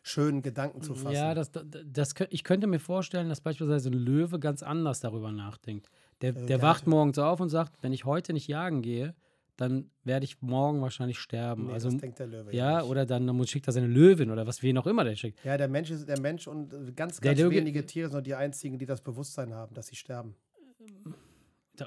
schönen 0.04 0.42
Gedanken 0.42 0.82
zu 0.82 0.96
fassen. 0.96 1.14
Ja, 1.16 1.34
das, 1.34 1.52
das, 1.52 1.64
das, 1.86 2.14
ich 2.30 2.44
könnte 2.44 2.68
mir 2.68 2.80
vorstellen, 2.80 3.30
dass 3.30 3.42
beispielsweise 3.42 3.90
ein 3.90 3.94
Löwe 3.94 4.40
ganz 4.40 4.62
anders 4.62 5.00
darüber 5.00 5.32
nachdenkt. 5.32 5.90
Der, 6.22 6.36
Äh, 6.36 6.46
der 6.46 6.62
wacht 6.62 6.88
morgens 6.88 7.18
auf 7.18 7.40
und 7.40 7.50
sagt, 7.50 7.74
wenn 7.82 7.94
ich 7.94 8.06
heute 8.06 8.34
nicht 8.34 8.48
jagen 8.48 8.82
gehe, 8.82 9.16
dann 9.58 9.92
werde 10.04 10.26
ich 10.26 10.42
morgen 10.42 10.82
wahrscheinlich 10.82 11.20
sterben. 11.20 11.68
nee, 11.68 11.74
also 11.74 11.90
das 11.90 12.00
denkt 12.00 12.20
der 12.20 12.28
Löwe 12.28 12.56
ja, 12.56 12.80
nicht. 12.82 12.90
oder 12.90 13.06
dann, 13.06 13.28
dann 13.28 13.48
schickt 13.48 13.68
er 13.68 13.74
seine 13.74 13.88
Löwin 13.88 14.32
oder 14.32 14.48
was 14.48 14.64
wen 14.64 14.78
auch 14.78 14.88
immer 14.88 15.04
der 15.04 15.16
schickt. 15.16 15.44
Ja, 15.46 15.58
der 15.58 15.68
Mensch 15.68 15.92
ist 15.92 16.08
der 16.08 16.20
Mensch 16.20 16.48
und 16.48 16.74
äh, 16.74 16.92
ganz, 16.94 17.20
Der 17.20 17.36
ganz 17.36 17.42
Löwe- 17.42 17.56
wenige 17.58 17.86
Tiere 17.86 18.10
sind 18.10 18.26
die 18.26 18.36
einzigen, 18.36 18.80
die 18.80 18.86
das 18.86 19.02
Bewusstsein 19.02 19.54
haben, 19.54 19.74
dass 19.76 19.88
sie 19.88 19.96
sterben. 19.96 20.36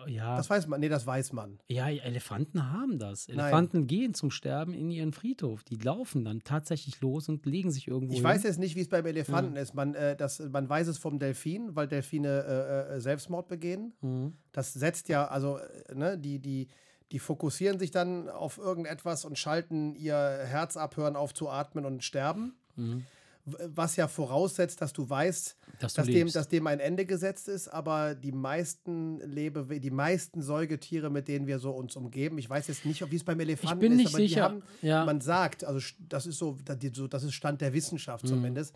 Ja, 0.08 0.36
Das 0.36 0.50
weiß 0.50 0.66
man, 0.66 0.80
nee, 0.80 0.88
das 0.88 1.06
weiß 1.06 1.32
man. 1.32 1.60
ja, 1.68 1.88
Elefanten 1.88 2.72
haben 2.72 2.98
das. 2.98 3.28
Nein. 3.28 3.38
Elefanten 3.38 3.86
gehen 3.86 4.14
zum 4.14 4.32
Sterben 4.32 4.74
in 4.74 4.90
ihren 4.90 5.12
Friedhof. 5.12 5.62
Die 5.62 5.76
laufen 5.76 6.24
dann 6.24 6.40
tatsächlich 6.42 7.00
los 7.00 7.28
und 7.28 7.46
legen 7.46 7.70
sich 7.70 7.86
irgendwo 7.86 8.12
Ich 8.14 8.18
hin. 8.18 8.24
weiß 8.24 8.42
jetzt 8.42 8.58
nicht, 8.58 8.74
wie 8.74 8.80
es 8.80 8.88
beim 8.88 9.06
Elefanten 9.06 9.54
ist. 9.54 9.74
Man, 9.74 9.94
äh, 9.94 10.16
das, 10.16 10.40
man 10.40 10.68
weiß 10.68 10.88
es 10.88 10.98
vom 10.98 11.20
Delfin, 11.20 11.76
weil 11.76 11.86
Delfine 11.86 12.88
äh, 12.90 12.96
äh, 12.96 13.00
Selbstmord 13.00 13.46
begehen. 13.46 13.92
Mhm. 14.00 14.32
Das 14.50 14.72
setzt 14.72 15.08
ja, 15.08 15.28
also, 15.28 15.58
äh, 15.58 15.94
ne, 15.94 16.18
die, 16.18 16.40
die, 16.40 16.66
die 17.12 17.18
fokussieren 17.18 17.78
sich 17.78 17.90
dann 17.90 18.28
auf 18.28 18.58
irgendetwas 18.58 19.24
und 19.24 19.38
schalten 19.38 19.94
ihr 19.94 20.14
Herz 20.16 20.76
ab, 20.76 20.96
hören 20.96 21.16
auf 21.16 21.32
zu 21.34 21.48
atmen 21.48 21.84
und 21.84 22.02
sterben. 22.04 22.54
Mhm. 22.76 23.04
Was 23.44 23.94
ja 23.94 24.08
voraussetzt, 24.08 24.80
dass 24.82 24.92
du 24.92 25.08
weißt, 25.08 25.56
Dass 25.78 25.94
du 25.94 26.00
dass 26.00 26.06
dem, 26.08 26.32
dass 26.32 26.48
dem 26.48 26.66
ein 26.66 26.80
Ende 26.80 27.06
gesetzt 27.06 27.46
ist, 27.46 27.68
aber 27.68 28.16
die 28.16 28.32
meisten 28.32 29.20
Lebewe 29.20 29.78
die 29.78 29.92
meisten 29.92 30.42
Säugetiere, 30.42 31.10
mit 31.10 31.28
denen 31.28 31.46
wir 31.46 31.60
so 31.60 31.70
uns 31.70 31.94
umgeben, 31.94 32.38
ich 32.38 32.50
weiß 32.50 32.66
jetzt 32.66 32.84
nicht, 32.84 33.08
wie 33.08 33.14
es 33.14 33.22
beim 33.22 33.38
Elefanten 33.38 33.78
bin 33.78 33.92
ist, 33.92 33.98
nicht 33.98 34.08
aber 34.08 34.18
die 34.18 34.28
sicher. 34.28 34.42
haben, 34.42 34.62
Ja. 34.82 35.04
man 35.04 35.20
sagt, 35.20 35.62
also 35.62 35.78
das 36.08 36.26
ist 36.26 36.38
so, 36.38 36.58
das 36.64 37.22
ist 37.22 37.34
Stand 37.34 37.60
der 37.60 37.72
Wissenschaft 37.72 38.26
zumindest, 38.26 38.74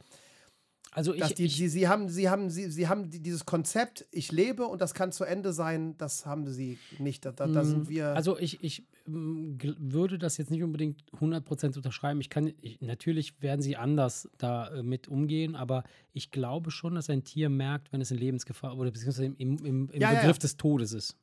Also 0.92 1.14
ich, 1.14 1.22
die, 1.34 1.44
ich, 1.44 1.56
die, 1.56 1.68
sie 1.68 1.86
haben, 1.88 2.08
sie 2.08 2.28
haben, 2.28 2.50
sie, 2.50 2.68
sie 2.70 2.88
haben 2.88 3.10
die- 3.10 3.20
dieses 3.20 3.46
Konzept, 3.46 4.06
ich 4.10 4.32
lebe 4.32 4.64
und 4.66 4.80
das 4.80 4.92
kann 4.92 5.12
zu 5.12 5.22
Ende 5.24 5.52
sein, 5.52 5.96
das 5.98 6.26
haben 6.26 6.48
sie 6.48 6.78
nicht. 6.98 7.24
Da, 7.24 7.30
da, 7.32 7.46
da 7.46 7.64
sind 7.64 7.88
wir. 7.88 8.08
Also 8.16 8.36
ich, 8.38 8.64
ich 8.64 8.84
gl- 9.08 9.76
würde 9.78 10.18
das 10.18 10.36
jetzt 10.36 10.50
nicht 10.50 10.64
unbedingt 10.64 11.04
100% 11.20 11.76
unterschreiben. 11.76 12.20
Ich 12.20 12.28
kann, 12.28 12.52
ich, 12.60 12.80
natürlich 12.80 13.40
werden 13.40 13.62
sie 13.62 13.76
anders 13.76 14.28
da 14.38 14.74
äh, 14.74 14.98
umgehen, 15.08 15.54
aber 15.54 15.84
ich 16.12 16.32
glaube 16.32 16.72
schon, 16.72 16.96
dass 16.96 17.08
ein 17.08 17.22
Tier 17.22 17.50
merkt, 17.50 17.92
wenn 17.92 18.00
es 18.00 18.10
in 18.10 18.18
Lebensgefahr 18.18 18.76
oder 18.76 18.90
beziehungsweise 18.90 19.26
im, 19.26 19.36
im, 19.38 19.58
im, 19.64 19.90
ja, 20.00 20.10
Begriff 20.10 20.36
ja. 20.36 20.40
des 20.40 20.56
Todes 20.56 20.92
ist. 20.92 21.16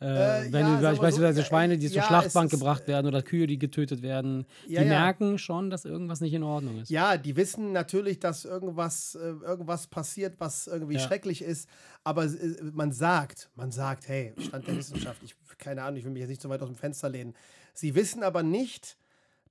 Äh, 0.00 0.48
Äh, 0.48 0.52
wenn 0.52 0.66
ja, 0.66 0.76
du 0.76 0.82
wir 0.82 0.94
so, 0.94 1.00
beispielsweise 1.02 1.40
äh, 1.40 1.44
Schweine, 1.44 1.78
die 1.78 1.86
zur 1.88 1.96
ja, 1.96 2.02
es 2.02 2.08
Schlachtbank 2.08 2.52
ist, 2.52 2.58
gebracht 2.58 2.86
werden 2.86 3.06
oder 3.06 3.22
Kühe, 3.22 3.46
die 3.46 3.58
getötet 3.58 4.02
werden, 4.02 4.44
Ja, 4.68 4.82
die 4.82 4.88
merken 4.88 5.38
schon, 5.38 5.70
dass 5.70 5.84
irgendwas 5.86 6.20
nicht 6.20 6.34
in 6.34 6.42
Ordnung 6.42 6.80
ist. 6.80 6.90
Ja, 6.90 7.16
die 7.16 7.34
wissen 7.36 7.72
natürlich, 7.72 8.18
dass 8.20 8.44
irgendwas, 8.44 9.14
äh, 9.14 9.18
irgendwas 9.20 9.86
passiert, 9.86 10.34
was 10.38 10.66
irgendwie 10.66 10.98
schrecklich 10.98 11.40
ist. 11.42 11.68
Aber 12.04 12.24
äh, 12.24 12.56
man 12.74 12.92
sagt, 12.92 13.48
man 13.54 13.72
sagt, 13.72 14.06
hey, 14.08 14.34
Stand 14.38 14.66
der 14.66 14.76
Wissenschaft, 14.76 15.22
ich 15.22 15.34
keine 15.58 15.82
Ahnung, 15.82 15.98
ich 15.98 16.04
will 16.04 16.12
mich 16.12 16.20
jetzt 16.20 16.28
nicht 16.28 16.42
so 16.42 16.50
weit 16.50 16.60
aus 16.60 16.68
dem 16.68 16.76
Fenster 16.76 17.08
lehnen. 17.08 17.34
Sie 17.72 17.94
wissen 17.94 18.22
aber 18.22 18.42
nicht, 18.42 18.98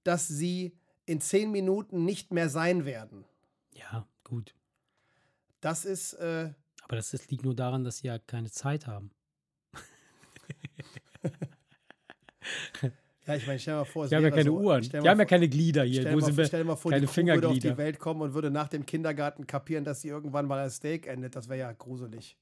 dass 0.03 0.27
sie 0.27 0.77
in 1.07 1.21
zehn 1.21 1.49
Minuten 1.51 2.05
nicht 2.05 2.31
mehr 2.31 2.49
sein 2.49 2.85
werden. 2.85 3.25
Ja, 3.73 4.05
gut. 4.23 4.53
Das 5.61 5.85
ist, 5.85 6.13
äh, 6.13 6.53
Aber 6.83 6.95
das, 6.95 7.09
das 7.09 7.27
liegt 7.29 7.43
nur 7.43 7.55
daran, 7.55 7.83
dass 7.83 7.97
sie 7.97 8.07
ja 8.07 8.19
keine 8.19 8.51
Zeit 8.51 8.85
haben. 8.85 9.09
Ja, 13.27 13.35
ich 13.35 13.47
meine, 13.47 13.59
stell 13.59 13.73
dir 13.73 13.79
mal 13.79 13.85
vor, 13.85 14.03
es 14.03 14.09
Die 14.09 14.15
haben 14.15 14.23
ja 14.23 14.29
keine 14.29 14.43
so, 14.49 14.57
Uhren. 14.57 14.81
Die 14.83 14.97
haben 14.97 15.19
ja 15.19 15.25
keine 15.25 15.49
Glieder 15.49 15.83
hier. 15.83 16.01
Stell 16.01 16.13
Wo 16.13 16.19
dir 16.19 16.25
sind 16.25 16.35
mal, 16.35 16.37
wir? 16.43 16.45
stell 16.47 16.59
dir 16.61 16.65
mal 16.67 16.75
vor, 16.75 16.91
keine 16.91 17.05
die 17.07 17.11
Kuh 17.11 17.25
würde 17.27 17.47
auf 17.49 17.59
die. 17.59 17.77
Welt 17.77 17.99
kommen 17.99 18.21
und 18.21 18.33
würde 18.33 18.51
nach 18.51 18.67
dem 18.69 18.85
Kindergarten 18.85 19.47
kapieren, 19.47 19.83
dass 19.83 20.01
sie 20.01 20.09
irgendwann 20.09 20.45
mal 20.45 20.59
als 20.59 20.75
Steak 20.75 21.07
endet. 21.07 21.35
Das 21.35 21.49
wäre 21.49 21.59
ja 21.59 21.71
gruselig. 21.71 22.37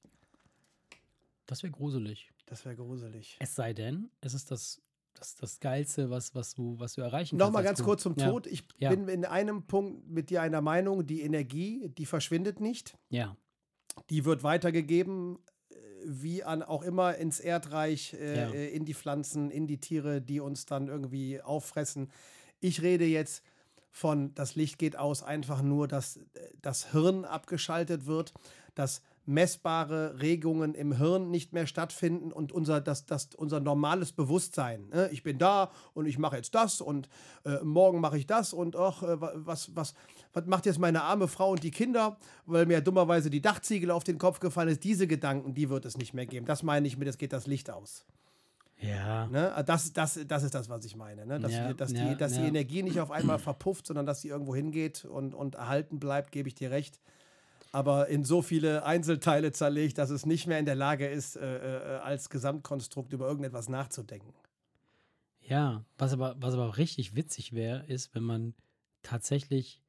Das 1.46 1.62
wäre 1.62 1.70
gruselig. 1.72 2.30
Das 2.46 2.64
wäre 2.64 2.76
gruselig. 2.76 3.36
Es 3.40 3.54
sei 3.54 3.72
denn, 3.72 4.10
es 4.20 4.34
ist 4.34 4.50
das, 4.50 4.82
das, 5.14 5.34
das 5.36 5.60
Geilste, 5.60 6.10
was, 6.10 6.34
was, 6.34 6.54
du, 6.54 6.78
was 6.78 6.94
du 6.94 7.00
erreichen 7.00 7.36
Nochmal 7.36 7.62
kannst. 7.64 7.68
als 7.70 7.78
ganz 7.78 7.84
kurz 7.86 8.02
zum 8.02 8.14
Ja. 8.18 8.30
Tod. 8.30 8.46
Ich 8.46 8.64
Ja. 8.78 8.90
bin 8.90 9.08
in 9.08 9.24
einem 9.24 9.66
Punkt 9.66 10.06
mit 10.08 10.28
dir 10.28 10.42
einer 10.42 10.60
Meinung, 10.60 11.06
die 11.06 11.22
Energie, 11.22 11.88
die 11.96 12.04
verschwindet 12.06 12.60
nicht. 12.60 12.98
Ja, 13.08 13.36
Die 14.10 14.24
wird 14.24 14.42
weitergegeben, 14.42 15.38
wie 16.04 16.44
an 16.44 16.62
auch 16.62 16.82
immer 16.82 17.16
ins 17.16 17.40
Erdreich, 17.40 18.14
äh, 18.14 18.36
Ja. 18.38 18.50
äh, 18.50 18.68
in 18.68 18.84
die 18.84 18.94
Pflanzen, 18.94 19.50
in 19.50 19.66
die 19.66 19.78
Tiere, 19.78 20.20
die 20.20 20.40
uns 20.40 20.66
dann 20.66 20.88
irgendwie 20.88 21.40
auffressen. 21.40 22.10
Ich 22.60 22.82
rede 22.82 23.04
jetzt 23.04 23.42
von, 23.90 24.34
das 24.34 24.54
Licht 24.56 24.78
geht 24.78 24.96
aus, 24.96 25.22
einfach 25.22 25.62
nur, 25.62 25.88
dass 25.88 26.16
äh, 26.16 26.22
das 26.60 26.92
Hirn 26.92 27.24
abgeschaltet 27.24 28.06
wird, 28.06 28.34
dass 28.74 29.02
messbare 29.26 30.20
Regungen 30.20 30.74
im 30.74 30.96
Hirn 30.96 31.30
nicht 31.30 31.52
mehr 31.52 31.66
stattfinden 31.66 32.32
und 32.32 32.52
unser, 32.52 32.80
das, 32.80 33.06
das, 33.06 33.30
unser 33.36 33.60
normales 33.60 34.12
Bewusstsein. 34.12 34.88
Ne? 34.88 35.08
Ich 35.12 35.22
bin 35.22 35.38
da 35.38 35.70
und 35.94 36.06
ich 36.06 36.18
mache 36.18 36.36
jetzt 36.36 36.54
das 36.54 36.80
und 36.80 37.08
äh, 37.44 37.58
morgen 37.62 38.00
mache 38.00 38.18
ich 38.18 38.26
das 38.26 38.52
und 38.52 38.76
ach, 38.76 39.02
äh, 39.02 39.16
was, 39.18 39.74
was, 39.74 39.94
was 40.32 40.46
macht 40.46 40.66
jetzt 40.66 40.78
meine 40.78 41.02
arme 41.02 41.28
Frau 41.28 41.52
und 41.52 41.62
die 41.62 41.70
Kinder, 41.70 42.18
weil 42.46 42.66
mir 42.66 42.80
dummerweise 42.80 43.30
die 43.30 43.40
Dachziegel 43.40 43.90
auf 43.90 44.04
den 44.04 44.18
Kopf 44.18 44.40
gefallen 44.40 44.68
ist. 44.68 44.84
Diese 44.84 45.06
Gedanken, 45.06 45.54
die 45.54 45.70
wird 45.70 45.84
es 45.86 45.96
nicht 45.96 46.14
mehr 46.14 46.26
geben. 46.26 46.46
Das 46.46 46.62
meine 46.62 46.86
ich 46.86 46.96
mit, 46.96 47.08
es 47.08 47.18
geht 47.18 47.32
das 47.32 47.46
Licht 47.46 47.70
aus. 47.70 48.04
Ja. 48.78 49.26
Ne? 49.28 49.52
Das, 49.66 49.92
das, 49.92 50.20
das 50.26 50.42
ist 50.42 50.54
das, 50.54 50.68
was 50.68 50.84
ich 50.84 50.96
meine. 50.96 51.26
Ne? 51.26 51.40
Dass, 51.40 51.52
Ja, 51.52 51.72
dass, 51.72 51.92
ja, 51.92 52.08
die, 52.08 52.16
dass 52.16 52.34
ja. 52.34 52.42
die 52.42 52.48
Energie 52.48 52.82
nicht 52.82 53.00
auf 53.00 53.10
einmal 53.10 53.38
verpufft, 53.38 53.86
sondern 53.86 54.06
dass 54.06 54.20
sie 54.20 54.28
irgendwo 54.28 54.54
hingeht 54.54 55.04
und, 55.04 55.34
und 55.34 55.54
erhalten 55.54 55.98
bleibt, 55.98 56.32
gebe 56.32 56.48
ich 56.48 56.54
dir 56.54 56.70
recht. 56.70 57.00
Aber 57.74 58.08
in 58.08 58.24
so 58.24 58.40
viele 58.40 58.84
Einzelteile 58.84 59.50
zerlegt, 59.50 59.98
dass 59.98 60.10
es 60.10 60.26
nicht 60.26 60.46
mehr 60.46 60.58
in 60.58 60.64
der 60.64 60.76
Lage 60.76 61.08
ist, 61.08 61.36
äh, 61.36 61.96
äh, 61.96 61.98
als 61.98 62.30
Gesamtkonstrukt 62.30 63.12
über 63.12 63.26
irgendetwas 63.26 63.68
nachzudenken. 63.68 64.32
Ja, 65.40 65.84
was 65.98 66.12
aber, 66.12 66.36
was 66.38 66.54
aber 66.54 66.68
auch 66.68 66.76
richtig 66.76 67.16
witzig 67.16 67.52
wäre, 67.52 67.84
ist, 67.86 68.14
wenn 68.14 68.22
man 68.22 68.54
tatsächlich 69.02 69.82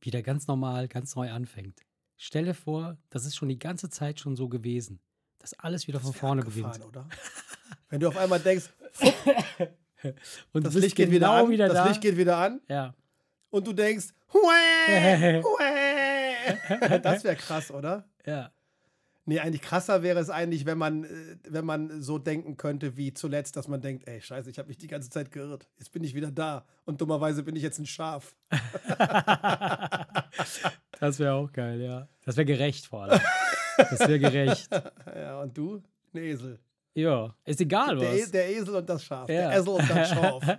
wieder 0.00 0.22
ganz 0.22 0.46
normal, 0.46 0.88
ganz 0.88 1.14
neu 1.14 1.30
anfängt. 1.30 1.80
Stell 2.16 2.46
dir 2.46 2.54
vor, 2.54 2.96
das 3.10 3.26
ist 3.26 3.36
schon 3.36 3.48
die 3.48 3.58
ganze 3.58 3.90
Zeit 3.90 4.18
schon 4.18 4.34
so 4.34 4.48
gewesen, 4.48 4.98
dass 5.38 5.52
alles 5.54 5.88
wieder 5.88 6.00
von 6.00 6.14
wär 6.14 6.20
vorne 6.20 6.42
beginnt. 6.42 6.84
oder? 6.84 7.06
Wenn 7.90 8.00
du 8.00 8.08
auf 8.08 8.16
einmal 8.16 8.40
denkst, 8.40 8.70
Und 10.52 10.64
das 10.64 10.74
Licht 10.74 10.96
geht 10.96 11.10
wieder 11.10 11.28
genau 11.28 11.44
an, 11.44 11.50
wieder 11.50 11.68
das 11.68 11.76
da. 11.76 11.88
Licht 11.88 12.00
geht 12.00 12.16
wieder 12.16 12.36
an 12.36 12.60
ja. 12.68 12.94
und 13.50 13.66
du 13.66 13.72
denkst, 13.72 14.06
Huä, 14.32 15.42
Huä. 15.42 15.77
das 17.02 17.24
wäre 17.24 17.36
krass, 17.36 17.70
oder? 17.70 18.04
Ja. 18.26 18.52
Nee, 19.24 19.40
eigentlich 19.40 19.60
krasser 19.60 20.02
wäre 20.02 20.18
es 20.20 20.30
eigentlich, 20.30 20.64
wenn 20.64 20.78
man, 20.78 21.04
äh, 21.04 21.36
wenn 21.48 21.66
man 21.66 22.00
so 22.00 22.18
denken 22.18 22.56
könnte 22.56 22.96
wie 22.96 23.12
zuletzt, 23.12 23.56
dass 23.56 23.68
man 23.68 23.82
denkt, 23.82 24.08
ey, 24.08 24.22
scheiße, 24.22 24.48
ich 24.48 24.58
habe 24.58 24.68
mich 24.68 24.78
die 24.78 24.86
ganze 24.86 25.10
Zeit 25.10 25.30
geirrt. 25.32 25.68
Jetzt 25.76 25.92
bin 25.92 26.02
ich 26.02 26.14
wieder 26.14 26.30
da 26.30 26.64
und 26.86 27.00
dummerweise 27.02 27.42
bin 27.42 27.54
ich 27.54 27.62
jetzt 27.62 27.78
ein 27.78 27.86
Schaf. 27.86 28.34
Das 31.00 31.18
wäre 31.20 31.34
auch 31.34 31.52
geil, 31.52 31.80
ja. 31.80 32.08
Das 32.24 32.36
wäre 32.36 32.44
gerecht 32.44 32.86
vor 32.86 33.04
allem. 33.04 33.20
Das 33.76 34.00
wäre 34.00 34.18
gerecht. 34.18 34.68
Ja, 35.14 35.40
und 35.40 35.56
du? 35.56 35.82
Ein 36.12 36.18
Esel. 36.22 36.58
Ja, 36.94 37.34
ist 37.44 37.60
egal 37.60 37.96
Der, 37.98 38.12
E- 38.14 38.22
was. 38.22 38.30
der 38.32 38.48
Esel 38.50 38.74
und 38.76 38.88
das 38.88 39.04
Schaf. 39.04 39.28
Ja. 39.28 39.50
Der 39.50 39.58
Esel 39.58 39.68
und 39.68 39.90
das 39.90 40.08
Schaf. 40.08 40.58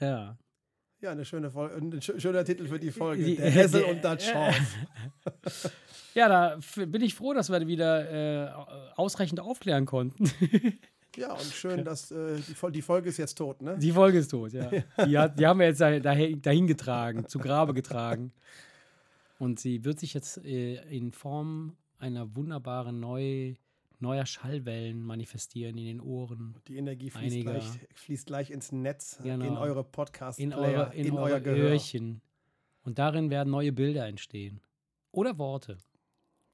Ja. 0.00 0.36
Ja, 1.02 1.10
eine 1.10 1.24
schöne 1.24 1.50
Folge, 1.50 1.74
ein 1.74 1.92
sch- 2.00 2.18
schöner 2.20 2.44
Titel 2.44 2.66
für 2.68 2.78
die 2.78 2.92
Folge. 2.92 3.24
Die- 3.24 3.36
der 3.36 3.68
der- 3.68 3.88
und 3.88 4.02
das 4.04 4.24
Schaf. 4.26 4.56
Ja, 6.14 6.28
da 6.28 6.58
bin 6.76 7.00
ich 7.00 7.14
froh, 7.14 7.32
dass 7.32 7.48
wir 7.50 7.66
wieder 7.66 8.46
äh, 8.46 8.50
ausreichend 8.96 9.40
aufklären 9.40 9.84
konnten. 9.86 10.30
Ja, 11.14 11.32
und 11.34 11.42
schön, 11.42 11.84
dass 11.84 12.10
äh, 12.10 12.36
die, 12.38 12.72
die 12.72 12.80
Folge 12.80 13.10
ist 13.10 13.18
jetzt 13.18 13.34
tot, 13.36 13.60
ne? 13.60 13.76
Die 13.78 13.92
Folge 13.92 14.16
ist 14.16 14.28
tot, 14.28 14.50
ja. 14.54 14.70
Die, 15.04 15.18
hat, 15.18 15.38
die 15.38 15.46
haben 15.46 15.60
wir 15.60 15.66
jetzt 15.66 15.82
da- 15.82 16.00
dahin, 16.00 16.40
dahin 16.40 16.66
getragen, 16.66 17.28
zu 17.28 17.38
Grabe 17.38 17.74
getragen. 17.74 18.32
Und 19.38 19.60
sie 19.60 19.84
wird 19.84 20.00
sich 20.00 20.14
jetzt 20.14 20.38
äh, 20.42 20.76
in 20.88 21.12
Form 21.12 21.76
einer 21.98 22.34
wunderbaren 22.34 22.98
neu, 22.98 23.52
neuer 24.02 24.26
Schallwellen 24.26 25.02
manifestieren 25.02 25.78
in 25.78 25.86
den 25.86 26.00
Ohren, 26.00 26.56
Die 26.68 26.76
Energie 26.76 27.08
fließt 27.10 27.32
Einiger. 27.34 27.52
gleich, 27.52 27.88
fließt 27.94 28.26
gleich 28.26 28.50
ins 28.50 28.70
Netz, 28.72 29.18
Genau. 29.22 29.44
in 29.46 29.56
eure 29.56 29.84
podcast 29.84 30.38
in, 30.38 30.52
eure, 30.52 30.94
in, 30.94 31.12
euer 31.12 31.22
eure 31.22 31.42
Gehör. 31.42 31.70
Öhrchen. 31.70 32.20
Und 32.82 32.98
darin 32.98 33.30
werden 33.30 33.50
neue 33.50 33.72
Bilder 33.72 34.06
entstehen. 34.06 34.60
Oder 35.12 35.38
Worte, 35.38 35.78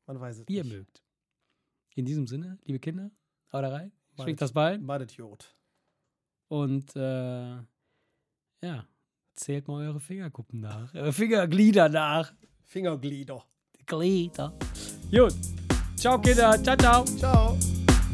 Man 0.06 0.20
weiß 0.20 0.38
es 0.40 0.48
wie 0.48 0.56
ihr 0.56 0.64
nicht. 0.64 0.72
mögt. 0.74 1.02
In 1.94 2.04
diesem 2.04 2.26
Sinne, 2.26 2.58
liebe 2.64 2.78
Kinder, 2.78 3.10
haut 3.52 3.64
da 3.64 3.68
rein, 3.70 3.92
schwingt 4.20 4.40
das 4.40 4.52
Bein 4.52 4.82
Madet 4.84 5.12
Jod. 5.12 5.56
und 6.48 6.94
äh, 6.96 7.56
ja, 8.62 8.86
zählt 9.34 9.66
mal 9.68 9.86
eure 9.86 10.00
Fingerkuppen 10.00 10.60
nach. 10.60 10.92
Eure 10.94 11.12
Fingerglieder 11.12 11.88
nach. 11.88 12.32
Fingerglieder. 12.64 13.44
Glieder. 13.86 14.52
Gut. 15.10 15.34
Ciao, 15.98 16.16
Kinder. 16.20 16.56
Ciao, 16.62 16.76
ciao. 16.76 17.04
Ciao. 17.18 17.56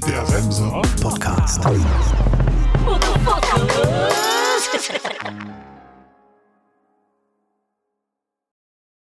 Der 0.06 0.22
Remser 0.30 0.80
Podcast. 1.02 1.62
Motherfucker. 2.82 3.68